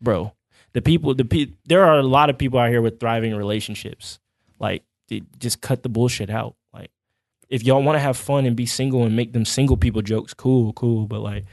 bro, 0.00 0.32
the 0.72 0.82
people, 0.82 1.14
the 1.14 1.24
pe- 1.26 1.52
there 1.66 1.84
are 1.84 1.98
a 1.98 2.02
lot 2.02 2.30
of 2.30 2.38
people 2.38 2.58
out 2.58 2.70
here 2.70 2.82
with 2.82 3.00
thriving 3.00 3.34
relationships. 3.34 4.18
Like, 4.58 4.82
just 5.38 5.60
cut 5.60 5.82
the 5.82 5.88
bullshit 5.88 6.30
out. 6.30 6.56
Like, 6.72 6.90
if 7.48 7.62
y'all 7.64 7.82
want 7.82 7.96
to 7.96 8.00
have 8.00 8.16
fun 8.16 8.46
and 8.46 8.56
be 8.56 8.66
single 8.66 9.04
and 9.04 9.14
make 9.16 9.32
them 9.32 9.44
single 9.44 9.76
people 9.76 10.02
jokes, 10.02 10.34
cool, 10.34 10.72
cool. 10.72 11.06
But 11.06 11.20
like, 11.20 11.44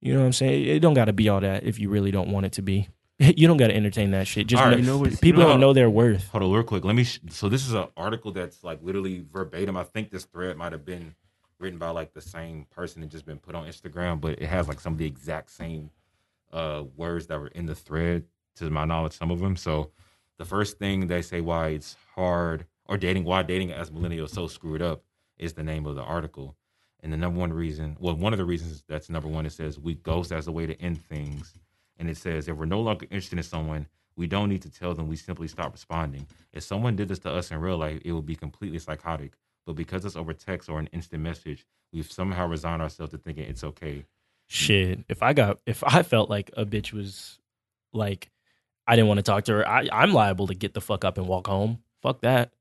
you 0.00 0.12
know 0.12 0.20
what 0.20 0.26
I'm 0.26 0.32
saying? 0.32 0.64
It 0.66 0.80
don't 0.80 0.94
got 0.94 1.06
to 1.06 1.12
be 1.12 1.28
all 1.28 1.40
that 1.40 1.64
if 1.64 1.78
you 1.78 1.88
really 1.88 2.10
don't 2.10 2.30
want 2.30 2.46
it 2.46 2.52
to 2.52 2.62
be. 2.62 2.88
You 3.20 3.46
don't 3.46 3.56
got 3.58 3.68
to 3.68 3.74
entertain 3.76 4.10
that 4.10 4.26
shit. 4.26 4.48
Just 4.48 4.60
right. 4.62 4.70
know- 4.72 5.02
You 5.04 5.10
know 5.10 5.16
people 5.16 5.26
you 5.26 5.32
know- 5.34 5.48
don't 5.50 5.60
know 5.60 5.72
their 5.72 5.88
worth. 5.88 6.28
Hold 6.28 6.42
on, 6.44 6.50
real 6.52 6.64
quick. 6.64 6.84
Let 6.84 6.96
me. 6.96 7.04
Sh- 7.04 7.20
so 7.30 7.48
this 7.48 7.64
is 7.66 7.72
an 7.72 7.86
article 7.96 8.32
that's 8.32 8.64
like 8.64 8.80
literally 8.82 9.24
verbatim. 9.32 9.76
I 9.76 9.84
think 9.84 10.10
this 10.10 10.24
thread 10.24 10.56
might 10.56 10.72
have 10.72 10.84
been 10.84 11.14
written 11.60 11.78
by 11.78 11.90
like 11.90 12.12
the 12.12 12.20
same 12.20 12.66
person 12.70 13.02
and 13.02 13.10
just 13.10 13.24
been 13.24 13.38
put 13.38 13.54
on 13.54 13.66
Instagram, 13.66 14.20
but 14.20 14.32
it 14.42 14.46
has 14.46 14.66
like 14.66 14.80
some 14.80 14.94
of 14.94 14.98
the 14.98 15.06
exact 15.06 15.52
same 15.52 15.90
uh, 16.52 16.82
words 16.96 17.28
that 17.28 17.38
were 17.38 17.46
in 17.48 17.66
the 17.66 17.74
thread. 17.76 18.24
To 18.56 18.68
my 18.70 18.84
knowledge, 18.84 19.12
some 19.12 19.30
of 19.30 19.38
them. 19.40 19.56
So 19.56 19.90
the 20.38 20.44
first 20.44 20.78
thing 20.78 21.06
they 21.06 21.22
say 21.22 21.40
why 21.40 21.68
it's 21.68 21.96
hard 22.16 22.66
or 22.86 22.96
dating 22.96 23.24
why 23.24 23.42
dating 23.42 23.72
as 23.72 23.90
millennials 23.90 24.30
so 24.30 24.46
screwed 24.46 24.82
up 24.82 25.02
is 25.38 25.54
the 25.54 25.62
name 25.62 25.86
of 25.86 25.96
the 25.96 26.02
article. 26.02 26.56
And 27.02 27.12
the 27.12 27.16
number 27.16 27.38
one 27.38 27.52
reason, 27.52 27.96
well, 28.00 28.14
one 28.14 28.32
of 28.32 28.38
the 28.38 28.44
reasons 28.44 28.82
that's 28.88 29.10
number 29.10 29.28
one, 29.28 29.44
it 29.44 29.52
says 29.52 29.78
we 29.78 29.94
ghost 29.94 30.32
as 30.32 30.46
a 30.46 30.52
way 30.52 30.66
to 30.66 30.80
end 30.80 31.02
things. 31.02 31.54
And 31.98 32.08
it 32.08 32.16
says 32.16 32.48
if 32.48 32.56
we're 32.56 32.64
no 32.64 32.80
longer 32.80 33.06
interested 33.10 33.38
in 33.38 33.42
someone, 33.42 33.86
we 34.16 34.26
don't 34.26 34.48
need 34.48 34.62
to 34.62 34.70
tell 34.70 34.94
them 34.94 35.08
we 35.08 35.16
simply 35.16 35.48
stop 35.48 35.72
responding. 35.72 36.26
If 36.52 36.62
someone 36.62 36.96
did 36.96 37.08
this 37.08 37.18
to 37.20 37.30
us 37.30 37.50
in 37.50 37.60
real 37.60 37.76
life, 37.76 38.00
it 38.04 38.12
would 38.12 38.26
be 38.26 38.36
completely 38.36 38.78
psychotic. 38.78 39.32
But 39.66 39.74
because 39.74 40.04
it's 40.04 40.16
over 40.16 40.32
text 40.32 40.68
or 40.68 40.78
an 40.78 40.88
instant 40.92 41.22
message, 41.22 41.66
we've 41.92 42.10
somehow 42.10 42.46
resigned 42.46 42.82
ourselves 42.82 43.12
to 43.12 43.18
thinking 43.18 43.44
it's 43.44 43.64
okay. 43.64 44.04
Shit. 44.46 45.00
If 45.08 45.22
I 45.22 45.32
got, 45.32 45.58
if 45.66 45.82
I 45.84 46.02
felt 46.02 46.30
like 46.30 46.50
a 46.56 46.64
bitch 46.64 46.92
was 46.92 47.38
like, 47.92 48.30
I 48.86 48.96
didn't 48.96 49.08
want 49.08 49.18
to 49.18 49.22
talk 49.22 49.44
to 49.44 49.52
her, 49.52 49.68
I, 49.68 49.88
I'm 49.90 50.12
liable 50.12 50.46
to 50.48 50.54
get 50.54 50.74
the 50.74 50.80
fuck 50.80 51.04
up 51.04 51.18
and 51.18 51.26
walk 51.26 51.46
home. 51.46 51.78
Fuck 52.02 52.20
that. 52.20 52.52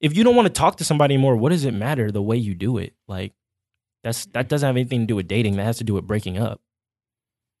If 0.00 0.16
you 0.16 0.24
don't 0.24 0.34
want 0.36 0.46
to 0.46 0.52
talk 0.52 0.76
to 0.76 0.84
somebody 0.84 1.14
anymore, 1.14 1.36
what 1.36 1.50
does 1.50 1.64
it 1.64 1.74
matter 1.74 2.10
the 2.10 2.22
way 2.22 2.36
you 2.36 2.54
do 2.54 2.78
it? 2.78 2.94
Like, 3.06 3.32
that's 4.02 4.26
that 4.26 4.48
doesn't 4.48 4.66
have 4.66 4.76
anything 4.76 5.00
to 5.00 5.06
do 5.06 5.16
with 5.16 5.28
dating. 5.28 5.56
That 5.56 5.64
has 5.64 5.78
to 5.78 5.84
do 5.84 5.94
with 5.94 6.06
breaking 6.06 6.38
up. 6.38 6.60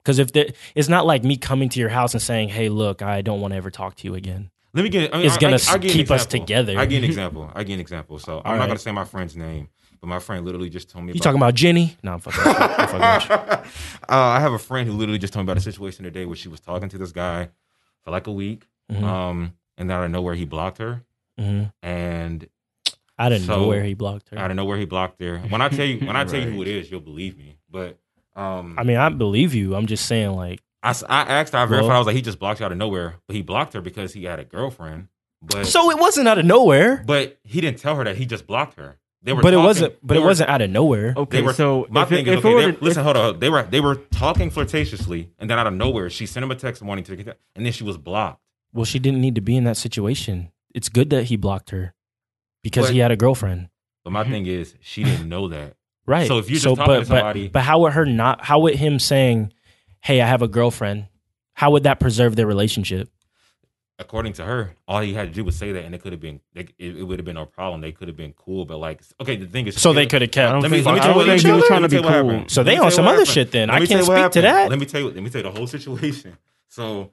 Because 0.02 0.18
if 0.18 0.32
there, 0.32 0.46
it's 0.74 0.88
not 0.88 1.04
like 1.04 1.22
me 1.24 1.36
coming 1.36 1.68
to 1.68 1.78
your 1.80 1.90
house 1.90 2.14
and 2.14 2.22
saying, 2.22 2.48
"Hey, 2.48 2.70
look, 2.70 3.02
I 3.02 3.20
don't 3.20 3.40
want 3.42 3.52
to 3.52 3.56
ever 3.56 3.70
talk 3.70 3.96
to 3.96 4.06
you 4.08 4.14
again." 4.14 4.50
Let 4.72 4.82
me 4.84 4.88
get. 4.88 5.14
I 5.14 5.18
mean, 5.18 5.26
It's 5.26 5.36
I- 5.36 5.40
gonna 5.40 5.58
I- 5.68 5.72
I 5.72 5.74
an 5.74 5.80
keep 5.82 6.10
us 6.10 6.24
together. 6.26 6.78
I 6.78 6.86
give 6.86 7.02
an 7.02 7.04
example. 7.10 7.50
I 7.54 7.62
give 7.64 7.74
an 7.74 7.80
example. 7.80 8.18
So 8.18 8.38
I'm 8.38 8.46
All 8.46 8.52
not 8.54 8.60
right. 8.60 8.66
gonna 8.68 8.78
say 8.78 8.92
my 8.92 9.04
friend's 9.04 9.36
name, 9.36 9.68
but 10.00 10.06
my 10.06 10.18
friend 10.18 10.46
literally 10.46 10.70
just 10.70 10.88
told 10.88 11.04
me. 11.04 11.12
You 11.12 11.20
talking 11.20 11.38
about 11.38 11.54
Jenny? 11.54 11.98
No, 12.02 12.14
I'm 12.14 12.20
fucking. 12.20 12.40
I'm 12.40 12.88
fucking 12.88 13.00
uh, 13.60 13.62
I 14.08 14.40
have 14.40 14.52
a 14.54 14.58
friend 14.58 14.88
who 14.88 14.94
literally 14.96 15.18
just 15.18 15.34
told 15.34 15.44
me 15.44 15.52
about 15.52 15.58
a 15.58 15.62
situation 15.64 16.04
today 16.04 16.24
where 16.24 16.36
she 16.36 16.48
was 16.48 16.60
talking 16.60 16.88
to 16.88 16.96
this 16.96 17.12
guy 17.12 17.50
for 18.02 18.10
like 18.12 18.26
a 18.26 18.32
week, 18.32 18.64
Mhm. 18.90 19.02
um, 19.02 19.52
and 19.76 19.92
out 19.92 20.04
of 20.04 20.10
nowhere 20.10 20.34
he 20.34 20.46
blocked 20.46 20.78
her, 20.78 21.02
Mhm. 21.40 21.72
and 21.82 22.48
I 23.18 23.28
didn't 23.28 23.46
know 23.48 23.66
where 23.66 23.82
he 23.82 23.94
blocked 23.94 24.28
her. 24.30 24.38
I 24.38 24.46
don't 24.46 24.56
know 24.56 24.64
where 24.64 24.78
he 24.78 24.84
blocked 24.86 25.20
her. 25.20 25.38
When 25.48 25.60
I 25.60 25.68
tell 25.68 25.84
you, 25.86 26.06
when 26.06 26.16
I 26.16 26.24
tell 26.24 26.40
you 26.40 26.50
who 26.50 26.62
it 26.62 26.68
is, 26.68 26.90
you'll 26.90 27.00
believe 27.00 27.36
me. 27.38 27.56
But 27.70 27.98
um, 28.36 28.76
I 28.78 28.84
mean, 28.84 28.96
I 28.96 29.08
believe 29.10 29.54
you. 29.54 29.74
I'm 29.74 29.86
just 29.86 30.06
saying, 30.06 30.30
like, 30.32 30.60
I 30.82 30.90
asked 30.90 31.02
her, 31.52 31.58
I 31.58 31.66
verified. 31.66 31.88
Well- 31.88 31.90
I 31.96 31.98
was 31.98 32.06
like, 32.06 32.16
he 32.16 32.22
just 32.22 32.38
blocked 32.38 32.60
you 32.60 32.66
out 32.66 32.72
of 32.72 32.78
nowhere, 32.78 33.16
but 33.26 33.36
he 33.36 33.42
blocked 33.42 33.72
her 33.74 33.80
because 33.80 34.12
he 34.14 34.24
had 34.24 34.38
a 34.38 34.44
girlfriend. 34.44 35.08
But 35.42 35.66
so 35.66 35.90
it 35.90 35.98
wasn't 35.98 36.28
out 36.28 36.38
of 36.38 36.44
nowhere. 36.44 37.02
but 37.06 37.38
he 37.44 37.60
didn't 37.60 37.78
tell 37.78 37.96
her 37.96 38.04
that 38.04 38.16
he 38.16 38.26
just 38.26 38.46
blocked 38.46 38.74
her. 38.78 38.98
They 39.22 39.34
were 39.34 39.42
but 39.42 39.52
it 39.52 39.58
wasn't. 39.58 39.94
But 40.02 40.14
they 40.14 40.18
it 40.18 40.22
were- 40.22 40.26
wasn't 40.28 40.48
out 40.48 40.62
of 40.62 40.70
nowhere. 40.70 41.12
They 41.14 41.20
Okay, 41.20 41.42
were, 41.42 41.52
so 41.52 41.86
my 41.90 42.02
if 42.04 42.08
thing 42.08 42.26
it, 42.26 42.28
is 42.28 42.38
if 42.38 42.44
okay. 42.44 42.54
it 42.54 42.58
they- 42.60 42.66
were 42.66 42.72
to- 42.72 42.84
listen, 42.84 43.04
hold 43.04 43.16
on. 43.18 43.38
They 43.38 43.50
were 43.50 43.62
they 43.64 43.80
were 43.80 43.96
talking 43.96 44.50
flirtatiously, 44.50 45.28
and 45.38 45.50
then 45.50 45.58
out 45.58 45.66
of 45.66 45.74
nowhere, 45.74 46.08
she 46.08 46.24
sent 46.24 46.42
him 46.44 46.50
a 46.50 46.54
text 46.54 46.80
wanting 46.82 47.04
to 47.04 47.16
get 47.16 47.26
that, 47.26 47.38
and 47.54 47.66
then 47.66 47.72
she 47.74 47.84
was 47.84 47.98
blocked. 47.98 48.40
Well, 48.72 48.84
she 48.86 48.98
didn't 48.98 49.20
need 49.20 49.34
to 49.34 49.40
be 49.42 49.56
in 49.56 49.64
that 49.64 49.76
situation. 49.76 50.50
It's 50.74 50.88
good 50.88 51.10
that 51.10 51.24
he 51.24 51.36
blocked 51.36 51.70
her 51.70 51.94
because 52.62 52.86
But- 52.86 52.92
he 52.94 52.98
had 53.00 53.10
a 53.10 53.16
girlfriend. 53.16 53.68
But 54.04 54.12
my 54.12 54.24
thing 54.24 54.46
is, 54.46 54.74
she 54.80 55.04
didn't 55.10 55.28
know 55.28 55.48
that. 55.48 55.76
Right. 56.06 56.26
So 56.26 56.38
if 56.38 56.48
you're 56.48 56.54
just 56.54 56.64
so, 56.64 56.74
talking 56.74 56.94
but, 56.94 56.98
to 57.00 57.06
somebody- 57.06 57.44
but, 57.48 57.52
but 57.54 57.62
how 57.62 57.80
would 57.80 57.92
her 57.92 58.06
not? 58.06 58.44
How 58.44 58.58
would 58.60 58.74
him 58.74 58.98
saying, 58.98 59.52
"Hey, 60.00 60.20
I 60.20 60.26
have 60.26 60.42
a 60.42 60.48
girlfriend"? 60.48 61.06
How 61.54 61.70
would 61.72 61.82
that 61.82 62.00
preserve 62.00 62.36
their 62.36 62.46
relationship? 62.46 63.10
According 63.98 64.32
to 64.34 64.44
her, 64.46 64.70
all 64.88 65.00
he 65.02 65.12
had 65.12 65.28
to 65.28 65.34
do 65.34 65.44
was 65.44 65.56
say 65.56 65.72
that, 65.72 65.84
and 65.84 65.94
it 65.94 66.00
could 66.02 66.12
have 66.12 66.22
been. 66.22 66.40
It, 66.54 66.72
it 66.78 67.06
would 67.06 67.18
have 67.18 67.26
been 67.26 67.34
no 67.34 67.44
problem. 67.44 67.82
They 67.82 67.92
could 67.92 68.08
have 68.08 68.16
been 68.16 68.32
cool. 68.32 68.64
But 68.64 68.78
like, 68.78 69.02
okay, 69.20 69.36
the 69.36 69.46
thing 69.46 69.66
is, 69.66 69.78
So 69.78 69.92
they 69.92 70.06
could 70.06 70.22
have 70.22 70.30
kept. 70.30 70.62
Let 70.62 70.70
me, 70.70 70.80
let 70.80 70.94
me 70.94 71.00
I 71.00 71.02
tell 71.02 71.02
you 71.02 71.02
don't 71.02 71.16
what, 71.16 71.26
let 71.26 71.34
me 71.34 71.38
think 71.38 71.46
he 71.46 71.52
was 71.52 71.66
trying 71.66 71.82
to 71.82 71.82
let 71.82 71.92
me 71.92 72.00
tell 72.00 72.24
you 72.24 72.30
be 72.32 72.38
cool. 72.38 72.48
So 72.48 72.62
they 72.62 72.78
on 72.78 72.90
some 72.90 73.06
other 73.06 73.26
shit 73.26 73.50
then. 73.52 73.68
I 73.68 73.84
can't 73.84 74.04
speak 74.04 74.30
to 74.32 74.40
that. 74.40 74.70
Let 74.70 74.78
me 74.78 74.86
tell 74.86 75.02
you. 75.02 75.10
Let 75.10 75.22
me 75.22 75.28
tell 75.28 75.42
you 75.42 75.50
the 75.50 75.56
whole 75.56 75.66
situation. 75.66 76.38
So 76.68 77.10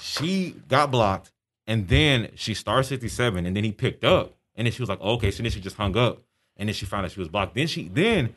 she 0.00 0.54
got 0.68 0.90
blocked, 0.90 1.32
and 1.70 1.88
then 1.88 2.30
she 2.34 2.52
star 2.54 2.82
sixty 2.82 3.08
seven, 3.08 3.46
and 3.46 3.54
then 3.56 3.64
he 3.64 3.72
picked 3.72 4.04
up, 4.04 4.34
and 4.56 4.66
then 4.66 4.72
she 4.72 4.82
was 4.82 4.88
like, 4.88 5.00
okay, 5.00 5.30
so 5.30 5.42
then 5.42 5.52
she 5.52 5.60
just 5.60 5.76
hung 5.76 5.96
up, 5.96 6.22
and 6.56 6.68
then 6.68 6.74
she 6.74 6.84
found 6.84 7.04
out 7.06 7.12
she 7.12 7.20
was 7.20 7.28
blocked. 7.28 7.54
Then 7.54 7.66
she 7.66 7.88
then, 7.88 8.34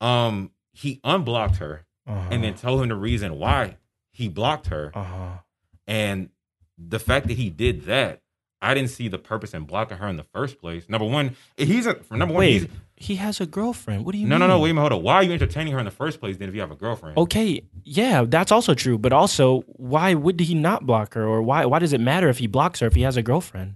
um, 0.00 0.50
he 0.72 1.00
unblocked 1.04 1.56
her, 1.56 1.84
Uh-huh. 2.06 2.28
and 2.30 2.42
then 2.42 2.54
told 2.54 2.82
him 2.82 2.88
the 2.88 2.94
reason 2.96 3.38
why 3.38 3.76
he 4.12 4.28
blocked 4.28 4.68
her, 4.68 4.90
Uh-huh. 4.94 5.38
and 5.86 6.30
the 6.78 6.98
fact 6.98 7.26
that 7.28 7.34
he 7.36 7.50
did 7.50 7.82
that. 7.84 8.20
I 8.64 8.74
didn't 8.74 8.90
see 8.90 9.08
the 9.08 9.18
purpose 9.18 9.54
in 9.54 9.64
blocking 9.64 9.96
her 9.98 10.06
in 10.06 10.16
the 10.16 10.22
first 10.32 10.60
place. 10.60 10.88
Number 10.88 11.04
one, 11.04 11.34
he's 11.56 11.84
a 11.84 11.96
number 12.12 12.26
one. 12.32 12.36
Wait, 12.44 12.52
he's, 12.62 12.66
he 13.02 13.16
has 13.16 13.40
a 13.40 13.46
girlfriend. 13.46 14.04
What 14.04 14.12
do 14.12 14.18
you 14.18 14.26
no, 14.26 14.34
mean? 14.36 14.40
no, 14.40 14.46
no. 14.46 14.56
No, 14.56 14.60
wait 14.60 14.70
a 14.70 14.74
minute. 14.74 14.88
Hold 14.90 15.00
on. 15.00 15.02
Why 15.02 15.14
are 15.16 15.22
you 15.22 15.32
entertaining 15.32 15.72
her 15.72 15.78
in 15.78 15.84
the 15.84 15.90
first 15.90 16.20
place? 16.20 16.36
Then, 16.36 16.48
if 16.48 16.54
you 16.54 16.60
have 16.60 16.70
a 16.70 16.76
girlfriend, 16.76 17.16
Okay, 17.18 17.62
yeah, 17.84 18.24
that's 18.26 18.52
also 18.52 18.74
true. 18.74 18.96
But 18.98 19.12
also, 19.12 19.62
why 19.66 20.14
would 20.14 20.38
he 20.40 20.54
not 20.54 20.86
block 20.86 21.14
her, 21.14 21.26
or 21.26 21.42
why? 21.42 21.64
Why 21.66 21.78
does 21.80 21.92
it 21.92 22.00
matter 22.00 22.28
if 22.28 22.38
he 22.38 22.46
blocks 22.46 22.80
her 22.80 22.86
if 22.86 22.94
he 22.94 23.02
has 23.02 23.16
a 23.16 23.22
girlfriend? 23.22 23.74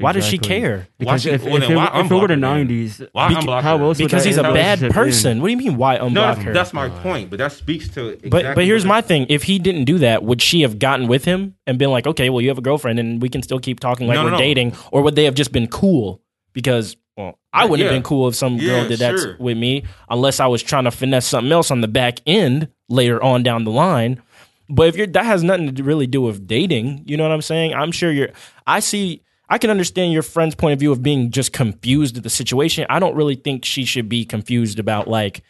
Why 0.00 0.12
does 0.12 0.26
she 0.26 0.36
Exactly. 0.36 0.60
care? 0.60 0.76
Why 0.78 0.86
Because 0.98 1.22
she- 1.22 1.30
if, 1.30 1.42
well, 1.42 1.56
if, 1.56 1.60
then 1.62 1.72
it, 1.72 1.74
why 1.74 1.86
if 1.86 1.90
it 1.90 1.96
were 1.96 2.02
unblock 2.02 2.08
the 2.28 2.34
her 2.34 2.40
then? 2.40 2.68
'90s, 2.68 3.08
Why 3.10 3.32
Beca- 3.32 3.40
unblock 3.40 3.62
how 3.62 3.78
her? 3.78 3.84
else 3.84 3.98
would 3.98 4.04
Because 4.04 4.22
that 4.22 4.28
he's 4.28 4.38
a 4.38 4.44
end 4.44 4.54
bad 4.54 4.78
relationship 4.80 4.92
person. 4.94 5.30
end? 5.32 5.42
What 5.42 5.48
do 5.48 5.50
you 5.52 5.56
mean? 5.58 5.76
Why 5.76 5.98
unblock 5.98 6.12
No, 6.12 6.20
that's, 6.22 6.40
her? 6.42 6.52
that's 6.52 6.72
my 6.72 6.88
point. 6.88 7.30
But 7.30 7.38
that 7.40 7.50
speaks 7.50 7.88
to. 7.94 8.06
Exactly 8.10 8.30
But 8.30 8.54
but 8.54 8.64
here's 8.64 8.84
what- 8.84 8.88
my 8.90 9.00
thing. 9.00 9.26
If 9.28 9.42
he 9.42 9.58
didn't 9.58 9.86
do 9.86 9.98
that, 9.98 10.22
would 10.22 10.40
she 10.40 10.60
have 10.60 10.78
gotten 10.78 11.08
with 11.08 11.24
him 11.24 11.54
and 11.66 11.78
been 11.80 11.90
like, 11.90 12.06
okay, 12.06 12.30
well, 12.30 12.40
you 12.40 12.48
have 12.48 12.58
a 12.58 12.62
girlfriend 12.62 13.00
and 13.00 13.20
we 13.20 13.28
can 13.28 13.42
still 13.42 13.58
keep 13.58 13.80
talking 13.80 14.06
like 14.06 14.14
No, 14.14 14.20
no, 14.22 14.26
we're 14.26 14.32
no. 14.32 14.38
dating, 14.38 14.74
or 14.92 15.02
would 15.02 15.16
they 15.16 15.24
have 15.24 15.34
just 15.34 15.50
been 15.50 15.66
cool? 15.66 16.20
Because 16.52 16.96
well, 17.18 17.38
I 17.52 17.64
wouldn't 17.66 17.84
have 17.84 17.92
Yeah. 17.92 17.96
been 17.98 18.02
cool 18.04 18.28
if 18.28 18.34
some 18.36 18.56
girl 18.58 18.82
Yeah, 18.82 18.88
did 18.88 18.98
that 19.00 19.18
sure. 19.18 19.36
with 19.38 19.58
me, 19.58 19.82
unless 20.08 20.40
I 20.40 20.46
was 20.46 20.62
trying 20.62 20.84
to 20.84 20.90
finesse 20.90 21.26
something 21.26 21.52
else 21.52 21.70
on 21.70 21.80
the 21.82 21.88
back 21.88 22.20
end 22.26 22.68
later 22.88 23.22
on 23.22 23.42
down 23.42 23.64
the 23.64 23.70
line. 23.72 24.22
But 24.70 24.88
if 24.88 24.96
you're 24.96 25.06
that 25.08 25.24
has 25.26 25.42
nothing 25.42 25.74
to 25.74 25.82
really 25.82 26.06
do 26.06 26.22
with 26.22 26.46
dating, 26.46 27.02
you 27.06 27.16
know 27.16 27.24
what 27.24 27.32
I'm 27.32 27.42
saying? 27.42 27.74
I'm 27.74 27.90
sure 27.92 28.10
you're. 28.12 28.28
I 28.66 28.80
see. 28.80 29.22
I 29.50 29.56
can 29.58 29.70
understand 29.70 30.12
your 30.12 30.22
friend's 30.22 30.54
point 30.54 30.74
of 30.74 30.78
view 30.78 30.92
of 30.92 31.02
being 31.02 31.30
just 31.30 31.54
confused 31.54 32.18
at 32.18 32.22
the 32.22 32.28
situation. 32.30 32.84
I 32.90 32.98
don't 32.98 33.14
really 33.16 33.34
think 33.34 33.64
she 33.64 33.84
should 33.86 34.06
be 34.08 34.26
confused 34.26 34.78
about 34.78 35.08
like, 35.08 35.42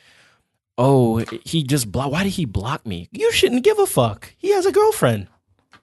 oh, 0.79 1.25
he 1.45 1.65
just 1.65 1.91
block. 1.91 2.13
Why 2.13 2.23
did 2.23 2.31
he 2.35 2.45
block 2.45 2.87
me? 2.87 3.09
You 3.11 3.33
shouldn't 3.33 3.65
give 3.65 3.79
a 3.81 3.87
fuck. 3.87 4.33
He 4.39 4.51
has 4.53 4.67
a 4.67 4.73
girlfriend. 4.73 5.27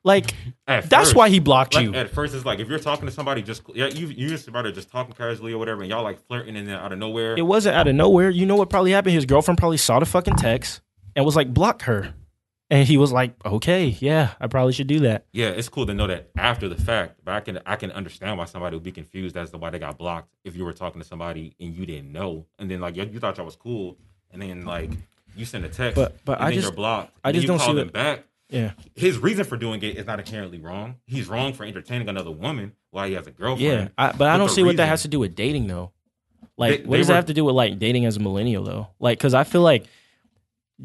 Like 0.05 0.33
At 0.67 0.89
that's 0.89 1.09
first- 1.09 1.15
why 1.15 1.27
he 1.29 1.39
blocked 1.39 1.73
like, 1.75 1.83
you. 1.83 1.93
At 1.93 2.09
first, 2.11 2.33
it's 2.33 2.45
like 2.45 2.59
if 2.59 2.69
you're 2.69 2.79
talking 2.79 3.05
to 3.07 3.11
somebody, 3.11 3.41
just 3.41 3.63
yeah, 3.73 3.87
you 3.87 4.07
you 4.07 4.29
just 4.29 4.47
about 4.47 4.61
to 4.61 4.71
just 4.71 4.89
talking 4.89 5.13
casually 5.13 5.51
or 5.51 5.57
whatever, 5.57 5.81
and 5.81 5.89
y'all 5.89 6.03
like 6.03 6.25
flirting, 6.27 6.55
and 6.55 6.67
then 6.67 6.75
out 6.75 6.93
of 6.93 6.99
nowhere, 6.99 7.35
It 7.37 7.41
wasn't 7.41 7.75
out 7.75 7.87
of 7.87 7.95
nowhere. 7.95 8.29
You 8.29 8.45
know 8.45 8.55
what 8.55 8.69
probably 8.69 8.91
happened? 8.91 9.15
His 9.15 9.25
girlfriend 9.25 9.57
probably 9.57 9.77
saw 9.77 9.99
the 9.99 10.05
fucking 10.05 10.35
text 10.35 10.81
and 11.15 11.25
was 11.25 11.35
like, 11.35 11.53
block 11.53 11.81
her. 11.83 12.13
And 12.71 12.87
he 12.87 12.97
was 12.97 13.11
like, 13.11 13.33
okay, 13.45 13.95
yeah, 13.99 14.31
I 14.39 14.47
probably 14.47 14.73
should 14.73 14.87
do 14.87 15.01
that. 15.01 15.25
yeah, 15.33 15.49
it's 15.49 15.69
cool 15.69 15.85
to 15.85 15.93
know 15.93 16.07
that 16.07 16.31
after 16.35 16.67
the 16.67 16.75
fact. 16.75 17.19
But 17.23 17.35
I 17.35 17.39
can 17.41 17.59
I 17.65 17.75
can 17.75 17.91
understand 17.91 18.37
why 18.39 18.45
somebody 18.45 18.75
would 18.75 18.83
be 18.83 18.91
confused 18.91 19.37
as 19.37 19.51
to 19.51 19.57
why 19.59 19.69
they 19.69 19.77
got 19.79 19.97
blocked 19.99 20.29
if 20.43 20.55
you 20.55 20.65
were 20.65 20.73
talking 20.73 20.99
to 21.01 21.07
somebody 21.07 21.55
and 21.59 21.75
you 21.75 21.85
didn't 21.85 22.11
know, 22.11 22.45
and 22.57 22.69
then 22.69 22.79
like 22.81 22.95
you, 22.95 23.03
you 23.11 23.19
thought 23.19 23.37
y'all 23.37 23.45
was 23.45 23.55
cool, 23.55 23.97
and 24.31 24.41
then 24.41 24.65
like 24.65 24.89
you 25.35 25.45
send 25.45 25.63
a 25.65 25.69
text, 25.69 25.95
But- 25.95 26.15
but 26.25 26.39
and 26.39 26.47
I 26.47 26.51
just- 26.53 26.63
you're 26.65 26.75
blocked. 26.75 27.15
I 27.23 27.31
just 27.33 27.43
you 27.43 27.47
don't 27.49 27.57
call 27.59 27.67
see 27.67 27.73
them 27.75 27.87
what- 27.87 27.93
back. 27.93 28.23
Yeah. 28.49 28.71
His 28.95 29.17
reason 29.17 29.43
for 29.45 29.57
doing 29.57 29.81
it 29.81 29.97
is 29.97 30.05
not 30.05 30.19
inherently 30.19 30.59
wrong. 30.59 30.95
He's 31.05 31.27
wrong 31.27 31.53
for 31.53 31.63
entertaining 31.65 32.07
another 32.09 32.31
woman 32.31 32.73
while 32.91 33.07
he 33.07 33.13
has 33.15 33.25
a 33.27 33.31
girlfriend. 33.31 33.61
Yeah. 33.61 33.87
I, 33.97 34.11
but 34.11 34.27
I 34.27 34.37
don't 34.37 34.49
see 34.49 34.63
what 34.63 34.77
that 34.77 34.87
has 34.87 35.01
to 35.01 35.07
do 35.07 35.19
with 35.19 35.35
dating, 35.35 35.67
though. 35.67 35.91
Like, 36.57 36.83
They- 36.83 36.87
what 36.87 36.97
does 36.97 37.07
were- 37.07 37.13
that 37.13 37.15
have 37.17 37.25
to 37.25 37.33
do 37.33 37.43
with 37.43 37.55
like 37.55 37.79
dating 37.79 38.05
as 38.05 38.17
a 38.17 38.19
millennial, 38.19 38.63
though? 38.63 38.87
Like, 38.99 39.17
because 39.17 39.33
I 39.33 39.43
feel 39.43 39.61
like 39.61 39.85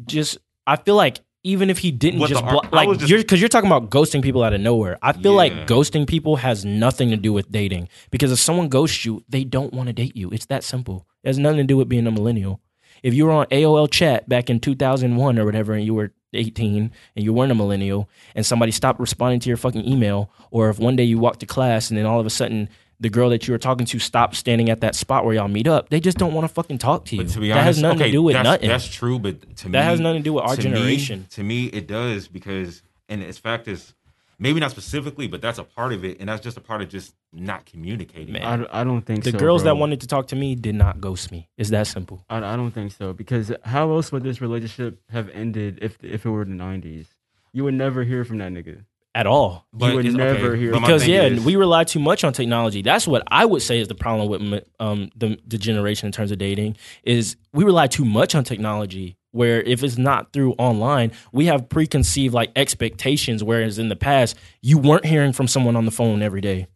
just, 0.05 0.37
I 0.65 0.75
feel 0.75 0.95
like 0.95 1.19
even 1.43 1.69
if 1.69 1.79
he 1.79 1.91
didn't 1.91 2.19
just 2.27 2.33
the 2.43 2.69
like, 2.71 2.89
just- 2.99 3.09
you're 3.09 3.19
because 3.19 3.39
you're 3.39 3.49
talking 3.49 3.69
about 3.69 3.89
ghosting 3.89 4.21
people 4.21 4.43
out 4.43 4.53
of 4.53 4.61
nowhere. 4.61 4.97
I 5.01 5.13
feel 5.13 5.33
like 5.33 5.53
ghosting 5.67 6.07
people 6.07 6.35
has 6.37 6.65
nothing 6.65 7.09
to 7.11 7.17
do 7.17 7.33
with 7.33 7.51
dating 7.51 7.89
because 8.11 8.31
if 8.31 8.39
someone 8.39 8.69
ghosts 8.69 9.05
you, 9.05 9.23
they 9.29 9.43
don't 9.43 9.73
want 9.73 9.87
to 9.87 9.93
date 9.93 10.15
you. 10.15 10.29
It's 10.29 10.45
that 10.47 10.63
simple. 10.63 11.07
It 11.23 11.29
has 11.29 11.39
nothing 11.39 11.57
to 11.59 11.63
do 11.63 11.77
with 11.77 11.89
being 11.89 12.05
a 12.07 12.11
millennial. 12.11 12.59
If 13.01 13.13
you 13.15 13.25
were 13.25 13.31
on 13.31 13.47
AOL 13.47 13.89
chat 13.89 14.29
back 14.29 14.49
in 14.51 14.59
2001 14.59 15.39
or 15.39 15.45
whatever, 15.45 15.73
and 15.73 15.83
you 15.83 15.95
were 15.95 16.11
18 16.33 16.91
and 17.15 17.25
you 17.25 17.33
weren't 17.33 17.51
a 17.51 17.55
millennial, 17.55 18.09
and 18.35 18.45
somebody 18.45 18.71
stopped 18.71 18.99
responding 18.99 19.39
to 19.41 19.49
your 19.49 19.57
fucking 19.57 19.87
email, 19.87 20.31
or 20.51 20.69
if 20.69 20.79
one 20.79 20.95
day 20.95 21.03
you 21.03 21.17
walked 21.19 21.41
to 21.41 21.45
class 21.45 21.89
and 21.89 21.97
then 21.97 22.05
all 22.05 22.19
of 22.19 22.25
a 22.25 22.29
sudden 22.29 22.69
the 22.99 23.09
girl 23.09 23.29
that 23.31 23.47
you 23.47 23.51
were 23.51 23.57
talking 23.57 23.85
to 23.87 23.97
stopped 23.97 24.35
standing 24.35 24.69
at 24.69 24.81
that 24.81 24.93
spot 24.93 25.25
where 25.25 25.33
y'all 25.33 25.47
meet 25.47 25.67
up, 25.67 25.89
they 25.89 25.99
just 25.99 26.17
don't 26.19 26.33
want 26.33 26.47
to 26.47 26.53
fucking 26.53 26.77
talk 26.77 27.03
to 27.05 27.15
you. 27.15 27.23
But 27.23 27.31
to 27.31 27.39
be 27.39 27.47
that 27.49 27.63
has 27.63 27.81
nothing 27.81 27.97
okay, 27.99 28.05
to 28.07 28.11
do 28.11 28.21
with 28.21 28.33
that's, 28.33 28.43
nothing. 28.43 28.69
That's 28.69 28.87
true, 28.87 29.17
but 29.17 29.55
to 29.57 29.67
me, 29.67 29.71
That 29.71 29.83
has 29.85 29.99
nothing 29.99 30.19
to 30.21 30.23
do 30.23 30.33
with 30.33 30.43
our 30.43 30.55
to 30.55 30.69
me- 30.69 30.75
generation. 30.75 31.25
to 31.31 31.43
me, 31.43 31.65
it 31.65 31.87
does 31.87 32.27
because, 32.27 32.83
and 33.09 33.23
its 33.23 33.39
fact 33.39 33.67
is, 33.67 33.95
maybe 34.41 34.59
not 34.59 34.71
specifically, 34.71 35.27
but 35.27 35.39
that's 35.41 35.59
a 35.59 35.63
part 35.63 35.93
of 35.93 36.03
it, 36.03 36.19
and 36.19 36.27
that's 36.27 36.41
just 36.41 36.57
a 36.57 36.61
part 36.61 36.81
of 36.81 36.89
just 36.89 37.13
not 37.31 37.65
communicating. 37.65 38.33
Man. 38.33 38.43
I, 38.43 38.57
don't- 38.57 38.73
I 38.73 38.83
don't 38.83 39.03
think 39.05 39.23
The 39.23 39.31
so, 39.31 39.37
girls 39.37 39.63
that 39.63 39.77
wanted 39.77 40.01
to 40.01 40.07
talk 40.07 40.27
to 40.29 40.35
me 40.35 40.55
did 40.55 40.75
not 40.75 40.99
ghost 40.99 41.31
me. 41.31 41.47
It's 41.57 41.69
that 41.69 41.87
simple. 41.87 42.25
I, 42.29 42.37
I 42.39 42.55
don't 42.57 42.71
think 42.71 42.91
so 42.91 43.13
because 43.13 43.53
how 43.63 43.89
else 43.91 44.11
would 44.11 44.23
this 44.23 44.41
relationship 44.41 44.99
have 45.09 45.29
ended 45.29 45.79
if 45.81 45.97
if 46.03 46.25
it 46.25 46.29
were 46.29 46.43
the 46.43 46.51
'90s? 46.51 47.05
You 47.53 47.63
would 47.65 47.75
never 47.75 48.03
hear 48.03 48.25
from 48.25 48.39
that 48.39 48.51
nigga. 48.51 48.83
At 49.13 49.27
all. 49.27 49.67
But 49.73 49.93
would 49.95 50.05
it's- 50.05 50.15
never 50.17 50.55
hear- 50.55 50.71
because 50.71 51.05
yeah, 51.05 51.23
is- 51.23 51.43
we 51.43 51.57
rely 51.57 51.83
too 51.83 51.99
much 51.99 52.23
on 52.23 52.31
technology. 52.33 52.81
That's 52.81 53.05
what 53.05 53.23
I 53.27 53.43
would 53.45 53.61
say 53.61 53.79
is 53.79 53.87
the 53.89 53.95
problem 53.95 54.29
with 54.51 54.63
um, 54.79 55.09
the 55.15 55.37
the 55.45 55.57
generation 55.57 56.07
in 56.07 56.11
terms 56.13 56.31
of 56.31 56.37
dating 56.37 56.77
is 57.03 57.35
we 57.53 57.63
rely 57.65 57.87
too 57.87 58.05
much 58.05 58.35
on 58.35 58.43
technology. 58.45 59.17
Where 59.31 59.61
if 59.61 59.83
it's 59.83 59.97
not 59.97 60.33
through 60.33 60.53
online, 60.53 61.11
we 61.31 61.45
have 61.45 61.69
preconceived 61.69 62.33
like 62.33 62.51
expectations. 62.55 63.43
Whereas 63.43 63.79
in 63.79 63.89
the 63.89 63.95
past, 63.95 64.35
you 64.61 64.77
weren't 64.77 65.05
hearing 65.05 65.31
from 65.31 65.47
someone 65.47 65.75
on 65.75 65.85
the 65.85 65.91
phone 65.91 66.21
every 66.21 66.41
day, 66.41 66.67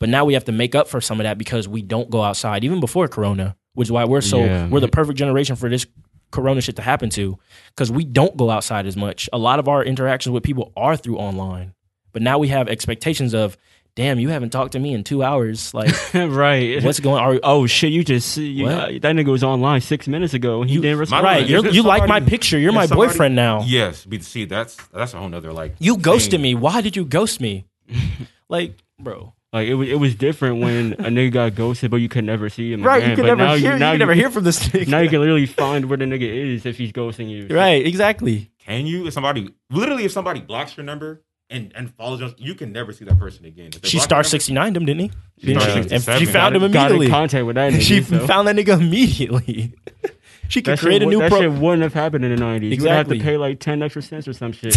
but 0.00 0.08
now 0.08 0.24
we 0.24 0.34
have 0.34 0.44
to 0.46 0.52
make 0.52 0.74
up 0.74 0.88
for 0.88 1.00
some 1.00 1.20
of 1.20 1.24
that 1.24 1.38
because 1.38 1.68
we 1.68 1.80
don't 1.82 2.10
go 2.10 2.22
outside 2.22 2.64
even 2.64 2.80
before 2.80 3.06
Corona, 3.06 3.56
which 3.74 3.86
is 3.86 3.92
why 3.92 4.04
we're 4.04 4.20
so 4.20 4.44
Yeah. 4.44 4.68
we're 4.68 4.80
the 4.80 4.88
perfect 4.88 5.16
generation 5.18 5.54
for 5.54 5.68
this 5.68 5.86
Corona 6.32 6.60
shit 6.60 6.76
to 6.76 6.82
happen 6.82 7.10
to 7.10 7.38
because 7.68 7.92
we 7.92 8.04
don't 8.04 8.36
go 8.36 8.50
outside 8.50 8.86
as 8.86 8.96
much. 8.96 9.28
A 9.32 9.38
lot 9.38 9.58
of 9.58 9.68
our 9.68 9.84
interactions 9.84 10.32
with 10.32 10.42
people 10.42 10.72
are 10.76 10.96
through 10.96 11.18
online. 11.18 11.74
But 12.12 12.22
now 12.22 12.38
we 12.38 12.48
have 12.48 12.68
expectations 12.68 13.32
of, 13.32 13.56
damn, 13.96 14.18
you 14.18 14.28
haven't 14.30 14.50
talked 14.50 14.72
to 14.72 14.78
me 14.78 14.94
in 14.94 15.04
two 15.04 15.22
hours. 15.22 15.72
Like, 15.74 15.92
right. 16.14 16.82
what's 16.82 17.00
going 17.00 17.22
on? 17.22 17.40
Oh 17.42 17.66
shit! 17.66 17.92
You 17.92 18.04
just 18.04 18.36
you, 18.36 18.64
What? 18.64 18.72
uh, 18.74 18.86
that 18.86 19.14
nigga 19.16 19.28
was 19.30 19.44
online 19.44 19.80
six 19.80 20.08
minutes 20.08 20.34
ago 20.34 20.62
and 20.62 20.70
he 20.70 20.78
didn't 20.80 20.98
respond. 20.98 21.24
right, 21.24 21.46
you're, 21.46 21.64
it's 21.66 21.74
you 21.74 21.82
like 21.82 22.06
my 22.08 22.20
picture. 22.20 22.58
You're 22.58 22.72
my 22.72 22.86
somebody- 22.86 23.08
boyfriend 23.10 23.36
now. 23.36 23.62
Yes, 23.64 24.04
but 24.04 24.22
see, 24.22 24.44
that's 24.44 24.76
that's 24.88 25.14
a 25.14 25.18
whole 25.18 25.28
nother 25.28 25.52
like. 25.52 25.74
You 25.78 25.96
ghosted 25.96 26.32
thing. 26.32 26.42
me. 26.42 26.54
Why 26.54 26.80
did 26.80 26.96
you 26.96 27.04
ghost 27.04 27.40
me? 27.40 27.66
like, 28.48 28.76
bro. 28.98 29.34
Like 29.52 29.68
it 29.68 29.74
was, 29.74 29.86
it 29.86 29.96
was 29.96 30.14
different 30.14 30.62
when 30.62 30.92
a 30.94 31.10
nigga 31.10 31.30
got 31.30 31.54
ghosted, 31.54 31.90
but 31.90 31.98
you 31.98 32.08
could 32.08 32.24
never 32.24 32.48
see 32.48 32.72
him. 32.72 32.82
Right, 32.82 32.98
again. 33.02 33.10
you 33.10 33.16
could 33.16 33.22
But 33.24 33.28
never 33.28 33.44
now 33.44 33.54
hear. 33.56 33.72
You, 33.74 33.78
now 33.78 33.92
could 33.92 33.98
never 33.98 34.14
hear 34.14 34.30
from 34.30 34.44
this 34.44 34.66
nigga. 34.68 34.88
Now 34.88 35.00
you 35.00 35.10
can 35.10 35.18
literally 35.20 35.44
find 35.44 35.90
where 35.90 35.98
the 35.98 36.06
nigga 36.06 36.22
is 36.22 36.64
if 36.64 36.78
he's 36.78 36.90
ghosting 36.90 37.28
you. 37.28 37.54
right, 37.54 37.84
exactly. 37.86 38.50
Can 38.64 38.86
you? 38.86 39.06
If 39.06 39.12
somebody 39.12 39.52
literally, 39.70 40.06
if 40.06 40.12
somebody 40.12 40.40
blocks 40.40 40.74
your 40.78 40.84
number 40.86 41.22
and 41.52 41.72
and 41.74 41.94
follows 41.94 42.22
us, 42.22 42.34
you 42.38 42.54
can 42.54 42.72
never 42.72 42.92
see 42.92 43.04
that 43.04 43.18
person 43.18 43.44
again. 43.44 43.70
She 43.84 43.98
block 43.98 44.04
star 44.04 44.24
sixty 44.24 44.52
nine 44.52 44.72
them, 44.72 44.84
didn't 44.84 45.00
he? 45.00 45.10
She 45.38 45.46
Didn't 45.48 45.62
star 45.62 45.82
she? 45.82 45.90
And 46.14 46.20
she 46.20 46.26
found 46.26 46.56
him 46.56 46.62
Got- 46.62 46.72
got 46.72 46.90
in 46.90 46.96
immediately. 46.96 47.08
contact 47.08 47.46
with 47.46 47.56
that 47.56 47.72
nigga. 47.74 47.80
she 47.80 48.02
so. 48.02 48.26
found 48.26 48.48
that 48.48 48.56
nigga 48.56 48.80
immediately. 48.80 49.74
she 50.48 50.62
could 50.62 50.72
that 50.72 50.78
create 50.80 50.94
shit, 51.00 51.02
a 51.02 51.06
new 51.06 51.18
would- 51.18 51.24
that 51.24 51.30
pro. 51.30 51.40
shit 51.42 51.52
wouldn't 51.52 51.82
have 51.82 51.94
happened 51.94 52.24
in 52.24 52.30
the 52.34 52.36
nineties. 52.36 52.76
You 52.76 52.82
would 52.84 52.90
have 52.90 53.08
to 53.08 53.14
Exactly. 53.14 53.32
pay 53.32 53.36
like 53.36 53.60
ten 53.60 53.82
extra 53.82 54.02
cents 54.02 54.26
or 54.26 54.32
some 54.32 54.52
shit. 54.52 54.76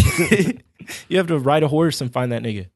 you 1.08 1.16
have 1.18 1.26
to 1.28 1.38
ride 1.38 1.62
a 1.62 1.68
horse 1.68 2.00
and 2.00 2.12
find 2.12 2.30
that 2.32 2.42
nigga. 2.42 2.68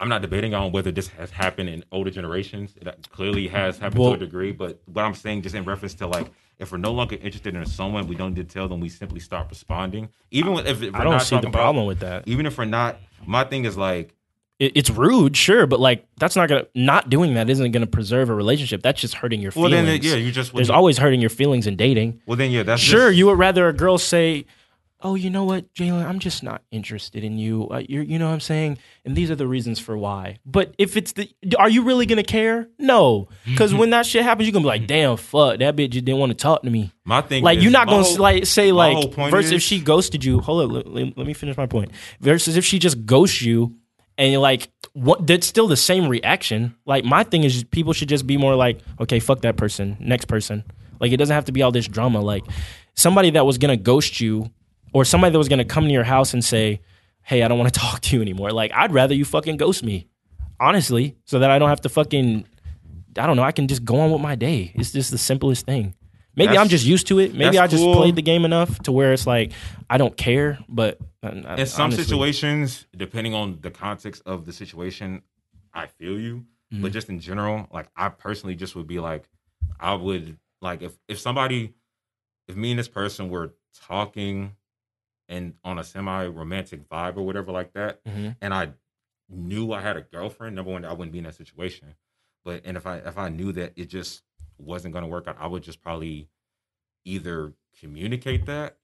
I'm 0.00 0.08
not 0.08 0.22
debating 0.22 0.54
on 0.54 0.70
whether 0.70 0.92
this 0.92 1.08
has 1.08 1.32
happened 1.32 1.68
in 1.70 1.84
older 1.90 2.10
generations. 2.10 2.72
It 2.80 3.08
clearly 3.10 3.48
has 3.48 3.78
happened 3.78 4.00
Well- 4.00 4.10
to 4.10 4.16
a 4.16 4.20
degree, 4.20 4.52
but 4.52 4.80
what 4.86 5.04
I'm 5.04 5.14
saying, 5.14 5.42
just 5.42 5.54
in 5.56 5.64
reference 5.64 5.94
to 5.94 6.06
like, 6.06 6.30
if 6.58 6.72
we're 6.72 6.78
no 6.78 6.92
longer 6.92 7.16
interested 7.16 7.54
in 7.54 7.64
someone, 7.66 8.06
we 8.08 8.16
don't 8.16 8.34
need 8.34 8.48
to 8.48 8.52
tell 8.54 8.68
them. 8.68 8.80
We 8.80 8.88
simply 8.88 9.20
stop 9.20 9.50
responding. 9.50 10.08
Even 10.30 10.52
with- 10.54 10.66
if, 10.66 10.82
if 10.82 10.94
I 10.94 11.04
don't 11.04 11.20
see 11.20 11.36
the 11.36 11.42
talking 11.42 11.48
about- 11.50 11.58
problem 11.58 11.86
with 11.86 12.00
that. 12.00 12.26
Even 12.26 12.46
if 12.46 12.58
we're 12.58 12.64
not, 12.64 12.98
my 13.26 13.44
thing 13.44 13.64
is 13.64 13.76
like, 13.76 14.14
it, 14.58 14.72
it's 14.74 14.90
rude, 14.90 15.36
sure, 15.36 15.68
but 15.68 15.78
like 15.78 16.04
that's 16.18 16.34
not 16.34 16.48
gonna 16.48 16.66
not 16.74 17.08
doing 17.08 17.34
that 17.34 17.48
isn't 17.48 17.70
gonna 17.70 17.86
preserve 17.86 18.28
a 18.28 18.34
relationship. 18.34 18.82
That's 18.82 19.00
just 19.00 19.14
hurting 19.14 19.40
your 19.40 19.52
feelings. 19.52 19.72
well, 19.72 19.84
then 19.84 20.00
yeah, 20.02 20.16
you 20.16 20.32
just 20.32 20.52
There's 20.52 20.68
always 20.68 20.98
hurting 20.98 21.20
your 21.20 21.30
feelings 21.30 21.68
in 21.68 21.76
dating. 21.76 22.20
well, 22.26 22.36
then 22.36 22.50
yeah, 22.50 22.64
that's 22.64 22.82
Sure, 22.82 23.10
just- 23.10 23.18
you 23.18 23.26
would 23.26 23.38
rather 23.38 23.68
a 23.68 23.72
girl 23.72 23.98
say, 23.98 24.46
"Oh, 25.00 25.14
you 25.14 25.30
know 25.30 25.44
what, 25.44 25.72
Jalen, 25.74 26.04
I'm 26.04 26.18
just 26.18 26.42
not 26.42 26.62
interested 26.70 27.22
in 27.24 27.38
you." 27.38 27.68
Uh, 27.70 27.82
you're, 27.88 28.02
you 28.02 28.18
know 28.18 28.26
what 28.26 28.34
I'm 28.34 28.40
saying, 28.40 28.78
and 29.04 29.14
these 29.16 29.30
are 29.30 29.36
the 29.36 29.46
reasons 29.46 29.78
for 29.78 29.96
why. 29.96 30.38
But 30.46 30.74
if 30.78 30.96
it's 30.96 31.12
the, 31.12 31.30
are 31.58 31.68
you 31.68 31.82
really 31.82 32.06
gonna 32.06 32.22
care? 32.22 32.68
No, 32.78 33.28
because 33.44 33.74
when 33.74 33.90
that 33.90 34.06
shit 34.06 34.22
happens, 34.22 34.46
you're 34.46 34.52
gonna 34.52 34.64
be 34.64 34.68
like, 34.68 34.86
"Damn, 34.86 35.16
fuck, 35.16 35.58
that 35.58 35.76
bitch 35.76 35.90
just 35.90 36.04
didn't 36.04 36.18
want 36.18 36.30
to 36.30 36.36
talk 36.36 36.62
to 36.62 36.70
me." 36.70 36.92
My 37.04 37.20
thing, 37.22 37.42
Like 37.44 37.58
is, 37.58 37.64
you're 37.64 37.72
not 37.72 37.86
gonna 37.88 38.02
whole- 38.02 38.16
like 38.18 38.46
say 38.46 38.72
like 38.72 39.14
versus 39.14 39.52
if 39.52 39.62
she 39.62 39.80
ghosted 39.80 40.24
you. 40.24 40.40
Hold 40.40 40.64
up, 40.70 40.70
let, 40.86 40.86
let- 40.92 41.16
let 41.18 41.26
me 41.26 41.32
finish 41.34 41.56
my 41.56 41.66
point. 41.66 41.90
Versus 42.20 42.56
if 42.56 42.64
she 42.64 42.78
just 42.78 43.06
ghosts 43.06 43.40
you 43.42 43.76
and 44.18 44.32
you're 44.32 44.40
like, 44.40 44.68
what? 44.94 45.26
That's 45.26 45.46
still 45.46 45.68
the 45.68 45.76
same 45.76 46.08
reaction. 46.08 46.74
Like 46.86 47.04
my 47.04 47.22
thing 47.24 47.44
is, 47.44 47.62
people 47.64 47.92
should 47.92 48.08
just 48.08 48.26
be 48.26 48.36
more 48.36 48.54
like, 48.56 48.80
okay, 49.00 49.20
fuck 49.20 49.42
that 49.42 49.56
person, 49.56 49.96
next 50.00 50.24
person. 50.26 50.64
Like 51.00 51.12
it 51.12 51.16
doesn't 51.18 51.34
have 51.34 51.44
to 51.44 51.52
be 51.52 51.62
all 51.62 51.70
this 51.70 51.86
drama. 51.86 52.20
Like 52.20 52.42
somebody 52.96 53.30
that 53.30 53.46
was 53.46 53.56
gonna 53.58 53.76
ghost 53.76 54.20
you, 54.20 54.50
or 54.92 55.04
somebody 55.04 55.32
that 55.32 55.38
was 55.38 55.48
gonna 55.48 55.64
come 55.64 55.84
to 55.84 55.90
your 55.90 56.04
house 56.04 56.34
and 56.34 56.44
say, 56.44 56.80
hey, 57.22 57.42
I 57.42 57.48
don't 57.48 57.58
want 57.58 57.72
to 57.72 57.80
talk 57.86 58.00
to 58.00 58.16
you 58.16 58.22
anymore. 58.22 58.50
Like 58.50 58.72
I'd 58.72 58.92
rather 58.92 59.14
you 59.14 59.24
fucking 59.24 59.56
ghost 59.56 59.82
me, 59.82 60.08
honestly, 60.60 61.16
so 61.24 61.38
that 61.38 61.50
I 61.50 61.58
don't 61.58 61.68
have 61.68 61.80
to 61.82 61.88
fucking. 61.88 62.46
I 63.16 63.26
don't 63.26 63.36
know. 63.36 63.42
I 63.42 63.52
can 63.52 63.66
just 63.66 63.84
go 63.84 63.98
on 64.00 64.12
with 64.12 64.20
my 64.20 64.36
day. 64.36 64.70
It's 64.74 64.92
just 64.92 65.10
the 65.10 65.18
simplest 65.18 65.66
thing. 65.66 65.94
Maybe 66.36 66.48
That's- 66.48 66.62
I'm 66.62 66.68
just 66.68 66.86
used 66.86 67.08
to 67.08 67.18
it. 67.18 67.34
Maybe 67.34 67.58
I 67.58 67.66
just 67.66 67.82
cool. 67.82 67.96
played 67.96 68.14
the 68.14 68.22
game 68.22 68.44
enough 68.44 68.78
to 68.80 68.92
where 68.92 69.12
it's 69.12 69.26
like 69.26 69.52
I 69.90 69.98
don't 69.98 70.16
care. 70.16 70.58
But 70.68 70.98
uh, 71.22 71.30
in 71.30 71.66
some 71.66 71.86
honestly, 71.86 72.04
situations, 72.04 72.86
depending 72.96 73.34
on 73.34 73.58
the 73.60 73.72
context 73.72 74.22
of 74.24 74.44
the 74.46 74.52
situation, 74.52 75.22
I 75.74 75.86
feel 75.86 76.18
you. 76.20 76.44
Mm-hmm. 76.72 76.82
But 76.82 76.92
just 76.92 77.08
in 77.08 77.18
general, 77.18 77.66
like 77.72 77.88
I 77.96 78.08
personally 78.10 78.54
just 78.54 78.76
would 78.76 78.86
be 78.86 79.00
like, 79.00 79.28
I 79.80 79.94
would 79.94 80.38
like 80.60 80.82
if 80.82 80.96
if 81.08 81.18
somebody, 81.18 81.74
if 82.46 82.54
me 82.54 82.70
and 82.70 82.78
this 82.78 82.88
person 82.88 83.30
were 83.30 83.54
talking, 83.74 84.52
and 85.28 85.54
on 85.64 85.78
a 85.78 85.84
semi 85.84 86.26
romantic 86.26 86.88
vibe 86.88 87.16
or 87.16 87.22
whatever 87.22 87.52
like 87.52 87.72
that, 87.74 88.02
Mhm. 88.04 88.36
and 88.40 88.54
I 88.54 88.72
knew 89.28 89.72
I 89.72 89.80
had 89.82 89.96
a 89.96 90.00
girlfriend, 90.00 90.56
number 90.56 90.70
one, 90.72 90.84
I 90.84 90.92
wouldn't 90.92 91.12
be 91.12 91.18
in 91.18 91.24
that 91.24 91.34
situation. 91.34 91.94
But 92.44 92.62
and 92.64 92.76
if 92.76 92.86
I 92.86 92.98
if 92.98 93.18
I 93.18 93.28
knew 93.28 93.52
that 93.52 93.72
it 93.76 93.86
just 93.86 94.22
wasn't 94.56 94.92
going 94.92 95.02
to 95.04 95.08
work 95.10 95.26
out, 95.28 95.36
I 95.38 95.46
would 95.46 95.62
just 95.62 95.82
probably 95.82 96.28
either 97.04 97.52
communicate 97.80 98.46
that 98.46 98.76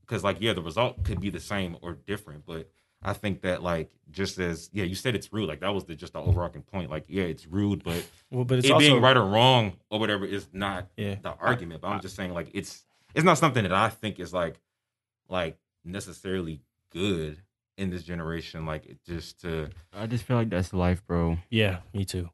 because 0.00 0.22
like 0.24 0.38
yeah 0.40 0.52
the 0.52 0.62
result 0.62 1.02
could 1.04 1.20
be 1.20 1.30
the 1.30 1.40
same 1.40 1.76
or 1.80 1.92
different 1.94 2.44
but 2.44 2.68
i 3.02 3.12
think 3.12 3.40
that 3.42 3.62
like 3.62 3.90
just 4.10 4.38
as 4.38 4.68
yeah 4.72 4.84
you 4.84 4.94
said 4.96 5.14
it's 5.14 5.32
rude 5.32 5.48
like 5.48 5.60
that 5.60 5.72
was 5.72 5.84
the 5.84 5.94
just 5.94 6.12
the 6.12 6.20
overarching 6.20 6.62
point 6.62 6.90
like 6.90 7.04
yeah 7.08 7.22
it's 7.22 7.46
rude 7.46 7.82
but 7.84 8.04
well, 8.30 8.44
but 8.44 8.58
it's 8.58 8.66
it 8.68 8.72
also 8.72 8.86
being 8.86 9.00
right 9.00 9.16
or 9.16 9.24
wrong 9.24 9.72
or 9.90 9.98
whatever 10.00 10.24
is 10.24 10.48
not 10.52 10.88
Yeah. 10.96 11.14
the 11.22 11.30
argument 11.34 11.80
but 11.82 11.88
i'm 11.88 12.00
just 12.00 12.16
saying 12.16 12.34
like 12.34 12.50
it's 12.52 12.84
it's 13.14 13.24
not 13.24 13.38
something 13.38 13.62
that 13.62 13.72
i 13.72 13.88
think 13.88 14.18
is 14.18 14.34
like 14.34 14.60
like 15.28 15.56
necessarily 15.86 16.60
good 16.92 17.38
in 17.78 17.90
this 17.90 18.02
generation 18.02 18.64
like 18.66 18.86
it 18.86 18.98
just 19.06 19.40
to 19.42 19.68
I 19.92 20.06
just 20.06 20.24
feel 20.24 20.36
like 20.36 20.50
that's 20.50 20.72
life, 20.72 21.06
bro. 21.06 21.38
Yeah, 21.50 21.78
me 21.94 22.04
too. 22.04 22.30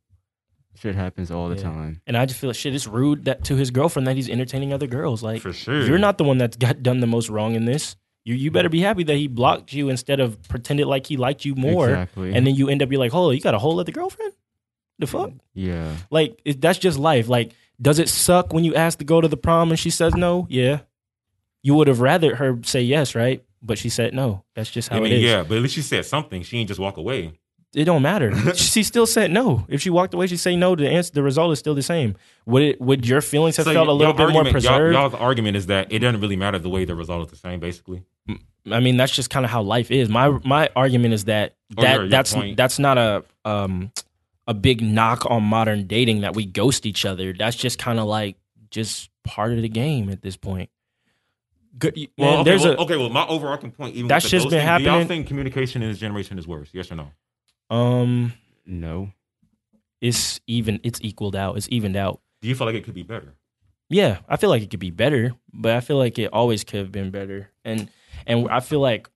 Shit 0.78 0.94
happens 0.94 1.30
all 1.30 1.48
the 1.48 1.56
Yeah. 1.56 1.62
time. 1.62 2.00
And 2.06 2.16
I 2.16 2.24
just 2.26 2.40
feel 2.40 2.48
like 2.48 2.56
shit. 2.56 2.74
It's 2.74 2.86
rude 2.86 3.26
that 3.26 3.44
to 3.44 3.56
his 3.56 3.70
girlfriend 3.70 4.06
that 4.06 4.16
he's 4.16 4.30
entertaining 4.30 4.72
other 4.72 4.86
girls. 4.86 5.22
Like 5.22 5.42
for 5.42 5.52
sure 5.52 5.82
you're 5.86 5.98
not 5.98 6.16
the 6.18 6.24
one 6.24 6.38
that's 6.38 6.56
got 6.56 6.82
done 6.82 7.00
the 7.00 7.06
most 7.06 7.28
wrong 7.28 7.54
in 7.54 7.64
this. 7.66 7.96
You 8.24 8.34
you 8.34 8.50
better 8.52 8.68
be 8.68 8.80
happy 8.80 9.02
that 9.04 9.16
he 9.16 9.26
blocked 9.26 9.72
you 9.72 9.88
instead 9.88 10.20
of 10.20 10.40
pretended 10.48 10.86
like 10.86 11.06
he 11.06 11.16
liked 11.16 11.44
you 11.44 11.54
more. 11.56 11.88
Exactly. 11.90 12.32
And 12.34 12.46
then 12.46 12.54
you 12.54 12.68
end 12.68 12.80
up 12.82 12.88
be 12.88 12.96
like, 12.96 13.10
hold, 13.12 13.30
on, 13.30 13.34
you 13.34 13.40
got 13.42 13.54
a 13.54 13.58
whole 13.58 13.78
other 13.80 13.92
girlfriend? 13.92 14.32
The 15.00 15.06
fuck? 15.08 15.32
yeah. 15.54 15.96
Like 16.10 16.40
it, 16.44 16.60
that's 16.60 16.78
just 16.78 16.98
life. 16.98 17.28
Like, 17.28 17.52
does 17.80 17.98
it 17.98 18.08
suck 18.08 18.52
when 18.52 18.62
you 18.62 18.76
ask 18.76 18.98
to 19.00 19.04
go 19.04 19.20
to 19.20 19.26
the 19.26 19.36
prom 19.36 19.70
and 19.70 19.78
she 19.78 19.90
says 19.90 20.14
no? 20.14 20.46
Yeah. 20.48 20.80
You 21.62 21.74
would 21.74 21.88
have 21.88 22.00
rather 22.00 22.36
her 22.36 22.58
say 22.64 22.82
yes, 22.82 23.14
right? 23.14 23.42
But 23.62 23.78
she 23.78 23.88
said 23.88 24.14
no. 24.14 24.42
That's 24.54 24.70
just 24.70 24.88
how 24.88 24.96
I 24.96 25.00
mean, 25.00 25.12
it 25.12 25.18
is. 25.18 25.22
yeah, 25.24 25.42
but 25.44 25.56
at 25.56 25.62
least 25.62 25.74
she 25.74 25.82
said 25.82 26.04
something. 26.04 26.42
She 26.42 26.56
didn't 26.58 26.68
just 26.68 26.80
walk 26.80 26.96
away. 26.96 27.32
It 27.74 27.84
don't 27.84 28.02
matter. 28.02 28.54
she 28.54 28.82
still 28.82 29.06
said 29.06 29.30
no. 29.30 29.64
If 29.68 29.80
she 29.80 29.88
walked 29.88 30.12
away, 30.12 30.26
she 30.26 30.36
say 30.36 30.56
no. 30.56 30.74
The 30.74 30.88
answer, 30.90 31.12
the 31.12 31.22
result 31.22 31.52
is 31.52 31.58
still 31.60 31.74
the 31.74 31.82
same. 31.82 32.16
Would 32.46 32.62
it? 32.62 32.80
Would 32.80 33.06
your 33.06 33.20
feelings 33.20 33.56
have 33.56 33.64
So 33.64 33.72
felt 33.72 33.88
a 33.88 33.92
little 33.92 34.12
bit 34.12 34.28
more 34.30 34.42
argument- 34.42 34.62
y'all- 34.64 34.72
preserved? 34.78 34.94
Y'all's 34.94 35.14
argument 35.14 35.56
is 35.56 35.66
that 35.66 35.90
it 35.92 36.00
doesn't 36.00 36.20
really 36.20 36.36
matter 36.36 36.58
the 36.58 36.68
way 36.68 36.84
the 36.84 36.94
result 36.94 37.24
is 37.26 37.30
the 37.30 37.38
same, 37.38 37.60
basically. 37.60 38.02
I 38.70 38.78
mean, 38.80 38.96
that's 38.96 39.12
just 39.14 39.28
kind 39.30 39.44
of 39.44 39.50
how 39.50 39.62
life 39.62 39.90
is. 39.90 40.08
My 40.08 40.28
my 40.44 40.68
argument 40.76 41.14
is 41.14 41.24
that 41.24 41.54
Or 41.76 41.82
that 41.82 41.92
your- 41.94 42.00
your 42.02 42.08
that's 42.10 42.34
point. 42.34 42.56
that's 42.56 42.78
not 42.78 42.98
a 42.98 43.24
um 43.44 43.90
a 44.48 44.54
big 44.54 44.82
knock 44.82 45.24
on 45.30 45.42
modern 45.44 45.86
dating 45.86 46.20
that 46.22 46.34
we 46.34 46.44
ghost 46.44 46.84
each 46.84 47.04
other. 47.06 47.32
That's 47.32 47.56
just 47.56 47.78
kind 47.78 47.98
of 48.00 48.06
like 48.06 48.36
just 48.70 49.08
part 49.24 49.52
of 49.52 49.62
the 49.62 49.68
game 49.68 50.10
at 50.10 50.20
this 50.20 50.36
point. 50.36 50.68
Good. 51.78 51.96
Man, 51.96 52.06
Well, 52.18 52.34
okay, 52.40 52.50
there's 52.50 52.64
well, 52.64 52.72
a 52.74 52.76
okay. 52.82 52.96
Well, 52.96 53.08
my 53.08 53.26
overarching 53.26 53.70
point, 53.72 53.94
even 53.96 54.08
That's 54.08 54.24
with 54.24 54.30
the 54.32 54.38
just 54.38 54.50
been 54.50 54.66
ghosting, 54.66 54.78
Do 54.78 54.84
y'all 54.84 55.04
think 55.04 55.26
communication 55.26 55.82
in 55.82 55.90
this 55.90 55.98
generation 55.98 56.38
is 56.38 56.46
worse? 56.46 56.68
Yes 56.72 56.90
or 56.92 56.96
no? 56.96 57.10
um. 57.70 58.34
No. 58.64 59.10
It's 60.00 60.40
even. 60.46 60.80
It's 60.82 61.00
equaled 61.02 61.34
out. 61.34 61.56
It's 61.56 61.68
evened 61.70 61.96
out. 61.96 62.20
Do 62.40 62.48
you 62.48 62.54
feel 62.54 62.66
like 62.66 62.76
it 62.76 62.84
could 62.84 62.94
be 62.94 63.02
better? 63.02 63.34
Yeah, 63.88 64.18
I 64.28 64.36
feel 64.36 64.50
like 64.50 64.62
it 64.62 64.70
could 64.70 64.80
be 64.80 64.90
better, 64.90 65.32
but 65.52 65.72
I 65.76 65.80
feel 65.80 65.96
like 65.98 66.18
it 66.18 66.32
always 66.32 66.64
could 66.64 66.78
have 66.80 66.92
been 66.92 67.10
better. 67.10 67.50
And 67.64 67.90
and 68.26 68.48
I 68.48 68.60
feel 68.60 68.80
like 68.80 69.08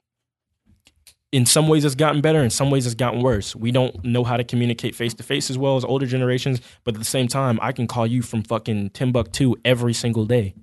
in 1.32 1.46
some 1.46 1.68
ways 1.68 1.84
it's 1.84 1.94
gotten 1.94 2.20
better, 2.20 2.42
in 2.42 2.50
some 2.50 2.70
ways 2.70 2.86
it's 2.86 2.94
gotten 2.94 3.20
worse. 3.22 3.54
We 3.56 3.70
don't 3.70 4.04
know 4.04 4.22
how 4.24 4.36
to 4.36 4.44
communicate 4.44 4.94
face 4.94 5.14
to 5.14 5.22
face 5.22 5.50
as 5.50 5.58
well 5.58 5.76
as 5.76 5.84
older 5.84 6.06
generations, 6.06 6.60
but 6.84 6.94
at 6.94 6.98
the 6.98 7.04
same 7.06 7.26
time, 7.28 7.58
I 7.62 7.72
can 7.72 7.86
call 7.86 8.06
you 8.06 8.22
from 8.22 8.42
fucking 8.42 8.90
Timbuktu 8.90 9.54
every 9.64 9.92
single 9.92 10.24
day. 10.24 10.54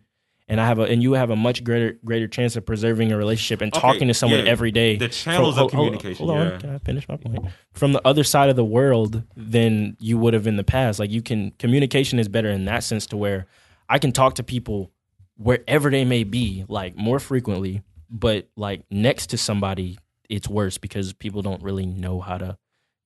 And 0.48 0.60
I 0.60 0.66
have 0.68 0.80
a 0.80 0.84
and 0.84 1.02
you 1.02 1.14
have 1.14 1.30
a 1.30 1.36
much 1.36 1.64
greater 1.64 1.98
greater 2.04 2.28
chance 2.28 2.56
of 2.56 2.66
preserving 2.66 3.12
a 3.12 3.18
relationship 3.18 3.62
and 3.62 3.72
Okay, 3.74 3.80
talking 3.82 4.08
to 4.10 4.14
someone 4.14 4.40
yeah, 4.46 4.52
every 4.52 4.72
day. 4.72 4.98
the 4.98 5.08
channels 5.10 5.56
From- 5.56 5.66
of 5.66 5.72
hold- 5.72 5.72
communication, 5.72 6.28
Hold, 6.28 6.38
on, 6.40 6.48
yeah. 6.52 6.58
can 6.58 6.70
I 6.76 6.78
finish 6.80 7.08
my 7.08 7.18
point? 7.18 7.46
From 7.74 7.94
the 7.94 8.02
other 8.06 8.24
side 8.24 8.50
of 8.50 8.56
the 8.56 8.66
world 8.66 9.24
than 9.38 9.96
you 10.00 10.18
would 10.18 10.34
have 10.34 10.48
in 10.48 10.56
the 10.58 10.64
past. 10.64 11.00
Like 11.00 11.12
you 11.12 11.22
can 11.22 11.52
communication 11.60 12.20
is 12.20 12.28
better 12.28 12.50
in 12.50 12.66
that 12.66 12.84
sense 12.84 13.06
to 13.08 13.18
where 13.18 13.46
I 13.90 14.00
can 14.00 14.12
talk 14.12 14.36
to 14.36 14.44
people 14.44 14.92
wherever 15.38 15.90
they 15.90 16.06
may 16.06 16.24
be, 16.24 16.64
like 16.68 16.96
more 16.96 17.20
frequently, 17.20 17.82
but 18.10 18.48
like 18.56 18.84
next 18.92 19.28
to 19.32 19.38
somebody, 19.38 19.98
it's 20.30 20.48
worse 20.48 20.78
because 20.78 21.14
people 21.14 21.42
don't 21.42 21.62
really 21.64 21.86
know 21.86 22.20
how 22.22 22.38
to 22.38 22.58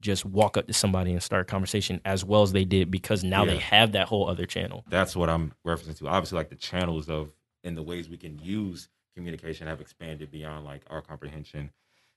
just 0.01 0.25
walk 0.25 0.57
up 0.57 0.67
to 0.67 0.73
somebody 0.73 1.11
and 1.11 1.21
start 1.23 1.41
a 1.41 1.45
conversation 1.45 1.99
as 2.05 2.23
well 2.23 2.43
as 2.43 2.51
they 2.51 2.65
did 2.65 2.91
because 2.91 3.23
now 3.23 3.45
they 3.45 3.57
have 3.57 3.93
that 3.93 4.07
whole 4.07 4.29
other 4.29 4.45
channel. 4.45 4.85
That's 4.89 5.15
what 5.15 5.29
I'm 5.29 5.53
referencing 5.65 5.97
to. 5.99 6.07
Obviously, 6.07 6.37
like 6.37 6.49
the 6.49 6.55
channels 6.55 7.09
of 7.09 7.31
and 7.63 7.75
the 7.75 7.83
ways 7.83 8.07
we 8.09 8.17
can 8.17 8.37
use 8.39 8.89
communication 9.15 9.67
have 9.67 9.81
expanded 9.81 10.29
beyond 10.31 10.63
like 10.65 10.83
our 10.89 11.01
comprehension. 11.01 11.71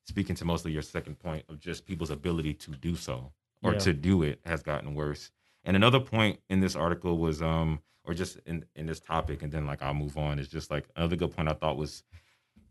Speaking 0.06 0.36
to 0.36 0.44
mostly 0.44 0.72
your 0.72 0.82
second 0.82 1.18
point 1.18 1.44
of 1.48 1.58
just 1.58 1.86
people's 1.86 2.10
ability 2.10 2.54
to 2.54 2.70
do 2.72 2.96
so 2.96 3.32
or 3.62 3.72
Yeah. 3.72 3.78
to 3.80 3.92
do 3.92 4.22
it 4.22 4.40
has 4.44 4.62
gotten 4.62 4.94
worse. 4.94 5.30
And 5.64 5.76
another 5.76 6.00
point 6.00 6.40
in 6.48 6.60
this 6.60 6.76
article 6.76 7.18
was 7.18 7.40
um 7.40 7.80
or 8.04 8.12
just 8.14 8.38
in 8.46 8.64
in 8.76 8.86
this 8.86 9.00
topic 9.00 9.42
and 9.42 9.50
then 9.52 9.66
like 9.66 9.82
I'll 9.82 9.94
move 9.94 10.18
on 10.18 10.38
is 10.38 10.48
just 10.48 10.70
like 10.70 10.86
another 10.96 11.16
good 11.16 11.34
point 11.34 11.48
I 11.48 11.54
thought 11.54 11.76
was 11.78 12.02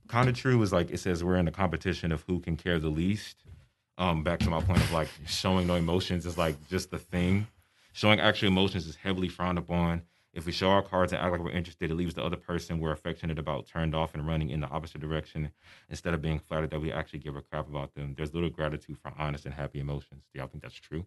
kind 0.08 0.28
of 0.30 0.36
true 0.36 0.58
was 0.58 0.72
like 0.74 0.90
it 0.92 1.00
says 1.00 1.24
we're 1.24 1.36
in 1.38 1.48
a 1.48 1.52
competition 1.52 2.12
of 2.12 2.24
who 2.28 2.40
can 2.40 2.56
care 2.58 2.80
the 2.80 2.90
least. 2.90 3.44
Um 4.00 4.24
back 4.24 4.40
to 4.40 4.50
my 4.50 4.62
point 4.62 4.80
of 4.82 4.92
like 4.92 5.10
showing 5.28 5.68
no 5.68 5.76
emotions 5.76 6.26
is 6.26 6.38
like 6.38 6.56
just 6.70 6.90
the 6.90 6.98
thing. 6.98 7.46
Showing 7.94 8.20
actual 8.20 8.48
emotions 8.48 8.88
is 8.88 8.96
heavily 8.96 9.28
frowned 9.30 9.58
upon. 9.60 10.04
If 10.32 10.46
we 10.46 10.52
show 10.52 10.70
our 10.70 10.82
cards 10.84 11.12
and 11.12 11.22
act 11.22 11.32
like 11.32 11.42
we're 11.44 11.50
interested, 11.52 11.92
it 11.92 11.96
leaves 11.96 12.14
the 12.14 12.24
other 12.24 12.38
person 12.38 12.80
we're 12.80 12.92
affectionate 12.94 13.40
about 13.40 13.68
turned 13.68 13.94
off 13.96 14.14
and 14.14 14.26
running 14.26 14.52
in 14.52 14.60
the 14.62 14.68
opposite 14.70 15.02
direction 15.02 15.52
instead 15.90 16.14
of 16.14 16.22
being 16.22 16.40
flattered 16.40 16.70
that 16.70 16.80
we 16.80 16.92
actually 16.92 17.20
give 17.20 17.36
a 17.36 17.42
crap 17.42 17.68
about 17.68 17.94
them. 17.96 18.14
There's 18.16 18.34
little 18.34 18.50
gratitude 18.50 18.98
for 19.02 19.12
honest 19.18 19.46
and 19.46 19.54
happy 19.56 19.80
emotions. 19.80 20.24
Do 20.32 20.40
y'all 20.40 20.48
think 20.48 20.62
that's 20.64 20.76
true? 20.76 21.06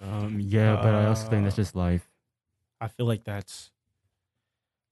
Um, 0.00 0.40
yeah, 0.40 0.74
but 0.76 0.94
I 0.94 1.06
also 1.06 1.28
think 1.28 1.44
that's 1.44 1.54
Uh, 1.54 1.62
just 1.62 1.74
life. 1.76 2.10
I 2.80 2.88
feel 2.88 3.06
like 3.06 3.24
that's 3.24 3.70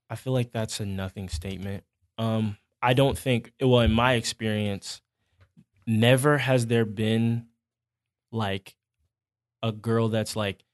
I 0.08 0.14
feel 0.16 0.32
like 0.32 0.52
that's 0.52 0.80
a 0.80 0.86
nothing 0.86 1.28
statement. 1.28 1.84
Um 2.16 2.56
I 2.80 2.94
don't 2.94 3.18
think 3.18 3.52
well 3.60 3.80
in 3.80 3.92
my 3.92 4.14
experience 4.14 5.02
never 5.86 6.38
has 6.38 6.66
there 6.66 6.84
been 6.84 7.46
like 8.30 8.74
a 9.62 9.72
girl 9.72 10.08
that's 10.08 10.36
like 10.36 10.64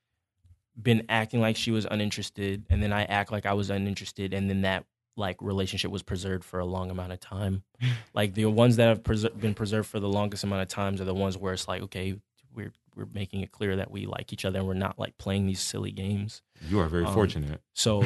been 0.81 1.05
acting 1.09 1.41
like 1.41 1.57
she 1.57 1.71
was 1.71 1.87
uninterested 1.91 2.65
and 2.71 2.83
then 2.83 2.93
I 2.93 3.05
act 3.05 3.33
like 3.33 3.47
I 3.47 3.53
was 3.55 3.69
uninterested 3.71 4.33
and 4.33 4.49
then 4.49 4.63
that 4.63 4.85
like 5.17 5.37
relationship 5.43 5.91
was 5.91 6.03
preserved 6.05 6.45
for 6.45 6.61
a 6.61 6.65
long 6.65 6.91
amount 6.91 7.13
of 7.13 7.19
time. 7.21 7.65
like 8.15 8.35
the 8.35 8.47
ones 8.47 8.77
that 8.77 8.87
have 8.89 9.03
preser- 9.03 9.39
been 9.39 9.55
preserved 9.55 9.89
for 9.89 9.99
the 9.99 10.09
longest 10.09 10.45
amount 10.45 10.63
of 10.63 10.69
times 10.69 11.01
are 11.01 11.05
the 11.05 11.15
ones 11.15 11.37
where 11.37 11.53
it's 11.53 11.67
like 11.67 11.83
okay, 11.83 12.15
we're 12.55 12.73
we're 12.95 13.07
making 13.13 13.41
it 13.41 13.51
clear 13.53 13.77
that 13.77 13.91
we 13.91 14.07
like 14.07 14.33
each 14.33 14.45
other 14.45 14.59
and 14.59 14.69
we're 14.69 14.75
not 14.75 14.99
like 14.99 15.17
playing 15.19 15.47
these 15.47 15.61
silly 15.61 15.91
games. 15.93 16.43
You 16.69 16.79
are 16.81 16.89
very 16.89 17.05
Um, 17.05 17.15
fortunate. 17.15 17.61
So, 17.75 18.03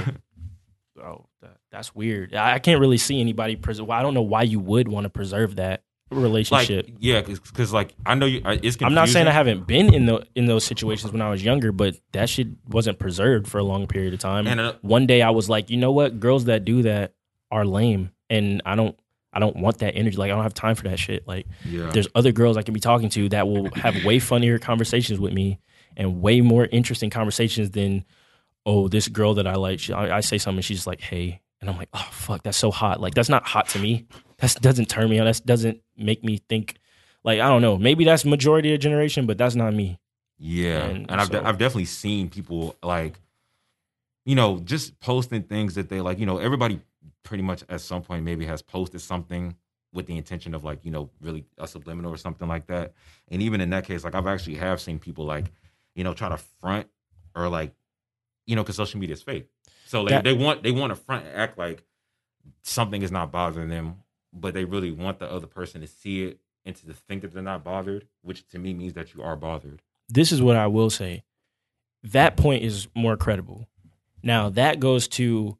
oh, 1.02 1.26
that, 1.40 1.56
that's 1.70 1.94
weird. 1.94 2.34
I, 2.34 2.54
I 2.54 2.58
can't 2.58 2.80
really 2.80 2.98
see 2.98 3.18
anybody 3.20 3.56
preserve. 3.56 3.86
Well, 3.86 3.98
I 3.98 4.02
don't 4.02 4.12
know 4.14 4.20
why 4.22 4.42
you 4.42 4.60
would 4.60 4.88
want 4.88 5.04
to 5.04 5.10
preserve 5.10 5.56
that 5.56 5.82
Like, 6.14 6.22
relationship. 6.22 6.88
yeah, 6.98 7.20
because 7.22 7.72
like 7.72 7.94
I 8.06 8.14
know 8.14 8.26
you. 8.26 8.42
I- 8.44 8.52
It's 8.54 8.76
confusing. 8.76 8.86
I'm 8.86 8.94
not 8.94 9.08
saying 9.08 9.26
I 9.28 9.32
haven't 9.32 9.66
been 9.66 9.92
in 9.94 10.06
the 10.06 10.26
in 10.34 10.46
those 10.46 10.64
situations 10.64 11.12
when 11.12 11.22
I 11.22 11.30
was 11.30 11.44
younger, 11.44 11.72
but 11.72 11.94
that 12.12 12.28
shit 12.28 12.48
wasn't 12.68 12.98
preserved 12.98 13.48
for 13.48 13.58
a 13.58 13.64
long 13.64 13.86
period 13.86 14.14
of 14.14 14.20
time. 14.20 14.46
And 14.46 14.60
uh, 14.60 14.74
One 14.82 15.06
day 15.06 15.22
I 15.22 15.30
was 15.30 15.48
like, 15.48 15.70
you 15.70 15.76
know 15.76 15.92
what? 15.92 16.20
Girls 16.20 16.44
that 16.46 16.64
do 16.64 16.82
that 16.82 17.14
are 17.50 17.64
lame, 17.64 18.10
and 18.30 18.62
I 18.64 18.74
don't. 18.76 18.96
I 19.34 19.38
don't 19.38 19.56
want 19.56 19.78
that 19.78 19.96
energy. 19.96 20.18
Like 20.18 20.30
I 20.30 20.34
don't 20.34 20.42
have 20.42 20.52
time 20.52 20.74
for 20.74 20.82
that 20.84 20.98
shit. 20.98 21.26
Like 21.26 21.46
yeah, 21.64 21.88
there's 21.90 22.06
other 22.14 22.32
girls 22.32 22.58
I 22.58 22.62
can 22.62 22.74
be 22.74 22.80
talking 22.80 23.08
to 23.10 23.30
that 23.30 23.48
will 23.48 23.70
have 23.76 24.04
way 24.04 24.18
funnier 24.18 24.58
conversations 24.58 25.18
with 25.18 25.32
me 25.32 25.58
and 25.96 26.20
way 26.20 26.42
more 26.42 26.66
interesting 26.66 27.08
conversations 27.08 27.70
than 27.70 28.04
oh 28.66 28.88
this 28.88 29.08
girl 29.08 29.32
that 29.34 29.46
I 29.46 29.54
like. 29.54 29.80
She, 29.80 29.92
I, 29.94 30.18
I 30.18 30.20
say 30.20 30.36
something, 30.36 30.60
she's 30.60 30.86
like, 30.86 31.00
hey, 31.00 31.40
and 31.62 31.70
I'm 31.70 31.78
like, 31.78 31.88
oh 31.94 32.08
fuck, 32.12 32.42
that's 32.42 32.58
so 32.58 32.70
hot. 32.70 33.00
Like 33.00 33.14
that's 33.14 33.30
not 33.30 33.44
hot 33.46 33.68
to 33.70 33.78
me. 33.78 34.06
That 34.42 34.56
doesn't 34.60 34.86
turn 34.86 35.08
me 35.08 35.18
on. 35.20 35.24
That 35.26 35.40
doesn't 35.46 35.80
make 35.96 36.22
me 36.24 36.38
think. 36.48 36.76
Like 37.24 37.40
I 37.40 37.48
don't 37.48 37.62
know. 37.62 37.78
Maybe 37.78 38.04
that's 38.04 38.24
majority 38.24 38.74
of 38.74 38.80
generation, 38.80 39.24
but 39.26 39.38
that's 39.38 39.54
not 39.54 39.72
me. 39.72 39.98
Yeah, 40.38 40.84
And 40.86 41.08
and, 41.10 41.20
I've 41.20 41.28
so- 41.28 41.42
I've 41.44 41.56
definitely 41.58 41.84
seen 41.84 42.28
people 42.28 42.74
like, 42.82 43.20
you 44.24 44.34
know, 44.34 44.58
just 44.58 44.98
posting 44.98 45.44
things 45.44 45.76
that 45.76 45.88
they 45.88 46.00
like. 46.00 46.18
You 46.18 46.26
know, 46.26 46.38
everybody 46.38 46.80
pretty 47.22 47.44
much 47.44 47.62
at 47.68 47.80
some 47.80 48.02
point 48.02 48.24
maybe 48.24 48.44
has 48.46 48.60
posted 48.62 49.00
something 49.00 49.54
with 49.92 50.06
the 50.06 50.16
intention 50.16 50.54
of 50.54 50.64
like 50.64 50.84
you 50.84 50.90
know 50.90 51.10
really 51.20 51.44
a 51.58 51.68
subliminal 51.68 52.12
or 52.12 52.16
something 52.16 52.48
like 52.48 52.66
that. 52.66 52.92
And 53.30 53.40
even 53.42 53.60
in 53.60 53.70
that 53.70 53.84
case, 53.84 54.02
like 54.02 54.16
I've 54.16 54.26
actually 54.26 54.56
have 54.56 54.80
seen 54.80 54.98
people 54.98 55.24
like, 55.24 55.52
you 55.94 56.02
know, 56.02 56.14
try 56.14 56.28
to 56.28 56.36
front 56.60 56.88
or 57.36 57.48
like, 57.48 57.72
you 58.46 58.56
know, 58.56 58.62
because 58.64 58.74
social 58.76 58.98
media 58.98 59.14
is 59.14 59.22
fake. 59.22 59.46
So 59.86 60.02
like 60.02 60.10
That- 60.10 60.24
they 60.24 60.32
want 60.32 60.64
they 60.64 60.72
want 60.72 60.90
to 60.90 60.96
front 60.96 61.26
and 61.26 61.36
act 61.36 61.56
like 61.58 61.84
something 62.62 63.02
is 63.02 63.12
not 63.12 63.30
bothering 63.30 63.68
them, 63.68 63.98
but 64.32 64.54
they 64.54 64.64
really 64.64 64.90
want 64.90 65.18
the 65.18 65.30
other 65.30 65.46
person 65.46 65.80
to 65.80 65.86
see 65.86 66.24
it 66.24 66.40
and 66.64 66.76
to 66.76 66.92
think 66.92 67.22
that 67.22 67.32
they're 67.32 67.42
not 67.42 67.64
bothered, 67.64 68.06
which 68.22 68.46
to 68.48 68.58
me 68.58 68.72
means 68.72 68.94
that 68.94 69.14
you 69.14 69.22
are 69.22 69.36
bothered. 69.36 69.82
this 70.08 70.32
is 70.32 70.42
what 70.42 70.56
I 70.56 70.66
will 70.66 70.90
say. 70.90 71.24
That 72.02 72.36
point 72.36 72.64
is 72.64 72.88
more 72.94 73.16
credible. 73.16 73.68
Now 74.22 74.50
that 74.50 74.80
goes 74.80 75.08
to 75.08 75.56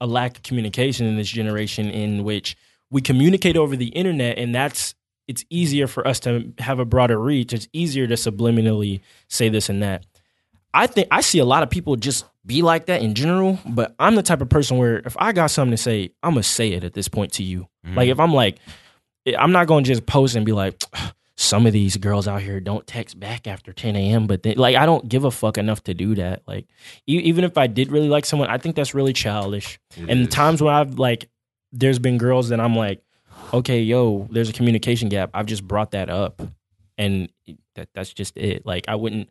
a 0.00 0.06
lack 0.06 0.36
of 0.36 0.42
communication 0.42 1.06
in 1.06 1.16
this 1.16 1.28
generation 1.28 1.88
in 1.90 2.24
which 2.24 2.56
we 2.90 3.00
communicate 3.00 3.56
over 3.56 3.76
the 3.76 3.88
internet 3.88 4.38
and 4.38 4.54
that's 4.54 4.94
it's 5.26 5.44
easier 5.50 5.86
for 5.86 6.08
us 6.08 6.20
to 6.20 6.52
have 6.58 6.78
a 6.78 6.86
broader 6.86 7.18
reach. 7.18 7.52
It's 7.52 7.68
easier 7.72 8.06
to 8.06 8.14
subliminally 8.14 9.00
say 9.28 9.50
this 9.50 9.68
and 9.68 9.82
that. 9.82 10.06
I 10.74 10.86
think 10.86 11.08
I 11.10 11.20
see 11.20 11.38
a 11.38 11.44
lot 11.44 11.62
of 11.62 11.70
people 11.70 11.96
just 11.96 12.24
be 12.44 12.62
like 12.62 12.86
that 12.86 13.02
in 13.02 13.14
general, 13.14 13.58
but 13.66 13.94
I'm 13.98 14.14
the 14.14 14.22
type 14.22 14.40
of 14.40 14.48
person 14.48 14.78
where 14.78 14.98
if 14.98 15.16
I 15.18 15.32
got 15.32 15.50
something 15.50 15.72
to 15.72 15.76
say, 15.76 16.10
I'm 16.22 16.32
gonna 16.32 16.42
say 16.42 16.72
it 16.72 16.84
at 16.84 16.94
this 16.94 17.08
point 17.08 17.32
to 17.34 17.42
you. 17.42 17.68
Mm-hmm. 17.86 17.96
Like 17.96 18.08
if 18.08 18.20
I'm 18.20 18.32
like, 18.32 18.58
eh, 19.26 19.34
I'm 19.38 19.52
not 19.52 19.66
gonna 19.66 19.84
just 19.84 20.06
post 20.06 20.36
and 20.36 20.44
be 20.46 20.52
like, 20.52 20.82
some 21.38 21.66
of 21.66 21.72
these 21.72 21.96
girls 21.96 22.26
out 22.26 22.42
here 22.42 22.58
don't 22.58 22.84
text 22.84 23.18
back 23.20 23.46
after 23.46 23.72
10 23.72 23.94
a.m. 23.94 24.26
But 24.26 24.42
then, 24.42 24.56
like, 24.56 24.74
I 24.74 24.84
don't 24.86 25.08
give 25.08 25.22
a 25.22 25.30
fuck 25.30 25.56
enough 25.56 25.84
to 25.84 25.94
do 25.94 26.16
that. 26.16 26.42
Like, 26.48 26.66
e- 27.06 27.20
even 27.20 27.44
if 27.44 27.56
I 27.56 27.68
did 27.68 27.92
really 27.92 28.08
like 28.08 28.26
someone, 28.26 28.50
I 28.50 28.58
think 28.58 28.74
that's 28.74 28.92
really 28.92 29.12
childish. 29.12 29.78
It 29.96 30.10
and 30.10 30.24
the 30.24 30.28
times 30.28 30.60
when 30.60 30.74
I've 30.74 30.98
like, 30.98 31.30
there's 31.70 32.00
been 32.00 32.18
girls 32.18 32.48
that 32.48 32.58
I'm 32.58 32.74
like, 32.74 33.04
okay, 33.54 33.80
yo, 33.82 34.26
there's 34.32 34.50
a 34.50 34.52
communication 34.52 35.08
gap. 35.08 35.30
I've 35.32 35.46
just 35.46 35.66
brought 35.66 35.92
that 35.92 36.10
up, 36.10 36.42
and 36.98 37.28
that 37.76 37.88
that's 37.94 38.12
just 38.12 38.36
it. 38.36 38.66
Like, 38.66 38.88
I 38.88 38.96
wouldn't. 38.96 39.30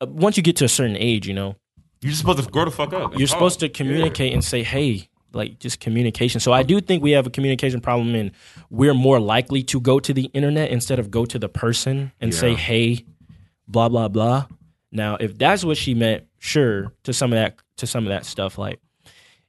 Uh, 0.00 0.06
once 0.08 0.36
you 0.36 0.42
get 0.42 0.56
to 0.56 0.64
a 0.64 0.68
certain 0.68 0.96
age, 0.96 1.26
you 1.26 1.34
know, 1.34 1.56
You're 2.02 2.10
just 2.10 2.20
supposed 2.20 2.42
to 2.44 2.50
grow 2.50 2.64
the 2.64 2.70
fuck 2.70 2.92
up. 2.92 3.12
you're 3.18 3.26
talk. 3.26 3.36
supposed 3.36 3.60
to 3.60 3.66
Yeah. 3.66 3.72
communicate 3.72 4.32
and 4.32 4.44
say, 4.44 4.62
hey, 4.62 5.08
like 5.32 5.58
just 5.58 5.80
communication. 5.80 6.40
So 6.40 6.52
I 6.52 6.62
do 6.62 6.80
think 6.80 7.02
we 7.02 7.10
have 7.12 7.26
a 7.26 7.30
communication 7.30 7.80
problem 7.80 8.14
and 8.14 8.30
we're 8.70 8.94
more 8.94 9.18
likely 9.20 9.62
to 9.64 9.80
go 9.80 9.98
to 10.00 10.12
the 10.12 10.24
internet 10.34 10.70
instead 10.70 10.98
of 10.98 11.10
go 11.10 11.24
to 11.26 11.38
the 11.38 11.48
person 11.48 12.12
and 12.20 12.34
say, 12.34 12.54
hey, 12.54 13.04
blah, 13.68 13.88
blah, 13.88 14.08
blah. 14.08 14.46
Now, 14.92 15.16
if 15.16 15.36
that's 15.36 15.64
what 15.64 15.76
she 15.76 15.94
meant, 15.94 16.24
sure, 16.38 16.92
to 17.04 17.12
some 17.12 17.32
of 17.32 17.36
that 17.36 17.56
to 17.78 17.86
some 17.86 18.04
of 18.06 18.10
that 18.10 18.24
stuff, 18.24 18.56
like 18.56 18.80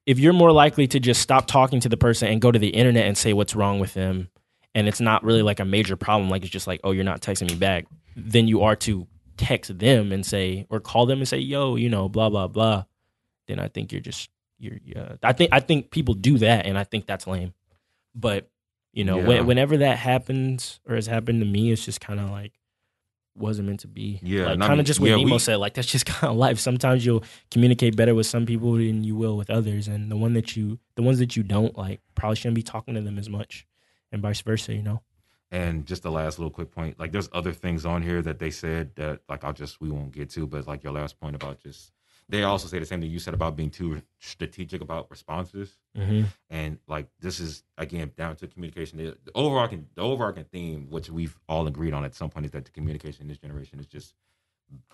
if 0.06 0.20
you're 0.20 0.34
more 0.34 0.52
likely 0.52 0.88
to 0.88 1.00
just 1.00 1.22
stop 1.22 1.48
talking 1.48 1.80
to 1.82 1.90
the 1.90 1.96
person 1.98 2.28
and 2.28 2.42
go 2.42 2.52
to 2.52 2.60
the 2.60 2.70
internet 2.70 3.06
and 3.06 3.18
say 3.18 3.32
what's 3.34 3.56
wrong 3.56 3.80
with 3.80 3.94
them, 3.94 4.30
and 4.76 4.88
it's 4.88 5.00
not 5.00 5.24
really 5.24 5.42
like 5.42 5.60
a 5.62 5.66
major 5.66 5.96
problem, 5.96 6.30
like 6.30 6.42
it's 6.44 6.52
just 6.52 6.68
like, 6.68 6.82
oh, 6.84 6.92
you're 6.92 7.04
not 7.06 7.22
texting 7.22 7.50
me 7.50 7.56
back, 7.56 7.86
then 8.18 8.48
you 8.48 8.64
are 8.64 8.76
to 8.78 9.08
text 9.38 9.78
them 9.80 10.12
and 10.12 10.26
say 10.26 10.66
or 10.70 10.80
call 10.80 11.06
them 11.06 11.20
and 11.20 11.28
say, 11.28 11.38
yo, 11.38 11.76
you 11.76 11.90
know, 11.90 12.10
blah 12.10 12.30
blah 12.30 12.48
blah. 12.48 12.84
Then 13.48 13.60
I 13.60 13.68
think 13.70 13.92
you're 13.92 14.02
just 14.02 14.30
you're. 14.60 14.78
Yeah, 14.84 15.16
I 15.24 15.34
think 15.34 15.52
I 15.54 15.60
think 15.60 15.92
people 15.92 16.14
do 16.14 16.38
that, 16.40 16.66
and 16.66 16.78
I 16.78 16.84
think 16.84 17.06
that's 17.06 17.28
lame. 17.28 17.54
But 18.16 18.50
you 18.94 19.04
know, 19.06 19.20
Yeah. 19.20 19.28
when, 19.28 19.46
whenever 19.48 19.78
that 19.78 19.98
happens 20.00 20.80
or 20.88 20.96
has 20.96 21.08
happened 21.08 21.40
to 21.42 21.46
me, 21.46 21.72
it's 21.72 21.86
just 21.86 22.02
kind 22.02 22.20
of 22.20 22.30
like 22.32 22.54
wasn't 23.36 23.68
meant 23.68 23.82
to 23.82 23.88
be. 23.88 24.20
Yeah, 24.24 24.46
like 24.46 24.54
and 24.56 24.64
I 24.64 24.68
kind 24.68 24.78
mean, 24.78 24.80
of 24.82 24.86
just 24.88 25.00
what 25.00 25.10
yeah, 25.12 25.16
Nemo 25.18 25.34
we- 25.34 25.40
said. 25.40 25.58
Like 25.58 25.76
that's 25.76 25.88
just 25.92 26.06
kind 26.08 26.32
of 26.32 26.38
life. 26.38 26.60
Sometimes 26.60 27.06
you'll 27.06 27.24
communicate 27.52 27.96
better 27.96 28.16
with 28.16 28.26
some 28.26 28.46
people 28.48 28.74
than 28.74 29.04
you 29.04 29.16
will 29.16 29.38
with 29.38 29.50
others, 29.50 29.88
and 29.88 30.12
the 30.12 30.18
one 30.18 30.34
that 30.34 30.56
you, 30.58 30.80
the 30.96 31.04
ones 31.04 31.20
that 31.20 31.38
you 31.38 31.44
don't 31.44 31.78
like, 31.78 32.02
probably 32.16 32.36
shouldn't 32.36 32.56
be 32.56 32.64
talking 32.64 32.96
to 32.96 33.02
them 33.02 33.20
as 33.20 33.30
much, 33.30 33.68
and 34.12 34.22
vice 34.22 34.42
versa. 34.42 34.74
You 34.74 34.82
know. 34.82 35.02
And 35.50 35.86
just 35.86 36.04
the 36.04 36.12
last 36.12 36.40
little 36.40 36.52
quick 36.52 36.72
point, 36.72 37.00
like 37.00 37.12
there's 37.12 37.30
other 37.32 37.54
things 37.54 37.86
on 37.86 38.02
here 38.02 38.22
that 38.22 38.40
they 38.40 38.52
said 38.52 38.96
that 38.96 39.22
like 39.30 39.44
I'll 39.44 39.54
just 39.54 39.80
we 39.80 39.90
won't 39.90 40.12
get 40.12 40.30
to, 40.32 40.46
but 40.46 40.68
like 40.68 40.84
your 40.84 40.94
last 40.94 41.20
point 41.20 41.36
about 41.36 41.60
just 41.60 41.92
they 42.30 42.44
also 42.44 42.68
say 42.68 42.80
the 42.80 42.86
same 42.86 43.00
thing 43.00 43.10
you 43.10 43.20
said 43.20 43.34
about 43.34 43.56
being 43.56 43.70
too 43.70 44.02
strategic 44.20 44.82
about 44.82 45.10
responses. 45.10 45.78
Mm-hmm. 45.98 46.24
And 46.50 46.80
like 46.88 47.08
this 47.22 47.40
is 47.40 47.64
again 47.78 48.12
down 48.18 48.36
to 48.38 48.48
communication. 48.48 48.98
The 48.98 49.18
the 49.24 49.32
overarching 49.36 49.88
the 49.96 50.02
overarching 50.02 50.44
theme, 50.46 50.88
which 50.90 51.10
we've 51.10 51.38
all 51.48 51.68
agreed 51.68 51.94
on 51.94 52.04
at 52.04 52.16
some 52.16 52.30
point, 52.30 52.46
is 52.46 52.52
that 52.52 52.66
the 52.66 52.72
communication 52.72 53.22
in 53.22 53.28
this 53.30 53.38
generation 53.38 53.80
is 53.80 53.86
just 53.86 54.16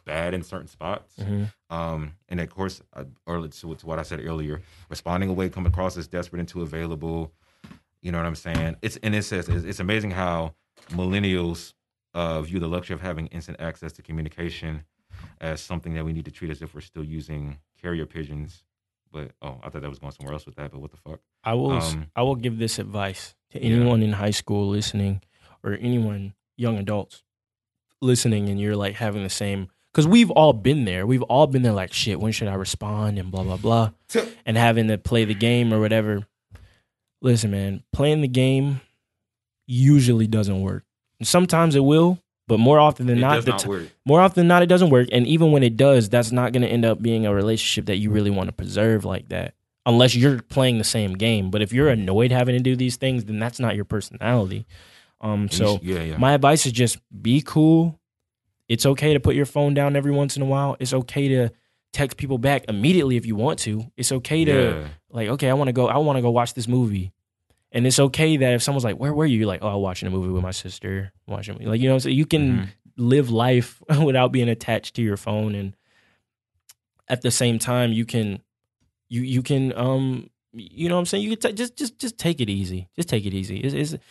bad 0.05 0.35
in 0.35 0.43
certain 0.43 0.67
spots. 0.67 1.15
Mhm. 1.17 1.51
Um, 1.71 2.13
and 2.30 2.39
of 2.39 2.49
course, 2.49 2.81
uh, 2.93 3.05
or 3.25 3.47
to, 3.47 3.75
to 3.75 3.85
what 3.88 3.97
I 3.97 4.03
said 4.03 4.19
earlier, 4.23 4.61
responding 4.89 5.30
away 5.30 5.49
come 5.49 5.65
across 5.65 5.97
as 5.97 6.07
desperate 6.07 6.39
and 6.39 6.47
too 6.47 6.61
available. 6.61 7.34
You 8.03 8.11
know 8.11 8.17
what 8.19 8.27
I'm 8.27 8.35
saying? 8.35 8.75
It's 8.81 8.97
and 8.97 9.15
it 9.15 9.23
says 9.23 9.47
it's, 9.49 9.63
it's 9.65 9.80
amazing 9.80 10.11
how 10.11 10.53
millennials 10.91 11.73
uh, 12.13 12.41
view 12.41 12.59
the 12.59 12.67
luxury 12.67 12.93
of 12.93 13.01
having 13.01 13.27
instant 13.27 13.59
access 13.59 13.91
to 13.93 14.01
communication 14.01 14.84
as 15.41 15.61
something 15.61 15.93
that 15.95 16.05
we 16.05 16.13
need 16.13 16.25
to 16.25 16.31
treat 16.31 16.51
as 16.51 16.61
if 16.61 16.75
we're 16.75 16.81
still 16.81 17.03
using 17.03 17.57
carrier 17.81 18.05
pigeons. 18.05 18.63
But 19.11 19.31
oh, 19.41 19.59
I 19.63 19.69
thought 19.69 19.81
that 19.81 19.89
was 19.89 19.99
going 19.99 20.11
somewhere 20.11 20.34
else 20.34 20.45
with 20.45 20.55
that. 20.55 20.71
But 20.71 20.81
what 20.81 20.91
the 20.91 20.97
fuck? 20.97 21.19
I 21.43 21.53
will 21.53 21.71
Um, 21.71 22.07
I 22.15 22.23
will 22.23 22.35
give 22.35 22.57
this 22.57 22.77
advice 22.77 23.35
to 23.51 23.59
Yeah. 23.63 23.75
anyone 23.77 24.03
in 24.03 24.13
high 24.13 24.31
school 24.31 24.67
listening 24.67 25.21
or 25.63 25.77
anyone 25.80 26.34
young 26.57 26.77
adults 26.77 27.23
listening 28.01 28.49
and 28.49 28.59
you're 28.59 28.75
like 28.75 28.95
having 28.95 29.23
the 29.23 29.30
same 29.30 29.69
cuz 29.93 30.05
we've 30.05 30.31
all 30.31 30.51
been 30.53 30.84
there. 30.85 31.07
We've 31.07 31.21
all 31.23 31.47
been 31.47 31.61
there 31.61 31.71
like 31.71 31.93
shit, 31.93 32.19
when 32.19 32.31
should 32.34 32.47
I 32.49 32.55
respond 32.55 33.17
and 33.17 33.31
blah 33.31 33.43
blah 33.43 33.57
blah 33.57 33.91
and 34.45 34.57
having 34.57 34.88
to 34.89 34.97
play 34.97 35.23
the 35.25 35.34
game 35.35 35.73
or 35.73 35.80
whatever. 35.80 36.27
Listen, 37.23 37.51
man, 37.51 37.83
playing 37.93 38.21
the 38.21 38.27
game 38.27 38.81
usually 39.65 40.27
doesn't 40.27 40.61
work. 40.61 40.83
Sometimes 41.23 41.75
it 41.75 41.83
will, 41.83 42.19
but 42.47 42.59
more 42.59 42.79
often 42.79 43.07
than 43.07 43.17
It 43.17 43.21
not 43.21 43.47
not 43.47 43.59
t- 43.59 43.69
work. 43.69 43.87
more 44.05 44.19
often 44.19 44.41
than 44.41 44.47
not, 44.49 44.61
it 44.61 44.67
doesn't 44.67 44.89
work. 44.89 45.07
And 45.11 45.25
even 45.25 45.51
when 45.53 45.63
it 45.63 45.77
does, 45.77 46.09
that's 46.09 46.31
not 46.33 46.51
going 46.51 46.63
to 46.63 46.67
end 46.67 46.83
up 46.83 47.01
being 47.01 47.25
a 47.25 47.33
relationship 47.33 47.85
that 47.85 47.97
you 47.97 48.11
really 48.11 48.29
want 48.29 48.49
to 48.49 48.51
preserve 48.51 49.05
like 49.05 49.29
that, 49.29 49.53
unless 49.85 50.15
you're 50.15 50.41
playing 50.41 50.79
the 50.79 50.83
same 50.83 51.13
game. 51.13 51.49
But 51.49 51.61
if 51.61 51.71
you're 51.71 51.87
annoyed 51.87 52.31
having 52.31 52.57
to 52.57 52.61
do 52.61 52.75
these 52.75 52.97
things, 52.97 53.23
then 53.23 53.39
that's 53.39 53.59
not 53.59 53.75
your 53.75 53.85
personality. 53.85 54.67
Um, 55.21 55.49
so 55.49 55.79
yeah, 55.81 56.03
yeah. 56.03 56.17
my 56.17 56.33
advice 56.33 56.65
is 56.65 56.73
just 56.73 56.99
be 57.21 57.41
cool. 57.41 57.97
It's 58.67 58.85
okay 58.85 59.13
to 59.13 59.21
put 59.21 59.35
your 59.35 59.45
phone 59.45 59.73
down 59.73 59.95
every 59.95 60.11
once 60.11 60.35
in 60.35 60.41
a 60.41 60.45
while. 60.45 60.75
It's 60.81 60.93
okay 60.93 61.29
to 61.29 61.49
text 61.93 62.17
people 62.17 62.37
back 62.37 62.65
immediately 62.67 63.15
if 63.15 63.25
you 63.25 63.35
want 63.37 63.59
to. 63.59 63.89
It's 63.95 64.11
okay 64.11 64.43
to 64.43 64.51
yeah. 64.51 64.87
Like, 65.14 65.30
okay, 65.30 65.49
I 65.49 65.53
want 65.53 65.69
to 65.69 65.73
go. 65.73 65.88
I 65.88 65.98
want 65.98 66.18
to 66.18 66.22
go 66.22 66.31
watch 66.31 66.53
this 66.53 66.68
movie. 66.68 67.14
And 67.72 67.88
it's 67.88 67.98
okay 67.99 68.35
that 68.38 68.53
if 68.53 68.61
someone's 68.61 68.84
like, 68.84 68.98
"Where 68.98 69.14
were 69.14 69.26
you?" 69.26 69.38
You're 69.40 69.48
like, 69.48 69.64
"Oh, 69.64 69.69
I'm 69.69 69.81
watching 69.81 70.07
a 70.07 70.11
movie 70.11 70.30
with 70.30 70.44
my 70.44 70.52
sister." 70.52 71.11
Watching, 71.27 71.57
like 71.65 71.80
you 71.81 71.90
know, 71.90 71.98
so 71.99 72.10
you 72.10 72.26
can 72.26 72.44
Mhm. 72.60 72.68
live 72.98 73.30
life 73.31 73.81
without 74.03 74.31
being 74.31 74.49
attached 74.49 74.95
to 74.98 75.02
your 75.02 75.18
phone, 75.18 75.56
and 75.56 75.76
at 77.07 77.22
the 77.22 77.31
same 77.31 77.60
time, 77.60 77.91
you 77.94 78.06
can, 78.06 78.41
you 79.10 79.22
you 79.22 79.41
can, 79.41 79.76
um, 79.77 80.30
you 80.53 80.88
know, 80.88 80.95
what 80.95 80.99
I'm 80.99 81.06
saying, 81.06 81.23
you 81.23 81.35
can 81.35 81.49
t- 81.52 81.56
just 81.56 81.76
just 81.77 81.98
just 81.99 82.18
take 82.18 82.40
it 82.41 82.49
easy. 82.49 82.90
Just 82.95 83.10
take 83.10 83.26
it 83.26 83.34
easy. 83.34 83.57
It's 83.57 83.73
it's 83.73 84.03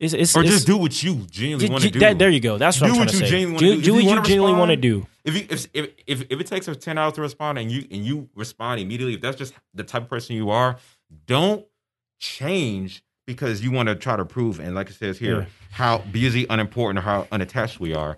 it's, 0.00 0.14
it's 0.14 0.34
or 0.36 0.40
it's- 0.40 0.54
just 0.54 0.66
do 0.66 0.76
what 0.78 1.00
you 1.02 1.26
genuinely 1.30 1.70
want 1.70 1.84
to 1.84 1.90
do. 1.90 1.98
that- 2.00 2.18
there 2.18 2.30
you 2.30 2.40
go. 2.40 2.58
That's 2.58 2.80
what 2.80 2.88
Do 2.88 2.94
I'm 2.94 2.98
what 3.00 3.08
trying 3.10 3.18
to 3.20 3.24
you 3.24 3.30
say. 3.30 3.30
genuinely 3.30 3.58
Do, 3.58 3.76
do. 3.76 3.82
do 3.82 3.94
what 3.94 4.02
you 4.04 4.10
you 4.10 4.22
genuinely 4.22 4.58
want 4.58 4.70
to 4.70 4.76
do. 4.76 5.06
if 5.24 5.34
you 5.36 5.46
if, 5.50 5.66
if 5.74 5.90
if 6.06 6.22
if 6.30 6.40
it 6.40 6.46
takes 6.46 6.66
us 6.68 6.76
ten 6.78 6.98
hours 6.98 7.12
to 7.14 7.20
respond 7.20 7.58
and 7.58 7.70
you 7.70 7.84
and 7.90 8.04
you 8.04 8.28
respond 8.34 8.80
immediately, 8.80 9.14
if 9.14 9.20
that's 9.20 9.36
just 9.36 9.52
the 9.74 9.84
type 9.84 10.02
of 10.02 10.08
person 10.08 10.34
you 10.36 10.50
are, 10.50 10.76
don't 11.26 11.64
change 12.18 13.02
because 13.26 13.62
you 13.62 13.70
want 13.70 13.88
to 13.88 13.94
try 13.94 14.16
to 14.16 14.24
prove 14.24 14.58
and 14.60 14.74
like 14.74 14.90
it 14.90 14.94
says 14.94 15.18
here 15.18 15.40
Yeah. 15.40 15.46
how 15.70 15.98
busy, 15.98 16.46
unimportant, 16.50 16.98
or 16.98 17.02
how 17.02 17.26
unattached 17.30 17.78
we 17.80 17.94
are. 17.94 18.16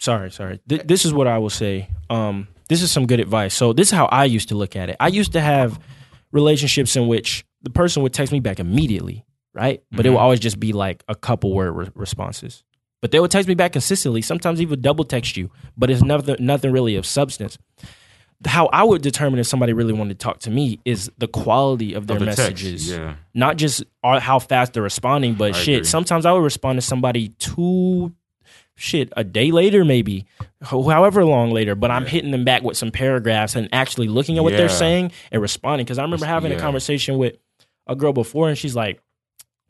sorry, 0.00 0.30
sorry. 0.30 0.60
Th- 0.68 0.82
this 0.84 1.04
is 1.04 1.12
what 1.12 1.26
I 1.26 1.38
will 1.38 1.50
say. 1.50 1.88
Um, 2.10 2.48
this 2.68 2.82
is 2.82 2.90
some 2.90 3.06
good 3.06 3.20
advice. 3.20 3.54
So 3.54 3.72
this 3.72 3.88
is 3.88 3.92
how 3.92 4.06
I 4.06 4.24
used 4.24 4.48
to 4.48 4.54
look 4.56 4.74
at 4.76 4.90
it. 4.90 4.96
I 5.00 5.08
used 5.08 5.32
to 5.32 5.40
have 5.40 5.78
relationships 6.32 6.96
in 6.96 7.06
which 7.08 7.44
the 7.62 7.70
person 7.70 8.02
would 8.02 8.12
text 8.12 8.32
me 8.32 8.40
back 8.40 8.58
immediately, 8.60 9.24
right? 9.56 9.82
But 9.90 10.06
it 10.06 10.10
would 10.10 10.18
Mhm. 10.18 10.22
always 10.22 10.40
just 10.40 10.60
be 10.60 10.72
like 10.72 11.02
a 11.08 11.14
couple 11.14 11.52
word 11.54 11.72
re- 11.72 11.88
responses. 11.94 12.62
But 13.02 13.10
they 13.10 13.20
would 13.20 13.30
text 13.30 13.48
me 13.48 13.54
back 13.54 13.72
consistently. 13.72 14.22
Sometimes 14.22 14.60
even 14.60 14.80
double 14.80 15.04
text 15.04 15.36
you, 15.36 15.50
but 15.76 15.90
it's 15.90 16.02
nothing, 16.02 16.36
nothing 16.40 16.72
really 16.72 16.96
of 16.96 17.04
substance. 17.06 17.58
How 18.46 18.66
I 18.66 18.84
would 18.84 19.00
determine 19.02 19.40
if 19.40 19.46
somebody 19.46 19.72
really 19.72 19.92
wanted 19.94 20.18
to 20.18 20.22
talk 20.24 20.40
to 20.40 20.50
me 20.50 20.78
is 20.84 21.10
the 21.16 21.26
quality 21.26 21.94
of 21.94 22.06
their 22.06 22.16
Of 22.16 22.20
the 22.20 22.26
messages 22.26 22.90
yeah. 22.90 23.14
not 23.34 23.56
just 23.56 23.82
how 24.02 24.38
fast 24.38 24.74
they're 24.74 24.82
responding, 24.82 25.34
but 25.34 25.54
I 25.54 25.58
shit. 25.58 25.74
agree. 25.76 25.84
Sometimes 25.86 26.26
I 26.26 26.32
would 26.32 26.42
respond 26.42 26.76
to 26.76 26.82
somebody 26.82 27.28
two 27.38 28.12
shit 28.74 29.10
a 29.16 29.24
day 29.24 29.50
later, 29.52 29.86
maybe 29.86 30.26
however 30.62 31.24
long 31.24 31.50
later. 31.50 31.74
But 31.74 31.90
I'm 31.90 32.02
Yeah. 32.04 32.10
hitting 32.10 32.30
them 32.30 32.44
back 32.44 32.62
with 32.62 32.76
some 32.76 32.90
paragraphs 32.90 33.56
and 33.56 33.70
actually 33.72 34.08
looking 34.08 34.36
at 34.36 34.44
what 34.44 34.52
they're 34.54 34.68
saying 34.68 35.12
and 35.32 35.40
responding. 35.40 35.86
Because 35.86 35.98
I 35.98 36.02
remember 36.02 36.26
having 36.26 36.52
a 36.52 36.56
conversation 36.58 37.16
with 37.16 37.36
a 37.86 37.96
girl 37.96 38.12
before, 38.12 38.48
and 38.50 38.58
she's 38.58 38.76
like, 38.76 39.00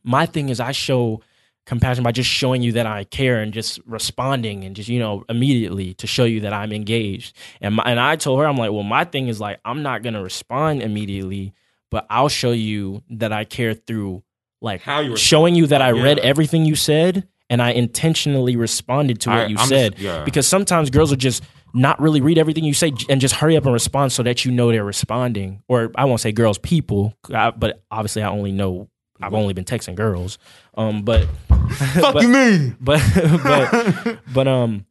"My 0.07 0.25
thing 0.27 0.49
is, 0.49 0.61
I 0.61 0.73
show." 0.73 1.21
compassion 1.69 2.05
by 2.05 2.13
just 2.13 2.31
showing 2.31 2.63
you 2.63 2.71
that 2.71 2.87
I 2.87 3.03
care 3.03 3.41
and 3.41 3.53
just 3.53 3.81
responding 3.87 4.63
and 4.63 4.77
just 4.77 4.89
you 4.89 5.01
know 5.01 5.25
immediately 5.29 5.95
to 5.95 6.07
show 6.07 6.23
you 6.23 6.43
that 6.43 6.53
I'm 6.53 6.73
engaged. 6.73 7.37
And 7.61 7.75
my, 7.75 7.83
and 7.85 7.99
I 7.99 8.15
told 8.15 8.39
her 8.39 8.47
I'm 8.47 8.57
like, 8.57 8.71
well, 8.71 8.85
my 8.85 9.03
thing 9.03 9.27
is 9.27 9.41
like 9.41 9.59
I'm 9.65 9.83
not 9.83 10.05
gonna 10.05 10.23
respond 10.23 10.81
immediately, 10.81 11.55
but 11.91 12.07
I'll 12.09 12.29
show 12.29 12.53
you 12.53 13.03
that 13.11 13.33
I 13.33 13.43
care 13.43 13.75
through 13.75 14.23
like 14.63 14.83
How 14.83 15.01
you 15.01 15.17
showing 15.17 15.57
you 15.57 15.67
that 15.67 15.83
I 15.83 15.91
read 15.91 16.21
everything 16.21 16.65
you 16.67 16.77
said 16.77 17.27
and 17.51 17.61
I 17.61 17.71
intentionally 17.73 18.55
responded 18.55 19.21
to 19.23 19.31
what 19.31 19.39
I- 19.41 19.47
you 19.47 19.57
I'm 19.59 19.69
just- 19.69 19.69
said. 19.69 19.99
yeah. 19.99 20.23
Because 20.23 20.47
sometimes 20.47 20.91
girls 20.91 21.11
will 21.11 21.17
just 21.17 21.43
not 21.75 22.01
really 22.01 22.21
read 22.21 22.39
everything 22.39 22.63
you 22.63 22.75
say 22.75 22.93
and 23.09 23.21
just 23.21 23.35
hurry 23.35 23.57
up 23.57 23.65
and 23.65 23.73
respond 23.73 24.13
so 24.13 24.23
that 24.23 24.45
you 24.45 24.53
know 24.53 24.71
they're 24.71 24.85
responding. 24.85 25.63
Or 25.67 25.91
I 25.97 26.05
won't 26.05 26.21
say 26.21 26.31
girls, 26.31 26.59
people, 26.59 27.13
I, 27.35 27.51
but 27.51 27.83
obviously 27.91 28.23
I 28.23 28.29
only 28.31 28.53
know 28.53 28.89
I've 29.21 29.35
only 29.35 29.55
been 29.55 29.65
texting 29.65 29.95
girls. 29.95 30.39
Um, 30.77 31.03
but 31.03 31.27
Fuck 31.71 32.15
but- 32.15 32.23
you 32.23 32.29
mean? 32.29 32.77
but 32.81 33.01
but 33.43 34.19
but 34.33 34.49
um 34.49 34.87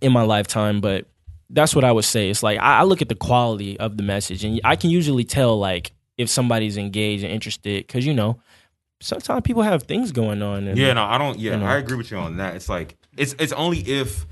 in 0.00 0.12
my 0.12 0.22
lifetime 0.22 0.80
but 0.80 1.06
that's 1.50 1.74
what 1.74 1.82
i 1.82 1.90
would 1.90 2.04
say 2.04 2.30
it's 2.30 2.42
like 2.42 2.58
I, 2.60 2.78
I 2.78 2.82
look 2.84 3.02
at 3.02 3.08
the 3.08 3.16
quality 3.16 3.78
of 3.80 3.96
the 3.96 4.02
message 4.04 4.44
and 4.44 4.60
i 4.62 4.76
can 4.76 4.90
usually 4.90 5.24
tell 5.24 5.58
like 5.58 5.90
if 6.16 6.28
somebody's 6.30 6.76
engaged 6.76 7.24
and 7.24 7.32
interested 7.32 7.84
because 7.84 8.06
you 8.06 8.14
know 8.14 8.40
sometimes 9.00 9.42
people 9.42 9.62
have 9.62 9.82
things 9.84 10.12
going 10.12 10.40
on 10.42 10.68
and 10.68 10.78
Yeah, 10.78 10.92
no, 10.92 11.04
I 11.04 11.18
don't. 11.18 11.38
Yeah, 11.38 11.52
you 11.52 11.58
know. 11.58 11.66
I 11.66 11.76
agree 11.76 11.96
with 11.96 12.10
you 12.10 12.16
on 12.16 12.36
that. 12.38 12.56
It's 12.56 12.68
like 12.68 12.96
it's 13.16 13.34
it's 13.38 13.52
only 13.52 13.78
if 13.80 14.26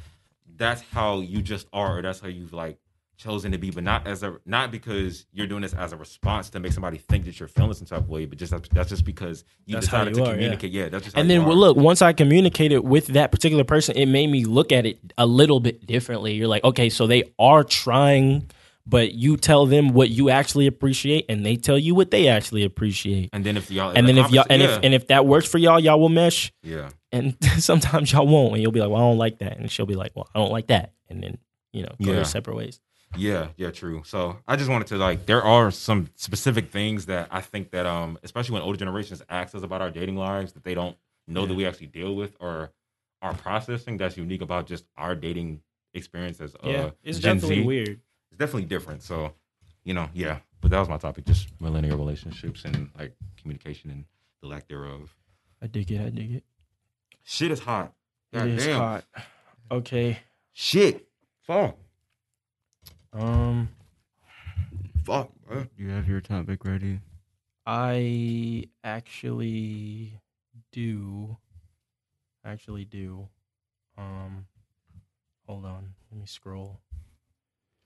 that's 0.56 0.82
how 0.92 1.20
you 1.20 1.42
just 1.42 1.66
are, 1.72 1.98
or 1.98 2.02
that's 2.02 2.20
how 2.20 2.28
you've 2.28 2.52
like 2.52 2.76
chosen 3.16 3.52
to 3.52 3.58
be, 3.58 3.70
but 3.70 3.82
not 3.84 4.06
as 4.06 4.22
a 4.22 4.36
not 4.44 4.70
because 4.70 5.26
you're 5.32 5.46
doing 5.46 5.62
this 5.62 5.72
as 5.74 5.92
a 5.92 5.96
response 5.96 6.50
to 6.50 6.60
make 6.60 6.72
somebody 6.72 6.98
think 6.98 7.24
that 7.24 7.38
you're 7.40 7.48
feeling 7.48 7.74
some 7.74 7.86
type 7.86 8.00
of 8.00 8.08
way, 8.08 8.26
but 8.26 8.38
just 8.38 8.52
that's, 8.52 8.68
that's 8.68 8.88
just 8.90 9.04
because 9.04 9.44
you 9.64 9.74
That's 9.74 9.86
decided 9.86 10.16
you 10.16 10.22
to 10.24 10.30
are, 10.30 10.34
communicate. 10.34 10.72
Yeah, 10.72 10.88
that's 10.88 11.04
just 11.04 11.16
how 11.16 11.20
and 11.22 11.30
you 11.30 11.36
then 11.38 11.44
are. 11.44 11.48
well, 11.48 11.56
look 11.56 11.76
once 11.76 12.02
i 12.02 12.12
communicated 12.12 12.80
with 12.80 13.06
that 13.08 13.32
particular 13.32 13.64
person 13.64 13.96
it 13.96 14.06
made 14.06 14.28
me 14.28 14.44
look 14.44 14.70
at 14.72 14.86
it 14.86 15.12
a 15.18 15.26
little 15.26 15.60
bit 15.60 15.86
differently. 15.86 16.34
You're 16.34 16.48
like 16.48 16.64
okay 16.64 16.88
so 16.90 17.06
they 17.06 17.24
are 17.38 17.64
trying 17.64 18.50
but 18.88 19.14
you 19.14 19.36
tell 19.36 19.66
them 19.66 19.88
what 19.94 20.10
you 20.10 20.30
actually 20.30 20.66
appreciate 20.68 21.24
and 21.28 21.44
they 21.44 21.56
tell 21.56 21.76
you 21.78 21.94
what 21.94 22.10
they 22.12 22.28
actually 22.28 22.62
appreciate. 22.64 23.30
And 23.32 23.44
then 23.44 23.56
if 23.56 23.70
y'all 23.70 23.90
and 23.90 24.06
then 24.06 24.16
if 24.18 24.30
y'all 24.30 24.44
and 24.48 24.62
yeah, 24.62 24.76
if 24.76 24.84
and 24.84 24.94
if 24.94 25.06
that 25.08 25.26
works 25.26 25.48
for 25.48 25.58
y'all 25.58 25.80
y'all 25.80 25.98
will 25.98 26.08
mesh. 26.08 26.52
Yeah, 26.62 26.90
and 27.10 27.36
sometimes 27.58 28.12
y'all 28.12 28.26
won't 28.26 28.52
and 28.54 28.62
you'll 28.62 28.72
be 28.72 28.80
like 28.80 28.90
well 28.90 28.98
i 29.02 29.08
don't 29.08 29.18
like 29.18 29.38
that. 29.38 29.58
And 29.58 29.70
she'll 29.70 29.86
be 29.86 29.96
like 29.96 30.12
well 30.14 30.28
i 30.34 30.38
don't 30.38 30.52
like 30.52 30.66
that. 30.68 30.92
And 31.08 31.22
then 31.22 31.38
you 31.72 31.82
know 31.82 31.92
go 32.02 32.10
Yeah. 32.10 32.16
your 32.16 32.24
separate 32.24 32.56
ways 32.56 32.80
Yeah, 33.16 33.48
yeah, 33.56 33.70
true. 33.70 34.02
So 34.04 34.38
I 34.48 34.56
just 34.56 34.68
wanted 34.70 34.88
to 34.88 34.96
like 34.96 35.26
there 35.26 35.42
are 35.42 35.70
some 35.70 36.08
specific 36.16 36.70
things 36.70 37.06
that 37.06 37.28
I 37.30 37.40
think 37.40 37.70
that 37.70 37.86
um 37.86 38.18
especially 38.22 38.54
when 38.54 38.62
older 38.62 38.78
generations 38.78 39.22
ask 39.28 39.54
us 39.54 39.62
about 39.62 39.80
our 39.80 39.90
dating 39.90 40.16
lives 40.16 40.52
that 40.52 40.64
they 40.64 40.74
don't 40.74 40.96
know 41.26 41.46
that 41.46 41.54
we 41.54 41.66
actually 41.66 41.86
deal 41.88 42.14
with 42.14 42.36
or 42.40 42.72
are 43.22 43.32
processing 43.34 43.96
that's 43.96 44.16
unique 44.16 44.42
about 44.42 44.66
just 44.66 44.84
our 44.96 45.14
dating 45.14 45.60
experience 45.94 46.40
as 46.40 46.54
uh 46.56 46.68
yeah 46.68 46.90
it's 47.02 47.18
Gen 47.18 47.36
definitely 47.36 47.62
Z. 47.62 47.66
weird 47.66 48.00
It's 48.30 48.38
definitely 48.38 48.66
different. 48.66 49.02
So, 49.02 49.32
you 49.84 49.94
know, 49.94 50.08
yeah. 50.12 50.38
But 50.60 50.70
that 50.72 50.78
was 50.80 50.88
my 50.88 50.98
topic, 50.98 51.24
just 51.26 51.48
millennial 51.60 51.96
relationships 51.96 52.64
and 52.64 52.90
like 52.98 53.14
communication 53.40 53.90
and 53.90 54.04
the 54.42 54.48
lack 54.48 54.68
thereof. 54.68 55.14
i 55.62 55.66
dig 55.66 55.90
it 55.90 56.00
i 56.00 56.10
dig 56.10 56.32
it 56.32 56.44
Shit 57.22 57.50
is 57.50 57.60
hot. 57.60 57.92
God 58.34 58.46
it 58.48 58.58
is 58.58 58.66
hot 58.76 59.04
okay 59.70 60.18
Shit. 60.52 61.08
Fuck. 61.46 61.76
Um 63.16 63.68
Fuck. 65.04 65.30
bro. 65.46 65.66
You 65.76 65.88
have 65.90 66.08
your 66.08 66.20
topic 66.20 66.64
ready. 66.64 67.00
I 67.64 68.64
actually 68.84 70.20
do. 70.72 71.36
Actually 72.44 72.84
do. 72.84 73.28
Um 73.96 74.46
hold 75.46 75.64
on. 75.64 75.94
Let 76.10 76.20
me 76.20 76.26
scroll. 76.26 76.80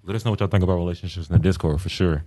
Let 0.02 0.16
us 0.16 0.24
know 0.24 0.30
what 0.30 0.40
y'all 0.40 0.48
think 0.48 0.64
about 0.64 0.76
relationships 0.76 1.28
in 1.28 1.32
the 1.34 1.38
Discord 1.38 1.80
for 1.80 1.90
sure. 1.90 2.24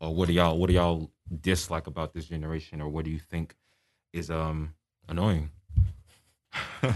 Or 0.00 0.14
what 0.14 0.28
do 0.28 0.34
y'all 0.34 0.58
what 0.58 0.68
do 0.68 0.74
y'all 0.74 1.10
dislike 1.40 1.86
about 1.86 2.12
this 2.12 2.26
generation 2.26 2.80
or 2.80 2.88
what 2.88 3.04
do 3.04 3.10
you 3.10 3.18
think 3.18 3.54
is 4.12 4.30
um 4.30 4.74
annoying? 5.08 5.50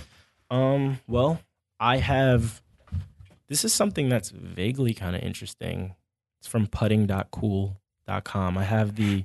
Um 0.51 0.99
well, 1.07 1.41
I 1.79 1.99
have 1.99 2.63
this 3.49 3.65
is 3.65 3.73
something 3.73 4.09
that's 4.09 4.31
vaguely 4.31 4.95
kind 4.95 5.17
of 5.17 5.23
interesting. 5.23 5.95
It's 6.41 6.47
from 6.49 6.67
pudding.cool.com. 6.67 8.59
I 8.59 8.65
have 8.65 8.97
the 8.97 9.25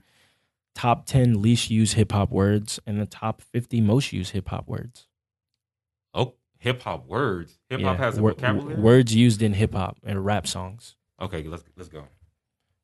top 0.76 1.06
10 1.06 1.42
least 1.42 1.70
used 1.70 1.94
hip 1.94 2.12
hop 2.12 2.32
words 2.32 2.80
and 2.88 3.00
the 3.00 3.06
top 3.06 3.42
50 3.42 3.82
most 3.82 4.12
used 4.14 4.32
hip 4.32 4.50
hop 4.50 4.68
words. 4.68 5.08
Oh, 6.14 6.34
hip 6.58 6.82
hop 6.84 7.06
words. 7.08 7.60
Hip 7.70 7.82
hop 7.82 7.98
Yeah, 8.00 8.06
has 8.06 8.18
a 8.18 8.22
wor- 8.22 8.32
vocabulary. 8.34 8.82
words 8.82 9.14
used 9.16 9.42
in 9.42 9.54
hip 9.54 9.74
hop 9.74 9.98
and 10.04 10.26
rap 10.26 10.48
songs. 10.48 10.96
Okay, 11.22 11.44
let's 11.44 11.64
let's 11.78 11.90
go. 11.90 12.06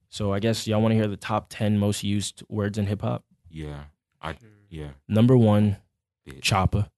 So 0.10 0.34
I 0.34 0.40
guess 0.40 0.68
y'all 0.68 0.82
want 0.82 0.92
to 0.92 0.96
hear 0.96 1.08
the 1.08 1.18
top 1.18 1.48
ten 1.50 1.78
most 1.78 2.04
used 2.04 2.44
words 2.50 2.78
in 2.78 2.86
hip 2.88 3.02
hop. 3.02 3.24
Yeah, 3.50 3.86
I 4.22 4.36
yeah. 4.70 4.90
Number 5.08 5.36
one, 5.36 5.78
Bitch. 6.28 6.42
chopper, 6.42 6.90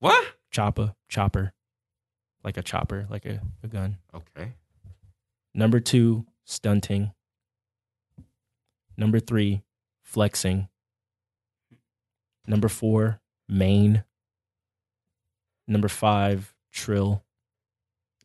What? 0.00 0.34
chopper, 0.50 0.94
chopper, 1.08 1.52
like 2.44 2.56
a 2.56 2.62
chopper, 2.62 3.06
like 3.10 3.24
a, 3.26 3.40
a 3.62 3.68
gun. 3.68 3.96
Okay. 4.14 4.52
Number 5.54 5.80
two, 5.80 6.26
stunting. 6.44 7.12
Number 8.96 9.18
three, 9.20 9.62
flexing. 10.02 10.68
Number 12.46 12.68
four, 12.68 13.20
main. 13.48 14.04
Number 15.66 15.88
five, 15.88 16.54
trill. 16.72 17.24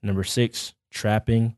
Number 0.03 0.23
six, 0.23 0.73
trapping. 0.91 1.55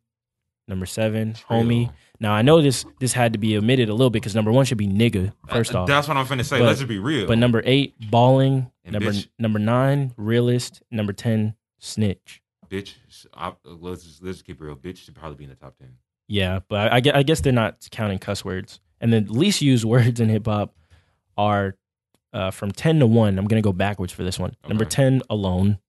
Number 0.68 0.86
seven, 0.86 1.34
homie. 1.50 1.92
Now 2.20 2.34
I 2.34 2.44
know 2.44 2.62
this 2.62 2.86
this 3.00 3.14
had 3.14 3.34
to 3.34 3.40
be 3.40 3.58
omitted 3.58 3.90
a 3.90 3.94
little 3.94 4.12
bit 4.12 4.22
because 4.22 4.36
number 4.36 4.52
one 4.52 4.64
should 4.66 4.78
be 4.78 4.88
nigga 4.88 5.34
first 5.50 5.74
Uh, 5.76 5.82
off. 5.82 5.88
that's 5.88 6.08
what 6.08 6.16
I'm 6.16 6.26
finna 6.28 6.46
say. 6.46 6.60
But- 6.60 6.66
Let's 6.66 6.80
just 6.80 6.88
be 6.88 7.00
real. 7.00 7.28
But 7.28 7.40
number 7.40 7.62
eight, 7.66 7.96
balling. 8.12 8.72
And 8.86 8.94
number 8.94 9.12
bitch. 9.12 9.28
number 9.38 9.60
nine, 9.60 10.14
realist. 10.18 10.82
Number 10.92 11.14
ten, 11.14 11.56
snitch. 11.80 12.41
Bitch, 12.72 12.96
I, 13.34 13.54
let's 13.66 14.04
just, 14.04 14.24
let's 14.24 14.38
just 14.38 14.46
keep 14.46 14.62
it 14.62 14.64
real. 14.64 14.76
Bitch 14.76 14.98
should 14.98 15.16
probably 15.16 15.36
be 15.38 15.44
in 15.44 15.50
the 15.50 15.56
top 15.56 15.78
ten. 15.78 15.98
Yeah, 16.28 16.60
but 16.70 16.92
I, 16.94 16.98
I 16.98 17.20
I 17.20 17.24
guess 17.24 17.42
they're 17.42 17.52
not 17.52 17.88
counting 17.92 18.18
cuss 18.18 18.46
words. 18.46 18.80
And 19.02 19.12
the 19.12 19.22
least 19.22 19.62
used 19.62 19.84
words 19.96 20.20
in 20.20 20.30
hip 20.30 20.46
hop 20.46 20.74
are 21.38 21.76
uh, 22.34 22.52
from 22.52 22.72
10 22.72 23.00
to 23.00 23.08
1. 23.08 23.38
I'm 23.38 23.46
going 23.46 23.62
to 23.62 23.68
go 23.68 23.74
backwards 23.74 24.14
for 24.14 24.24
this 24.24 24.40
one. 24.40 24.56
Number 24.68 24.86
10, 24.86 25.24
alone. 25.30 25.80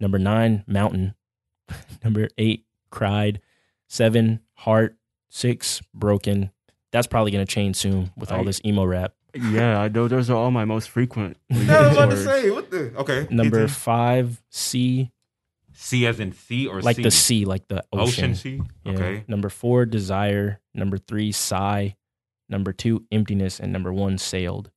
Number 0.00 0.18
9, 0.18 0.64
mountain. 0.66 1.14
Number 2.04 2.28
8, 2.38 2.64
cried. 2.90 3.40
7, 3.88 4.40
heart. 4.54 4.96
6, 5.30 5.82
broken. 5.92 6.50
That's 6.92 7.06
probably 7.08 7.32
going 7.32 7.44
to 7.44 7.52
change 7.52 7.76
soon 7.76 8.12
with 8.16 8.30
all 8.32 8.40
I- 8.40 8.44
this 8.44 8.60
emo 8.64 8.84
rap. 8.84 9.14
Yeah, 9.34 9.80
I 9.80 9.88
know 9.88 10.06
those 10.06 10.30
are 10.30 10.36
all 10.36 10.52
my 10.52 10.64
most 10.64 10.88
frequent. 10.88 11.36
yeah, 11.48 11.76
I 11.78 11.88
was 11.88 11.96
about 11.96 12.10
to 12.10 12.22
say 12.22 12.50
what 12.50 12.70
the 12.70 12.94
okay. 12.98 13.26
Number 13.30 13.66
5, 13.66 14.42
C, 14.48 15.10
C 15.74 16.06
as 16.06 16.20
in 16.20 16.32
sea 16.32 16.66
or 16.68 16.80
like 16.80 16.96
C? 16.96 17.02
the 17.02 17.10
sea, 17.10 17.44
like 17.44 17.68
the 17.68 17.84
ocean 17.92 18.32
ocean. 18.32 18.34
C. 18.34 18.60
Yeah. 18.84 18.92
Okay. 18.92 19.24
Number 19.28 19.48
4, 19.48 19.86
desire. 19.86 20.60
Number 20.74 20.98
3, 20.98 21.32
sigh. 21.32 21.96
Number 22.48 22.72
2, 22.72 23.06
emptiness. 23.12 23.58
And 23.60 23.72
number 23.72 23.92
1, 23.92 24.18
sailed. 24.18 24.70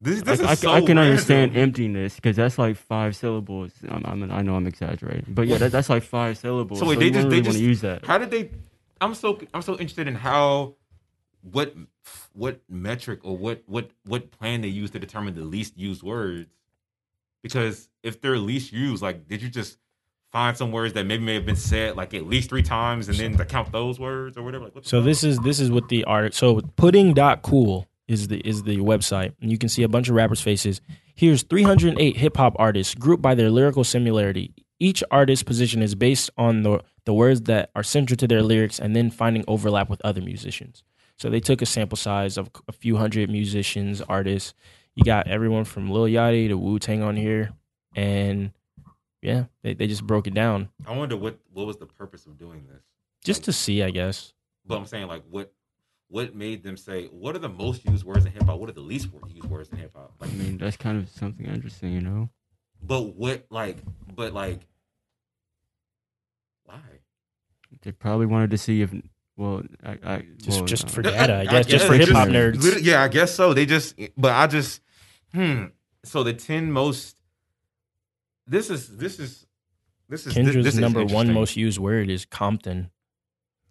This, 0.00 0.22
I, 0.22 0.24
this 0.24 0.40
is 0.40 0.46
I- 0.46 0.54
so 0.54 0.70
I 0.70 0.80
can 0.80 0.96
understand 0.98 1.56
emptiness 1.56 2.14
because 2.16 2.34
that's 2.36 2.58
like 2.58 2.76
five 2.76 3.14
syllables. 3.14 3.72
I'm, 3.88 4.02
I'm, 4.06 4.32
I 4.32 4.40
know 4.42 4.54
I'm 4.56 4.66
exaggerating, 4.66 5.26
but 5.28 5.46
yeah, 5.46 5.58
that, 5.58 5.72
that's 5.72 5.90
like 5.90 6.02
five 6.02 6.38
syllables. 6.38 6.78
So 6.80 6.86
So, 6.86 6.88
wait, 6.90 6.98
they 6.98 7.04
you 7.06 7.10
just- 7.10 7.22
don't 7.24 7.30
they 7.30 7.40
just- 7.42 7.58
use 7.58 7.80
that. 7.82 8.04
How 8.06 8.16
did 8.16 8.30
they? 8.30 8.50
I'm 9.02 9.14
so 9.14 9.38
I'm 9.54 9.60
so 9.62 9.72
interested 9.72 10.08
in 10.08 10.14
how 10.14 10.76
what 11.42 11.74
what 12.32 12.60
metric 12.68 13.20
or 13.22 13.36
what 13.36 13.62
what 13.66 13.90
what 14.06 14.30
plan 14.30 14.62
they 14.62 14.68
use 14.68 14.90
to 14.92 14.98
determine 14.98 15.34
the 15.34 15.42
least 15.44 15.76
used 15.78 16.02
words. 16.02 16.50
Because 17.42 17.88
if 18.02 18.20
they're 18.20 18.38
least 18.38 18.72
used, 18.72 19.02
like, 19.02 19.26
did 19.28 19.40
you 19.42 19.48
just 19.48 19.78
find 20.32 20.56
some 20.56 20.72
words 20.72 20.94
that 20.94 21.04
maybe 21.06 21.24
may 21.24 21.34
have 21.34 21.46
been 21.46 21.56
said 21.56 21.96
like 21.96 22.14
at 22.14 22.26
least 22.26 22.48
three 22.48 22.62
times 22.62 23.08
and 23.08 23.18
then 23.18 23.36
to 23.36 23.44
count 23.44 23.72
those 23.72 23.98
words 23.98 24.36
or 24.36 24.42
whatever? 24.42 24.64
Like, 24.64 24.74
what 24.74 24.86
So 24.86 25.02
this 25.02 25.24
is 25.24 25.38
this 25.40 25.60
is 25.60 25.70
what 25.70 25.88
the 25.88 26.04
art. 26.04 26.34
So 26.34 26.60
pudding.cool 26.76 27.88
is 28.08 28.28
the 28.28 28.40
is 28.40 28.64
the 28.64 28.78
website, 28.78 29.34
and 29.40 29.50
you 29.50 29.58
can 29.58 29.68
see 29.68 29.82
a 29.82 29.88
bunch 29.88 30.08
of 30.08 30.14
rappers' 30.14 30.40
faces. 30.40 30.80
Here's 31.14 31.42
308 31.42 32.16
hip 32.16 32.36
hop 32.36 32.56
artists 32.58 32.94
grouped 32.94 33.22
by 33.22 33.34
their 33.34 33.50
lyrical 33.50 33.84
similarity. 33.84 34.54
Each 34.78 35.04
artist's 35.10 35.42
position 35.42 35.82
is 35.82 35.94
based 35.94 36.30
on 36.36 36.62
the 36.62 36.80
the 37.04 37.14
words 37.14 37.42
that 37.42 37.70
are 37.74 37.82
central 37.82 38.16
to 38.18 38.26
their 38.26 38.42
lyrics, 38.42 38.78
and 38.78 38.94
then 38.94 39.10
finding 39.10 39.44
overlap 39.48 39.88
with 39.88 40.00
other 40.04 40.20
musicians. 40.20 40.82
So 41.16 41.28
they 41.28 41.40
took 41.40 41.60
a 41.60 41.66
sample 41.66 41.96
size 41.96 42.38
of 42.38 42.50
a 42.66 42.72
few 42.72 42.96
hundred 42.96 43.28
musicians, 43.30 44.00
artists. 44.00 44.54
You 44.94 45.04
got 45.04 45.28
everyone 45.28 45.64
from 45.64 45.90
Lil 45.90 46.04
Yachty 46.04 46.48
to 46.48 46.58
Wu 46.58 46.78
Tang 46.78 47.02
on 47.02 47.16
here, 47.16 47.52
and 47.94 48.52
yeah, 49.22 49.44
they, 49.62 49.74
they 49.74 49.86
just 49.86 50.06
broke 50.06 50.26
it 50.26 50.34
down 50.34 50.68
I 50.86 50.96
wonder 50.96 51.16
what 51.16 51.38
what 51.52 51.66
was 51.66 51.76
the 51.76 51.86
purpose 51.86 52.26
of 52.26 52.38
doing 52.38 52.64
this. 52.70 52.82
just 53.24 53.44
to 53.44 53.52
see, 53.52 53.82
I 53.82 53.90
guess. 53.90 54.32
But 54.66 54.76
I'm 54.78 54.86
saying 54.86 55.08
like 55.08 55.22
what 55.30 55.52
what 56.08 56.34
made 56.34 56.62
them 56.62 56.76
say 56.76 57.06
what 57.06 57.36
are 57.36 57.38
the 57.38 57.48
most 57.48 57.84
used 57.84 58.04
words 58.04 58.24
in 58.26 58.32
hip 58.32 58.44
hop? 58.44 58.58
What 58.58 58.68
are 58.68 58.72
the 58.72 58.80
least 58.80 59.08
used 59.28 59.48
words 59.48 59.68
in 59.70 59.78
hip 59.78 59.92
hop? 59.94 60.12
Like 60.20 60.30
I 60.30 60.34
mean, 60.34 60.58
that's 60.58 60.76
kind 60.76 60.98
of 60.98 61.08
something 61.08 61.46
interesting, 61.46 61.92
you 61.92 62.00
know. 62.00 62.30
But 62.82 63.14
what, 63.14 63.44
like, 63.50 63.76
but 64.14 64.32
like, 64.32 64.60
why? 66.64 66.80
They 67.82 67.92
probably 67.92 68.26
wanted 68.26 68.50
to 68.50 68.58
see 68.58 68.80
if, 68.82 68.92
well, 69.36 69.62
I, 69.84 69.98
I 70.02 70.24
Just 70.38 70.58
well, 70.60 70.66
just 70.66 70.88
for 70.90 71.02
data, 71.02 71.36
I 71.36 71.44
guess, 71.44 71.66
just 71.66 71.86
for 71.86 71.94
hip 71.94 72.08
hop 72.08 72.28
nerds. 72.28 72.78
Yeah, 72.82 73.02
I 73.02 73.08
guess 73.08 73.34
so. 73.34 73.52
They 73.54 73.66
just, 73.66 73.94
but 74.16 74.32
I 74.32 74.46
just, 74.46 74.80
hmm. 75.34 75.66
So 76.04 76.22
the 76.24 76.32
ten 76.32 76.72
most. 76.72 77.16
This 78.50 78.68
is 78.68 78.88
this 78.96 79.20
is 79.20 79.46
this 80.08 80.26
is 80.26 80.34
Kendrick's 80.34 80.64
this 80.64 80.74
is 80.74 80.80
number 80.80 81.04
one 81.04 81.32
most 81.32 81.56
used 81.56 81.78
word 81.78 82.10
is 82.10 82.24
Compton. 82.24 82.90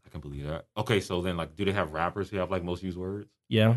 I 0.06 0.10
can 0.10 0.22
believe 0.22 0.48
that. 0.48 0.68
Okay, 0.78 1.02
so 1.02 1.22
then 1.22 1.36
like, 1.36 1.58
do 1.58 1.66
they 1.66 1.74
have 1.74 1.92
rappers 1.92 2.30
who 2.30 2.38
have 2.38 2.50
like 2.50 2.64
most 2.64 2.82
used 2.82 2.98
words? 2.98 3.28
Yeah. 3.50 3.76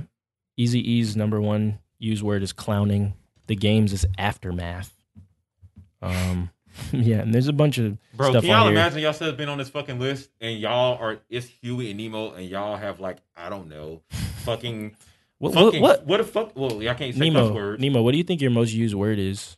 Easy 0.57 0.79
E's 0.93 1.17
number 1.17 1.41
one 1.41 1.81
used 1.99 2.23
word 2.23 2.45
is 2.45 2.53
clowning. 2.53 3.15
The 3.49 3.57
Game's 3.57 3.93
is 3.93 4.07
aftermath. 4.17 4.95
Um, 6.01 6.51
yeah, 6.93 7.17
and 7.17 7.35
there's 7.35 7.49
a 7.49 7.53
bunch 7.53 7.79
of 7.79 7.99
Bro, 8.15 8.31
stuff 8.31 8.43
can 8.43 8.51
y'all 8.51 8.61
on 8.61 8.67
here. 8.67 8.81
imagine 8.81 9.01
y'all 9.01 9.13
have 9.13 9.37
been 9.37 9.49
on 9.49 9.59
this 9.59 9.71
fucking 9.71 9.99
list 9.99 10.31
and 10.41 10.57
y'all 10.61 10.99
are 10.99 11.19
it's 11.29 11.49
Huey 11.49 11.91
and 11.91 11.99
Nemo 11.99 12.31
and 12.31 12.49
y'all 12.49 12.77
have 12.77 13.01
like 13.01 13.19
I 13.37 13.49
don't 13.49 13.69
know, 13.69 14.03
fucking 14.45 14.95
What 15.39 15.55
what, 15.57 15.65
fucking 15.65 15.83
what? 15.83 16.07
what 16.07 16.19
the 16.19 16.25
fuck? 16.25 16.53
Well, 16.55 16.81
y'all 16.81 16.95
can't 16.95 17.13
say 17.13 17.29
Nemo 17.29 17.53
words. 17.53 17.83
Nemo, 17.83 18.03
what 18.03 18.13
do 18.13 18.19
you 18.19 18.25
think 18.25 18.41
your 18.41 18.53
most 18.53 18.73
used 18.73 18.95
word 18.95 19.19
is? 19.19 19.57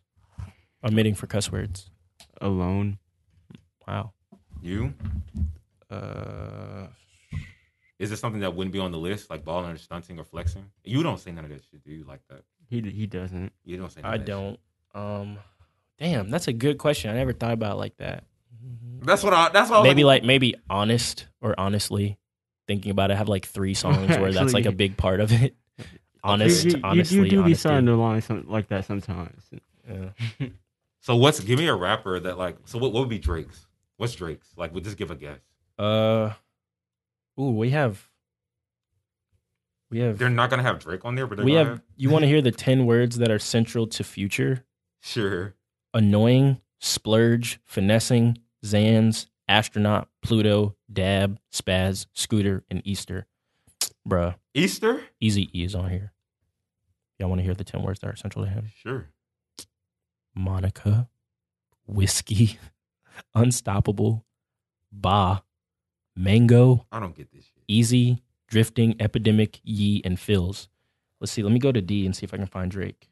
Omitting 0.84 1.14
for 1.14 1.26
cuss 1.26 1.50
words. 1.50 1.90
alone. 2.40 2.98
Wow. 3.88 4.12
You 4.62 4.94
Uh, 5.90 6.86
is 7.98 8.10
it 8.10 8.16
something 8.16 8.40
that 8.40 8.54
wouldn't 8.54 8.72
be 8.72 8.78
on 8.80 8.90
the 8.92 8.98
list, 8.98 9.30
like 9.30 9.44
balling 9.44 9.70
or 9.70 9.76
stunting 9.76 10.18
or 10.18 10.24
flexing? 10.24 10.64
You 10.82 11.02
don't 11.02 11.18
say 11.20 11.30
none 11.32 11.44
of 11.44 11.50
that 11.50 11.62
shit, 11.70 11.84
do 11.84 11.92
you? 11.92 12.04
Like 12.04 12.20
that? 12.28 12.42
He 12.68 12.80
he 12.80 13.06
doesn't. 13.06 13.52
You 13.64 13.76
don't 13.76 13.90
say. 13.92 14.00
None 14.02 14.10
I 14.10 14.14
of 14.16 14.20
that 14.20 14.26
don't. 14.26 14.60
Um, 14.94 15.38
damn, 15.98 16.30
that's 16.30 16.48
a 16.48 16.52
good 16.52 16.78
question. 16.78 17.10
I 17.10 17.14
never 17.14 17.32
thought 17.32 17.52
about 17.52 17.72
it 17.72 17.78
like 17.78 17.96
that. 17.98 18.24
That's 19.02 19.22
what 19.22 19.32
I. 19.34 19.50
That's 19.50 19.70
what 19.70 19.76
I 19.76 19.80
was 19.80 19.88
Maybe 19.88 20.04
like 20.04 20.24
maybe 20.24 20.54
honest 20.68 21.26
or 21.40 21.54
honestly. 21.58 22.18
Thinking 22.66 22.90
about 22.90 23.10
it, 23.10 23.14
I 23.14 23.16
have 23.18 23.28
like 23.28 23.44
three 23.46 23.74
songs 23.74 24.08
where 24.18 24.32
that's 24.32 24.54
like 24.54 24.64
a 24.66 24.72
big 24.72 24.96
part 24.96 25.20
of 25.20 25.30
it. 25.32 25.54
Honest, 26.22 26.64
you, 26.64 26.70
you, 26.70 26.76
you- 26.78 26.82
honestly, 26.84 27.16
you 27.18 27.24
do 27.24 27.30
be 27.30 27.36
honesty. 27.42 27.54
starting 27.60 27.86
to 27.86 27.96
line 27.96 28.22
some, 28.22 28.48
like 28.48 28.68
that 28.68 28.86
sometimes. 28.86 29.42
Yeah. 29.86 30.48
So 31.04 31.16
what's? 31.16 31.38
Give 31.38 31.58
me 31.58 31.68
a 31.68 31.74
rapper 31.74 32.18
that 32.18 32.38
like. 32.38 32.56
So 32.64 32.78
what? 32.78 32.94
What 32.94 33.00
would 33.00 33.10
be 33.10 33.18
Drake's? 33.18 33.66
What's 33.98 34.14
Drake's? 34.14 34.48
Like, 34.56 34.72
we'll 34.72 34.82
just 34.82 34.96
give 34.96 35.10
a 35.10 35.14
guess. 35.14 35.38
Uh, 35.78 36.32
ooh, 37.38 37.50
we 37.50 37.70
have, 37.70 38.08
we 39.90 39.98
have, 39.98 40.16
They're 40.16 40.30
not 40.30 40.48
gonna 40.48 40.62
have 40.62 40.78
Drake 40.78 41.04
on 41.04 41.14
there, 41.14 41.26
but 41.26 41.36
they're 41.36 41.44
we 41.44 41.52
gonna 41.52 41.68
have. 41.68 41.82
You 41.96 42.08
want 42.08 42.22
to 42.22 42.26
hear 42.26 42.40
the 42.40 42.50
ten 42.50 42.86
words 42.86 43.18
that 43.18 43.30
are 43.30 43.38
central 43.38 43.86
to 43.88 44.02
future? 44.02 44.64
sure. 45.02 45.54
Annoying, 45.92 46.62
splurge, 46.80 47.60
finessing, 47.66 48.38
Xans, 48.64 49.26
astronaut, 49.46 50.08
Pluto, 50.22 50.74
dab, 50.90 51.38
spaz, 51.52 52.06
scooter, 52.14 52.64
and 52.70 52.80
Easter. 52.86 53.26
Bruh, 54.08 54.36
Easter. 54.54 55.02
Easy 55.20 55.50
E 55.52 55.64
is 55.64 55.74
on 55.74 55.90
here. 55.90 56.14
Y'all 57.18 57.28
want 57.28 57.40
to 57.40 57.44
hear 57.44 57.52
the 57.52 57.62
ten 57.62 57.82
words 57.82 58.00
that 58.00 58.08
are 58.08 58.16
central 58.16 58.46
to 58.46 58.50
him? 58.50 58.70
Sure. 58.74 59.10
Monica, 60.34 61.08
whiskey, 61.86 62.58
unstoppable, 63.34 64.24
ba, 64.92 65.42
mango, 66.16 66.86
I 66.92 67.00
don't 67.00 67.14
get 67.16 67.32
this 67.32 67.44
shit. 67.44 67.62
easy, 67.68 68.22
drifting, 68.48 68.96
epidemic, 69.00 69.60
ye, 69.62 70.00
and 70.04 70.18
fills. 70.18 70.68
Let's 71.20 71.32
see. 71.32 71.42
Let 71.42 71.52
me 71.52 71.58
go 71.58 71.72
to 71.72 71.80
D 71.80 72.04
and 72.04 72.14
see 72.14 72.24
if 72.24 72.34
I 72.34 72.36
can 72.36 72.46
find 72.46 72.70
Drake. 72.70 73.08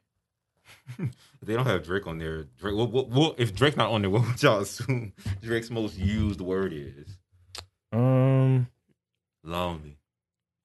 They 1.45 1.55
don't 1.55 1.67
have 1.67 1.83
Drake 1.83 2.07
on 2.07 2.19
there. 2.19 2.45
Drake. 2.57 2.77
What, 2.77 2.91
what, 2.91 3.09
what, 3.09 3.35
if 3.41 3.53
Drake 3.53 3.77
not 3.77 3.91
on 3.91 4.03
there, 4.03 4.11
what 4.15 4.25
would 4.27 4.41
y'all 4.41 4.61
assume 4.61 5.13
Drake's 5.43 5.71
most 5.71 5.99
used 5.99 6.41
word 6.41 6.73
is? 6.73 7.19
Um, 7.93 8.69
Lonely. 9.43 9.99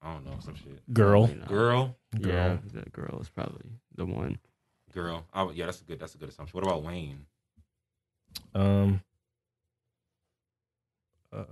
I 0.00 0.12
don't 0.12 0.24
know 0.24 0.36
some 0.40 0.54
shit. 0.54 0.80
girl, 0.94 1.26
Probably 1.26 1.40
not. 1.40 1.48
Girl. 1.48 1.96
Yeah, 2.20 2.58
that 2.74 2.92
girl 2.92 3.18
is 3.20 3.28
probably 3.28 3.70
the 3.96 4.06
one. 4.06 4.38
Girl. 4.92 5.24
I, 5.32 5.48
yeah, 5.50 5.66
that's 5.66 5.80
a 5.80 5.84
good. 5.84 6.00
That's 6.00 6.14
a 6.14 6.18
good 6.18 6.28
assumption. 6.30 6.58
What 6.58 6.66
about 6.66 6.82
Wayne? 6.82 7.26
um, 8.54 9.00
uh, 11.32 11.44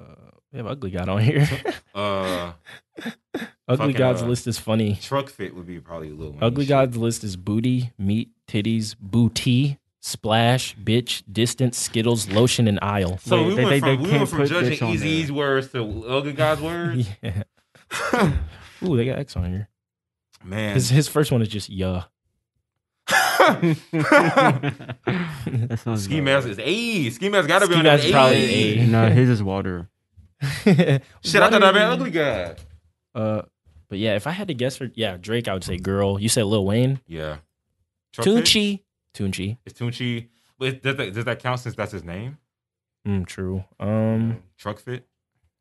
we 0.52 0.58
have 0.58 0.66
Ugly 0.66 0.90
God 0.90 1.08
on 1.08 1.20
here. 1.22 1.48
Uh, 1.94 2.52
ugly 3.68 3.76
Fucking, 3.76 3.92
god's 3.96 4.22
uh, 4.22 4.26
list 4.26 4.46
is 4.46 4.58
funny. 4.58 4.98
truck 5.02 5.28
fit 5.28 5.54
would 5.54 5.66
be 5.66 5.80
probably 5.80 6.10
a 6.10 6.14
little. 6.14 6.36
Ugly 6.40 6.64
shit. 6.64 6.68
god's 6.70 6.96
list 6.96 7.24
is 7.24 7.36
booty, 7.36 7.92
meat, 7.98 8.30
titties, 8.48 8.94
booty, 8.98 9.78
splash, 10.00 10.76
bitch, 10.76 11.22
distance, 11.30 11.76
skittles, 11.78 12.28
lotion, 12.30 12.68
and 12.68 12.78
aisle. 12.80 13.18
So 13.18 13.36
Wait, 13.36 13.46
we 13.48 13.54
they- 13.54 13.64
went 13.64 13.70
they- 13.70 13.80
from 13.80 13.88
they 13.88 13.96
we 13.96 14.08
can't 14.08 14.18
went 14.20 14.28
from 14.30 14.46
judging 14.46 14.78
bitch 14.78 14.94
Eazy's 14.94 15.32
words 15.32 15.72
to 15.72 16.04
Ugly 16.06 16.32
God's 16.32 16.60
words. 16.62 17.08
Yeah. 17.22 17.42
Ooh, 18.82 18.96
they 18.96 19.04
got 19.04 19.18
X 19.18 19.36
on 19.36 19.48
here. 19.50 19.68
Man, 20.44 20.74
His 20.74 20.90
his 20.90 21.06
first 21.08 21.30
one 21.32 21.40
is 21.42 21.48
just 21.48 21.68
yeah. 21.70 22.04
That 23.06 23.76
sounds 25.82 26.04
ski 26.04 26.20
mask 26.20 26.48
is 26.48 26.58
A. 26.58 27.10
Ski 27.10 27.28
mask 27.28 27.48
got 27.48 27.60
to 27.60 27.66
be 27.68 27.74
Ski 27.74 27.78
on 27.78 27.84
that 27.84 28.10
probably 28.10 28.36
A. 28.36 28.78
A. 28.82 28.86
No, 28.86 29.08
his 29.08 29.28
is 29.28 29.42
water. 29.42 29.88
Shit, 30.42 30.68
I 30.68 31.00
thought 31.50 31.60
that 31.60 31.72
been 31.74 31.82
ugly 31.82 32.10
guy. 32.10 32.56
Uh, 33.14 33.42
but 33.88 33.98
yeah, 33.98 34.16
if 34.16 34.26
I 34.26 34.32
had 34.32 34.48
to 34.48 34.54
guess 34.54 34.76
for 34.76 34.90
yeah 34.94 35.16
Drake, 35.16 35.48
I 35.48 35.54
would 35.54 35.64
say 35.64 35.78
girl. 35.78 36.20
You 36.20 36.28
said 36.28 36.44
Lil 36.44 36.66
Wayne, 36.66 37.00
Yeah. 37.06 37.38
Truck 38.12 38.26
Fit? 38.26 38.44
Tunechi, 38.44 38.80
Tunechi. 39.14 39.56
Is 39.64 39.72
Tunechi. 39.72 40.28
But 40.58 40.82
does 40.82 40.96
that, 40.96 41.14
does 41.14 41.24
that 41.26 41.38
count 41.38 41.60
since 41.60 41.74
that's 41.74 41.92
his 41.92 42.04
name? 42.04 42.38
Mm, 43.06 43.26
true. 43.26 43.64
Um, 43.78 44.42
Truck 44.58 44.78
Fit? 44.80 45.06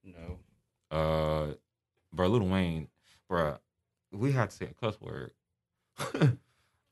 No. 0.03 0.39
Uh, 0.89 1.53
bro, 2.13 2.27
Little 2.27 2.47
Wayne, 2.47 2.87
bro, 3.29 3.57
we 4.11 4.31
had 4.31 4.49
to 4.51 4.55
say 4.55 4.65
a 4.67 4.73
cuss 4.73 4.99
word. 5.01 5.31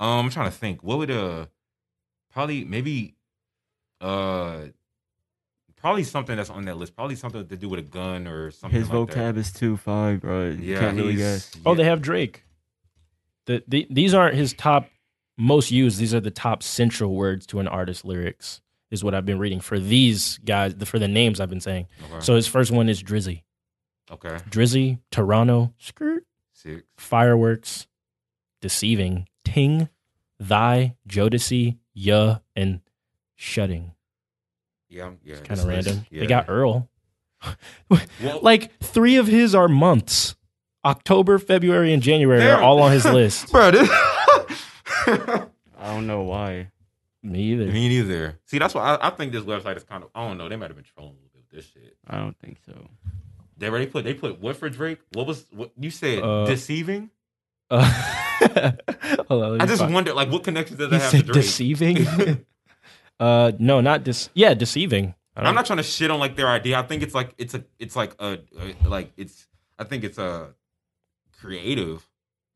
um, 0.03 0.25
I'm 0.25 0.29
trying 0.31 0.49
to 0.51 0.55
think. 0.57 0.83
What 0.83 0.97
would 0.99 1.11
uh, 1.11 1.45
probably 2.31 2.63
maybe, 2.65 3.15
uh, 4.01 4.65
probably 5.77 6.03
something 6.03 6.35
that's 6.37 6.49
on 6.49 6.65
that 6.65 6.77
list. 6.77 6.95
Probably 6.95 7.15
something 7.15 7.47
to 7.47 7.55
do 7.57 7.69
with 7.69 7.79
a 7.79 7.83
gun 7.83 8.27
or 8.27 8.51
something. 8.51 8.79
His 8.79 8.89
like 8.89 9.09
vocab 9.09 9.37
is 9.37 9.51
too 9.51 9.77
five, 9.77 10.21
bro. 10.21 10.45
You 10.49 10.73
Yeah, 10.73 10.79
can't 10.79 10.97
really 10.97 11.15
he's- 11.15 11.51
guess. 11.53 11.61
oh, 11.65 11.71
yeah. 11.71 11.77
they 11.77 11.83
have 11.85 12.01
Drake. 12.01 12.43
The, 13.45 13.63
the 13.67 13.85
these 13.89 14.13
aren't 14.13 14.35
his 14.35 14.53
top 14.53 14.87
most 15.37 15.69
used. 15.71 15.97
These 15.99 16.13
are 16.13 16.21
the 16.21 16.31
top 16.31 16.63
central 16.63 17.13
words 17.15 17.45
to 17.47 17.59
an 17.59 17.67
artist's 17.67 18.05
lyrics. 18.05 18.61
Is 18.91 19.03
what 19.03 19.15
I've 19.15 19.25
been 19.25 19.39
reading 19.39 19.59
for 19.59 19.79
these 19.79 20.37
guys. 20.45 20.75
For 20.85 20.99
the 20.99 21.07
names 21.07 21.39
I've 21.39 21.49
been 21.49 21.59
saying. 21.59 21.87
Okay. 22.11 22.19
So 22.19 22.35
his 22.35 22.47
first 22.47 22.69
one 22.71 22.87
is 22.89 23.01
Drizzy. 23.01 23.41
okay, 24.11 24.37
Drizzy, 24.49 24.99
Toronto, 25.11 25.73
skirt, 25.79 26.25
six. 26.53 26.83
fireworks, 26.97 27.87
deceiving, 28.61 29.27
ting, 29.43 29.89
thy, 30.47 30.95
Jodeci, 31.07 31.77
ya, 31.93 32.37
and 32.55 32.81
shutting. 33.35 33.91
Yeah, 34.89 35.11
yeah. 35.23 35.35
It's 35.35 35.47
Kind 35.47 35.59
of 35.59 35.65
list- 35.67 35.87
random. 35.87 36.05
Yeah. 36.11 36.19
They 36.21 36.27
got 36.27 36.45
Earl. 36.49 36.89
Well, 37.89 37.99
Like 38.41 38.77
three 38.79 39.17
of 39.17 39.27
his 39.27 39.53
are 39.53 39.67
months. 39.67 40.35
October, 40.85 41.39
February, 41.39 41.93
and 41.93 42.01
January 42.03 42.45
are 42.49 42.61
all 42.61 42.81
on 42.81 42.91
his 42.91 43.05
list. 43.19 43.51
bro. 43.51 43.71
This- 43.71 43.89
I 45.07 45.47
don't 45.81 46.07
know 46.07 46.21
why. 46.23 46.69
Me 47.21 47.39
either. 47.53 47.65
Me 47.67 47.87
neither. 47.89 48.39
See, 48.45 48.59
that's 48.59 48.73
why 48.73 48.95
I, 48.95 49.07
I 49.07 49.09
think 49.11 49.31
this 49.31 49.43
website 49.43 49.77
is 49.77 49.83
kind 49.83 50.03
of. 50.03 50.09
I 50.15 50.27
don't 50.27 50.37
know. 50.37 50.49
They 50.49 50.55
might 50.57 50.69
have 50.69 50.75
been 50.75 50.85
trolling 50.85 51.13
a 51.13 51.15
little 51.15 51.29
bit 51.33 51.41
with 51.41 51.63
this 51.65 51.71
shit. 51.71 51.95
I 52.07 52.17
don't 52.17 52.37
think 52.39 52.57
so. 52.65 52.73
They 53.57 53.67
already 53.69 53.85
put. 53.87 54.03
They 54.03 54.13
put 54.13 54.39
what 54.41 54.57
for 54.57 54.69
Drake? 54.69 54.99
What 55.13 55.25
was 55.27 55.45
what 55.51 55.71
you 55.79 55.89
said? 55.89 56.21
Uh, 56.21 56.45
deceiving. 56.45 57.09
Uh, 57.69 57.83
hold 57.83 58.22
on, 59.29 59.61
I 59.61 59.65
just 59.65 59.81
find- 59.81 59.93
wonder, 59.93 60.13
like, 60.13 60.29
what 60.31 60.43
connection 60.43 60.77
does 60.77 60.89
that 60.89 61.01
have 61.01 61.11
to 61.11 61.23
Drake? 61.23 61.33
deceiving. 61.33 62.07
uh, 63.19 63.51
no, 63.59 63.81
not 63.81 64.03
dis. 64.03 64.29
Yeah, 64.33 64.53
deceiving. 64.53 65.15
I'm 65.35 65.55
not 65.55 65.65
trying 65.65 65.77
to 65.77 65.83
shit 65.83 66.11
on 66.11 66.19
like 66.19 66.35
their 66.35 66.47
idea. 66.47 66.77
I 66.77 66.83
think 66.83 67.01
it's 67.01 67.15
like 67.15 67.33
it's 67.39 67.55
a 67.55 67.63
it's 67.79 67.95
like 67.95 68.13
a, 68.19 68.39
a 68.59 68.87
like 68.87 69.11
it's. 69.17 69.47
I 69.79 69.83
think 69.83 70.03
it's 70.03 70.19
a 70.19 70.53
creative. 71.39 72.07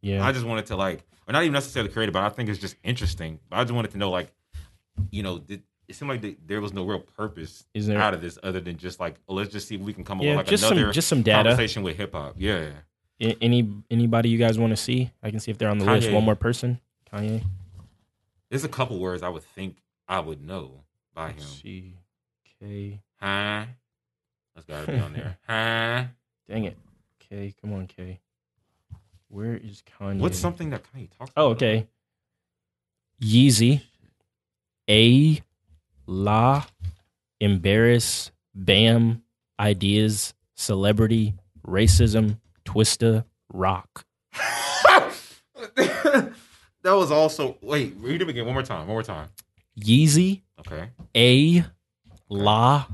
Yeah, 0.01 0.25
I 0.25 0.31
just 0.31 0.45
wanted 0.45 0.67
to 0.67 0.75
like, 0.75 1.03
or 1.27 1.33
not 1.33 1.41
even 1.41 1.53
necessarily 1.53 1.91
creative, 1.91 2.13
but 2.13 2.23
I 2.23 2.29
think 2.29 2.49
it's 2.49 2.59
just 2.59 2.75
interesting. 2.83 3.39
But 3.49 3.57
I 3.57 3.63
just 3.63 3.73
wanted 3.73 3.91
to 3.91 3.97
know, 3.97 4.11
like, 4.11 4.31
you 5.09 5.23
know, 5.23 5.39
did, 5.39 5.63
it 5.87 5.95
seemed 5.95 6.09
like 6.09 6.21
the, 6.21 6.37
there 6.45 6.61
was 6.61 6.71
no 6.73 6.85
real 6.85 6.99
purpose 6.99 7.65
is 7.73 7.87
there? 7.87 7.99
out 7.99 8.13
of 8.13 8.21
this 8.21 8.37
other 8.43 8.59
than 8.59 8.77
just 8.77 8.99
like, 8.99 9.15
oh, 9.27 9.33
let's 9.33 9.51
just 9.51 9.67
see 9.67 9.75
if 9.75 9.81
we 9.81 9.93
can 9.93 10.03
come 10.03 10.19
up 10.19 10.23
Yeah, 10.23 10.31
with 10.31 10.37
like 10.37 10.47
just 10.47 10.63
another 10.65 10.85
some 10.85 10.93
just 10.93 11.07
some 11.07 11.21
data. 11.23 11.49
conversation 11.49 11.81
with 11.81 11.97
hip 11.97 12.13
hop. 12.13 12.35
Yeah. 12.37 12.69
A- 13.21 13.37
Any 13.41 13.67
anybody 13.89 14.29
you 14.29 14.37
guys 14.37 14.57
want 14.59 14.71
to 14.71 14.77
see? 14.77 15.11
I 15.23 15.31
can 15.31 15.39
see 15.39 15.51
if 15.51 15.57
they're 15.57 15.69
on 15.69 15.77
the 15.79 15.85
list. 15.85 16.11
One 16.11 16.23
more 16.23 16.35
person. 16.35 16.79
Kanye. 17.11 17.43
There's 18.49 18.63
a 18.63 18.69
couple 18.69 18.99
words 18.99 19.23
I 19.23 19.29
would 19.29 19.43
think 19.43 19.77
I 20.07 20.19
would 20.19 20.45
know 20.45 20.83
by 21.13 21.29
him. 21.29 21.37
Let's 21.39 21.61
see. 21.61 21.95
K. 22.59 22.99
Huh? 23.19 23.65
That's 24.55 24.65
gotta 24.67 24.91
be 24.91 24.99
on 24.99 25.13
there. 25.13 25.37
Huh? 25.47 26.05
Dang 26.49 26.63
it. 26.65 26.77
K. 27.19 27.53
Come 27.61 27.73
on, 27.73 27.87
K. 27.87 28.19
Where 29.29 29.55
is 29.57 29.83
Kanye? 29.99 30.19
What's 30.19 30.39
something 30.39 30.69
that 30.69 30.83
Kanye 30.83 31.09
talks 31.17 31.31
about? 31.31 31.41
Oh, 31.43 31.51
about? 31.51 31.57
okay. 31.63 31.87
Yeezy. 33.21 33.81
A. 34.89 35.41
La. 36.05 36.63
Embarrass. 37.39 38.31
Bam. 38.55 39.23
Ideas. 39.59 40.33
Celebrity. 40.55 41.33
Racism. 41.65 42.37
Twista. 42.67 43.23
Rock. 43.53 44.05
that 45.75 46.33
was 46.83 47.11
also 47.11 47.57
wait, 47.61 47.95
read 47.97 48.21
it 48.21 48.29
again 48.29 48.45
one 48.45 48.53
more 48.53 48.63
time. 48.63 48.79
One 48.79 48.87
more 48.89 49.03
time. 49.03 49.29
Yeezy. 49.79 50.41
Okay. 50.59 50.89
A. 51.15 51.65
La. 52.29 52.85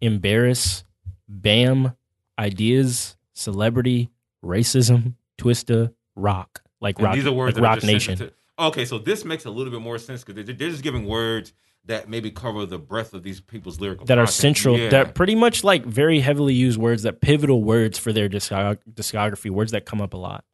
Embarrass. 0.00 0.84
Bam. 1.28 1.94
Ideas. 2.38 3.16
Celebrity. 3.34 4.10
Racism. 4.44 5.14
Twista. 5.38 5.92
Rock. 6.16 6.62
Like 6.80 6.98
And 6.98 7.06
rock. 7.06 7.14
these 7.14 7.26
are 7.26 7.32
words 7.32 7.56
like 7.58 7.64
Roc 7.64 7.82
Nation. 7.84 8.16
sensitive- 8.16 8.34
Okay, 8.58 8.84
so 8.84 8.98
this 8.98 9.24
makes 9.24 9.46
a 9.46 9.50
little 9.50 9.72
bit 9.72 9.80
more 9.80 9.96
sense 9.98 10.22
because 10.22 10.44
they're, 10.44 10.54
they're 10.54 10.68
just 10.68 10.82
giving 10.82 11.06
words 11.06 11.54
that 11.86 12.08
maybe 12.08 12.30
cover 12.30 12.66
the 12.66 12.78
breadth 12.78 13.14
of 13.14 13.22
these 13.22 13.40
people's 13.40 13.80
lyrical 13.80 14.06
that 14.06 14.18
are 14.18 14.26
central 14.26 14.78
Yeah. 14.78 14.90
that 14.90 15.14
pretty 15.14 15.34
much 15.34 15.64
like 15.64 15.84
very 15.84 16.20
heavily 16.20 16.54
used 16.54 16.78
words 16.78 17.02
that 17.04 17.20
pivotal 17.20 17.64
words 17.64 17.98
for 17.98 18.12
their 18.12 18.28
discog- 18.28 18.78
discography 18.92 19.50
words 19.50 19.72
that 19.72 19.86
come 19.86 20.00
up 20.00 20.12
a 20.14 20.16
lot 20.18 20.44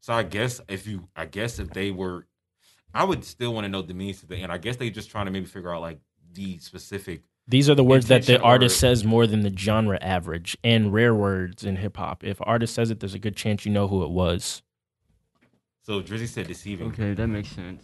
So 0.00 0.12
I 0.12 0.22
guess 0.24 0.60
if 0.68 0.86
you, 0.86 1.08
I 1.16 1.26
guess 1.26 1.58
if 1.58 1.70
they 1.70 1.90
were, 1.90 2.26
I 2.94 3.04
would 3.04 3.24
still 3.24 3.52
want 3.54 3.64
to 3.66 3.68
know 3.68 3.82
the 3.82 3.94
meanings 3.94 4.20
to 4.20 4.26
the 4.26 4.36
end. 4.36 4.50
I 4.50 4.58
guess 4.58 4.76
they're 4.76 4.90
just 4.90 5.10
trying 5.10 5.26
to 5.26 5.30
maybe 5.32 5.46
figure 5.46 5.72
out 5.74 5.80
like 5.80 6.00
the 6.32 6.58
specific. 6.58 7.22
these 7.46 7.70
are 7.70 7.74
the 7.74 7.84
words 7.84 8.08
that 8.08 8.24
the 8.24 8.40
artist 8.40 8.76
or- 8.76 8.80
says 8.80 9.04
more 9.04 9.26
than 9.26 9.40
the 9.42 9.54
genre 9.56 9.98
average 10.02 10.56
and 10.64 10.92
rare 10.92 11.14
words 11.14 11.64
in 11.64 11.76
hip-hop 11.76 12.24
if 12.24 12.38
artist 12.42 12.74
says 12.74 12.90
it 12.90 13.00
there's 13.00 13.14
a 13.14 13.18
good 13.18 13.36
chance 13.36 13.64
you 13.64 13.72
know 13.72 13.88
who 13.88 14.02
it 14.04 14.10
was 14.10 14.62
So 15.82 16.02
Drizzy 16.02 16.28
said 16.28 16.46
deceiving. 16.48 16.88
Okay, 16.88 17.14
that 17.14 17.26
makes 17.28 17.48
sense. 17.48 17.82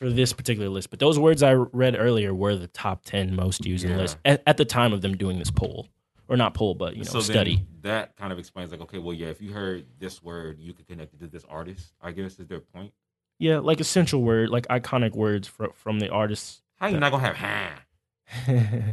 For 0.00 0.10
this 0.10 0.32
particular 0.32 0.68
list 0.68 0.90
but 0.90 0.98
those 0.98 1.18
words 1.18 1.42
i 1.42 1.52
read 1.52 1.94
earlier 1.96 2.34
were 2.34 2.56
the 2.56 2.66
top 2.68 3.04
10 3.04 3.36
most 3.36 3.64
used 3.66 3.84
in 3.84 3.90
the 3.90 3.96
Yeah. 3.96 4.00
list 4.02 4.16
at, 4.24 4.42
at 4.46 4.56
the 4.56 4.64
time 4.64 4.92
of 4.92 5.02
them 5.02 5.16
doing 5.16 5.38
this 5.38 5.50
poll 5.50 5.88
or 6.26 6.36
not 6.36 6.54
poll 6.54 6.74
but 6.74 6.94
you 6.96 7.04
know 7.04 7.10
so 7.10 7.20
study 7.20 7.62
that 7.82 8.14
kind 8.16 8.30
of 8.30 8.38
explains 8.38 8.70
like, 8.70 8.82
okay, 8.82 8.98
well, 8.98 9.14
yeah, 9.14 9.28
if 9.28 9.40
you 9.40 9.52
heard 9.54 9.86
this 9.98 10.22
word, 10.22 10.58
you 10.60 10.74
could 10.74 10.86
connect 10.86 11.14
it 11.14 11.20
to 11.20 11.26
this 11.26 11.46
artist. 11.48 11.94
I 12.02 12.10
guess 12.12 12.38
is 12.38 12.46
their 12.46 12.60
point. 12.60 12.92
yeah 13.38 13.58
like 13.58 13.80
essential 13.80 14.22
word 14.22 14.50
like 14.50 14.66
iconic 14.68 15.12
words 15.12 15.48
fro- 15.48 15.72
from 15.72 15.98
the 15.98 16.08
artists 16.10 16.60
How 16.76 16.88
you 16.88 16.98
not 16.98 17.10
gonna 17.12 17.26
have 17.32 17.36
huh? 17.36 18.92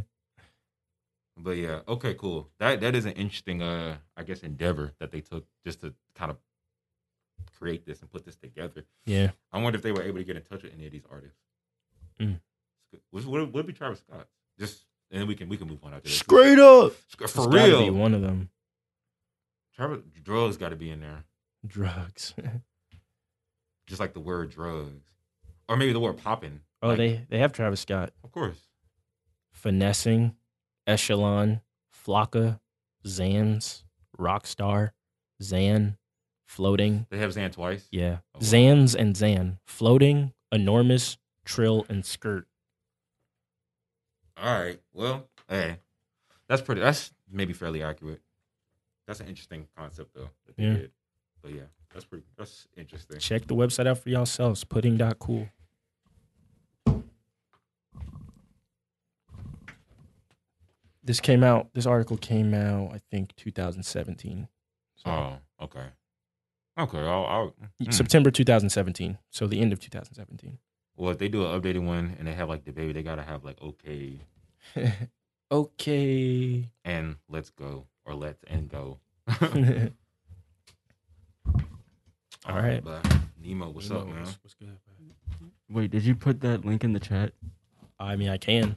But 1.40 1.52
yeah, 1.56 1.80
okay, 1.86 2.14
cool. 2.14 2.48
That 2.58 2.80
that 2.80 2.96
is 2.96 3.04
an 3.04 3.12
interesting, 3.12 3.62
uh, 3.62 3.98
I 4.16 4.24
guess, 4.24 4.40
endeavor 4.40 4.92
that 4.98 5.12
they 5.12 5.20
took 5.20 5.46
just 5.64 5.80
to 5.82 5.94
kind 6.14 6.30
of 6.32 6.38
create 7.58 7.84
this 7.86 8.00
and 8.00 8.10
put 8.10 8.24
this 8.24 8.36
together. 8.36 8.84
yeah 9.06 9.30
I 9.52 9.60
wonder 9.60 9.76
if 9.76 9.82
they 9.82 9.92
were 9.92 10.02
able 10.02 10.18
to 10.18 10.24
get 10.24 10.36
in 10.36 10.42
touch 10.42 10.62
with 10.62 10.72
any 10.74 10.86
of 10.86 10.92
these 10.92 11.04
artists. 11.10 11.38
Mm. 12.20 12.40
What 13.10 13.24
would 13.26 13.52
would 13.52 13.66
be 13.66 13.72
Travis 13.72 14.00
Scott? 14.00 14.26
Just 14.58 14.84
and 15.10 15.20
then 15.20 15.28
we 15.28 15.34
can 15.34 15.48
we 15.48 15.56
can 15.56 15.68
move 15.68 15.82
on 15.84 15.92
after 15.94 16.08
this. 16.08 16.18
straight 16.18 16.58
up 16.58 16.92
for 16.92 17.24
It's 17.24 17.46
be 17.46 17.56
real. 17.56 17.92
one 17.92 18.14
of 18.14 18.22
them 18.22 18.50
Travis 19.74 20.00
drugs 20.22 20.56
got 20.56 20.70
to 20.70 20.76
be 20.76 20.90
in 20.90 21.00
there, 21.00 21.24
drugs 21.66 22.34
just 23.86 24.00
like 24.00 24.12
the 24.14 24.20
word 24.20 24.50
drugs, 24.50 25.04
or 25.68 25.76
maybe 25.76 25.92
the 25.92 26.00
word 26.00 26.18
popping. 26.18 26.60
Oh, 26.82 26.88
Like, 26.88 26.98
they 26.98 27.26
they 27.30 27.38
have 27.38 27.52
Travis 27.52 27.80
Scott, 27.80 28.12
of 28.24 28.32
course. 28.32 28.58
finessing, 29.52 30.34
echelon, 30.86 31.60
flocka, 32.06 32.60
Xans, 33.06 33.82
rockstar, 34.18 34.90
Xan, 35.42 35.96
floating. 36.48 37.06
They 37.10 37.18
have 37.18 37.30
Xan 37.34 37.52
twice. 37.52 37.86
Yeah, 37.92 38.18
Oh, 38.34 38.38
wow. 38.38 38.40
Xans 38.40 38.94
and 38.96 39.14
Xan, 39.14 39.58
floating, 39.66 40.32
enormous, 40.50 41.18
trill, 41.44 41.84
and 41.88 42.04
skirt. 42.04 42.48
All 44.36 44.58
right. 44.60 44.80
Well, 44.92 45.28
hey, 45.48 45.76
that's 46.48 46.62
pretty. 46.62 46.80
That's 46.80 47.12
maybe 47.30 47.52
fairly 47.52 47.82
accurate. 47.82 48.22
That's 49.06 49.20
an 49.20 49.26
interesting 49.28 49.68
concept 49.76 50.14
though 50.14 50.30
that 50.46 50.56
they 50.56 50.64
Yeah. 50.64 50.72
did. 50.74 50.92
But 51.42 51.52
yeah, 51.52 51.62
that's 51.92 52.04
pretty. 52.04 52.24
That's 52.36 52.66
interesting. 52.76 53.18
Check 53.18 53.46
the 53.46 53.54
website 53.54 53.86
out 53.86 53.98
for 53.98 54.08
yourselves. 54.10 54.64
Pudding.cool. 54.64 55.48
This 61.02 61.20
came 61.20 61.42
out. 61.42 61.68
This 61.74 61.86
article 61.86 62.16
came 62.16 62.52
out. 62.54 62.92
I 62.92 63.00
think 63.10 63.34
2017. 63.36 64.48
So, 64.96 65.10
Oh, 65.10 65.64
okay. 65.64 65.86
Okay. 66.78 66.98
I'll. 66.98 67.26
I'll 67.26 67.54
hmm. 67.82 67.90
September 67.90 68.30
2017. 68.30 69.18
So 69.30 69.46
the 69.46 69.60
end 69.60 69.72
of 69.72 69.80
2017. 69.80 70.58
Well, 70.96 71.10
if 71.10 71.18
they 71.18 71.28
do 71.28 71.44
an 71.44 71.60
updated 71.60 71.84
one 71.84 72.16
and 72.18 72.26
they 72.26 72.34
have 72.34 72.48
like 72.48 72.64
DaBaby, 72.64 72.92
they 72.94 73.02
gotta 73.02 73.22
have 73.22 73.44
like 73.44 73.60
okay 73.62 74.20
okay. 75.52 76.68
and 76.84 77.16
let's 77.28 77.50
go 77.50 77.86
or 78.04 78.14
let's 78.14 78.42
and 78.48 78.68
go. 78.68 78.98
All 82.46 82.56
right. 82.56 82.82
but 82.82 83.06
Nemo, 83.40 83.68
what's 83.70 83.88
Nemo, 83.90 84.00
up, 84.00 84.08
man? 84.08 84.18
What's, 84.20 84.38
what's 84.42 84.54
good? 84.54 84.76
Wait, 85.70 85.90
did 85.90 86.02
you 86.02 86.14
put 86.14 86.40
that 86.40 86.64
link 86.64 86.82
in 86.82 86.92
the 86.92 87.00
chat? 87.00 87.32
I 88.00 88.16
mean, 88.16 88.28
I 88.28 88.38
can. 88.38 88.76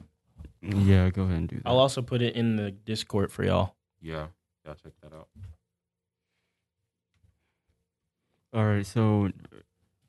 Yeah, 0.60 1.10
go 1.10 1.22
ahead 1.22 1.38
and 1.38 1.48
do 1.48 1.56
that. 1.56 1.62
I'll 1.66 1.78
also 1.78 2.02
put 2.02 2.22
it 2.22 2.36
in 2.36 2.56
the 2.56 2.70
Discord 2.70 3.32
for 3.32 3.44
y'all. 3.44 3.74
Yeah, 4.00 4.26
y'all 4.64 4.74
check 4.74 4.92
that 5.02 5.12
out. 5.12 5.28
All 8.54 8.64
right, 8.64 8.84
so, 8.84 9.30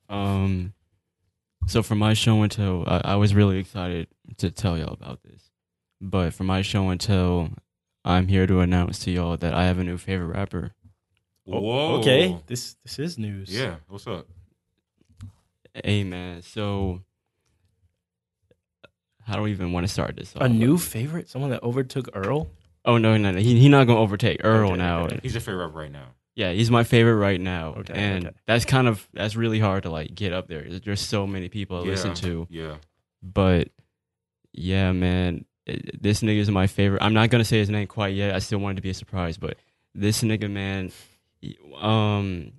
um, 0.10 0.74
so 1.68 1.82
for 1.82 1.96
my 1.96 2.14
show 2.14 2.42
and 2.42 2.52
tell, 2.52 2.84
I, 2.86 3.02
I 3.14 3.16
was 3.16 3.34
really 3.34 3.58
excited 3.58 4.08
to 4.38 4.52
tell 4.52 4.78
y'all 4.78 4.94
about 4.94 5.24
this, 5.24 5.50
but 6.02 6.34
for 6.34 6.44
my 6.44 6.62
show 6.62 6.90
and 6.90 7.00
tell, 7.00 7.50
I'm 8.04 8.28
here 8.28 8.46
to 8.46 8.60
announce 8.60 9.00
to 9.00 9.12
y'all 9.12 9.38
that 9.38 9.54
I 9.54 9.64
have 9.66 9.80
a 9.80 9.84
new 9.84 9.98
favorite 9.98 10.28
rapper. 10.36 10.72
Oh, 11.48 11.60
Whoa. 11.62 12.00
Okay, 12.00 12.38
this 12.48 12.76
this 12.84 13.00
is 13.00 13.18
news. 13.18 13.50
Yeah, 13.50 13.76
what's 13.88 14.08
up? 14.08 14.28
Hey 15.84 16.04
man, 16.04 16.42
so 16.42 17.02
how 19.22 19.36
do 19.38 19.42
we 19.42 19.52
even 19.52 19.72
want 19.72 19.86
to 19.88 19.92
start 19.92 20.16
this? 20.18 20.34
A 20.36 20.50
new 20.50 20.78
favorite, 20.78 21.30
someone 21.30 21.52
that 21.52 21.64
overtook 21.64 22.10
Earl. 22.14 22.50
Oh 22.86 22.98
no, 22.98 23.16
no, 23.18 23.32
no. 23.32 23.40
He 23.40 23.58
he 23.60 23.70
not 23.70 23.88
gonna 23.88 24.00
overtake 24.00 24.42
Earl 24.44 24.70
Okay, 24.72 24.78
now. 24.78 25.06
okay. 25.06 25.20
He's 25.24 25.36
a 25.38 25.40
favorite 25.40 25.66
rapper 25.66 25.80
right 25.80 25.92
now. 25.92 26.08
Yeah, 26.36 26.52
he's 26.52 26.72
my 26.72 26.84
favorite 26.84 27.16
right 27.18 27.40
now, 27.40 27.76
Okay, 27.80 27.94
and 27.94 28.26
okay. 28.28 28.36
that's 28.48 28.66
kind 28.66 28.88
of 28.88 29.08
that's 29.14 29.36
really 29.36 29.60
hard 29.60 29.84
to 29.84 29.92
like 29.92 30.16
get 30.16 30.34
up 30.34 30.48
there. 30.48 30.66
There's 30.84 31.02
so 31.02 31.28
many 31.28 31.48
people 31.50 31.78
I 31.78 31.82
yeah. 31.84 31.90
listen 31.92 32.14
to, 32.16 32.48
Yeah. 32.50 32.78
but 33.22 33.70
yeah, 34.52 34.92
man, 34.94 35.46
this 35.66 36.22
nigga 36.22 36.38
is 36.40 36.50
my 36.50 36.66
favorite. 36.68 37.04
I'm 37.04 37.14
not 37.14 37.30
gonna 37.30 37.46
say 37.46 37.60
his 37.60 37.70
name 37.70 37.86
quite 37.88 38.16
yet. 38.16 38.34
I 38.36 38.40
still 38.40 38.60
want 38.60 38.74
it 38.74 38.78
to 38.78 38.82
be 38.82 38.90
a 38.90 38.94
surprise, 38.96 39.38
but 39.38 39.58
this 39.94 40.24
nigga, 40.24 40.50
man, 40.50 40.92
um, 41.80 42.54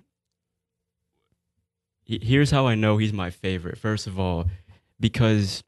here's 2.05 2.51
how 2.51 2.67
I 2.67 2.75
know 2.75 2.97
he's 2.97 3.13
my 3.13 3.29
favorite. 3.29 3.77
First 3.77 4.07
of 4.07 4.19
all, 4.19 4.45
because 4.99 5.63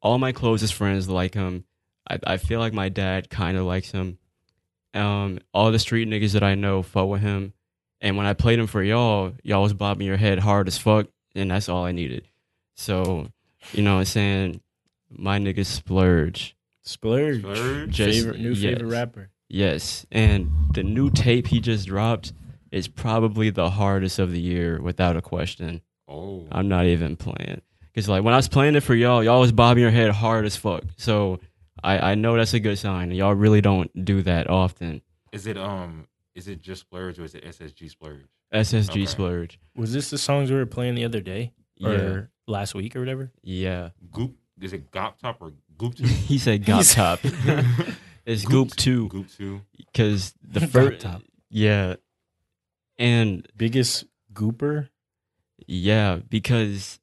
all 0.00 0.18
my 0.18 0.32
closest 0.32 0.74
friends 0.74 1.08
like 1.08 1.34
him. 1.34 1.64
I, 2.10 2.18
I 2.26 2.36
feel 2.36 2.58
like 2.58 2.72
my 2.72 2.88
dad 2.88 3.30
kind 3.30 3.56
of 3.56 3.64
likes 3.64 3.92
him. 3.92 4.18
Um, 4.94 5.38
all 5.54 5.72
the 5.72 5.78
street 5.78 6.08
niggas 6.08 6.32
that 6.32 6.42
I 6.42 6.54
know 6.54 6.82
fuck 6.82 7.08
with 7.08 7.20
him. 7.22 7.52
And 8.00 8.16
when 8.16 8.26
I 8.26 8.34
played 8.34 8.58
him 8.58 8.66
for 8.66 8.82
y'all, 8.82 9.32
y'all 9.42 9.62
was 9.62 9.74
bobbing 9.74 10.06
your 10.06 10.16
head 10.16 10.38
hard 10.40 10.66
as 10.66 10.76
fuck, 10.76 11.06
and 11.34 11.50
that's 11.50 11.68
all 11.68 11.84
I 11.84 11.92
needed. 11.92 12.26
So, 12.74 13.28
you 13.72 13.82
know 13.82 13.94
what 13.94 14.00
I'm 14.00 14.04
saying? 14.06 14.60
My 15.08 15.38
niggas 15.38 15.66
splurge. 15.66 16.56
Splurge. 16.82 17.40
Splurge? 17.40 17.90
Just- 17.90 18.18
favorite 18.18 18.40
new 18.40 18.54
favorite 18.54 18.88
rapper. 18.88 19.30
Yes. 19.48 20.06
And 20.10 20.50
the 20.72 20.82
new 20.82 21.10
tape 21.10 21.46
he 21.46 21.60
just 21.60 21.86
dropped 21.86 22.32
is 22.70 22.88
probably 22.88 23.50
the 23.50 23.70
hardest 23.70 24.18
of 24.18 24.32
the 24.32 24.40
year 24.40 24.80
without 24.80 25.16
a 25.16 25.22
question. 25.22 25.82
Oh. 26.08 26.46
I'm 26.50 26.68
not 26.68 26.86
even 26.86 27.16
playing. 27.16 27.60
Because 27.92 28.08
like 28.08 28.24
when 28.24 28.32
I 28.32 28.38
was 28.38 28.48
playing 28.48 28.74
it 28.76 28.82
for 28.82 28.94
y'all, 28.94 29.22
y'all 29.22 29.40
was 29.40 29.52
bobbing 29.52 29.82
your 29.82 29.90
head 29.90 30.10
hard 30.10 30.46
as 30.46 30.56
fuck. 30.56 30.84
So 30.96 31.38
I, 31.82 32.12
I 32.12 32.14
know 32.14 32.36
that's 32.36 32.54
a 32.54 32.60
good 32.60 32.78
sign. 32.78 33.10
Y'all 33.10 33.34
really 33.34 33.60
don't 33.60 34.04
do 34.04 34.22
that 34.22 34.48
often. 34.48 35.02
Is 35.32 35.46
it 35.46 35.56
um 35.58 36.06
is 36.34 36.48
it 36.48 36.60
just 36.60 36.82
splurge 36.82 37.18
or 37.18 37.24
is 37.24 37.34
it 37.34 37.44
SSG 37.44 37.90
splurge? 37.90 38.22
SSG 38.54 38.90
Okay. 38.90 39.06
splurge. 39.06 39.58
Was 39.76 39.92
this 39.92 40.10
the 40.10 40.18
songs 40.18 40.50
we 40.50 40.56
were 40.56 40.66
playing 40.66 40.94
the 40.94 41.04
other 41.04 41.20
day 41.20 41.52
or 41.82 41.92
Yeah. 41.92 42.20
last 42.46 42.74
week 42.74 42.94
or 42.96 43.00
whatever? 43.00 43.32
Yeah. 43.42 43.90
Goop 44.10 44.36
is 44.60 44.72
it 44.72 44.90
Gop 44.90 45.18
Top 45.18 45.38
or 45.40 45.52
Goop 45.76 45.94
Two? 45.96 46.04
he 46.04 46.38
said 46.38 46.64
Gop 46.64 46.94
Top. 46.94 47.18
it's 48.26 48.44
Goop 48.44 48.70
2 48.76 49.08
Goop 49.08 49.28
two. 49.30 49.62
because 49.76 50.34
the 50.42 50.66
first 50.66 51.00
Top. 51.00 51.22
yeah. 51.50 51.96
And 52.98 53.46
Biggest 53.56 54.04
gooper. 54.32 54.88
yeah, 55.66 56.20
because 56.28 57.00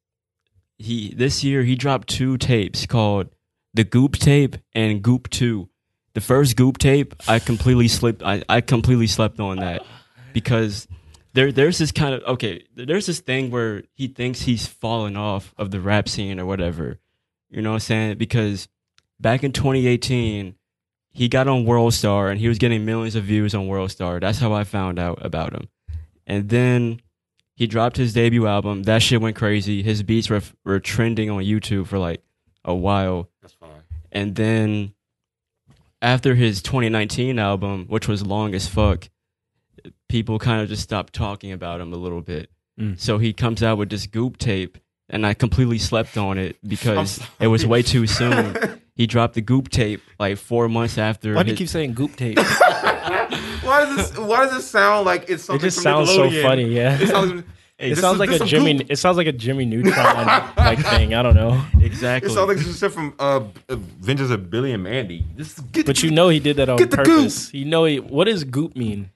he 0.77 1.14
this 1.14 1.43
year 1.43 1.64
he 1.64 1.76
dropped 1.76 2.07
two 2.07 2.38
tapes 2.38 2.85
called 2.85 3.30
the 3.73 3.83
Goop 3.83 4.17
tape 4.17 4.57
and 4.73 5.01
Goop 5.01 5.29
2. 5.29 5.69
The 6.13 6.21
first 6.21 6.55
Goop 6.55 6.77
tape, 6.77 7.13
I 7.27 7.39
completely 7.39 7.87
slipped 7.87 8.23
I, 8.23 8.43
I 8.49 8.61
completely 8.61 9.07
slept 9.07 9.39
on 9.39 9.57
that 9.57 9.85
because 10.33 10.87
there 11.33 11.51
there's 11.51 11.77
this 11.77 11.91
kind 11.91 12.15
of 12.15 12.23
okay, 12.23 12.65
there's 12.75 13.05
this 13.05 13.19
thing 13.19 13.51
where 13.51 13.83
he 13.93 14.07
thinks 14.07 14.41
he's 14.41 14.65
fallen 14.65 15.15
off 15.15 15.53
of 15.57 15.71
the 15.71 15.79
rap 15.79 16.09
scene 16.09 16.39
or 16.39 16.45
whatever. 16.45 16.99
You 17.49 17.61
know 17.61 17.71
what 17.71 17.75
I'm 17.75 17.81
saying? 17.81 18.17
Because 18.17 18.67
back 19.19 19.43
in 19.43 19.51
2018, 19.51 20.55
he 21.11 21.27
got 21.27 21.47
on 21.47 21.65
World 21.65 21.93
Star 21.93 22.29
and 22.29 22.39
he 22.39 22.47
was 22.47 22.57
getting 22.57 22.85
millions 22.85 23.15
of 23.15 23.23
views 23.23 23.53
on 23.53 23.67
World 23.67 23.91
Star. 23.91 24.19
That's 24.19 24.39
how 24.39 24.53
I 24.53 24.63
found 24.63 24.99
out 24.99 25.23
about 25.23 25.53
him. 25.53 25.67
And 26.25 26.49
then 26.49 27.01
he 27.55 27.67
dropped 27.67 27.97
his 27.97 28.13
debut 28.13 28.47
album. 28.47 28.83
That 28.83 29.01
shit 29.01 29.19
went 29.19 29.35
crazy. 29.35 29.83
His 29.83 30.03
beats 30.03 30.29
were 30.29 30.41
were 30.63 30.79
trending 30.79 31.29
on 31.29 31.43
YouTube 31.43 31.87
for 31.87 31.97
like 31.97 32.23
a 32.63 32.75
while. 32.75 33.29
That's 34.11 34.19
fine. 34.19 34.22
And 34.22 34.36
then 34.36 34.94
after 36.02 36.36
his 36.36 36.61
2019 36.61 37.40
album, 37.40 37.86
which 37.88 38.07
was 38.07 38.26
long 38.26 38.56
as 38.56 38.68
fuck, 38.68 39.10
people 40.07 40.40
kind 40.40 40.61
of 40.61 40.69
just 40.69 40.84
stopped 40.84 41.14
talking 41.14 41.52
about 41.52 41.81
him 41.81 41.94
a 41.94 41.98
little 41.98 42.22
bit. 42.22 42.49
Mm. 42.80 42.99
So 42.99 43.18
he 43.18 43.34
comes 43.34 43.61
out 43.61 43.77
with 43.77 43.90
this 43.90 44.07
goop 44.07 44.38
tape, 44.38 44.77
and 45.10 45.26
I 45.26 45.34
completely 45.34 45.80
slept 45.80 46.18
on 46.18 46.38
it 46.38 46.57
because 46.68 47.22
it 47.40 47.48
was 47.48 47.65
way 47.65 47.81
too 47.81 48.07
soon. 48.07 48.81
he 48.95 49.07
dropped 49.07 49.34
the 49.34 49.41
goop 49.41 49.69
tape 49.69 50.02
like 50.19 50.38
four 50.38 50.69
months 50.69 50.98
after. 50.98 51.34
Why 51.34 51.44
do 51.44 51.49
you 51.49 51.53
his- 51.53 51.57
keep 51.60 51.69
saying 51.69 51.94
goop 51.94 52.15
tape? 52.15 52.38
why 53.69 53.86
does 53.86 53.95
this 53.95 54.18
why 54.18 54.45
does 54.45 54.64
it 54.64 54.68
sound 54.68 55.06
like 55.06 55.30
it's 55.30 55.44
something? 55.44 55.65
it 55.65 55.69
just 55.69 55.77
from 55.77 56.06
sounds 56.06 56.10
so 56.10 56.30
funny. 56.41 56.65
Yeah. 56.65 56.99
It 56.99 57.10
sounds, 57.10 57.44
It 57.80 57.89
this 57.91 58.01
sounds 58.01 58.15
is- 58.15 58.19
like 58.19 58.41
a 58.41 58.45
Jimmy. 58.45 58.73
Goop. 58.80 58.88
It 58.91 58.97
sounds 58.97 59.15
like 59.18 59.27
a 59.27 59.31
Jimmy 59.31 59.65
Neutron 59.65 59.93
like 60.57 60.80
thing. 60.85 61.14
I 61.14 61.22
don't 61.23 61.35
know. 61.35 61.64
exactly? 61.81 62.30
It 62.30 62.34
sounds 62.35 62.47
like 62.49 62.57
some 62.57 62.73
shit 62.73 62.91
from 62.91 63.14
uh, 63.19 63.41
Adventures 63.69 64.31
of 64.31 64.49
Billy 64.49 64.73
and 64.73 64.84
Mandy. 64.84 65.26
This 65.35 65.53
is, 65.57 65.60
get, 65.65 65.85
But 65.85 66.03
you 66.03 66.11
know 66.11 66.27
he 66.30 66.39
did 66.39 66.57
that 66.57 66.68
on 66.69 66.77
Get 66.77 66.91
the 66.91 66.97
purpose. 66.97 67.53
You 67.53 67.65
know 67.65 67.85
he. 67.85 67.99
What 67.99 68.26
does 68.26 68.43
goop 68.43 68.76
mean? 68.76 69.11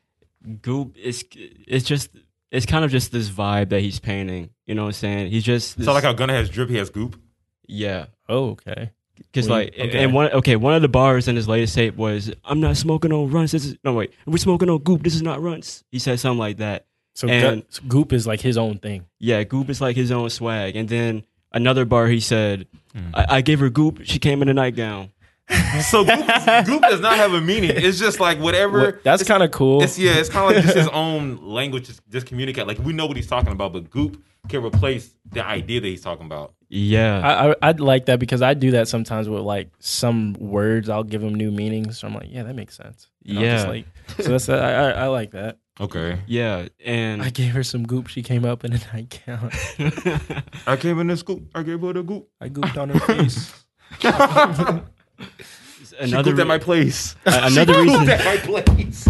goop 0.62 0.96
is 0.98 1.24
it's 1.34 1.86
just 1.86 2.10
it's 2.52 2.66
kind 2.66 2.84
of 2.86 2.92
just 2.92 3.12
this 3.12 3.30
vibe 3.30 3.70
that 3.70 3.82
he's 3.82 4.00
painting. 4.00 4.50
You 4.66 4.76
know 4.76 4.84
what 4.84 4.88
I'm 4.90 4.94
saying? 4.94 5.32
He's 5.32 5.44
just 5.44 5.78
this, 5.78 5.86
so 5.86 5.94
like 5.94 6.04
how 6.04 6.14
Gunna 6.14 6.34
has 6.34 6.50
drip, 6.50 6.70
he 6.70 6.78
has 6.78 6.90
goop. 6.90 7.20
yeah. 7.68 8.06
Oh, 8.30 8.52
okay. 8.52 8.92
Because 9.18 9.48
Well, 9.50 9.60
like, 9.60 9.74
okay. 9.78 10.04
and 10.04 10.14
one 10.14 10.32
okay, 10.32 10.56
one 10.56 10.74
of 10.74 10.82
the 10.82 10.88
bars 10.88 11.28
in 11.28 11.36
his 11.36 11.48
latest 11.48 11.76
tape 11.76 11.96
was, 11.98 12.32
"I'm 12.46 12.60
not 12.60 12.78
smoking 12.78 13.12
on 13.12 13.30
runs. 13.30 13.52
This 13.52 13.66
is 13.66 13.76
no 13.84 13.94
wait, 13.94 14.14
we're 14.26 14.38
smoking 14.38 14.70
on 14.70 14.80
goop. 14.80 15.04
This 15.04 15.16
is 15.16 15.22
not 15.22 15.42
runs." 15.42 15.84
He 15.92 16.00
said 16.00 16.20
something 16.20 16.40
like 16.40 16.58
that. 16.58 16.86
So, 17.14 17.28
And- 17.28 17.62
gut- 17.62 17.66
so 17.70 17.84
goop 17.88 18.14
is 18.14 18.26
like 18.28 18.42
his 18.42 18.58
own 18.58 18.80
thing. 18.80 19.06
Yeah, 19.20 19.44
goop 19.44 19.70
is 19.70 19.80
like 19.82 19.96
his 19.96 20.12
own 20.12 20.30
swag. 20.30 20.76
And 20.76 20.90
then 20.90 21.24
another 21.52 21.86
bar, 21.86 22.08
he 22.08 22.20
said, 22.20 22.68
Hmm. 22.96 23.10
I, 23.16 23.26
"I 23.38 23.42
gave 23.42 23.60
her 23.60 23.70
goop. 23.70 24.02
She 24.04 24.20
came 24.20 24.42
in 24.42 24.50
a 24.50 24.54
nightgown." 24.54 25.10
So 25.92 26.06
goop, 26.06 26.26
goop 26.66 26.82
does 26.84 27.02
not 27.02 27.16
have 27.18 27.34
a 27.34 27.42
meaning. 27.42 27.72
It's 27.74 28.00
just 28.00 28.20
like 28.20 28.40
whatever. 28.40 28.80
What- 28.80 29.04
that's 29.04 29.24
kind 29.24 29.44
of 29.44 29.52
cool. 29.52 29.84
It's 29.84 29.98
yeah, 30.00 30.14
it's 30.14 30.30
kind 30.30 30.50
of 30.50 30.56
like 30.56 30.64
just 30.66 30.78
his 30.78 30.88
own 30.94 31.38
language, 31.42 31.88
just, 31.88 32.02
just 32.10 32.26
communicate. 32.28 32.68
Like 32.68 32.80
we 32.80 32.94
know 32.94 33.06
what 33.08 33.18
he's 33.18 33.28
talking 33.28 33.52
about, 33.52 33.74
but 33.74 33.90
goop 33.90 34.24
can 34.50 34.64
replace 34.64 35.14
the 35.32 35.46
idea 35.46 35.82
that 35.82 35.88
he's 35.88 36.02
talking 36.02 36.26
about. 36.26 36.54
Yeah, 36.70 37.20
I, 37.20 37.52
I 37.52 37.56
I'd 37.70 37.80
like 37.80 38.06
that 38.06 38.20
because 38.20 38.42
I 38.42 38.54
do 38.56 38.72
that 38.72 38.88
sometimes 38.88 39.28
with 39.30 39.42
like 39.42 39.70
some 39.80 40.34
words. 40.40 40.90
I'll 40.90 41.04
give 41.04 41.22
them 41.22 41.36
new 41.36 41.52
meanings. 41.52 42.00
So 42.00 42.08
I'm 42.08 42.14
like, 42.14 42.30
yeah, 42.30 42.44
that 42.44 42.56
makes 42.56 42.76
sense. 42.76 43.10
And 43.28 43.38
I'll 43.40 43.44
just, 43.46 43.66
Yeah. 43.66 43.70
like, 43.72 43.86
so 44.20 44.30
that's 44.32 44.50
I, 44.50 44.58
I 44.58 44.90
I 44.92 45.08
like 45.08 45.32
that. 45.32 45.58
Okay, 45.82 46.20
yeah, 46.28 46.68
and 46.86 47.22
I 47.22 47.30
gave 47.32 47.52
her 47.54 47.64
some 47.64 47.84
goop. 47.86 48.08
She 48.08 48.22
came 48.22 48.46
up 48.46 48.64
in 48.64 48.74
a 48.74 48.80
nightgown. 48.94 49.50
I 50.68 50.76
came 50.78 51.00
in 51.00 51.08
the 51.08 51.18
scoop. 51.18 51.50
I 51.56 51.64
gave 51.64 51.82
her 51.82 51.94
the 51.94 52.04
goop. 52.04 52.28
I 52.40 52.50
gooped 52.50 52.78
on 52.78 52.90
her 52.90 53.00
face. 53.00 53.52
She 56.00 56.06
another 56.12 56.32
gooped 56.34 56.40
at 56.42 56.48
my 56.48 56.58
place. 56.58 57.16
a- 57.26 57.42
another 57.44 57.74
she 57.76 57.82
reason- 57.82 58.10
at 58.10 58.26
my 58.26 58.38
place. 58.38 59.08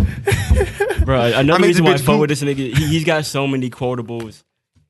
bro, 1.06 1.22
another 1.28 1.54
I 1.54 1.58
made 1.60 1.68
reason 1.68 1.86
why 1.86 1.92
I 1.92 1.96
bitch 1.96 2.02
fuck 2.02 2.20
with 2.20 2.30
this 2.30 2.42
nigga, 2.44 2.58
he, 2.58 2.88
he's 2.88 3.06
got 3.06 3.24
so 3.26 3.48
many 3.48 3.70
quotables, 3.70 4.44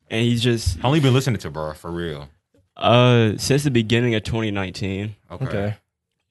and 0.10 0.22
he's 0.22 0.42
just 0.42 0.78
I 0.84 0.88
only 0.88 1.00
been 1.02 1.14
listening 1.14 1.38
to 1.40 1.52
bro 1.52 1.74
for 1.74 1.92
real. 1.92 2.30
uh 2.78 3.34
since 3.38 3.64
the 3.64 3.72
beginning 3.72 4.16
of 4.16 4.24
2019, 4.24 5.16
Okay. 5.32 5.46
Okay. 5.46 5.76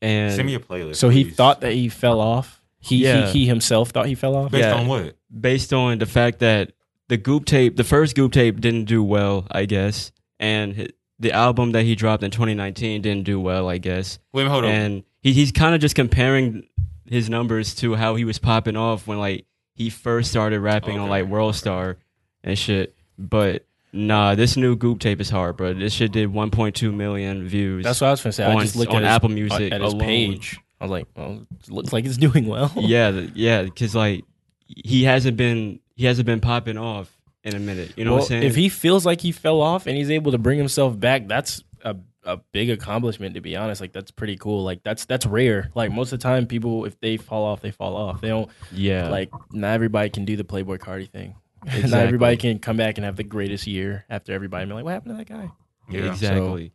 and 0.01 0.35
Send 0.35 0.47
me 0.47 0.55
a 0.55 0.59
playlist. 0.61 0.97
So 0.97 1.09
he 1.11 1.25
thought 1.25 1.61
that 1.61 1.73
he 1.73 1.89
fell 1.89 2.21
off. 2.21 2.61
He 2.83 2.97
Yeah. 3.05 3.27
he, 3.29 3.41
he 3.41 3.47
himself 3.47 3.91
thought 3.91 4.07
he 4.07 4.15
fell 4.15 4.37
off. 4.37 4.51
based 4.53 4.65
Yeah. 4.65 4.75
on 4.75 4.87
what? 4.87 5.17
based 5.41 5.73
on 5.73 5.99
the 5.99 6.07
fact 6.07 6.41
that 6.41 6.73
the 7.09 7.17
Goop 7.17 7.45
tape, 7.47 7.77
the 7.77 7.85
first 7.85 8.15
Goop 8.15 8.33
tape 8.33 8.61
didn't 8.61 8.85
do 8.85 9.03
well, 9.03 9.47
I 9.51 9.65
guess, 9.65 10.13
and 10.41 10.77
hi- 10.77 10.89
the 11.19 11.33
album 11.33 11.73
that 11.73 11.85
he 11.85 11.95
dropped 11.95 12.23
in 12.23 12.31
2019 12.31 13.01
didn't 13.03 13.25
do 13.25 13.39
well, 13.41 13.69
I 13.69 13.79
guess, 13.79 14.19
Wait, 14.33 14.47
hold 14.49 14.65
on. 14.65 14.71
and 14.71 15.03
he, 15.23 15.33
he's 15.33 15.53
kind 15.53 15.75
of 15.75 15.81
just 15.81 15.95
comparing 15.95 16.65
his 17.07 17.31
numbers 17.31 17.75
to 17.77 17.95
how 17.95 18.15
he 18.17 18.25
was 18.25 18.39
popping 18.39 18.77
off 18.77 19.07
when 19.07 19.19
like 19.19 19.47
he 19.75 19.89
first 19.89 20.31
started 20.31 20.61
rapping 20.61 20.99
on 20.99 21.09
like 21.09 21.27
World 21.27 21.51
okay. 21.51 21.59
Star 21.59 21.97
and 22.45 22.59
shit. 22.59 22.95
But 23.19 23.65
Nah, 23.95 24.35
this 24.35 24.57
new 24.57 24.75
Goop 24.75 25.01
tape 25.01 25.21
is 25.21 25.29
hard, 25.29 25.59
bro. 25.59 25.75
This 25.75 25.93
shit 25.93 26.13
did 26.13 26.31
1.2 26.31 26.95
million 26.95 27.47
views. 27.47 27.85
That's 27.85 28.01
what 28.01 28.09
I 28.09 28.11
was 28.13 28.23
gonna 28.23 28.33
say. 28.33 28.45
I 28.45 28.59
just 28.63 28.75
looked 28.75 28.91
on 28.93 29.05
at 29.05 29.09
his, 29.09 29.15
Apple 29.17 29.29
Music 29.29 29.71
at 29.73 29.83
his 29.83 29.93
alone. 29.93 30.05
page. 30.07 30.59
I 30.83 30.85
was 30.85 30.91
like, 30.91 31.07
well, 31.17 31.47
it 31.61 31.71
looks 31.71 31.93
like 31.93 32.05
it's 32.05 32.17
doing 32.17 32.49
well. 32.49 32.73
yeah, 32.77 33.11
yeah, 33.37 33.63
because 33.63 33.95
like 33.95 34.25
he 34.67 35.05
hasn't 35.05 35.37
been 35.37 35.79
he 35.95 36.07
hasn't 36.07 36.27
been 36.27 36.41
popping 36.41 36.77
off 36.77 37.17
in 37.45 37.55
a 37.55 37.61
minute. 37.61 37.93
You 37.97 38.05
know 38.05 38.11
well, 38.11 38.19
what 38.23 38.25
I'm 38.25 38.41
saying? 38.41 38.43
if 38.43 38.57
he 38.57 38.69
feels 38.69 39.07
like 39.07 39.21
he 39.21 39.31
fell 39.31 39.61
off 39.61 39.87
and 39.87 39.97
he's 39.97 40.11
able 40.11 40.33
to 40.33 40.39
bring 40.39 40.59
himself 40.59 40.99
back, 40.99 41.29
that's 41.29 41.63
a 41.85 41.95
a 42.25 42.39
big 42.51 42.69
accomplishment. 42.69 43.37
To 43.37 43.41
be 43.41 43.55
honest, 43.55 43.81
like 43.81 43.93
that's 43.93 44.11
pretty 44.11 44.37
cool. 44.37 44.65
Like 44.65 44.83
that's 44.83 45.05
that's 45.05 45.25
rare. 45.25 45.71
Like 45.77 45.93
most 45.93 46.13
of 46.13 46.19
the 46.19 46.25
time, 46.25 46.49
people 46.49 46.85
if 46.85 46.99
they 46.99 47.17
fall 47.17 47.45
off, 47.45 47.61
they 47.61 47.71
fall 47.71 47.97
off. 47.97 48.21
They 48.21 48.31
don't 48.31 48.51
yeah, 48.73 49.09
like 49.09 49.31
not 49.53 49.75
everybody 49.75 50.11
can 50.11 50.25
do 50.25 50.37
the 50.37 50.43
Playboi 50.43 50.79
Carti 50.79 51.09
thing. 51.09 51.37
not 51.65 52.01
everybody 52.01 52.37
can 52.37 52.59
come 52.59 52.77
back 52.77 52.99
and 52.99 53.05
have 53.05 53.15
the 53.15 53.23
greatest 53.23 53.69
year 53.69 54.05
after 54.11 54.33
everybody. 54.33 54.67
Be 54.67 54.73
like, 54.73 54.85
what 54.85 54.95
happened 54.95 55.17
to 55.17 55.25
that 55.25 55.29
guy? 55.29 55.49
Yeah. 55.89 56.11
exactly. 56.11 56.73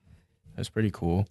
That's 0.56 0.70
pretty 0.70 0.92
cool. 0.92 1.28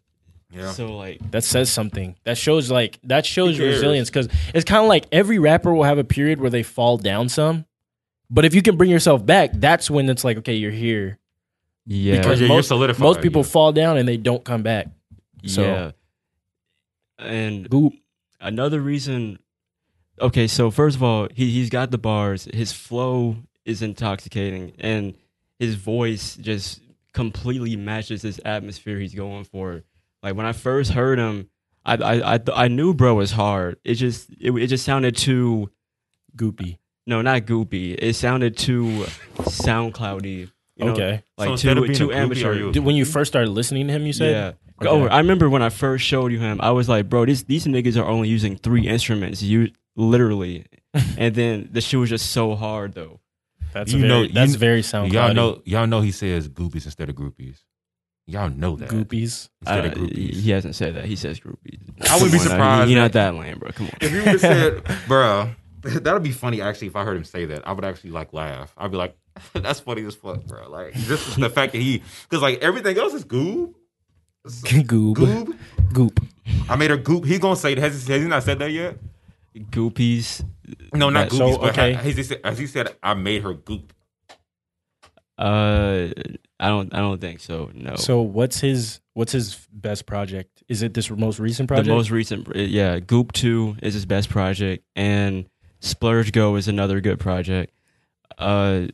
Yeah. 0.50 0.70
So 0.70 0.96
like, 0.96 1.30
That 1.32 1.44
says 1.44 1.70
something. 1.70 2.14
That 2.24 2.38
shows 2.38 2.70
like 2.70 2.98
that 3.04 3.26
shows 3.26 3.58
resilience 3.58 4.08
because 4.10 4.28
it's 4.54 4.64
kind 4.64 4.82
of 4.82 4.88
like 4.88 5.06
every 5.12 5.38
rapper 5.38 5.74
will 5.74 5.82
have 5.84 5.98
a 5.98 6.04
period 6.04 6.40
where 6.40 6.50
they 6.50 6.62
fall 6.62 6.98
down 6.98 7.28
some, 7.28 7.66
but 8.30 8.44
if 8.44 8.54
you 8.54 8.62
can 8.62 8.76
bring 8.76 8.90
yourself 8.90 9.24
back, 9.26 9.50
that's 9.54 9.90
when 9.90 10.08
it's 10.08 10.22
like 10.24 10.36
okay, 10.38 10.54
you're 10.54 10.70
here. 10.70 11.18
yeah, 11.84 12.16
Because 12.16 12.40
you're, 12.40 12.48
you're 12.48 12.56
most- 12.56 12.70
Most 12.98 13.20
people 13.22 13.42
yeah. 13.42 13.48
fall 13.48 13.72
down 13.72 13.96
and 13.98 14.08
they 14.08 14.16
don't 14.16 14.44
come 14.44 14.62
back. 14.62 14.86
So- 15.44 15.62
yeah, 15.62 15.90
and 17.18 17.68
Goop. 17.68 17.94
another 18.40 18.80
reason. 18.80 19.38
Okay, 20.20 20.46
so 20.46 20.70
first 20.70 20.96
of 20.96 21.02
all, 21.02 21.28
he 21.34 21.50
he's 21.50 21.70
got 21.70 21.90
the 21.90 21.98
bars. 21.98 22.48
His 22.54 22.72
flow 22.72 23.36
is 23.64 23.82
intoxicating, 23.82 24.72
and 24.78 25.14
his 25.58 25.74
voice 25.74 26.36
just 26.36 26.80
completely 27.12 27.76
matches 27.76 28.22
this 28.22 28.40
atmosphere 28.44 28.98
he's 28.98 29.14
going 29.14 29.44
for. 29.44 29.82
Like 30.26 30.34
when 30.34 30.44
I 30.46 30.50
first 30.52 30.90
heard 30.90 31.20
him, 31.20 31.48
I 31.84 31.94
I 31.94 32.34
I, 32.34 32.38
th- 32.38 32.58
I 32.58 32.66
knew 32.66 32.94
bro 32.94 33.14
was 33.14 33.30
hard. 33.30 33.78
It 33.84 33.94
just 33.94 34.28
it, 34.40 34.50
it 34.50 34.66
just 34.66 34.84
sounded 34.84 35.14
too 35.16 35.70
Goopy. 36.36 36.78
no 37.06 37.22
not 37.22 37.42
goopy. 37.42 37.94
It 37.96 38.14
sounded 38.14 38.56
too 38.56 39.06
soundcloudy. 39.38 40.50
You 40.76 40.84
know, 40.84 40.92
okay. 40.94 41.22
like 41.38 41.46
So 41.46 41.52
instead 41.52 41.78
of 41.78 41.84
too 41.84 41.86
being 41.86 41.98
too 41.98 42.10
a 42.10 42.14
groupie, 42.14 42.16
are 42.16 42.22
amateur. 42.22 42.52
you 42.54 42.72
Did, 42.72 42.84
when 42.84 42.96
you 42.96 43.04
first 43.04 43.30
started 43.30 43.50
listening 43.50 43.86
to 43.86 43.92
him, 43.92 44.04
you 44.04 44.12
said, 44.12 44.32
Yeah. 44.32 44.52
Okay. 44.84 44.90
Oh, 44.90 45.06
I 45.06 45.18
remember 45.18 45.48
when 45.48 45.62
I 45.62 45.68
first 45.70 46.04
showed 46.04 46.32
you 46.32 46.40
him, 46.40 46.60
I 46.60 46.72
was 46.72 46.88
like, 46.88 47.08
bro, 47.08 47.24
this, 47.24 47.44
these 47.44 47.66
niggas 47.66 47.96
are 47.96 48.04
only 48.04 48.28
using 48.28 48.56
three 48.56 48.86
instruments, 48.88 49.42
you 49.42 49.70
literally. 49.94 50.66
and 51.16 51.36
then 51.36 51.68
the 51.72 51.80
shit 51.80 52.00
was 52.00 52.10
just 52.10 52.30
so 52.32 52.56
hard 52.56 52.94
though. 52.94 53.20
"That's 53.72 53.92
You 53.92 54.00
very, 54.00 54.08
know- 54.08 54.26
that's 54.34 54.52
you- 54.54 54.58
very 54.58 54.82
sound. 54.82 55.12
Y'all 55.12 55.32
know, 55.32 55.62
y'all 55.64 55.86
know 55.86 56.00
he 56.00 56.10
says 56.10 56.48
goopies 56.48 56.84
instead 56.84 57.08
of 57.08 57.14
groupies. 57.14 57.60
Y'all 58.28 58.50
know 58.50 58.74
that 58.76 58.88
goopies. 58.88 59.48
instead 59.62 59.84
Uh, 59.84 59.88
of 59.88 59.94
groupies. 59.94 60.34
he 60.34 60.50
hasn't 60.50 60.74
said 60.74 60.96
that. 60.96 61.04
He 61.04 61.14
says 61.16 61.38
groupies. 61.38 61.78
I 62.10 62.14
wouldn't 62.20 62.32
be 62.32 62.38
Come 62.38 62.52
on 62.52 62.58
now, 62.58 62.84
surprised 62.84 62.88
He, 62.88 62.88
he 62.88 62.94
that- 62.96 63.00
not 63.02 63.12
that 63.12 63.34
lame, 63.36 63.58
bro. 63.58 63.70
Come 63.70 63.86
on. 63.86 63.92
If 64.00 64.10
you 64.12 64.18
would 64.18 64.26
have 64.28 64.40
said, 64.40 64.84
"Bruh," 65.08 65.54
that'd 65.82 66.22
be 66.24 66.32
funny. 66.32 66.60
Actually, 66.60 66.88
if 66.88 66.96
I 66.96 67.04
heard 67.04 67.16
him 67.16 67.24
say 67.24 67.44
that, 67.46 67.66
I 67.68 67.72
would 67.72 67.84
actually 67.84 68.10
like 68.10 68.32
laugh. 68.32 68.74
I'd 68.76 68.90
be 68.90 68.96
like, 68.96 69.16
"That's 69.52 69.78
funny 69.80 70.04
as 70.04 70.16
fuck, 70.16 70.44
bro." 70.44 70.68
Like 70.68 70.94
just 70.94 71.38
the 71.38 71.48
fact 71.58 71.72
that 71.72 71.78
he, 71.80 72.02
because 72.28 72.42
like 72.42 72.58
everything 72.62 72.98
else 72.98 73.14
is 73.14 73.24
goob, 73.24 73.74
Goob. 74.44 75.14
goob. 75.14 75.56
Goop. 75.92 76.20
I 76.68 76.74
made 76.76 76.90
her 76.90 76.96
goop. 76.96 77.24
He 77.24 77.38
gonna 77.38 77.54
say 77.56 77.72
it. 77.72 77.78
Has 77.78 78.06
he, 78.06 78.12
has 78.12 78.22
he 78.22 78.28
not 78.28 78.42
said 78.42 78.58
that 78.58 78.72
yet? 78.72 78.98
Goopies. 79.70 80.44
No, 80.92 81.10
not 81.10 81.30
That- 81.30 81.38
goopies. 81.38 81.52
so, 81.54 81.58
but 81.60 81.70
okay. 81.70 81.92
ha- 81.92 82.02
has 82.02 82.16
he 82.16 82.22
said, 82.24 82.40
as 82.42 82.58
he 82.58 82.66
said, 82.66 82.96
I 83.02 83.14
made 83.14 83.42
her 83.42 83.54
goop. 83.54 83.92
Uh, 85.38 86.08
I 86.58 86.68
don't. 86.68 86.92
I 86.94 86.98
don't 86.98 87.20
think 87.20 87.40
so. 87.40 87.70
No. 87.74 87.96
So 87.96 88.20
what's 88.22 88.60
his 88.60 89.00
what's 89.12 89.32
his 89.32 89.66
best 89.72 90.06
project? 90.06 90.62
Is 90.68 90.82
it 90.82 90.94
this 90.94 91.10
most 91.10 91.38
recent 91.38 91.68
project? 91.68 91.86
the 91.88 91.94
most 91.94 92.10
recent, 92.10 92.54
yeah, 92.56 92.98
Goop 92.98 93.32
Two 93.32 93.76
is 93.82 93.92
his 93.94 94.06
best 94.06 94.30
project, 94.30 94.82
and 94.96 95.48
Splurge 95.80 96.32
Go 96.32 96.56
is 96.56 96.66
another 96.68 97.00
good 97.02 97.20
project. 97.20 97.72
Uh, 98.38 98.86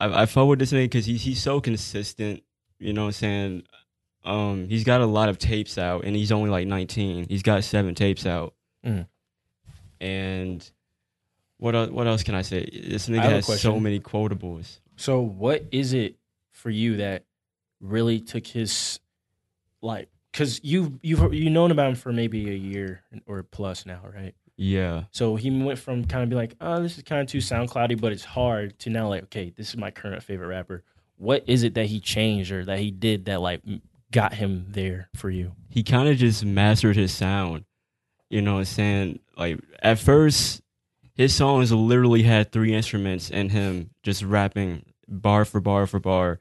I, 0.00 0.22
I 0.22 0.26
fuck 0.26 0.46
with 0.48 0.60
this 0.60 0.72
nigga 0.72 0.84
because 0.84 1.06
he's 1.06 1.22
he's 1.22 1.42
so 1.42 1.60
consistent. 1.60 2.42
You 2.78 2.92
know 2.92 3.02
what 3.02 3.06
I'm 3.08 3.12
saying? 3.12 3.62
Um, 4.24 4.68
he's 4.68 4.84
got 4.84 5.00
a 5.00 5.06
lot 5.06 5.28
of 5.28 5.38
tapes 5.38 5.78
out, 5.78 6.04
and 6.04 6.14
he's 6.14 6.30
only 6.30 6.48
like 6.50 6.68
19. 6.68 7.26
He's 7.28 7.42
got 7.42 7.64
seven 7.64 7.94
tapes 7.96 8.24
out, 8.24 8.54
Mhm. 8.86 9.06
and 10.00 10.70
what 11.58 11.74
el- 11.74 11.90
what 11.90 12.06
else 12.06 12.22
can 12.22 12.34
I 12.34 12.42
say? 12.42 12.64
This 12.88 13.08
nigga 13.08 13.22
has 13.22 13.60
so 13.60 13.78
many 13.80 13.98
quotables. 14.00 14.78
So 14.96 15.20
what 15.20 15.64
is 15.72 15.92
it 15.92 16.16
for 16.62 16.70
you 16.70 16.96
that 16.98 17.24
really 17.80 18.20
took 18.20 18.46
his 18.46 19.00
like 19.80 20.08
cuz 20.32 20.60
you 20.62 20.98
you've 21.02 21.34
you 21.34 21.50
known 21.50 21.70
about 21.72 21.88
him 21.88 21.94
for 21.96 22.12
maybe 22.12 22.48
a 22.48 22.54
year 22.54 23.02
or 23.26 23.42
plus 23.42 23.84
now, 23.84 24.00
right? 24.14 24.34
Yeah, 24.56 25.04
So 25.10 25.34
he 25.36 25.50
went 25.50 25.78
from 25.78 26.04
kind 26.04 26.22
of 26.22 26.28
be 26.28 26.36
like, 26.36 26.54
"Oh, 26.60 26.80
this 26.82 26.96
is 26.96 27.02
kind 27.02 27.20
of 27.22 27.26
too 27.26 27.38
soundcloudy, 27.38 28.00
but 28.00 28.12
it's 28.12 28.24
hard." 28.24 28.78
to 28.80 28.90
now 28.90 29.08
like, 29.08 29.24
"Okay, 29.24 29.50
this 29.56 29.70
is 29.70 29.76
my 29.76 29.90
current 29.90 30.22
favorite 30.22 30.46
rapper." 30.48 30.84
What 31.16 31.42
is 31.48 31.62
it 31.64 31.74
that 31.74 31.86
he 31.86 31.98
changed 32.00 32.52
or 32.52 32.64
that 32.66 32.78
he 32.78 32.90
did 32.90 33.24
that 33.24 33.40
like 33.40 33.62
got 34.12 34.34
him 34.34 34.66
there 34.68 35.08
for 35.14 35.30
you? 35.30 35.52
he 35.70 35.82
kind 35.82 36.08
of 36.08 36.16
just 36.18 36.44
mastered 36.44 36.96
his 36.96 37.12
sound. 37.12 37.64
You 38.28 38.42
know 38.42 38.54
what 38.54 38.58
I'm 38.60 38.64
saying? 38.66 39.18
Like 39.36 39.58
at 39.82 39.98
first 39.98 40.60
his 41.14 41.34
songs 41.34 41.72
literally 41.72 42.22
had 42.22 42.52
three 42.52 42.74
instruments 42.74 43.30
and 43.30 43.50
him 43.50 43.90
just 44.02 44.22
rapping 44.22 44.84
bar 45.08 45.44
for 45.46 45.60
bar 45.60 45.86
for 45.86 45.98
bar. 45.98 46.40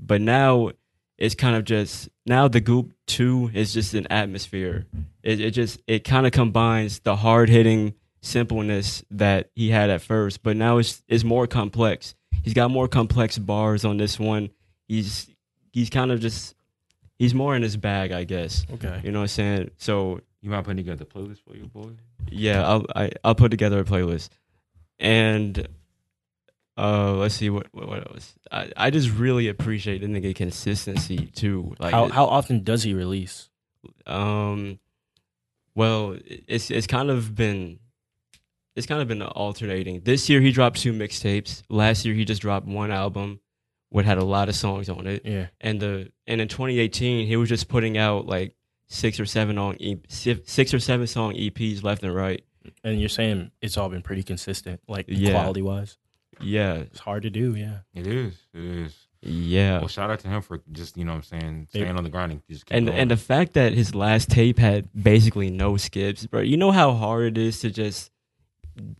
But 0.00 0.20
now 0.20 0.70
it's 1.18 1.34
kind 1.34 1.54
of 1.56 1.64
just 1.64 2.08
now 2.26 2.48
the 2.48 2.60
Goop 2.60 2.92
2 3.06 3.50
is 3.54 3.72
just 3.74 3.94
an 3.94 4.06
atmosphere. 4.10 4.86
It 5.22 5.40
it 5.40 5.50
just 5.52 5.80
it 5.86 6.04
kind 6.04 6.26
of 6.26 6.32
combines 6.32 7.00
the 7.00 7.16
hard-hitting 7.16 7.94
simpleness 8.22 9.04
that 9.10 9.50
he 9.54 9.70
had 9.70 9.90
at 9.90 10.00
first, 10.02 10.42
but 10.42 10.56
now 10.56 10.78
it's 10.78 11.02
it's 11.08 11.24
more 11.24 11.46
complex. 11.46 12.14
He's 12.42 12.54
got 12.54 12.70
more 12.70 12.88
complex 12.88 13.36
bars 13.38 13.84
on 13.84 13.98
this 13.98 14.18
one. 14.18 14.50
He's 14.88 15.28
he's 15.72 15.90
kind 15.90 16.10
of 16.10 16.20
just 16.20 16.54
he's 17.18 17.34
more 17.34 17.54
in 17.54 17.62
his 17.62 17.76
bag, 17.76 18.12
I 18.12 18.24
guess. 18.24 18.64
Okay. 18.72 19.00
You 19.04 19.12
know 19.12 19.18
what 19.20 19.24
I'm 19.24 19.28
saying? 19.28 19.70
So 19.76 20.20
You 20.40 20.48
mind 20.50 20.64
putting 20.64 20.78
together 20.78 21.02
a 21.04 21.06
playlist 21.06 21.40
for 21.46 21.54
your 21.54 21.66
boy? 21.66 21.90
yeah, 22.30 22.66
I'll 22.66 22.86
I, 22.96 23.10
I'll 23.24 23.34
put 23.34 23.50
together 23.50 23.78
a 23.80 23.84
playlist, 23.84 24.30
and 24.98 25.68
uh, 26.78 27.12
let's 27.14 27.34
see 27.34 27.50
what 27.50 27.66
what, 27.72 27.88
what 27.88 28.10
else. 28.10 28.34
I, 28.50 28.70
I 28.76 28.90
just 28.90 29.10
really 29.10 29.48
appreciate 29.48 30.00
the 30.00 30.06
nigga 30.06 30.34
consistency 30.34 31.26
too. 31.26 31.74
Like 31.78 31.92
How 31.92 32.08
how 32.08 32.26
often 32.26 32.62
does 32.64 32.82
he 32.82 32.94
release? 32.94 33.48
um, 34.06 34.78
well, 35.74 36.16
it's 36.26 36.70
it's 36.70 36.86
kind 36.86 37.10
of 37.10 37.34
been 37.34 37.78
it's 38.76 38.86
kind 38.86 39.00
of 39.02 39.08
been 39.08 39.22
alternating. 39.22 40.00
This 40.00 40.28
year 40.28 40.40
he 40.40 40.52
dropped 40.52 40.80
two 40.80 40.92
mixtapes. 40.92 41.62
Last 41.68 42.04
year 42.04 42.14
he 42.14 42.24
just 42.24 42.42
dropped 42.42 42.66
one 42.66 42.90
album, 42.90 43.40
which 43.90 44.06
had 44.06 44.18
a 44.18 44.24
lot 44.24 44.48
of 44.48 44.54
songs 44.54 44.88
on 44.88 45.06
it. 45.06 45.22
Yeah. 45.24 45.46
And 45.60 45.80
the 45.80 46.12
and 46.26 46.40
in 46.40 46.48
2018 46.48 47.26
he 47.26 47.36
was 47.36 47.48
just 47.48 47.68
putting 47.68 47.98
out 47.98 48.26
like 48.26 48.54
six 48.88 49.20
or 49.20 49.26
seven 49.26 49.58
on 49.58 49.76
e- 49.80 50.00
six 50.08 50.74
or 50.74 50.80
seven 50.80 51.06
song 51.06 51.34
EPs 51.34 51.82
left 51.82 52.02
and 52.02 52.14
right. 52.14 52.42
And 52.84 53.00
you're 53.00 53.08
saying 53.08 53.50
it's 53.62 53.76
all 53.78 53.88
been 53.88 54.02
pretty 54.02 54.22
consistent, 54.22 54.80
like 54.88 55.06
Yeah. 55.08 55.32
quality 55.32 55.62
wise. 55.62 55.96
Yeah, 56.42 56.74
It's 56.74 57.00
hard 57.00 57.22
to 57.24 57.30
do, 57.30 57.54
yeah. 57.54 57.78
It 57.94 58.06
is. 58.06 58.34
It 58.54 58.64
is. 58.64 58.96
yeah. 59.22 59.78
Well, 59.78 59.88
shout 59.88 60.10
out 60.10 60.20
to 60.20 60.28
him 60.28 60.40
for 60.42 60.60
just 60.72 60.96
you 60.96 61.04
know 61.04 61.12
what 61.12 61.16
I'm 61.18 61.22
saying 61.40 61.68
They- 61.72 61.80
staying 61.80 61.96
on 61.96 62.04
the 62.04 62.10
grind 62.10 62.32
and 62.32 62.42
just 62.48 62.64
and 62.70 62.86
going. 62.86 62.98
and 62.98 63.10
the 63.10 63.16
fact 63.16 63.52
that 63.54 63.72
his 63.74 63.94
last 63.94 64.30
tape 64.30 64.58
had 64.58 64.88
basically 65.00 65.50
no 65.50 65.76
skips, 65.76 66.26
bro. 66.26 66.40
You 66.40 66.56
know 66.56 66.70
how 66.72 66.92
hard 66.92 67.24
it 67.24 67.38
is 67.38 67.60
to 67.60 67.70
just 67.70 68.10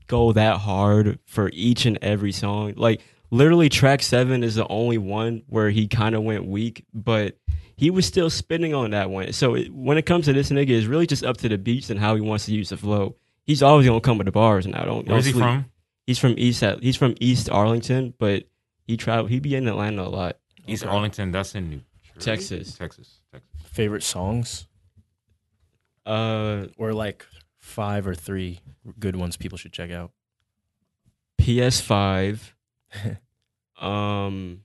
go 0.06 0.32
that 0.32 0.58
hard 0.58 1.18
for 1.26 1.50
each 1.54 1.86
and 1.86 1.98
every 2.02 2.32
song. 2.32 2.74
Like 2.76 3.00
literally, 3.30 3.68
track 3.68 4.02
seven 4.02 4.42
is 4.44 4.56
the 4.56 4.66
only 4.68 4.98
one 4.98 5.42
where 5.48 5.70
he 5.70 5.86
kind 5.88 6.14
of 6.14 6.22
went 6.22 6.46
weak, 6.46 6.84
but 6.92 7.38
he 7.76 7.88
was 7.90 8.04
still 8.04 8.28
spinning 8.28 8.74
on 8.74 8.90
that 8.90 9.08
one. 9.10 9.32
So 9.32 9.54
it, 9.54 9.72
when 9.72 9.96
it 9.96 10.04
comes 10.04 10.26
to 10.26 10.34
this 10.34 10.50
nigga, 10.50 10.70
it's 10.70 10.86
really 10.86 11.06
just 11.06 11.24
up 11.24 11.38
to 11.38 11.48
the 11.48 11.56
beats 11.56 11.88
and 11.88 11.98
how 11.98 12.14
he 12.14 12.20
wants 12.20 12.44
to 12.46 12.52
use 12.52 12.68
the 12.68 12.76
flow. 12.76 13.16
He's 13.46 13.62
always 13.62 13.86
gonna 13.86 14.00
come 14.02 14.18
with 14.18 14.26
the 14.26 14.32
bars, 14.32 14.66
and 14.66 14.74
I 14.76 14.84
don't. 14.84 15.08
where's 15.08 15.24
don't 15.24 15.32
he 15.32 15.32
sleep. 15.32 15.42
from? 15.44 15.64
He's 16.11 16.19
from 16.19 16.35
East. 16.39 16.65
He's 16.82 16.97
from 16.97 17.15
East 17.20 17.49
Arlington, 17.49 18.15
but 18.19 18.43
he 18.85 18.97
travel. 18.97 19.27
He 19.27 19.39
be 19.39 19.55
in 19.55 19.69
Atlanta 19.69 20.03
a 20.03 20.09
lot. 20.11 20.39
East 20.66 20.82
Okay. 20.82 20.93
Arlington. 20.93 21.31
That's 21.31 21.55
in 21.55 21.70
New 21.70 21.81
Jersey? 22.03 22.19
Texas. 22.19 22.73
Texas. 22.77 23.20
Texas. 23.32 23.49
Favorite 23.70 24.03
songs 24.03 24.66
Uh, 26.05 26.66
or 26.77 26.93
like 26.95 27.24
five 27.59 28.09
or 28.09 28.16
three 28.16 28.59
good 28.99 29.15
ones 29.15 29.37
people 29.37 29.57
should 29.57 29.73
check 29.73 29.93
out. 29.93 30.11
PS5. 31.41 32.41
um, 33.81 34.62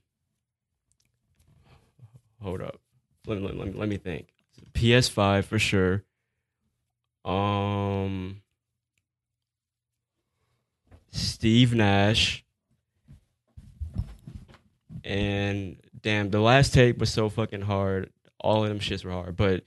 hold 2.42 2.60
up. 2.60 2.80
Let 3.24 3.40
me, 3.40 3.46
let 3.52 3.68
me 3.68 3.72
let 3.72 3.88
me 3.88 3.98
think. 3.98 4.30
PS5 4.72 5.44
for 5.44 5.60
sure. 5.60 6.02
Um, 7.24 8.42
Steve 11.10 11.74
Nash. 11.74 12.44
And 15.04 15.76
damn, 16.02 16.30
the 16.30 16.40
last 16.40 16.74
tape 16.74 16.98
was 16.98 17.12
so 17.12 17.28
fucking 17.28 17.62
hard. 17.62 18.10
All 18.40 18.62
of 18.62 18.68
them 18.68 18.80
shits 18.80 19.04
were 19.04 19.12
hard, 19.12 19.36
but 19.36 19.64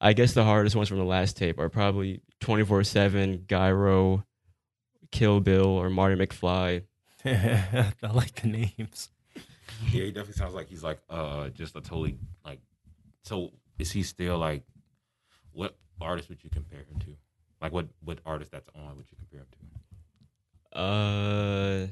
I 0.00 0.12
guess 0.12 0.32
the 0.32 0.44
hardest 0.44 0.76
ones 0.76 0.88
from 0.88 0.98
the 0.98 1.04
last 1.04 1.36
tape 1.36 1.58
are 1.58 1.68
probably 1.68 2.20
24 2.40 2.84
7, 2.84 3.44
Gyro, 3.48 4.24
Kill 5.10 5.40
Bill, 5.40 5.66
or 5.66 5.90
Marty 5.90 6.14
McFly. 6.14 6.82
I 7.24 7.92
like 8.12 8.40
the 8.42 8.48
names. 8.48 9.08
Yeah, 9.92 10.04
he 10.04 10.12
definitely 10.12 10.34
sounds 10.34 10.54
like 10.54 10.68
he's 10.68 10.82
like 10.84 11.00
uh 11.10 11.48
just 11.48 11.76
a 11.76 11.80
totally 11.80 12.18
like. 12.44 12.60
So 13.24 13.50
is 13.78 13.90
he 13.90 14.02
still 14.02 14.38
like? 14.38 14.62
What 15.52 15.76
artist 16.00 16.28
would 16.28 16.44
you 16.44 16.50
compare 16.50 16.80
him 16.80 17.00
to? 17.00 17.16
Like 17.60 17.72
what 17.72 17.86
what 18.04 18.20
artist 18.24 18.52
that's 18.52 18.68
on 18.74 18.96
would 18.96 19.06
you 19.10 19.16
compare 19.18 19.40
him 19.40 19.46
to? 19.52 19.75
Uh, 20.76 21.86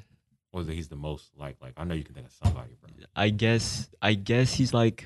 Or 0.52 0.60
is 0.62 0.68
it 0.68 0.74
he's 0.74 0.88
the 0.88 0.96
most 0.96 1.30
like 1.36 1.56
like 1.60 1.72
I 1.76 1.84
know 1.84 1.94
you 1.94 2.04
can 2.04 2.14
think 2.14 2.26
of 2.26 2.32
somebody, 2.32 2.70
bro. 2.80 2.90
I 3.16 3.30
guess 3.30 3.88
I 4.02 4.14
guess 4.14 4.54
he's 4.54 4.72
like 4.74 5.04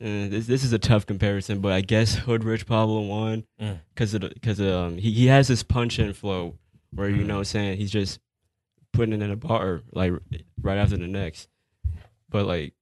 uh, 0.00 0.28
this. 0.28 0.46
This 0.46 0.64
is 0.64 0.72
a 0.72 0.78
tough 0.78 1.06
comparison, 1.06 1.60
but 1.60 1.72
I 1.72 1.80
guess 1.80 2.14
Hoodrich 2.14 2.66
Pablo 2.66 3.00
Juan 3.02 3.44
Mm. 3.60 3.78
because 3.94 4.12
because 4.18 4.60
um 4.60 4.98
he, 4.98 5.10
he 5.12 5.26
has 5.26 5.48
this 5.48 5.62
punch 5.62 5.98
and 5.98 6.16
flow 6.16 6.54
where 6.92 7.08
you 7.10 7.22
Mm. 7.22 7.26
know 7.26 7.34
what 7.34 7.38
I'm 7.40 7.44
saying 7.44 7.78
he's 7.78 7.90
just 7.90 8.20
putting 8.92 9.12
it 9.14 9.22
in 9.22 9.30
a 9.30 9.36
bar 9.36 9.82
like 9.92 10.12
right 10.62 10.78
after 10.78 10.96
the 10.96 11.06
next. 11.06 11.48
But 12.30 12.46
like 12.46 12.72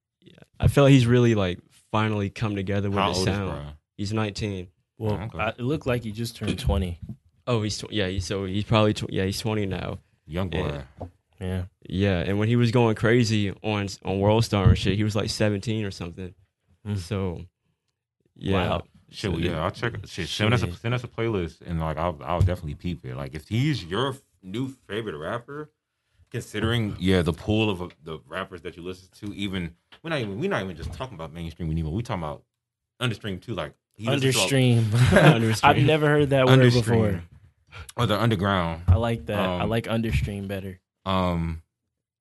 I 0.60 0.68
feel 0.68 0.85
like 0.85 0.93
he's 0.93 1.06
really 1.06 1.35
like 1.35 1.59
finally 1.90 2.31
come 2.31 2.55
together 2.56 2.89
with 2.90 2.98
How 2.98 3.09
his 3.10 3.18
old 3.18 3.28
is 3.28 3.35
sound. 3.35 3.51
bro? 3.51 3.62
He's 3.97 4.12
19. 4.12 4.68
Well, 4.98 5.14
Okay. 5.14 5.39
I, 5.39 5.48
it 5.51 5.60
looked 5.60 5.86
like 5.86 6.02
he 6.05 6.10
just 6.12 6.36
turned 6.36 6.59
20. 6.59 6.98
Oh, 7.47 7.62
he's 7.62 7.79
tw- 7.79 7.93
yeah. 7.93 8.09
He's, 8.09 8.25
so 8.27 8.45
he's 8.45 8.65
probably 8.65 8.95
tw- 8.95 9.11
yeah. 9.11 9.25
He's 9.25 9.39
20 9.41 9.66
now. 9.66 9.99
Young 10.27 10.49
boy. 10.49 10.59
Yeah. 11.01 11.07
Yeah. 11.41 11.62
Yeah, 11.87 12.21
and 12.21 12.39
when 12.39 12.49
he 12.49 12.57
was 12.57 12.71
going 12.71 12.95
crazy 12.95 13.51
on 13.62 13.89
on 14.05 14.19
World 14.19 14.45
Star 14.45 14.69
and 14.71 14.79
shit, 14.79 14.97
he 14.97 15.05
was 15.05 15.15
like 15.15 15.29
17 15.29 15.85
or 15.85 15.91
something. 15.91 16.33
Mm. 16.87 16.97
So, 16.97 17.43
yeah, 18.37 18.69
Wow. 18.69 18.83
Shit, 19.11 19.31
So, 19.33 19.39
yeah, 19.39 19.62
I'll 19.62 19.71
check. 19.71 19.95
Shit, 20.07 20.29
send 20.29 20.55
us 20.55 20.62
a 20.62 20.73
send 20.75 20.95
us 20.95 21.05
a 21.05 21.09
playlist, 21.09 21.61
and 21.66 21.79
like 21.81 21.99
I'll 21.99 22.19
I'll 22.25 22.41
definitely 22.41 22.75
peep 22.77 23.05
it. 23.05 23.15
Like 23.16 23.35
if 23.35 23.47
he's 23.49 23.85
your 23.85 24.11
f- 24.11 24.23
new 24.43 24.69
favorite 24.89 25.16
rapper, 25.19 25.71
considering 26.31 26.97
yeah 26.99 27.21
the 27.23 27.33
pool 27.33 27.69
of 27.71 27.83
uh, 27.83 27.89
the 28.03 28.19
rappers 28.27 28.62
that 28.62 28.77
you 28.77 28.83
listen 28.83 29.09
to, 29.21 29.35
even 29.35 29.75
we're 30.03 30.11
not 30.11 30.21
even 30.21 30.39
we're 30.41 30.51
not 30.51 30.62
even 30.62 30.77
just 30.77 30.93
talking 30.95 31.15
about 31.15 31.33
mainstream 31.33 31.71
anymore. 31.71 31.93
We 31.93 32.03
talking 32.03 32.23
about 32.23 32.43
understream 33.01 33.39
too. 33.39 33.55
Like 33.55 33.75
he 33.95 34.09
listens 34.09 34.35
to 34.35 34.41
a- 34.41 34.43
Understream. 34.77 34.95
Understream. 35.12 35.61
I've 35.71 35.83
never 35.85 36.09
heard 36.09 36.31
that 36.31 36.47
word 36.47 36.53
understream, 36.53 36.83
before. 36.85 37.23
Or 37.97 38.07
the 38.07 38.21
underground. 38.21 38.83
I 38.89 38.97
like 38.97 39.27
that. 39.27 39.39
I 39.39 39.63
Um, 39.63 39.71
like 39.71 39.85
understream 39.87 40.47
better. 40.49 40.81
Um, 41.05 41.63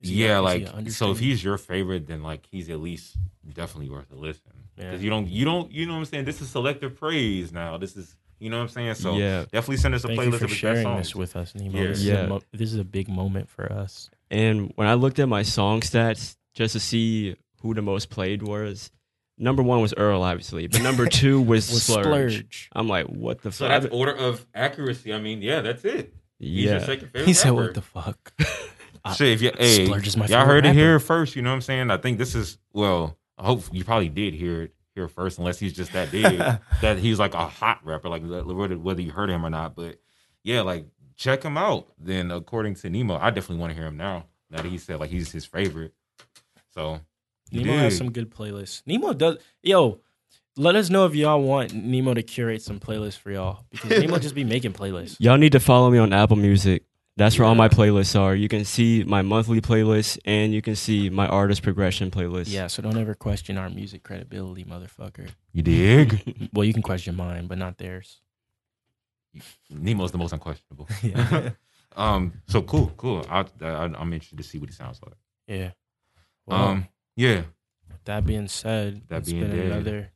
yeah, 0.01 0.37
is 0.39 0.43
like 0.43 0.89
so 0.91 1.11
if 1.11 1.19
he's 1.19 1.43
your 1.43 1.57
favorite, 1.57 2.07
then 2.07 2.21
like 2.23 2.45
he's 2.51 2.69
at 2.69 2.79
least 2.79 3.15
definitely 3.53 3.89
worth 3.89 4.11
a 4.11 4.15
listen. 4.15 4.51
Yeah. 4.77 4.85
Because 4.91 5.03
you 5.03 5.09
don't 5.09 5.27
you 5.27 5.45
don't 5.45 5.71
you 5.71 5.85
know 5.85 5.93
what 5.93 5.99
I'm 5.99 6.05
saying. 6.05 6.25
This 6.25 6.41
is 6.41 6.49
selective 6.49 6.99
praise 6.99 7.51
now. 7.53 7.77
This 7.77 7.95
is 7.95 8.15
you 8.39 8.49
know 8.49 8.57
what 8.57 8.63
I'm 8.63 8.69
saying. 8.69 8.95
So 8.95 9.15
yeah. 9.17 9.45
definitely 9.51 9.77
send 9.77 9.95
us 9.95 10.03
a 10.03 10.07
Thank 10.07 10.19
playlist 10.19 10.25
you 10.25 10.37
for 10.39 10.43
of 10.45 10.49
his 10.49 10.49
best 10.51 10.59
sharing 10.59 10.83
songs. 10.83 11.07
this 11.07 11.15
with 11.15 11.35
us, 11.37 11.55
Nemo. 11.55 11.77
Yeah. 11.79 11.87
This, 11.87 12.03
Yeah. 12.03 12.13
a 12.15 12.27
mo- 12.27 12.41
this 12.51 12.73
is 12.73 12.79
a 12.79 12.83
big 12.83 13.07
moment 13.07 13.49
for 13.49 13.71
us. 13.71 14.09
And 14.29 14.73
when 14.75 14.87
I 14.87 14.95
looked 14.95 15.19
at 15.19 15.29
my 15.29 15.43
song 15.43 15.79
stats 15.81 16.35
just 16.53 16.73
to 16.73 16.79
see 16.81 17.35
who 17.61 17.73
the 17.73 17.81
most 17.81 18.09
played 18.09 18.41
was, 18.43 18.91
number 19.37 19.63
one 19.63 19.81
was 19.81 19.93
Earl, 19.95 20.21
obviously, 20.23 20.67
but 20.67 20.81
number 20.81 21.05
two 21.07 21.41
was, 21.41 21.69
Was 21.71 21.83
Splurge. 21.83 22.03
Splurge. 22.03 22.69
I'm 22.73 22.87
like, 22.87 23.07
what 23.07 23.41
the 23.41 23.51
So 23.51 23.67
fuck? 23.67 23.81
that's 23.81 23.93
order 23.93 24.13
of 24.13 24.45
accuracy. 24.53 25.13
I 25.13 25.19
mean, 25.19 25.41
yeah, 25.41 25.61
that's 25.61 25.83
it. 25.85 26.13
He's 26.39 26.65
your 26.65 26.73
Yeah, 26.75 26.79
second 26.85 27.07
favorite. 27.09 27.27
He 27.27 27.33
said, 27.33 27.49
rapper. 27.51 27.63
"What 27.63 27.73
the 27.73 27.81
fuck?" 27.81 28.33
I- 29.05 29.13
Shit, 29.13 29.29
if 29.29 29.41
you, 29.41 29.51
hey, 29.57 29.85
Splurge 29.85 30.07
is 30.07 30.15
my 30.17 30.25
y'all 30.27 30.41
favorite 30.41 30.53
heard 30.53 30.65
it 30.67 30.73
here 30.75 30.99
first. 30.99 31.35
You 31.35 31.41
know 31.41 31.49
what 31.49 31.55
I'm 31.55 31.61
saying? 31.61 31.91
I 31.91 31.97
think 31.97 32.17
this 32.17 32.35
is 32.35 32.57
well. 32.73 33.17
I 33.37 33.45
hope 33.45 33.63
you 33.71 33.83
probably 33.83 34.09
did 34.09 34.33
hear 34.33 34.61
it 34.63 34.73
here 34.95 35.07
first, 35.07 35.39
unless 35.39 35.57
he's 35.59 35.73
just 35.73 35.91
that 35.93 36.11
big 36.11 36.37
that 36.81 36.99
he's 36.99 37.19
like 37.19 37.33
a 37.33 37.47
hot 37.47 37.79
rapper, 37.83 38.07
like 38.09 38.21
whether 38.25 38.77
whether 38.77 39.01
you 39.01 39.11
heard 39.11 39.29
him 39.29 39.45
or 39.45 39.49
not. 39.49 39.75
But 39.75 39.99
yeah, 40.43 40.61
like 40.61 40.85
check 41.17 41.43
him 41.43 41.57
out. 41.57 41.87
Then 41.97 42.31
according 42.31 42.75
to 42.75 42.89
Nemo, 42.89 43.17
I 43.17 43.29
definitely 43.29 43.57
want 43.57 43.71
to 43.71 43.75
hear 43.77 43.87
him 43.87 43.97
now. 43.97 44.25
Now 44.49 44.61
that 44.61 44.69
he 44.69 44.77
said 44.77 44.99
like 44.99 45.09
he's 45.09 45.31
his 45.31 45.45
favorite. 45.45 45.93
So 46.73 46.93
you 46.93 46.99
Nemo 47.53 47.73
has 47.77 47.97
some 47.97 48.11
good 48.11 48.29
playlists. 48.31 48.81
Nemo 48.85 49.13
does. 49.13 49.37
Yo, 49.61 49.99
let 50.57 50.75
us 50.75 50.89
know 50.89 51.05
if 51.05 51.15
y'all 51.15 51.41
want 51.41 51.73
Nemo 51.73 52.13
to 52.13 52.23
curate 52.23 52.61
some 52.61 52.79
playlists 52.79 53.17
for 53.17 53.31
y'all 53.31 53.63
because 53.71 53.89
Nemo 54.01 54.17
just 54.19 54.35
be 54.35 54.43
making 54.43 54.73
playlists. 54.73 55.17
Y'all 55.19 55.37
need 55.37 55.51
to 55.53 55.59
follow 55.59 55.89
me 55.89 55.97
on 55.97 56.13
Apple 56.13 56.35
Music. 56.37 56.83
That's 57.15 57.37
where 57.37 57.47
all 57.47 57.53
my 57.53 57.69
playlists 57.69 58.19
are. 58.19 58.33
You 58.33 58.47
can 58.47 58.65
see 58.65 59.03
my 59.03 59.21
monthly 59.21 59.61
playlist 59.61 60.17
and 60.25 60.51
you 60.51 60.63
can 60.63 60.75
see 60.75 61.11
my 61.11 61.27
artist 61.27 61.61
progression 61.61 62.09
playlist. 62.09 62.51
Yeah, 62.51 62.65
so 62.65 62.81
don't 62.81 62.97
ever 62.97 63.13
question 63.13 63.55
our 63.59 63.69
music 63.69 64.01
credibility, 64.01 64.63
motherfucker. 64.63 65.29
you 65.51 65.61
dig. 65.61 66.49
Well, 66.53 66.65
you 66.65 66.73
can 66.73 66.81
question 66.81 67.15
mine, 67.15 67.45
but 67.45 67.59
not 67.59 67.77
theirs. 67.77 68.19
Nemo's 69.69 70.11
the 70.11 70.17
most 70.17 70.33
unquestionable. 70.33 70.87
Yeah. 71.01 71.49
um. 71.95 72.33
So 72.47 72.61
cool, 72.61 72.91
cool. 72.97 73.25
I, 73.29 73.45
I 73.61 73.65
I'm 73.85 74.13
interested 74.13 74.37
to 74.37 74.43
see 74.43 74.57
what 74.59 74.69
he 74.69 74.75
sounds 74.75 74.99
like. 75.03 75.15
Yeah. 75.47 75.71
Well, 76.45 76.63
Um. 76.63 76.87
Yeah. 77.15 77.43
that 78.05 78.25
being 78.25 78.47
said, 78.47 79.01
That 79.09 79.19
it's 79.19 79.31
being 79.31 79.43
been 79.47 79.55
dead. 79.55 79.65
another. 79.71 80.09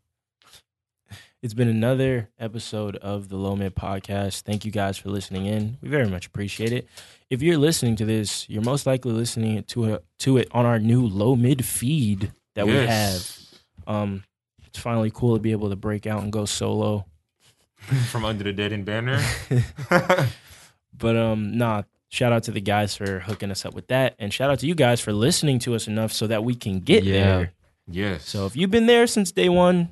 It's 1.44 1.54
been 1.54 1.68
another 1.68 2.30
episode 2.40 2.96
of 2.98 3.30
the 3.30 3.38
Low 3.38 3.56
Mid 3.56 3.76
Podcast. 3.76 4.42
Thank 4.42 4.66
you 4.66 4.72
guys 4.72 4.98
for 4.98 5.10
listening 5.10 5.46
in. 5.46 5.78
We 5.82 5.88
very 5.90 6.10
much 6.10 6.26
appreciate 6.26 6.74
it. 6.74 6.88
If 7.30 7.42
you're 7.44 7.60
listening 7.60 7.96
to 7.98 8.06
this, 8.06 8.50
you're 8.50 8.64
most 8.64 8.88
likely 8.88 9.12
listening 9.12 9.64
to 9.66 9.86
it 9.86 10.06
to 10.20 10.38
it 10.38 10.48
on 10.52 10.66
our 10.66 10.80
new 10.80 11.06
Low 11.06 11.36
Mid 11.36 11.64
feed 11.64 12.32
that 12.56 12.66
we 12.66 12.74
have. 12.74 13.38
Um, 13.86 14.24
it's 14.66 14.80
finally 14.80 15.12
cool 15.14 15.36
to 15.36 15.42
be 15.42 15.52
able 15.52 15.70
to 15.70 15.76
break 15.76 16.08
out 16.08 16.24
and 16.24 16.32
go 16.34 16.46
solo. 16.46 17.06
From 18.10 18.26
under 18.26 18.44
the 18.44 18.52
dead 18.54 18.74
end 18.74 18.86
banner. 18.86 19.24
But 21.00 21.16
um, 21.16 21.56
nah. 21.56 21.84
Shout 22.10 22.32
out 22.32 22.44
to 22.44 22.52
the 22.52 22.62
guys 22.62 22.96
for 22.96 23.20
hooking 23.20 23.52
us 23.52 23.66
up 23.66 23.74
with 23.74 23.88
that, 23.88 24.16
and 24.18 24.34
shout 24.34 24.50
out 24.50 24.60
to 24.60 24.68
you 24.68 24.76
guys 24.76 25.02
for 25.02 25.12
listening 25.12 25.60
to 25.60 25.76
us 25.76 25.88
enough 25.88 26.14
so 26.14 26.28
that 26.28 26.44
we 26.44 26.56
can 26.56 26.80
get 26.80 27.04
Yeah. 27.04 27.14
there. 27.14 27.54
yes. 27.90 28.28
So 28.28 28.46
if 28.46 28.56
you've 28.56 28.72
been 28.72 28.86
there 28.86 29.08
since 29.08 29.32
day 29.32 29.50
one, 29.50 29.90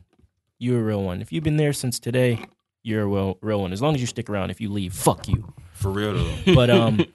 you're 0.58 0.80
a 0.80 0.84
real 0.84 1.04
one. 1.04 1.22
If 1.22 1.32
you've 1.34 1.44
been 1.44 1.58
there 1.58 1.74
since 1.74 2.00
today, 2.00 2.40
you're 2.84 3.02
a 3.04 3.06
real, 3.08 3.38
real 3.42 3.60
one. 3.62 3.74
As 3.74 3.82
long 3.82 3.96
as 3.96 4.02
you 4.02 4.08
stick 4.08 4.30
around. 4.30 4.50
If 4.52 4.62
you 4.62 4.70
leave, 4.72 4.94
fuck 4.94 5.28
you. 5.28 5.54
for 5.74 5.92
real 5.92 6.14
though. 6.14 6.36
But 6.56 6.70
um, 6.70 7.06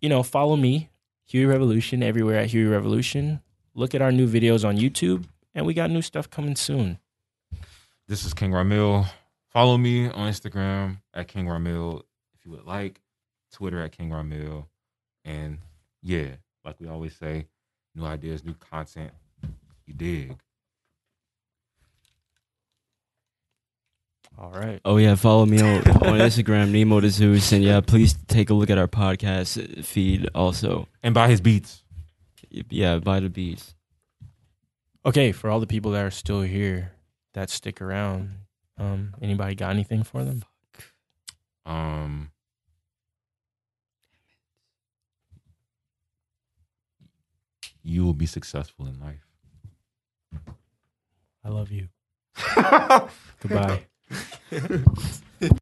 you 0.00 0.08
know, 0.08 0.22
follow 0.22 0.54
me, 0.56 0.88
Huey 1.26 1.44
Revolution, 1.46 2.02
everywhere 2.02 2.38
at 2.38 2.46
Huey 2.50 2.66
Revolution. 2.66 3.40
Look 3.74 3.94
at 3.94 4.02
our 4.02 4.12
new 4.12 4.28
videos 4.28 4.64
on 4.66 4.76
YouTube, 4.78 5.24
and 5.54 5.66
we 5.66 5.74
got 5.74 5.90
new 5.90 6.02
stuff 6.02 6.30
coming 6.30 6.54
soon. 6.54 6.98
This 8.06 8.24
is 8.24 8.34
King 8.34 8.52
Ramil. 8.52 9.06
Follow 9.50 9.76
me 9.78 10.06
on 10.08 10.30
Instagram 10.30 10.98
at 11.12 11.26
King 11.28 11.46
Ramil 11.46 12.02
if 12.38 12.44
you 12.44 12.52
would 12.52 12.64
like. 12.66 13.00
Twitter 13.52 13.82
at 13.82 13.92
King 13.92 14.10
Ramil. 14.10 14.66
And 15.24 15.58
yeah, 16.02 16.28
like 16.64 16.80
we 16.80 16.88
always 16.88 17.14
say, 17.14 17.46
new 17.94 18.04
ideas, 18.04 18.44
new 18.44 18.54
content. 18.54 19.12
You 19.86 19.94
dig. 19.94 20.36
All 24.38 24.50
right. 24.50 24.80
Oh 24.84 24.96
yeah, 24.96 25.14
follow 25.14 25.46
me 25.46 25.60
on, 25.60 25.76
on 25.88 26.18
Instagram, 26.18 26.70
Nemo 26.70 27.00
the 27.00 27.10
Zeus, 27.10 27.52
and 27.52 27.62
yeah, 27.62 27.80
please 27.80 28.14
take 28.28 28.50
a 28.50 28.54
look 28.54 28.70
at 28.70 28.78
our 28.78 28.88
podcast 28.88 29.84
feed 29.84 30.28
also. 30.34 30.88
And 31.02 31.14
buy 31.14 31.28
his 31.28 31.40
beats. 31.40 31.82
Yeah, 32.50 32.98
buy 32.98 33.20
the 33.20 33.28
beats. 33.28 33.74
Okay, 35.04 35.32
for 35.32 35.50
all 35.50 35.60
the 35.60 35.66
people 35.66 35.92
that 35.92 36.04
are 36.04 36.10
still 36.10 36.42
here 36.42 36.92
that 37.34 37.50
stick 37.50 37.80
around, 37.80 38.30
um, 38.78 39.14
anybody 39.20 39.54
got 39.54 39.70
anything 39.70 40.02
for 40.02 40.24
them? 40.24 40.44
Um 41.64 42.30
You 47.82 48.04
will 48.04 48.14
be 48.14 48.26
successful 48.26 48.86
in 48.86 49.00
life. 49.00 49.26
I 51.44 51.48
love 51.48 51.70
you. 51.70 51.88
Goodbye. 53.40 53.86